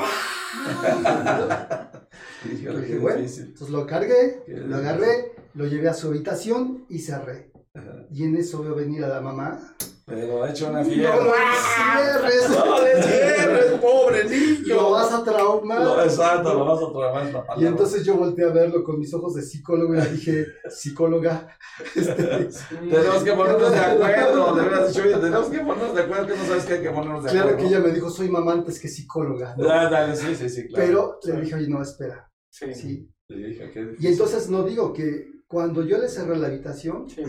Dije, 2.83 2.99
bueno, 2.99 3.21
entonces 3.21 3.71
lo 3.71 3.87
cargué, 3.87 4.43
lo 4.49 4.77
agarré, 4.77 5.37
lo 5.55 5.67
llevé 5.67 5.89
a 5.89 5.95
su 5.95 6.09
habitación 6.09 6.85
y 6.89 6.99
cerré. 6.99 7.53
Ajá. 7.75 8.07
Y 8.11 8.25
en 8.25 8.37
eso 8.37 8.63
veo 8.63 8.75
venir 8.75 9.05
a 9.05 9.09
la 9.09 9.21
mamá. 9.21 9.77
Pero 10.15 10.43
ha 10.45 10.51
hecho 10.51 10.69
una 10.69 10.81
No 10.83 10.85
fiesta. 10.91 11.17
lo 11.17 11.33
cierres, 11.33 12.49
No 12.51 12.83
le 12.83 13.03
cierres, 13.03 13.65
pobre 13.81 14.25
niño. 14.25 14.75
lo 14.77 14.91
vas 14.93 15.13
a 15.13 15.25
traumar. 15.25 15.81
Lo- 15.83 16.03
exacto, 16.05 16.55
lo 16.55 16.65
vas 16.67 16.81
a 16.81 17.27
esta 17.27 17.47
palabra. 17.47 17.55
Y 17.63 17.67
entonces 17.67 18.05
yo 18.05 18.15
volteé 18.17 18.45
a 18.45 18.51
verlo 18.51 18.85
con 18.85 18.99
mis 18.99 19.13
ojos 19.15 19.35
de 19.35 19.43
psicólogo 19.43 19.95
y 19.95 19.99
le 19.99 20.11
dije, 20.11 20.47
psicóloga, 20.71 21.49
este, 21.97 22.49
Tenemos 22.91 23.23
que 23.25 23.33
ponernos 23.33 23.71
de 23.73 23.79
acuerdo. 23.79 24.55
De 24.55 24.63
verdad, 24.63 24.89
dicho, 24.89 25.03
tenemos 25.21 25.47
que 25.49 25.59
ponernos 25.61 25.95
de 25.95 26.03
acuerdo 26.03 26.27
que 26.27 26.37
no 26.37 26.45
sabes 26.45 26.65
que 26.65 26.73
hay 26.75 26.83
que 26.83 26.91
ponernos 26.91 27.25
de 27.25 27.31
claro 27.31 27.49
acuerdo. 27.51 27.63
que 27.69 27.75
ella 27.75 27.81
me 27.87 27.93
dijo, 27.93 28.11
soy 28.11 28.29
mamá 28.29 28.53
antes 28.53 28.79
que 28.79 28.89
psicóloga. 28.89 29.55
¿no? 29.57 29.69
Ah, 29.71 29.89
dale, 29.89 30.15
sí, 30.17 30.35
sí, 30.35 30.49
sí, 30.49 30.69
claro. 30.69 31.19
Pero 31.23 31.35
le 31.37 31.41
dije, 31.45 31.55
oye, 31.57 31.69
no, 31.69 31.83
espera. 31.83 32.31
Sí. 32.51 32.75
Sí. 32.75 33.09
Sí, 33.29 33.37
qué 33.73 33.97
Y 33.99 34.09
entonces 34.09 34.51
no 34.51 34.63
digo 34.63 34.93
que 34.93 35.27
cuando 35.53 35.85
yo 35.85 35.99
le 35.99 36.09
cerré 36.09 36.37
la 36.39 36.47
habitación, 36.49 37.09
Sí. 37.11 37.23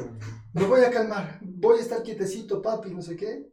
me 0.53 0.65
voy 0.65 0.79
a 0.81 0.89
calmar, 0.89 1.39
voy 1.41 1.77
a 1.79 1.81
estar 1.81 2.01
quietecito, 2.01 2.61
papi, 2.61 2.89
no 2.91 3.01
sé 3.01 3.17
qué. 3.17 3.49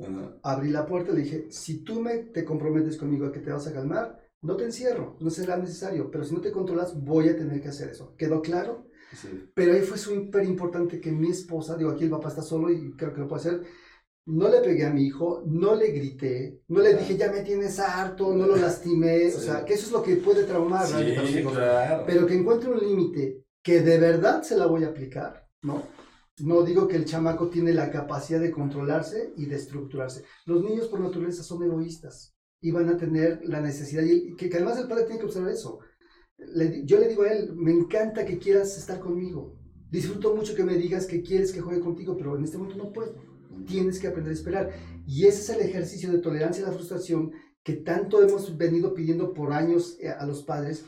Ajá. 0.00 0.36
Abrí 0.42 0.70
la 0.70 0.86
puerta 0.86 1.12
y 1.12 1.16
le 1.16 1.22
dije, 1.22 1.46
si 1.50 1.84
tú 1.84 2.00
me 2.00 2.16
te 2.34 2.42
comprometes 2.44 2.96
conmigo 2.96 3.26
a 3.26 3.32
que 3.32 3.40
te 3.40 3.52
vas 3.52 3.66
a 3.66 3.72
calmar, 3.74 4.18
no 4.42 4.56
te 4.56 4.64
encierro, 4.64 5.16
no 5.20 5.30
será 5.30 5.56
necesario, 5.58 6.10
pero 6.10 6.24
si 6.24 6.34
no 6.34 6.40
te 6.40 6.50
controlas, 6.52 6.98
voy 7.00 7.28
a 7.28 7.36
tener 7.36 7.60
que 7.60 7.68
hacer 7.68 7.90
eso. 7.90 8.14
¿Quedó 8.16 8.40
claro? 8.42 8.86
Sí. 9.14 9.28
Pero 9.54 9.74
ahí 9.74 9.82
fue 9.82 9.98
súper 9.98 10.44
importante 10.44 11.00
que 11.00 11.12
mi 11.12 11.30
esposa, 11.30 11.76
digo, 11.76 11.90
aquí 11.90 12.04
el 12.04 12.10
papá 12.10 12.28
está 12.28 12.42
solo 12.42 12.70
y 12.70 12.92
creo 12.96 13.12
que 13.14 13.20
lo 13.20 13.28
puede 13.28 13.40
hacer, 13.40 13.62
no 14.26 14.48
le 14.48 14.60
pegué 14.62 14.86
a 14.86 14.90
mi 14.90 15.04
hijo, 15.06 15.42
no 15.46 15.74
le 15.76 15.88
grité, 15.92 16.62
no 16.68 16.80
le 16.80 16.94
dije, 16.94 17.16
ya 17.16 17.30
me 17.30 17.42
tienes 17.42 17.78
harto, 17.78 18.34
no 18.34 18.46
lo 18.46 18.56
lastimé, 18.56 19.26
o 19.28 19.30
Sí. 19.38 19.46
sea, 19.46 19.64
que 19.66 19.74
eso 19.74 19.86
es 19.86 19.92
lo 19.92 20.02
que 20.02 20.16
puede 20.16 20.44
traumar 20.44 20.86
Sí, 20.86 21.38
hijos. 21.38 21.52
claro. 21.52 22.04
pero 22.06 22.26
que 22.26 22.34
encuentre 22.34 22.70
un 22.70 22.78
límite 22.80 23.43
que 23.64 23.80
de 23.80 23.98
verdad 23.98 24.42
se 24.42 24.56
la 24.56 24.66
voy 24.66 24.84
a 24.84 24.88
aplicar, 24.88 25.48
¿no? 25.62 25.82
No 26.40 26.62
digo 26.62 26.86
que 26.86 26.96
el 26.96 27.06
chamaco 27.06 27.48
tiene 27.48 27.72
la 27.72 27.90
capacidad 27.90 28.38
de 28.38 28.50
controlarse 28.50 29.32
y 29.36 29.46
de 29.46 29.56
estructurarse. 29.56 30.24
Los 30.44 30.62
niños 30.62 30.88
por 30.88 31.00
naturaleza 31.00 31.42
son 31.42 31.62
egoístas 31.62 32.36
y 32.60 32.70
van 32.72 32.90
a 32.90 32.96
tener 32.96 33.40
la 33.44 33.60
necesidad, 33.60 34.02
y 34.02 34.36
que, 34.36 34.50
que 34.50 34.56
además 34.56 34.78
el 34.78 34.86
padre 34.86 35.04
tiene 35.04 35.18
que 35.18 35.26
observar 35.26 35.50
eso. 35.50 35.78
Yo 36.84 36.98
le 36.98 37.08
digo 37.08 37.22
a 37.22 37.32
él, 37.32 37.54
me 37.54 37.72
encanta 37.72 38.26
que 38.26 38.38
quieras 38.38 38.76
estar 38.76 39.00
conmigo. 39.00 39.56
Disfruto 39.90 40.34
mucho 40.34 40.54
que 40.54 40.64
me 40.64 40.76
digas 40.76 41.06
que 41.06 41.22
quieres 41.22 41.50
que 41.52 41.60
juegue 41.60 41.80
contigo, 41.80 42.16
pero 42.16 42.36
en 42.36 42.44
este 42.44 42.58
momento 42.58 42.76
no 42.76 42.92
puedo. 42.92 43.14
Tienes 43.66 43.98
que 43.98 44.08
aprender 44.08 44.32
a 44.32 44.34
esperar. 44.34 44.70
Y 45.06 45.26
ese 45.26 45.40
es 45.40 45.58
el 45.58 45.66
ejercicio 45.66 46.12
de 46.12 46.18
tolerancia 46.18 46.64
a 46.64 46.68
la 46.68 46.74
frustración 46.74 47.32
que 47.62 47.74
tanto 47.74 48.22
hemos 48.22 48.58
venido 48.58 48.92
pidiendo 48.92 49.32
por 49.32 49.52
años 49.52 49.96
eh, 50.00 50.10
a 50.10 50.26
los 50.26 50.42
padres 50.42 50.84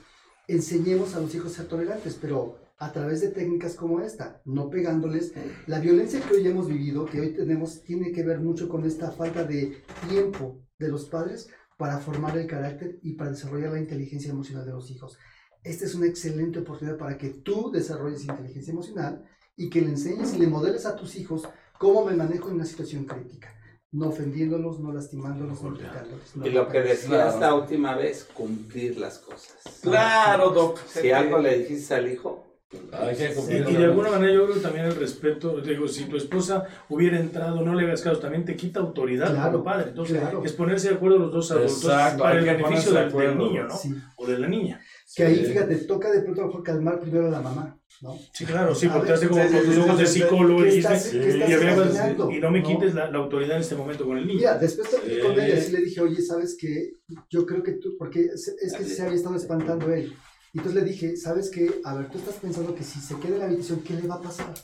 enseñemos 0.49 1.15
a 1.15 1.21
los 1.21 1.35
hijos 1.35 1.53
a 1.53 1.57
ser 1.57 1.69
tolerantes, 1.69 2.17
pero 2.21 2.66
a 2.79 2.93
través 2.93 3.23
de 3.23 3.29
técnicas 3.29 3.75
como 3.75 4.01
esta, 4.01 4.43
no 4.45 4.69
pegándoles. 4.69 5.33
La 5.67 5.81
violencia 5.81 6.21
que 6.21 6.35
hoy 6.35 6.47
hemos 6.47 6.69
vivido, 6.69 7.07
que 7.07 7.21
hoy 7.21 7.33
tenemos, 7.33 7.83
tiene 7.83 8.13
que 8.13 8.23
ver 8.23 8.41
mucho 8.41 8.69
con 8.69 8.85
esta 8.85 9.11
falta 9.11 9.45
de 9.45 9.83
tiempo 10.09 10.61
de 10.79 10.89
los 10.89 11.07
padres 11.07 11.49
para 11.79 11.99
formar 11.99 12.37
el 12.37 12.47
carácter 12.47 12.99
y 13.03 13.15
para 13.15 13.31
desarrollar 13.31 13.73
la 13.73 13.81
inteligencia 13.81 14.31
emocional 14.31 14.67
de 14.67 14.73
los 14.73 14.91
hijos. 14.91 15.19
Esta 15.63 15.85
es 15.85 15.95
una 15.95 16.07
excelente 16.07 16.59
oportunidad 16.61 16.97
para 16.97 17.19
que 17.19 17.31
tú 17.31 17.71
desarrolles 17.71 18.25
inteligencia 18.25 18.73
emocional 18.73 19.25
y 19.57 19.71
que 19.71 19.81
le 19.81 19.89
enseñes 19.89 20.35
y 20.35 20.39
le 20.39 20.47
modeles 20.47 20.87
a 20.87 20.97
tus 20.97 21.17
hijos 21.17 21.49
cómo 21.79 22.05
me 22.05 22.15
manejo 22.15 22.49
en 22.49 22.57
una 22.57 22.67
situación 22.67 23.05
crítica. 23.05 23.53
No 23.93 24.09
ofendiéndolos, 24.09 24.81
no 24.81 24.93
lastimándolos, 24.93 25.63
no 25.63 25.71
gritándoles. 25.71 26.37
no 26.37 26.47
Y 26.47 26.51
lo 26.51 26.69
que 26.69 26.81
decía 26.83 27.09
Claro. 27.09 27.31
esta 27.31 27.55
última 27.55 27.97
vez, 27.97 28.25
cumplir 28.35 28.99
las 28.99 29.19
cosas. 29.19 29.57
Claro, 29.81 30.51
Doc. 30.51 30.79
Si 30.87 31.11
algo 31.11 31.39
le 31.39 31.61
dijiste 31.61 31.95
al 31.95 32.13
hijo, 32.13 32.46
Hay 32.93 33.15
que 33.17 33.33
Y, 33.71 33.75
de 33.77 33.85
alguna 33.85 34.11
manera 34.11 34.33
yo 34.35 34.47
creo 34.47 34.61
también 34.61 34.87
el 34.87 34.97
respeto, 34.97 35.61
digo, 35.61 35.87
si 35.87 36.07
tu 36.07 36.17
esposa 36.17 36.65
hubiera 36.89 37.19
entrado, 37.21 37.61
no 37.63 37.75
le 37.75 37.87
hagas 37.87 38.03
caso, 38.03 38.19
también 38.19 38.45
te 38.45 38.57
quita 38.57 38.81
autoridad 38.81 39.31
Claro, 39.31 39.53
como 39.53 39.65
padre. 39.65 39.91
Entonces, 39.91 40.19
claro. 40.19 40.43
es 40.45 40.53
ponerse 40.53 40.89
de 40.89 40.95
acuerdo 40.97 41.19
los 41.19 41.33
dos 41.33 41.51
adultos 41.53 41.85
Exacto, 41.85 42.25
para 42.25 42.39
el 42.41 42.45
beneficio 42.45 42.93
del, 42.93 43.13
del 43.13 43.39
niño, 43.39 43.69
¿no? 43.69 43.77
Sí. 43.77 43.95
O 44.17 44.27
de 44.27 44.39
la 44.41 44.49
niña. 44.49 44.81
Que 45.15 45.23
ahí, 45.25 45.37
Sí. 45.37 45.45
fíjate, 45.47 45.77
toca 45.77 46.11
de 46.11 46.23
pronto 46.23 46.45
mejor 46.47 46.63
calmar 46.65 46.99
primero 47.01 47.29
a 47.29 47.31
la 47.31 47.41
mamá, 47.41 47.79
¿no? 48.03 48.19
Sí, 48.33 48.45
claro, 48.45 48.75
sí, 48.75 48.89
porque 48.89 49.07
ver, 49.13 49.15
hace 49.15 49.29
como 49.29 49.43
con 49.43 49.63
tus 49.65 49.79
ojos 49.79 49.99
de 49.99 50.07
psicólogo 50.07 50.63
¿Qué 50.65 50.69
y 50.69 50.77
dices, 50.77 51.15
y, 51.15 52.41
no 52.41 52.51
me 52.51 52.61
¿No? 52.61 52.67
quites 52.67 52.95
la, 52.95 53.11
la 53.13 53.19
autoridad 53.19 53.55
en 53.57 53.63
este 53.63 53.77
momento 53.77 54.05
con 54.05 54.19
el 54.19 54.27
niño. 54.27 54.39
Mira, 54.41 54.59
después 54.59 54.89
Sí. 54.91 55.21
con 55.23 55.39
ella 55.41 55.61
sí 55.61 55.71
le 55.71 55.83
dije, 55.83 56.01
oye, 56.01 56.21
¿sabes 56.21 56.57
qué? 56.61 56.95
Yo 57.31 57.47
creo 57.47 57.63
que 57.63 57.75
tú, 57.75 57.97
porque 57.97 58.25
es 58.25 58.57
que 58.77 58.85
se 58.85 59.03
había 59.03 59.15
estado 59.15 59.37
espantando 59.37 59.93
él. 59.93 60.13
Y 60.53 60.59
entonces 60.59 60.83
le 60.83 60.89
dije, 60.89 61.17
¿sabes 61.17 61.51
qué? 61.51 61.81
A 61.85 61.95
ver, 61.95 62.09
tú 62.11 62.19
estás 62.19 62.37
pensando 62.37 62.75
que 62.75 62.83
si 62.85 63.01
se 63.01 63.17
queda 63.19 63.35
en 63.35 63.39
la 63.41 63.45
habitación, 63.47 63.81
¿qué 63.81 63.95
le 63.95 64.07
va 64.09 64.17
a 64.17 64.23
pasar? 64.23 64.55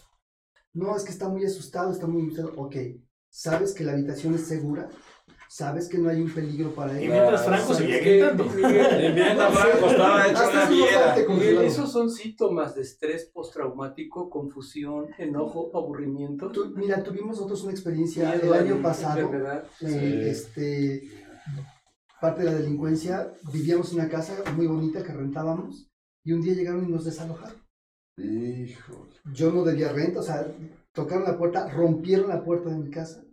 No, 0.74 0.96
es 0.96 1.02
que 1.04 1.10
está 1.12 1.28
muy 1.28 1.44
asustado, 1.44 1.92
está 1.92 2.06
muy 2.06 2.22
asustado. 2.22 2.52
Ok, 2.56 2.76
¿sabes 3.28 3.72
que 3.74 3.84
la 3.84 3.92
habitación 3.92 4.34
es 4.34 4.46
segura? 4.46 4.88
¿Sabes 5.48 5.86
que 5.86 5.98
no 5.98 6.09
hay 6.09 6.18
un 6.22 6.30
peligro 6.32 6.74
para 6.74 6.98
Y 6.98 7.04
él? 7.04 7.10
mientras 7.10 7.44
Franco 7.44 7.74
seguía 7.74 7.98
gritando. 7.98 8.44
Y 8.46 9.12
mientras 9.12 9.52
Franco 9.59 9.86
estaba 9.90 10.26
hecho 10.28 10.50
una 10.50 10.66
fiera. 10.66 11.62
esos 11.66 11.92
son 11.92 12.09
síntomas 12.10 12.74
de 12.74 12.80
estrés 12.80 13.26
postraumático, 13.26 14.30
confusión, 14.30 15.09
enojo, 15.18 15.70
aburrimiento, 15.74 16.50
Tú- 16.50 16.72
mira, 16.74 17.02
tuvimos 17.02 17.36
nosotros 17.36 17.64
una 17.64 17.72
experiencia 17.72 18.32
el 18.34 18.50
año 18.54 18.80
pasado. 18.80 19.30
eh, 19.34 19.62
Sí. 19.78 20.20
este, 20.30 21.02
parte 22.23 22.44
de 22.44 22.53
la 22.53 22.59
delincuencia, 22.59 23.35
vivíamos 23.53 23.90
en 23.93 23.99
una 23.99 24.09
casa 24.09 24.32
muy 24.57 24.69
bonita 24.69 25.03
que 25.03 25.12
rentábamos 25.12 25.89
y 26.24 26.32
un 26.32 26.40
día 26.40 26.55
llegaron 26.55 26.89
y 26.89 26.93
nos 26.93 27.05
desalojaron. 27.05 27.57
Híjole. 28.16 29.11
Yo 29.35 29.51
no 29.51 29.65
debía 29.65 29.93
renta, 29.93 30.20
o 30.20 30.23
sea, 30.23 30.47
tocaron 30.93 31.24
la 31.24 31.36
puerta, 31.36 31.69
rompieron 31.69 32.28
la 32.28 32.44
puerta 32.44 32.70
de 32.70 32.77
mi 32.78 32.90
casa, 32.90 33.24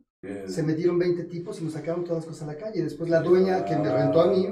se 0.48 0.64
metieron 0.64 0.98
20 0.98 1.26
tipos 1.26 1.62
y 1.62 1.66
nos 1.66 1.74
sacaron 1.74 2.04
todas 2.04 2.18
las 2.24 2.26
cosas 2.26 2.44
a 2.50 2.54
la 2.54 2.58
calle. 2.58 2.84
Después 2.84 3.10
la 3.12 3.22
dueña 3.22 3.64
que 3.64 3.76
me 3.78 3.94
rentó 3.94 4.22
a 4.22 4.28
mí 4.32 4.48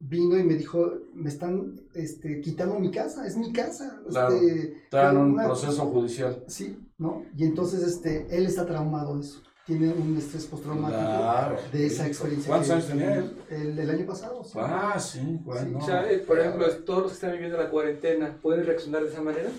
vino 0.00 0.36
y 0.38 0.42
me 0.42 0.54
dijo, 0.54 0.92
me 1.14 1.28
están 1.28 1.80
este, 1.94 2.40
quitando 2.40 2.78
mi 2.80 2.90
casa, 2.90 3.26
es 3.26 3.36
mi 3.36 3.52
casa. 3.52 4.00
Claro, 4.08 4.34
Este, 4.34 4.72
Está 4.84 5.10
en 5.12 5.16
un 5.18 5.30
una- 5.32 5.44
proceso 5.44 5.86
judicial. 5.86 6.42
Sí, 6.48 6.78
¿no? 6.98 7.22
Y 7.36 7.44
entonces 7.44 7.82
este, 7.84 8.26
él 8.36 8.46
está 8.46 8.66
traumado 8.66 9.14
de 9.16 9.22
eso, 9.22 9.40
tiene 9.68 9.92
un 9.92 10.16
estrés 10.16 10.46
postraumático 10.46 10.98
Claro. 10.98 11.56
de 11.70 11.86
esa 11.86 12.06
experiencia. 12.06 12.48
¿Cuántos 12.48 12.68
que- 12.68 12.72
años 12.74 12.86
tenía 12.88 13.14
él? 13.16 13.36
El, 13.50 13.78
el 13.78 13.90
año 13.90 14.06
pasado. 14.06 14.42
sí. 14.42 14.58
Ah, 14.60 14.98
sí, 14.98 15.38
bueno. 15.42 15.78
O 15.78 15.82
sea, 15.82 16.04
por 16.26 16.40
ejemplo, 16.40 16.66
todos 16.86 17.02
los 17.02 17.10
que 17.12 17.14
están 17.16 17.32
viviendo 17.32 17.58
la 17.58 17.70
cuarentena, 17.70 18.38
¿pueden 18.42 18.64
reaccionar 18.64 19.02
de 19.04 19.10
esa 19.10 19.20
manera? 19.22 19.50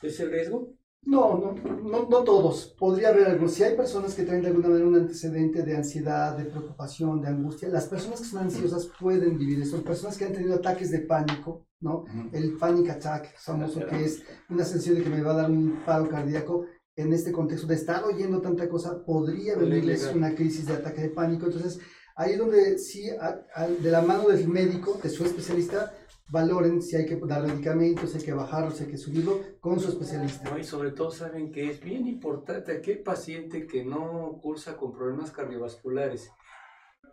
¿Es 0.00 0.20
el 0.20 0.30
riesgo? 0.30 0.68
No, 1.02 1.36
no, 1.38 1.54
no, 1.82 2.08
no 2.08 2.24
todos. 2.24 2.74
Podría 2.78 3.08
haber 3.10 3.26
algunos. 3.26 3.54
Si 3.54 3.62
hay 3.64 3.76
personas 3.76 4.14
que 4.14 4.22
traen 4.24 4.42
de 4.42 4.48
alguna 4.48 4.68
manera 4.68 4.86
un 4.88 4.94
antecedente 4.96 5.62
de 5.62 5.76
ansiedad, 5.76 6.36
de 6.36 6.44
preocupación, 6.44 7.20
de 7.20 7.28
angustia, 7.28 7.68
las 7.68 7.86
personas 7.86 8.20
que 8.20 8.26
son 8.26 8.40
ansiosas 8.42 8.88
pueden 9.00 9.36
vivir 9.38 9.60
eso. 9.62 9.82
Personas 9.82 10.16
que 10.16 10.24
han 10.24 10.32
tenido 10.32 10.54
ataques 10.56 10.90
de 10.90 11.00
pánico, 11.00 11.66
¿no? 11.80 11.98
Ujú. 11.98 12.28
El 12.32 12.56
panic 12.56 12.90
attack, 12.90 13.36
famoso, 13.38 13.86
que 13.86 14.04
es 14.04 14.22
una 14.48 14.64
sensación 14.64 14.96
de 14.96 15.02
que 15.04 15.10
me 15.10 15.22
va 15.22 15.32
a 15.32 15.36
dar 15.42 15.50
un 15.50 15.80
paro 15.86 16.08
cardíaco. 16.08 16.66
En 16.96 17.12
este 17.12 17.30
contexto 17.30 17.66
de 17.66 17.74
estar 17.74 18.02
oyendo 18.04 18.40
tanta 18.40 18.68
cosa, 18.68 19.04
podría 19.04 19.54
venirles 19.56 20.00
una 20.16 20.34
crisis 20.34 20.66
de 20.66 20.72
ataque 20.74 21.02
de 21.02 21.08
pánico. 21.10 21.44
Entonces, 21.46 21.78
ahí 22.14 22.32
es 22.32 22.38
donde 22.38 22.78
sí, 22.78 23.10
a- 23.10 23.44
a- 23.54 23.68
de 23.68 23.90
la 23.90 24.00
mano 24.00 24.28
del 24.28 24.48
médico, 24.48 24.98
de 25.02 25.10
su 25.10 25.24
especialista, 25.26 25.92
valoren 26.30 26.80
si 26.80 26.96
hay 26.96 27.04
que 27.04 27.16
dar 27.16 27.46
medicamentos, 27.46 28.10
si 28.12 28.18
hay 28.18 28.24
que 28.24 28.32
bajarlo, 28.32 28.70
si 28.70 28.84
hay 28.84 28.90
que 28.90 28.96
subirlo, 28.96 29.40
con 29.60 29.78
su 29.78 29.90
especialista. 29.90 30.50
¿no? 30.50 30.58
Y 30.58 30.64
sobre 30.64 30.90
todo 30.92 31.10
saben 31.10 31.52
que 31.52 31.70
es 31.70 31.80
bien 31.80 32.06
importante 32.08 32.72
aquel 32.72 33.00
paciente 33.00 33.66
que 33.66 33.84
no 33.84 34.38
cursa 34.42 34.76
con 34.78 34.92
problemas 34.92 35.30
cardiovasculares. 35.30 36.30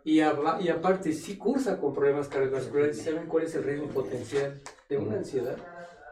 Y, 0.02 0.20
aba- 0.20 0.60
y 0.62 0.68
aparte, 0.68 1.12
sí 1.12 1.36
cursa 1.36 1.78
con 1.78 1.92
problemas 1.92 2.28
cardiovasculares, 2.28 3.02
¿saben 3.02 3.26
cuál 3.28 3.44
es 3.44 3.54
el 3.54 3.64
riesgo 3.64 3.88
potencial 3.88 4.60
de 4.88 4.96
una 4.98 5.16
ansiedad? 5.18 5.56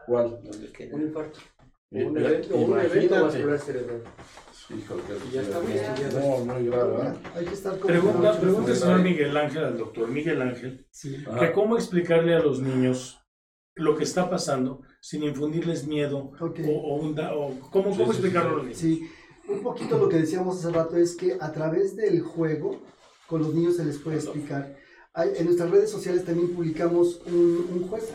¿Cuál? 0.05 0.39
Un 0.95 1.01
infarto. 1.01 1.39
I- 1.93 2.03
Un 2.03 2.17
evento, 2.17 2.55
un 2.55 2.79
evento 2.79 3.23
vascular 3.23 3.59
cerebral. 3.59 4.01
Híjole, 4.69 5.01
ya. 5.31 5.41
No, 6.19 6.45
muy 6.45 6.65
grave. 6.67 7.13
Hay 7.35 7.45
que 7.45 7.53
estar 7.53 7.77
con 7.77 7.87
Pregunta, 7.87 8.39
pregunta 8.39 8.59
el 8.59 8.63
cuidado. 8.63 8.75
señor 8.75 8.99
Miguel 9.01 9.37
Ángel, 9.37 9.63
al 9.65 9.77
doctor 9.77 10.07
Miguel 10.07 10.41
Ángel, 10.41 10.87
Sí. 10.89 11.17
Ajá. 11.27 11.39
que 11.39 11.51
cómo 11.51 11.75
explicarle 11.75 12.33
a 12.33 12.39
los 12.39 12.61
niños 12.61 13.19
lo 13.75 13.95
que 13.97 14.03
está 14.03 14.29
pasando 14.29 14.81
sin 15.01 15.23
infundirles 15.23 15.85
miedo 15.85 16.31
o, 16.39 16.45
o 16.71 16.95
un 16.95 17.13
da- 17.13 17.35
o 17.35 17.59
cómo, 17.71 17.91
Sí, 17.91 17.97
cómo 17.99 18.13
sí, 18.13 18.19
explicarlo 18.19 18.49
sí. 18.49 18.53
a 18.53 18.55
los 18.57 18.63
niños. 18.63 18.77
Sí, 18.79 19.09
un 19.49 19.61
poquito 19.61 19.97
lo 19.97 20.09
que 20.09 20.17
decíamos 20.17 20.57
hace 20.63 20.73
rato 20.73 20.95
es 20.95 21.15
que 21.15 21.37
a 21.39 21.51
través 21.51 21.95
del 21.95 22.21
juego 22.21 22.81
con 23.27 23.41
los 23.41 23.53
niños 23.53 23.75
se 23.75 23.85
les 23.85 23.97
puede 23.99 24.17
explicar. 24.17 24.75
En 25.15 25.45
nuestras 25.45 25.69
redes 25.69 25.91
sociales 25.91 26.25
también 26.25 26.49
publicamos 26.55 27.21
un, 27.27 27.67
un 27.71 27.87
juego, 27.87 28.07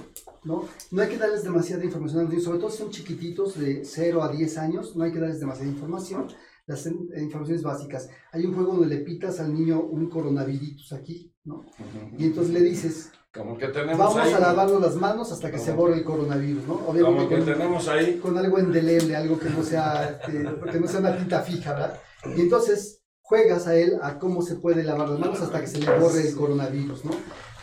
¿no? 0.43 0.65
No 0.91 1.03
hay 1.03 1.09
que 1.09 1.17
darles 1.17 1.45
demasiada 1.45 1.85
información 1.85 2.19
a 2.19 2.23
los 2.23 2.31
niños, 2.31 2.45
sobre 2.45 2.59
todo 2.59 2.71
si 2.71 2.79
son 2.79 2.91
chiquititos 2.91 3.57
de 3.59 3.85
0 3.85 4.21
a 4.23 4.33
10 4.33 4.59
años, 4.59 4.97
no 4.97 5.05
hay 5.05 5.13
que 5.13 5.21
darles 5.21 5.39
demasiada 5.39 5.71
información, 5.71 6.27
las 6.67 6.85
eh, 6.87 6.93
informaciones 7.21 7.63
básicas. 7.63 8.09
Hay 8.33 8.45
un 8.47 8.55
juego 8.55 8.73
donde 8.73 8.89
le 8.89 9.03
pitas 9.03 9.39
al 9.39 9.55
niño 9.55 9.81
un 9.81 10.11
coronavirus 10.11 10.93
aquí, 10.93 11.33
¿no? 11.45 11.59
Ujú. 11.59 12.17
Y 12.19 12.25
entonces 12.25 12.53
le 12.53 12.63
dices, 12.63 13.11
Como 13.33 13.57
que 13.57 13.69
tenemos 13.69 13.97
vamos 13.97 14.17
ahí. 14.19 14.33
a 14.33 14.41
lavarnos 14.41 14.81
las 14.83 14.97
manos 14.97 15.31
hasta 15.31 15.53
que 15.53 15.59
se 15.59 15.73
borre 15.73 15.99
el 15.99 16.05
coronavirus, 16.05 16.67
¿no? 16.67 16.79
Como 16.81 17.29
que 17.29 17.37
con- 17.37 17.45
tenemos 17.45 17.87
ahí. 17.87 18.19
con 18.19 18.37
algo 18.37 18.59
indeleble, 18.59 19.15
algo 19.15 19.39
que 19.39 19.51
no 19.51 19.63
sea, 19.63 20.19
este, 20.21 20.33
que 20.73 20.81
no 20.81 20.89
sea 20.89 20.99
una 20.99 21.17
tinta 21.17 21.43
fija, 21.43 21.73
¿verdad? 21.75 22.01
Y 22.37 22.41
entonces 22.41 22.98
juegas 23.29 23.67
a 23.67 23.77
él 23.77 23.99
a 24.03 24.19
cómo 24.19 24.41
se 24.41 24.57
puede 24.57 24.83
lavar 24.83 25.11
las 25.11 25.19
manos 25.19 25.41
hasta 25.43 25.61
que 25.61 25.67
se 25.67 25.79
le 25.79 25.99
borre 25.99 26.27
el 26.27 26.35
coronavirus, 26.35 27.05
¿no? 27.05 27.11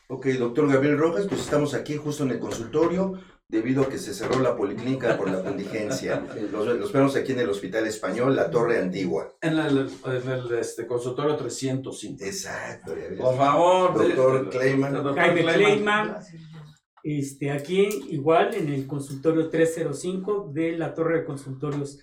Ok, 0.09 0.27
doctor 0.27 0.71
Gabriel 0.71 0.99
Rojas, 0.99 1.25
pues 1.27 1.41
estamos 1.41 1.73
aquí 1.73 1.97
justo 1.97 2.23
en 2.23 2.29
el 2.31 2.39
consultorio 2.39 3.19
debido 3.47 3.81
a 3.81 3.89
que 3.89 3.97
se 3.97 4.13
cerró 4.13 4.39
la 4.41 4.55
policlínica 4.55 5.17
por 5.17 5.31
la 5.31 5.41
contingencia. 5.41 6.23
Los, 6.51 6.67
los 6.67 6.93
vemos 6.93 7.15
aquí 7.15 7.31
en 7.31 7.39
el 7.39 7.49
Hospital 7.49 7.87
Español, 7.87 8.35
la 8.35 8.51
Torre 8.51 8.79
Antigua. 8.79 9.33
En 9.41 9.57
el, 9.57 9.89
en 10.05 10.29
el 10.29 10.53
este, 10.59 10.85
consultorio 10.85 11.35
305. 11.35 12.23
Exacto. 12.23 12.93
Por 13.17 13.37
favor. 13.37 13.97
Doctor. 13.97 14.43
Doctor 14.43 14.61
Jaime 14.61 14.89
Kleiman. 15.41 15.55
Kleiman, 15.55 16.15
Este, 17.01 17.49
aquí 17.49 17.89
igual 18.09 18.53
en 18.53 18.69
el 18.69 18.85
consultorio 18.85 19.49
305 19.49 20.51
de 20.53 20.77
la 20.77 20.93
torre 20.93 21.21
de 21.21 21.25
consultorios 21.25 22.01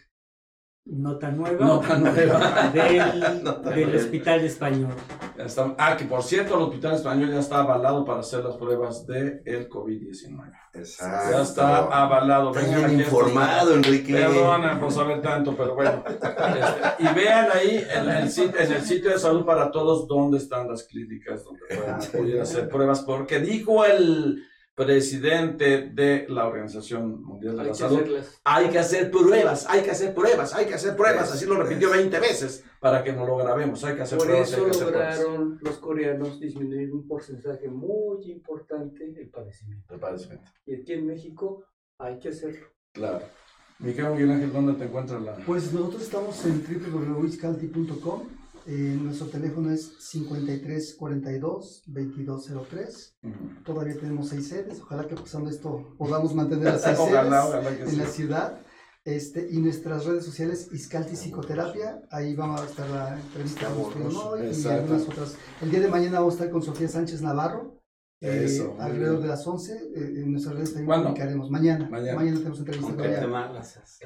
Nota 0.86 1.30
Nueva, 1.30 1.64
Nota 1.64 1.96
Nueva. 1.98 2.70
del, 2.74 3.42
Nota 3.42 3.70
del 3.70 3.84
Nueva. 3.86 4.02
Hospital 4.02 4.40
Español. 4.44 4.92
Ya 5.38 5.44
está- 5.44 5.74
Ah, 5.78 5.96
que 5.96 6.04
por 6.04 6.22
cierto, 6.22 6.56
el 6.56 6.62
Hospital 6.64 6.94
Español 6.94 7.30
ya 7.30 7.40
está 7.40 7.60
avalado 7.60 8.04
para 8.04 8.20
hacer 8.20 8.44
las 8.44 8.56
pruebas 8.56 9.06
del 9.06 9.40
el 9.46 9.68
COVID-19. 9.68 10.52
Exacto. 10.74 11.30
Ya 11.32 11.42
está 11.42 11.76
avalado. 12.02 12.52
Vengan 12.52 12.74
bien 12.74 12.84
aquí 12.84 12.94
informado, 13.02 13.74
Enrique. 13.74 14.12
Perdona 14.12 14.78
por 14.78 14.92
saber 14.92 15.22
tanto, 15.22 15.56
pero 15.56 15.74
bueno. 15.74 16.04
Este, 16.14 17.02
y 17.02 17.14
vean 17.14 17.48
ahí 17.54 17.84
en 17.90 18.08
el, 18.10 18.30
sitio, 18.30 18.60
en 18.60 18.72
el 18.72 18.82
sitio 18.82 19.10
de 19.10 19.18
salud 19.18 19.44
para 19.46 19.70
todos 19.70 20.06
dónde 20.06 20.36
están 20.38 20.68
las 20.68 20.82
clínicas 20.82 21.44
donde 21.44 21.60
puedan 21.74 22.00
acudir 22.02 22.40
a 22.40 22.42
hacer 22.42 22.68
pruebas, 22.68 23.00
porque 23.02 23.38
dijo 23.40 23.84
el 23.86 24.44
presidente 24.74 25.90
de 25.92 26.26
la 26.28 26.46
Organización 26.48 27.22
Mundial 27.22 27.54
de 27.56 27.62
Hay 27.62 27.68
la 27.68 27.74
Salud, 27.74 27.98
hacerlas. 28.00 28.40
hay 28.44 28.68
que 28.68 28.78
hacer 28.78 29.10
pruebas, 29.10 29.66
hay 29.68 29.82
que 29.82 29.90
hacer 29.90 30.14
pruebas, 30.14 30.54
hay 30.54 30.66
que 30.66 30.74
hacer 30.74 30.96
pruebas, 30.96 31.32
así 31.32 31.46
lo 31.46 31.56
repitió 31.56 31.90
20 31.90 32.18
veces 32.18 32.64
para 32.80 33.04
que 33.04 33.12
no 33.12 33.24
lo 33.24 33.36
grabemos, 33.36 33.84
hay 33.84 33.94
que 33.94 34.02
hacer 34.02 34.18
Por 34.18 34.26
pruebas, 34.26 34.48
hay 34.48 34.54
eso 34.54 34.64
que 34.64 34.70
hacer 34.70 34.88
pruebas. 34.88 35.18
lograron 35.18 35.58
los 35.62 35.76
coreanos 35.78 36.40
disminuir 36.40 36.92
un 36.92 37.06
porcentaje 37.06 37.68
muy 37.68 38.30
importante 38.30 39.04
el 39.04 39.28
padecimiento. 39.28 39.96
Y 40.66 40.74
aquí 40.74 40.92
en 40.92 41.06
México 41.06 41.64
hay 41.98 42.18
que 42.18 42.30
hacerlo. 42.30 42.66
Claro. 42.92 43.22
Miguel 43.78 44.10
Miguel 44.12 44.30
Ángel, 44.30 44.52
¿dónde 44.52 44.74
te 44.74 44.84
encuentras 44.84 45.22
la...? 45.22 45.34
Pues 45.46 45.72
nosotros 45.72 46.02
estamos 46.02 46.44
en 46.46 46.62
www.iscalti.com. 46.62 48.22
Eh, 48.66 48.98
nuestro 49.00 49.26
teléfono 49.26 49.70
es 49.70 49.92
5342-2203. 51.86 53.14
Ujú. 53.22 53.62
Todavía 53.64 53.94
tenemos 53.98 54.28
seis 54.28 54.48
sedes. 54.48 54.80
Ojalá 54.80 55.06
que 55.06 55.14
pasando 55.14 55.50
esto 55.50 55.94
podamos 55.98 56.34
mantener 56.34 56.72
las 56.72 56.82
seis 56.82 56.98
Ojalá, 56.98 57.42
sedes 57.42 57.54
ojalá 57.54 57.70
en 57.80 57.90
sí. 57.90 57.96
la 57.96 58.06
ciudad. 58.06 58.60
Este, 59.04 59.46
y 59.50 59.58
nuestras 59.60 60.06
redes 60.06 60.24
sociales, 60.24 60.68
Iscalti 60.72 61.14
Psicoterapia. 61.14 62.00
Ahí 62.10 62.34
vamos 62.34 62.62
a 62.62 62.64
estar 62.64 62.88
la 62.88 63.20
entrevista 63.20 63.68
bueno, 63.68 64.30
hoy 64.30 64.50
y 64.50 64.66
algunas 64.66 65.02
otras. 65.02 65.36
El 65.60 65.70
día 65.70 65.80
de 65.80 65.88
mañana 65.88 66.20
vamos 66.20 66.34
a 66.34 66.36
estar 66.38 66.50
con 66.50 66.62
Sofía 66.62 66.88
Sánchez 66.88 67.20
Navarro. 67.20 67.82
eh, 68.22 68.44
Eso, 68.46 68.76
alrededor 68.80 69.16
bien. 69.18 69.22
de 69.24 69.28
las 69.28 69.46
11. 69.46 69.72
eh, 69.74 70.22
en 70.22 70.32
nuestras 70.32 70.54
redes 70.54 70.72
también 70.72 71.02
publicaremos. 71.02 71.50
Mañana. 71.50 71.86
Mañana. 71.90 72.14
Mañana, 72.18 72.38
tenemos 72.38 72.58
entrevista. 72.60 72.92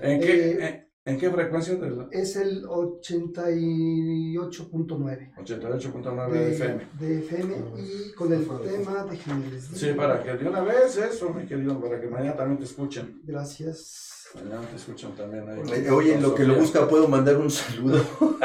¿En 0.02 0.20
qué, 0.20 0.50
Eh, 0.66 0.87
en, 1.08 1.18
qué 1.18 1.30
frecuencia? 1.30 1.74
De 1.76 2.06
Es 2.12 2.36
el 2.36 2.64
88.9 2.64 5.34
88.9 5.36 6.30
de, 6.30 6.52
FM. 6.52 6.86
de 7.00 7.18
FM 7.18 7.56
y 7.78 8.12
con 8.12 8.32
el 8.32 8.46
tema, 8.46 9.04
déjenme 9.08 9.50
les 9.50 9.68
digo. 9.68 9.78
Sí, 9.78 9.92
para 9.96 10.22
que 10.22 10.34
de 10.34 10.48
una 10.48 10.60
vez 10.62 10.96
eso, 10.96 11.30
mi 11.30 11.44
querido, 11.46 11.80
para 11.80 12.00
que 12.00 12.06
mañana 12.08 12.36
también 12.36 12.58
te 12.58 12.64
escuchen. 12.64 13.20
Gracias. 13.24 14.07
Mañana 14.34 14.60
te 14.68 14.76
escuchan 14.76 15.12
también 15.16 15.48
ahí. 15.48 15.60
Eh, 15.86 15.90
Oye, 15.90 16.14
en 16.14 16.22
lo 16.22 16.34
que 16.34 16.44
lo 16.44 16.54
busca, 16.54 16.86
¿puedo 16.86 17.08
mandar 17.08 17.36
un 17.38 17.50
saludo? 17.50 18.02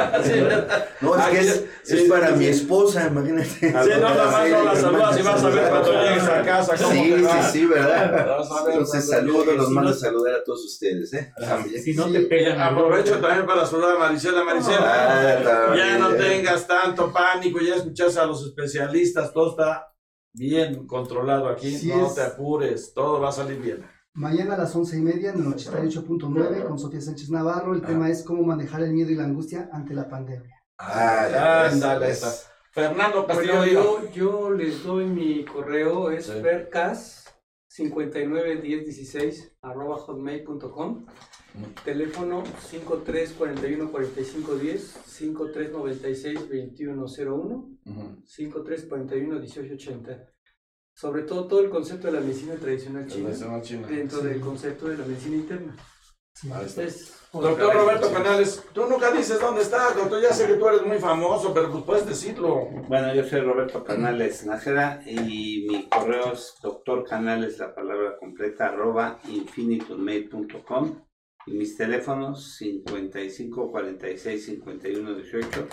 No, 1.01 1.15
es 1.15 1.21
Ah, 1.21 1.29
que 1.29 1.39
es, 1.39 1.65
sí, 1.83 1.97
es 1.97 2.03
para 2.09 2.29
sí, 2.29 2.33
mi 2.35 2.45
sí. 2.45 2.49
esposa, 2.51 3.07
imagínate. 3.07 3.49
Sí, 3.49 3.67
no, 3.71 3.99
nada 3.99 4.31
más 4.31 4.49
no 4.49 4.63
la 4.63 4.75
saludas 4.75 5.19
y 5.19 5.21
vas 5.21 5.43
a 5.43 5.49
ver 5.49 5.69
cuando 5.69 5.91
llegues 5.91 6.23
a 6.23 6.41
casa 6.43 6.75
cómo 6.77 6.91
Sí, 6.93 7.25
sí, 7.51 7.65
¿verdad? 7.65 8.39
Entonces, 8.69 9.09
llegues. 9.09 9.57
los 9.57 9.69
mando 9.69 9.89
no- 9.89 9.95
a 9.95 9.99
saludar 9.99 10.35
a 10.35 10.43
todos 10.45 10.63
ustedes, 10.65 11.13
¿eh? 11.13 11.33
También. 11.37 11.83
Si 11.83 11.93
no 11.93 12.09
te 12.09 12.21
pegan. 12.21 12.59
a 12.59 12.67
Aprovecho 12.67 13.19
también 13.19 13.45
para 13.45 13.65
saludar 13.65 13.97
a 13.97 13.99
Marisela. 13.99 14.43
Marisela, 14.45 15.41
Ah, 15.69 15.75
ya 15.75 15.97
no 15.99 16.13
tengas 16.15 16.65
tanto 16.65 17.11
pánico, 17.11 17.59
ya 17.59 17.75
escuchas 17.75 18.15
a 18.17 18.25
los 18.25 18.45
especialistas, 18.45 19.33
todo 19.33 19.51
está 19.51 19.93
bien 20.33 20.87
controlado 20.87 21.47
aquí, 21.49 21.77
no 21.85 22.11
te 22.13 22.21
apures, 22.21 22.93
todo 22.93 23.19
va 23.19 23.29
a 23.29 23.33
salir 23.33 23.59
bien. 23.59 23.85
Mañana 24.15 24.53
a 24.53 24.57
las 24.59 24.75
once 24.75 24.95
y 24.97 25.01
media 25.01 25.31
en 25.31 25.39
el 25.39 25.45
88.9 25.47 26.65
con 26.67 26.77
Sofía 26.77 27.01
Sánchez 27.01 27.31
Navarro. 27.31 27.73
El 27.73 27.83
Ah. 27.83 27.87
tema 27.87 28.09
es 28.11 28.23
cómo 28.23 28.43
manejar 28.43 28.83
el 28.83 28.93
miedo 28.93 29.09
y 29.11 29.15
la 29.15 29.23
angustia 29.25 29.69
ante 29.73 29.95
la 29.95 30.07
pandemia. 30.07 30.55
Ah, 30.77 31.27
ya 31.29 31.67
está. 31.67 31.99
Fernando 32.71 33.25
Pues 33.25 33.37
Castillo, 33.39 33.65
yo, 33.65 34.01
yo, 34.09 34.11
yo 34.13 34.51
les 34.51 34.83
doy 34.83 35.05
mi 35.07 35.43
correo, 35.45 36.11
es 36.11 36.25
Sí. 36.27 36.33
fercas 36.41 37.25
591016 37.67 39.55
arroba 39.61 39.97
hotmail.com 39.97 41.05
teléfono 41.83 42.43
5341 42.69 43.91
4510 43.91 44.97
5396 45.07 46.39
sobre 50.93 51.23
todo 51.23 51.47
todo 51.47 51.61
el 51.61 51.69
concepto 51.69 52.07
de 52.07 52.13
la 52.13 52.19
medicina 52.21 52.55
tradicional 52.55 53.07
china 53.07 53.29
dentro 53.87 54.19
Sí. 54.21 54.25
del 54.27 54.39
concepto 54.41 54.87
de 54.87 54.97
la 54.97 55.05
medicina 55.05 55.35
interna 55.37 55.75
Sí. 56.35 56.49
Es 56.81 57.13
Doctor 57.31 57.73
Roberto 57.73 58.11
Canales, 58.11 58.63
tú 58.73 58.85
nunca 58.87 59.11
dices 59.11 59.39
dónde 59.39 59.61
estás, 59.61 59.95
doctor. 59.95 60.19
Ya 60.21 60.31
sé 60.33 60.47
que 60.47 60.53
tú 60.55 60.67
eres 60.67 60.83
muy 60.83 60.97
famoso, 60.99 61.53
pero 61.53 61.71
pues 61.71 61.83
puedes 61.83 62.05
decirlo. 62.07 62.67
Bueno, 62.87 63.13
yo 63.13 63.23
soy 63.23 63.41
Roberto 63.41 63.83
Canales 63.83 64.45
Nájera 64.45 65.01
y 65.05 65.65
mi 65.69 65.87
correo 65.89 66.33
es 66.33 66.55
doctor 66.61 67.03
Canales, 67.07 67.59
la 67.59 67.73
palabra 67.73 68.17
completa, 68.19 68.67
arroba 68.67 69.19
infinitummail.com 69.29 71.03
y 71.45 71.53
mis 71.53 71.75
teléfonos 71.77 72.55
55 72.57 73.71
46 73.71 74.45
51 74.45 75.15
18 75.15 75.67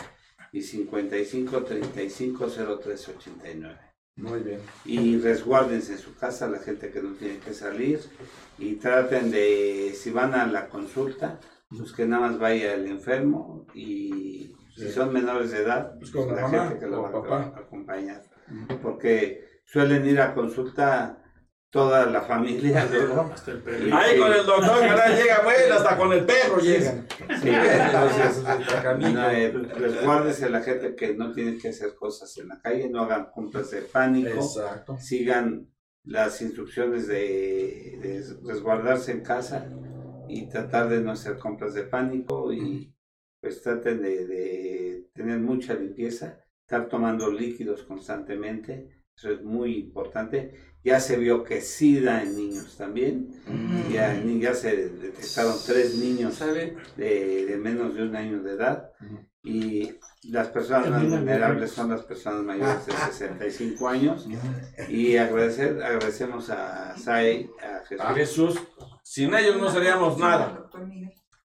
y 0.53 0.63
55 0.63 1.63
35 1.63 2.47
03 2.83 3.09
89. 3.09 3.90
Muy 4.21 4.41
bien. 4.41 4.61
Y 4.85 5.19
resguárdense 5.19 5.93
en 5.93 5.99
su 5.99 6.15
casa 6.15 6.49
la 6.49 6.59
gente 6.59 6.91
que 6.91 7.03
no 7.03 7.15
tiene 7.15 7.39
que 7.39 7.55
salir 7.55 8.01
y 8.59 8.75
traten 8.77 9.31
de, 9.31 9.93
si 9.95 10.11
van 10.11 10.35
a 10.35 10.47
la 10.47 10.69
consulta, 10.69 11.41
pues 11.77 11.93
que 11.93 12.07
nada 12.07 12.29
más 12.29 12.39
vaya 12.39 12.75
el 12.75 12.87
enfermo 12.87 13.67
y 13.75 14.55
si 14.77 14.91
son 14.91 15.13
menores 15.13 15.51
de 15.51 15.63
edad, 15.63 15.95
Pues 15.99 16.11
pues 16.11 16.25
con 16.27 16.35
la 16.35 16.43
la 16.43 16.49
mamá 16.49 16.69
gente 16.69 16.81
que 16.81 16.91
lo 16.91 17.03
va 17.03 17.39
a 17.39 17.47
acompañar. 17.59 18.23
Porque 18.83 19.61
suelen 19.65 20.07
ir 20.07 20.21
a 20.21 20.35
consulta 20.35 21.20
toda 21.71 22.07
la 22.07 22.23
familia. 22.23 22.87
luego. 22.91 23.31
Hasta 23.33 23.53
el 23.53 23.59
perrito. 23.63 23.97
Ahí 23.97 24.19
con 24.19 24.33
el 24.33 24.45
doctor 24.45 24.81
Canales 24.87 25.23
llega, 25.23 25.43
bueno, 25.43 25.75
hasta 25.75 25.97
con 25.97 26.13
el 26.13 26.25
perro 26.25 26.59
llegan. 26.59 27.07
Sí, 27.41 27.49
Entonces. 27.49 28.43
No, 29.15 29.31
eh, 29.31 29.51
resguárdese 29.51 30.47
a 30.47 30.51
la 30.51 30.61
gente 30.61 30.95
que 30.95 31.15
no 31.15 31.33
tiene 31.33 31.57
que 31.59 31.69
hacer 31.69 31.95
cosas 31.95 32.37
en 32.39 32.49
la 32.49 32.61
calle, 32.61 32.89
no 32.91 33.03
hagan 33.03 33.31
compras 33.33 33.71
de 33.71 33.83
pánico. 33.83 34.29
Exacto. 34.31 34.99
sigan 34.99 35.69
las 36.05 36.41
instrucciones 36.43 37.07
de, 37.07 37.99
de 38.03 38.25
resguardarse 38.45 39.13
en 39.13 39.23
casa 39.23 39.71
y 40.29 40.49
tratar 40.49 40.89
de 40.89 41.01
no 41.01 41.13
hacer 41.13 41.39
compras 41.39 41.75
de 41.75 41.83
pánico 41.83 42.53
y 42.53 42.95
pues 43.41 43.63
traten 43.63 44.03
de, 44.03 44.27
de 44.27 45.11
tener 45.15 45.39
mucha 45.39 45.75
limpieza, 45.75 46.41
estar 46.63 46.89
tomando 46.89 47.31
líquidos 47.31 47.83
constantemente, 47.83 49.00
eso 49.21 49.33
es 49.33 49.43
muy 49.43 49.77
importante. 49.77 50.55
Ya 50.83 50.99
se 50.99 51.19
vio 51.19 51.45
que 51.45 51.61
sí 51.61 52.01
da 52.01 52.23
en 52.23 52.35
niños 52.37 52.79
también, 52.79 53.29
ya, 53.93 54.15
ni- 54.15 54.41
ya 54.41 54.55
se 54.55 54.89
detectaron 54.89 55.55
tres 55.67 55.97
niños 55.99 56.37
¿sabe? 56.37 56.75
de, 56.97 57.45
de 57.45 57.57
menos 57.59 57.95
de 57.95 58.03
un 58.05 58.17
año 58.17 58.43
de 58.43 58.53
edad. 58.53 58.91
Y 59.45 59.93
las 60.31 60.49
personas 60.49 60.89
más 60.91 61.03
vulnerables 61.09 61.71
son 61.71 61.91
las 61.91 62.03
personas 62.03 62.43
mayores 62.45 62.87
de 62.87 62.93
65 62.93 63.89
años. 63.89 64.27
Y 64.89 65.17
agradecer, 65.19 65.83
agradecemos 65.83 66.49
a 66.49 66.97
Sai, 66.97 67.51
a 67.63 67.85
Jesús. 67.87 68.07
A 68.07 68.15
Jesús, 68.15 68.59
sin 69.03 69.35
ellos 69.35 69.59
no 69.59 69.71
seríamos 69.71 70.17
nada. 70.19 70.67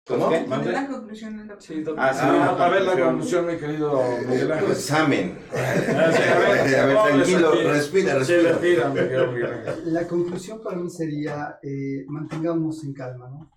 ¿Cómo? 0.07 0.27
¿Cuál 0.29 0.47
¿Mande? 0.49 0.69
es 0.71 0.73
la 0.83 0.87
conclusión 0.89 1.37
del 1.37 1.49
doctor? 1.49 1.67
Sí, 1.67 1.83
doctor. 1.83 2.05
Ah, 2.05 2.15
sí, 2.15 2.21
Ah, 2.23 2.65
a 2.67 2.69
ver 2.71 2.83
la 2.83 2.93
conclusión. 2.93 3.47
mi 3.47 3.57
querido 3.57 4.03
Miguel 4.29 4.53
Ángel. 4.53 4.67
Pues 4.67 4.79
sí, 4.85 4.93
a 4.95 5.05
ver, 5.05 5.33
A 5.51 6.87
ver, 6.87 6.95
no, 6.95 7.03
tranquilo, 7.05 7.51
respira. 7.65 8.15
respira, 8.15 8.25
Sí, 8.25 8.37
respira. 8.37 8.89
mi 8.91 8.95
querido 9.01 9.33
Miguel 9.33 9.53
Ángel. 9.53 9.93
La 9.95 10.07
conclusión 10.07 10.63
para 10.63 10.77
mí 10.77 10.89
sería, 10.91 11.59
eh, 11.61 12.05
mantengamos 12.07 12.85
en 12.85 12.93
calma, 12.95 13.29
¿no? 13.31 13.51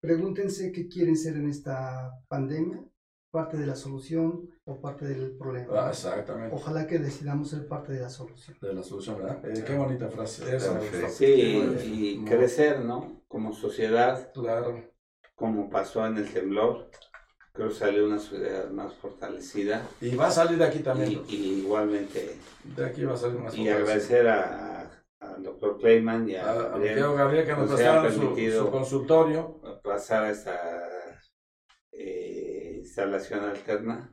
Pregúntense 0.00 0.72
qué 0.72 0.88
quieren 0.88 1.16
ser 1.16 1.36
en 1.36 1.48
esta 1.48 2.10
pandemia, 2.26 2.82
parte 3.30 3.56
de 3.56 3.66
la 3.66 3.76
solución 3.76 4.50
o 4.64 4.80
parte 4.80 5.06
del 5.06 5.36
problema. 5.36 5.86
Ah, 5.86 5.90
exactamente. 5.90 6.54
Ojalá 6.56 6.88
que 6.88 6.98
decidamos 6.98 7.50
ser 7.50 7.68
parte 7.68 7.92
de 7.92 8.00
la 8.00 8.10
solución. 8.10 8.56
De 8.60 8.74
la 8.74 8.82
solución, 8.82 9.18
¿verdad? 9.18 9.38
Eh, 9.44 9.62
qué 9.64 9.76
bonita 9.76 10.08
frase. 10.08 10.56
Esa. 10.56 10.80
Sí, 11.08 11.62
y 11.84 12.24
crecer, 12.24 12.80
¿no? 12.80 13.22
Como 13.28 13.52
sociedad, 13.52 14.32
Claro. 14.34 14.92
Como 15.34 15.68
pasó 15.70 16.06
en 16.06 16.16
el 16.16 16.32
temblor, 16.32 16.88
creo 17.52 17.68
que 17.68 17.74
salió 17.74 18.06
una 18.06 18.18
sociedad 18.18 18.70
más 18.70 18.94
fortalecida 18.94 19.86
Y 20.00 20.14
va 20.14 20.28
a 20.28 20.30
salir 20.30 20.58
de 20.58 20.64
aquí 20.64 20.78
también. 20.80 21.22
y 21.28 21.34
igualmente 21.60 22.36
De 22.64 22.84
aquí 22.86 23.04
va 23.04 23.14
a 23.14 23.16
salir 23.16 23.38
más 23.40 23.54
y 23.56 23.68
agradecer 23.68 24.26
a- 24.28 24.90
al 25.20 25.42
doctor 25.42 25.78
Clayman 25.78 26.28
y 26.28 26.36
a, 26.36 26.44
A, 26.46 26.50
a 26.50 26.54
Gabriel 26.68 26.94
Diego 26.96 27.14
Gabriel 27.14 27.46
que 27.46 27.52
nos 27.52 27.60
nos 27.60 27.70
prestaron 27.70 28.12
su, 28.12 28.20
permitido 28.20 28.64
su 28.66 28.70
consultorio. 28.70 29.60
pasar 29.82 30.24
a 30.24 30.30
esta 30.30 31.20
eh, 31.92 32.76
instalación 32.80 33.40
alterna 33.44 34.12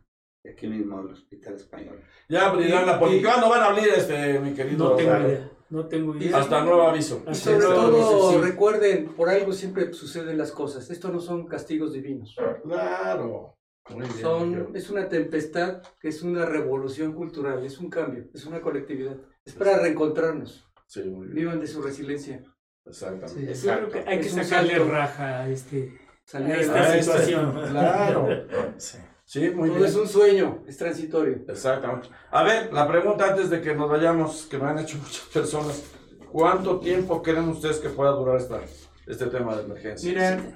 aquí 0.49 0.67
mismo 0.67 1.01
el 1.01 1.11
Hospital 1.11 1.55
Español. 1.55 2.01
Ya 2.29 2.47
abrirán 2.49 2.85
la 2.87 2.99
política. 2.99 3.31
¿Cuándo 3.31 3.49
van 3.49 3.61
a 3.61 3.65
abrir 3.67 3.89
este, 3.89 4.39
mi 4.39 4.53
querido? 4.53 4.89
No 4.89 4.95
tengo 4.95 5.11
Raúl? 5.11 5.25
idea. 5.27 5.49
No 5.71 5.87
tengo 5.87 6.15
idea. 6.15 6.37
Hasta 6.37 6.63
nuevo 6.63 6.83
aviso. 6.83 7.23
Y 7.25 7.29
Hasta 7.31 7.51
sobre 7.51 7.65
todo, 7.65 8.31
sí. 8.33 8.37
recuerden, 8.39 9.05
por 9.15 9.29
algo 9.29 9.53
siempre 9.53 9.91
suceden 9.93 10.37
las 10.37 10.51
cosas. 10.51 10.89
Esto 10.91 11.09
no 11.09 11.19
son 11.19 11.47
castigos 11.47 11.93
divinos. 11.93 12.35
Claro. 12.63 13.57
Muy 13.89 14.01
bien, 14.01 14.19
Son, 14.19 14.75
es 14.75 14.89
una 14.89 15.09
tempestad 15.09 15.81
que 15.99 16.09
es 16.09 16.21
una 16.21 16.45
revolución 16.45 17.13
cultural, 17.13 17.65
es 17.65 17.79
un 17.79 17.89
cambio, 17.89 18.25
es 18.33 18.45
una 18.45 18.61
colectividad. 18.61 19.15
Es 19.43 19.53
para 19.55 19.79
reencontrarnos. 19.79 20.67
Sí, 20.85 21.03
muy 21.03 21.27
bien. 21.27 21.35
Vivan 21.35 21.59
de 21.61 21.67
su 21.67 21.81
resiliencia. 21.81 22.43
Exactamente. 22.85 23.55
Sí. 23.55 23.67
Yo 23.67 23.73
creo 23.77 23.89
que 23.91 23.99
hay 24.09 24.19
que 24.19 24.29
sacarle 24.29 24.77
raja 24.79 25.39
a 25.39 25.49
este. 25.49 25.97
Salir 26.25 26.51
a 26.53 26.59
esta- 26.61 26.99
situación. 26.99 27.53
Claro. 27.69 28.27
Sí. 28.77 28.97
Sí, 29.31 29.49
muy 29.51 29.69
Todo 29.69 29.77
bien. 29.77 29.89
es 29.89 29.95
un 29.95 30.09
sueño, 30.09 30.61
es 30.67 30.75
transitorio. 30.75 31.45
Exactamente. 31.47 32.09
A 32.31 32.43
ver, 32.43 32.73
la 32.73 32.85
pregunta 32.85 33.29
antes 33.29 33.49
de 33.49 33.61
que 33.61 33.73
nos 33.73 33.89
vayamos, 33.89 34.45
que 34.47 34.57
me 34.57 34.65
han 34.65 34.79
hecho 34.79 34.97
muchas 34.97 35.25
personas. 35.33 35.85
¿Cuánto 36.29 36.81
tiempo 36.81 37.23
creen 37.23 37.47
ustedes 37.47 37.77
que 37.77 37.87
pueda 37.87 38.11
durar 38.11 38.41
esta, 38.41 38.59
este 39.07 39.27
tema 39.27 39.55
de 39.55 39.63
emergencia? 39.63 40.09
Miren, 40.09 40.53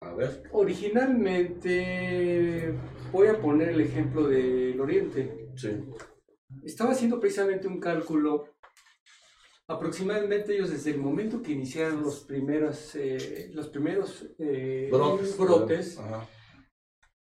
A 0.00 0.12
ver. 0.12 0.42
originalmente 0.50 2.74
voy 3.12 3.28
a 3.28 3.40
poner 3.40 3.68
el 3.68 3.80
ejemplo 3.80 4.26
del 4.26 4.80
Oriente. 4.80 5.50
Sí. 5.54 5.70
Estaba 6.64 6.90
haciendo 6.90 7.20
precisamente 7.20 7.68
un 7.68 7.78
cálculo. 7.78 8.56
Aproximadamente 9.68 10.52
ellos 10.52 10.70
desde 10.70 10.90
el 10.90 10.98
momento 10.98 11.42
que 11.42 11.52
iniciaron 11.52 12.02
los 12.02 12.24
primeros, 12.24 12.96
eh, 12.96 13.52
los 13.54 13.68
primeros 13.68 14.26
eh, 14.40 14.88
brotes 14.90 15.96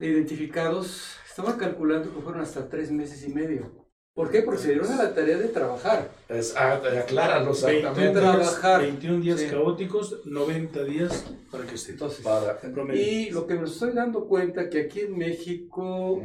Identificados, 0.02 1.16
estaba 1.30 1.58
calculando 1.58 2.14
que 2.14 2.22
fueron 2.22 2.42
hasta 2.42 2.68
tres 2.70 2.92
meses 2.92 3.24
y 3.28 3.30
medio. 3.34 3.80
¿Por 4.14 4.30
qué? 4.30 4.42
Porque 4.42 4.60
se 4.60 4.70
dieron 4.74 4.92
a 4.92 5.02
la 5.04 5.14
tarea 5.16 5.38
de 5.38 5.48
trabajar. 5.48 6.10
Es, 6.28 6.54
ah, 6.58 6.74
acláralo 6.74 7.54
21 7.54 7.78
exactamente. 7.78 8.20
Tra- 8.20 8.22
días, 8.22 8.36
trabajar. 8.60 8.82
21 8.82 9.22
días 9.22 9.40
Sí. 9.40 9.48
caóticos, 9.48 10.22
90 10.26 10.84
días 10.84 11.26
para 11.50 11.66
que 11.66 11.76
esté. 11.76 11.94
Entonces, 11.94 12.20
Para. 12.26 12.60
Y 12.94 13.30
lo 13.30 13.48
que 13.48 13.54
me 13.56 13.64
estoy 13.66 13.92
dando 13.94 14.28
cuenta 14.28 14.70
que 14.70 14.82
aquí 14.82 15.00
en 15.02 15.18
México 15.18 16.22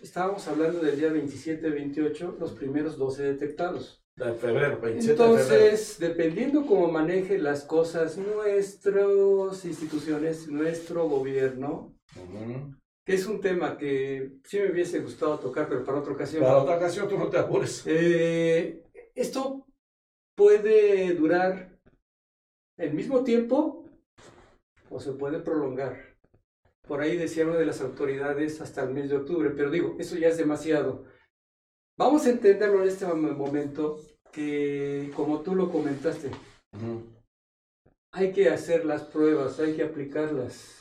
estábamos 0.00 0.46
hablando 0.46 0.78
del 0.78 0.96
día 0.96 1.08
27-28, 1.12 2.36
los 2.38 2.52
primeros 2.52 2.96
12 2.96 3.24
detectados. 3.24 4.00
De 4.14 4.32
febrero, 4.34 4.78
27 4.80 5.20
de 5.22 5.28
febrero. 5.28 5.34
Entonces, 5.64 5.96
dependiendo 5.98 6.66
cómo 6.66 6.88
maneje 6.88 7.38
las 7.38 7.62
cosas 7.64 8.16
nuestras 8.16 9.64
instituciones, 9.64 10.46
nuestro 10.48 11.08
gobierno. 11.08 11.94
Que 13.08 13.14
es 13.14 13.26
un 13.26 13.40
tema 13.40 13.78
que 13.78 14.32
sí 14.44 14.58
me 14.58 14.70
hubiese 14.70 15.00
gustado 15.00 15.38
tocar, 15.38 15.66
pero 15.66 15.82
para 15.82 16.00
otra 16.00 16.12
ocasión. 16.12 16.42
Para 16.42 16.58
otra 16.58 16.76
ocasión 16.76 17.08
tú 17.08 17.16
no 17.16 17.30
te 17.30 17.38
apures. 17.38 17.82
Eh, 17.86 18.84
esto 19.14 19.66
puede 20.36 21.14
durar 21.14 21.80
el 22.76 22.92
mismo 22.92 23.24
tiempo 23.24 23.88
o 24.90 25.00
se 25.00 25.12
puede 25.12 25.38
prolongar. 25.38 26.18
Por 26.86 27.00
ahí 27.00 27.16
decía 27.16 27.46
una 27.46 27.56
de 27.56 27.64
las 27.64 27.80
autoridades 27.80 28.60
hasta 28.60 28.82
el 28.82 28.90
mes 28.90 29.08
de 29.08 29.16
octubre, 29.16 29.48
pero 29.56 29.70
digo, 29.70 29.96
eso 29.98 30.18
ya 30.18 30.28
es 30.28 30.36
demasiado. 30.36 31.06
Vamos 31.98 32.26
a 32.26 32.30
entenderlo 32.30 32.82
en 32.82 32.88
este 32.88 33.06
mom- 33.06 33.34
momento 33.34 34.02
que, 34.30 35.10
como 35.16 35.40
tú 35.40 35.54
lo 35.54 35.72
comentaste, 35.72 36.30
hay 38.12 38.32
que 38.32 38.50
hacer 38.50 38.84
las 38.84 39.02
pruebas, 39.04 39.58
hay 39.60 39.74
que 39.76 39.84
aplicarlas. 39.84 40.77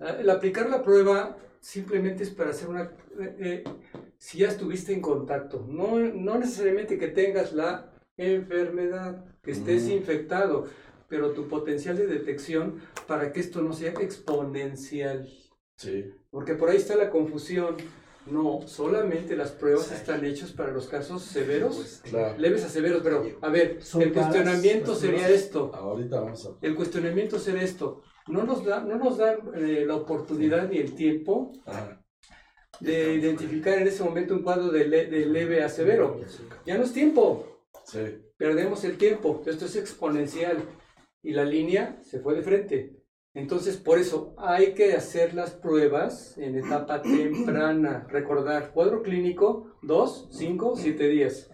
Ah, 0.00 0.16
El 0.20 0.28
aplicar 0.30 0.68
la 0.68 0.82
prueba 0.82 1.36
simplemente 1.60 2.22
es 2.22 2.30
para 2.30 2.50
hacer 2.50 2.68
una... 2.68 2.82
eh, 3.18 3.36
eh, 3.40 3.64
si 4.18 4.38
ya 4.38 4.48
estuviste 4.48 4.92
en 4.92 5.00
contacto, 5.00 5.64
no, 5.68 5.98
no 5.98 6.38
necesariamente 6.38 6.98
que 6.98 7.08
tengas 7.08 7.52
la 7.52 7.92
enfermedad, 8.16 9.24
que 9.42 9.50
estés 9.52 9.84
Mm. 9.84 9.90
infectado, 9.92 10.66
pero 11.08 11.32
tu 11.32 11.48
potencial 11.48 11.96
de 11.96 12.06
detección 12.06 12.80
para 13.06 13.32
que 13.32 13.40
esto 13.40 13.60
no 13.62 13.72
sea 13.72 13.92
exponencial. 14.00 15.28
Sí. 15.76 16.04
Porque 16.30 16.54
por 16.54 16.70
ahí 16.70 16.76
está 16.78 16.96
la 16.96 17.10
confusión. 17.10 17.76
No, 18.28 18.62
solamente 18.66 19.36
las 19.36 19.52
pruebas 19.52 19.86
Sí. 19.86 19.94
están 19.94 20.24
hechas 20.24 20.50
para 20.50 20.72
los 20.72 20.88
casos 20.88 21.22
severos, 21.22 22.00
Claro. 22.10 22.36
leves 22.38 22.64
a 22.64 22.68
severos, 22.68 23.00
pero 23.04 23.24
a 23.40 23.48
ver, 23.50 23.78
el 24.00 24.12
cuestionamiento 24.12 24.94
sería 24.96 25.28
esto. 25.28 25.70
Ahorita 25.72 26.20
vamos 26.20 26.44
a. 26.46 26.66
El 26.66 26.74
cuestionamiento 26.74 27.38
será 27.38 27.62
esto. 27.62 28.02
No 28.28 28.42
nos 28.44 28.64
da, 28.64 28.80
no 28.80 28.96
nos 28.96 29.18
da 29.18 29.34
eh, 29.54 29.84
la 29.86 29.94
oportunidad 29.96 30.68
ni 30.68 30.78
el 30.78 30.94
tiempo 30.94 31.52
Ajá. 31.64 32.02
de 32.80 33.14
identificar 33.14 33.78
en 33.78 33.86
ese 33.86 34.02
momento 34.02 34.34
un 34.34 34.42
cuadro 34.42 34.70
de, 34.70 34.86
le- 34.86 35.06
de 35.06 35.26
leve 35.26 35.62
a 35.62 35.68
severo. 35.68 36.20
Ya 36.64 36.76
no 36.76 36.84
es 36.84 36.92
tiempo. 36.92 37.62
Sí. 37.84 38.00
Perdemos 38.36 38.82
el 38.84 38.98
tiempo. 38.98 39.42
Esto 39.46 39.66
es 39.66 39.76
exponencial. 39.76 40.58
Y 41.22 41.32
la 41.32 41.44
línea 41.44 41.98
se 42.02 42.20
fue 42.20 42.34
de 42.34 42.42
frente. 42.42 42.96
Entonces, 43.34 43.76
por 43.76 43.98
eso 43.98 44.34
hay 44.38 44.74
que 44.74 44.94
hacer 44.94 45.34
las 45.34 45.52
pruebas 45.52 46.36
en 46.38 46.56
etapa 46.56 47.02
temprana. 47.02 48.06
Recordar, 48.10 48.72
cuadro 48.72 49.02
clínico, 49.02 49.78
2, 49.82 50.30
5, 50.32 50.74
7 50.76 51.08
días. 51.08 51.50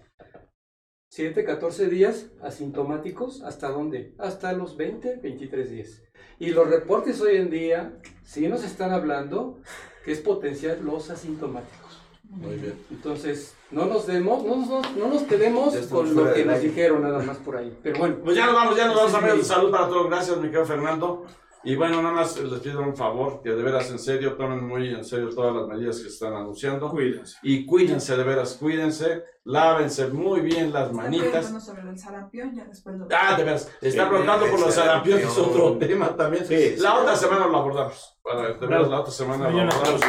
7, 1.10 1.44
14 1.44 1.88
días 1.88 2.32
asintomáticos, 2.40 3.42
¿hasta 3.42 3.68
dónde? 3.68 4.14
Hasta 4.18 4.54
los 4.54 4.78
20, 4.78 5.16
23 5.16 5.70
días. 5.70 6.02
Y 6.38 6.50
los 6.50 6.68
reportes 6.68 7.20
hoy 7.20 7.36
en 7.36 7.50
día 7.50 7.92
sí 8.24 8.48
nos 8.48 8.64
están 8.64 8.92
hablando 8.92 9.58
que 10.04 10.12
es 10.12 10.20
potencial 10.20 10.80
los 10.84 11.10
asintomáticos. 11.10 12.00
Muy 12.28 12.56
bien. 12.56 12.74
Entonces, 12.90 13.54
no 13.70 13.84
nos 13.86 14.06
demos, 14.06 14.42
no, 14.44 14.56
nos- 14.56 14.96
no 14.96 15.08
nos 15.08 15.22
quedemos 15.24 15.76
con 15.88 16.14
lo 16.16 16.32
que 16.32 16.44
nos 16.44 16.60
dijeron 16.62 17.02
nada 17.02 17.22
más 17.22 17.36
por 17.38 17.56
ahí. 17.56 17.76
Pero 17.82 17.98
bueno, 17.98 18.16
Pues 18.24 18.34
ya 18.36 18.46
nos 18.46 18.54
vamos, 18.54 18.76
ya 18.76 18.86
nos 18.86 18.96
vamos, 18.96 19.14
amigos. 19.14 19.38
mi- 19.38 19.44
Salud 19.44 19.70
para 19.70 19.88
todos. 19.88 20.08
Gracias, 20.08 20.36
mi 20.38 20.44
querido 20.44 20.64
Fernando. 20.64 21.26
Y 21.64 21.76
bueno, 21.76 22.02
nada 22.02 22.12
más 22.14 22.36
les 22.40 22.60
pido 22.60 22.80
un 22.80 22.96
favor, 22.96 23.40
que 23.40 23.50
de 23.50 23.62
veras 23.62 23.88
en 23.90 23.98
serio 24.00 24.34
tomen 24.34 24.66
muy 24.66 24.88
en 24.88 25.04
serio 25.04 25.28
todas 25.32 25.54
las 25.54 25.68
medidas 25.68 25.96
que 25.98 26.02
se 26.04 26.08
están 26.08 26.34
anunciando. 26.34 26.90
Cuídense. 26.90 27.36
Y 27.42 27.64
cuídense, 27.66 28.16
de 28.16 28.24
veras, 28.24 28.56
cuídense. 28.58 29.24
Lávense 29.44 30.08
muy 30.08 30.40
bien 30.40 30.72
las 30.72 30.90
Están 30.90 30.96
manitas. 30.96 31.64
sobre 31.64 31.82
el 31.82 31.98
sarampión, 31.98 32.54
ya 32.54 32.64
después 32.64 32.96
lo 32.96 33.06
Ah, 33.16 33.36
de 33.36 33.44
veras. 33.44 33.70
Está 33.80 34.04
Sí, 34.04 34.08
preguntando 34.10 34.46
por 34.46 34.60
los 34.60 34.74
sarampión, 34.74 35.18
es 35.20 35.38
otro 35.38 35.78
tema 35.78 36.16
también. 36.16 36.46
Sí, 36.46 36.74
la 36.78 36.90
sí. 36.92 36.96
otra 37.00 37.16
semana 37.16 37.46
lo 37.46 37.56
abordamos. 37.58 38.18
Para, 38.22 38.54
de 38.54 38.66
veras, 38.66 38.88
la 38.88 39.00
otra 39.00 39.12
semana 39.12 39.50
lo 39.50 39.60
abordamos. 39.60 40.00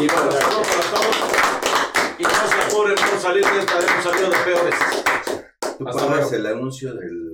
Y 0.00 0.06
bueno, 0.06 0.28
para 0.30 0.50
todos. 0.50 1.08
Y 2.18 2.22
no 2.22 2.28
se 2.30 2.60
apuren 2.66 2.94
por 2.94 3.18
salir 3.18 3.44
de 3.44 3.58
esta, 3.60 3.78
hemos 3.78 4.04
salido 4.04 4.28
de 4.30 4.36
peores. 4.44 4.74
Tú 5.78 5.88
Hasta 5.88 6.06
pagas 6.06 6.30
luego. 6.30 6.34
el 6.36 6.46
anuncio 6.46 6.94
del 6.94 7.29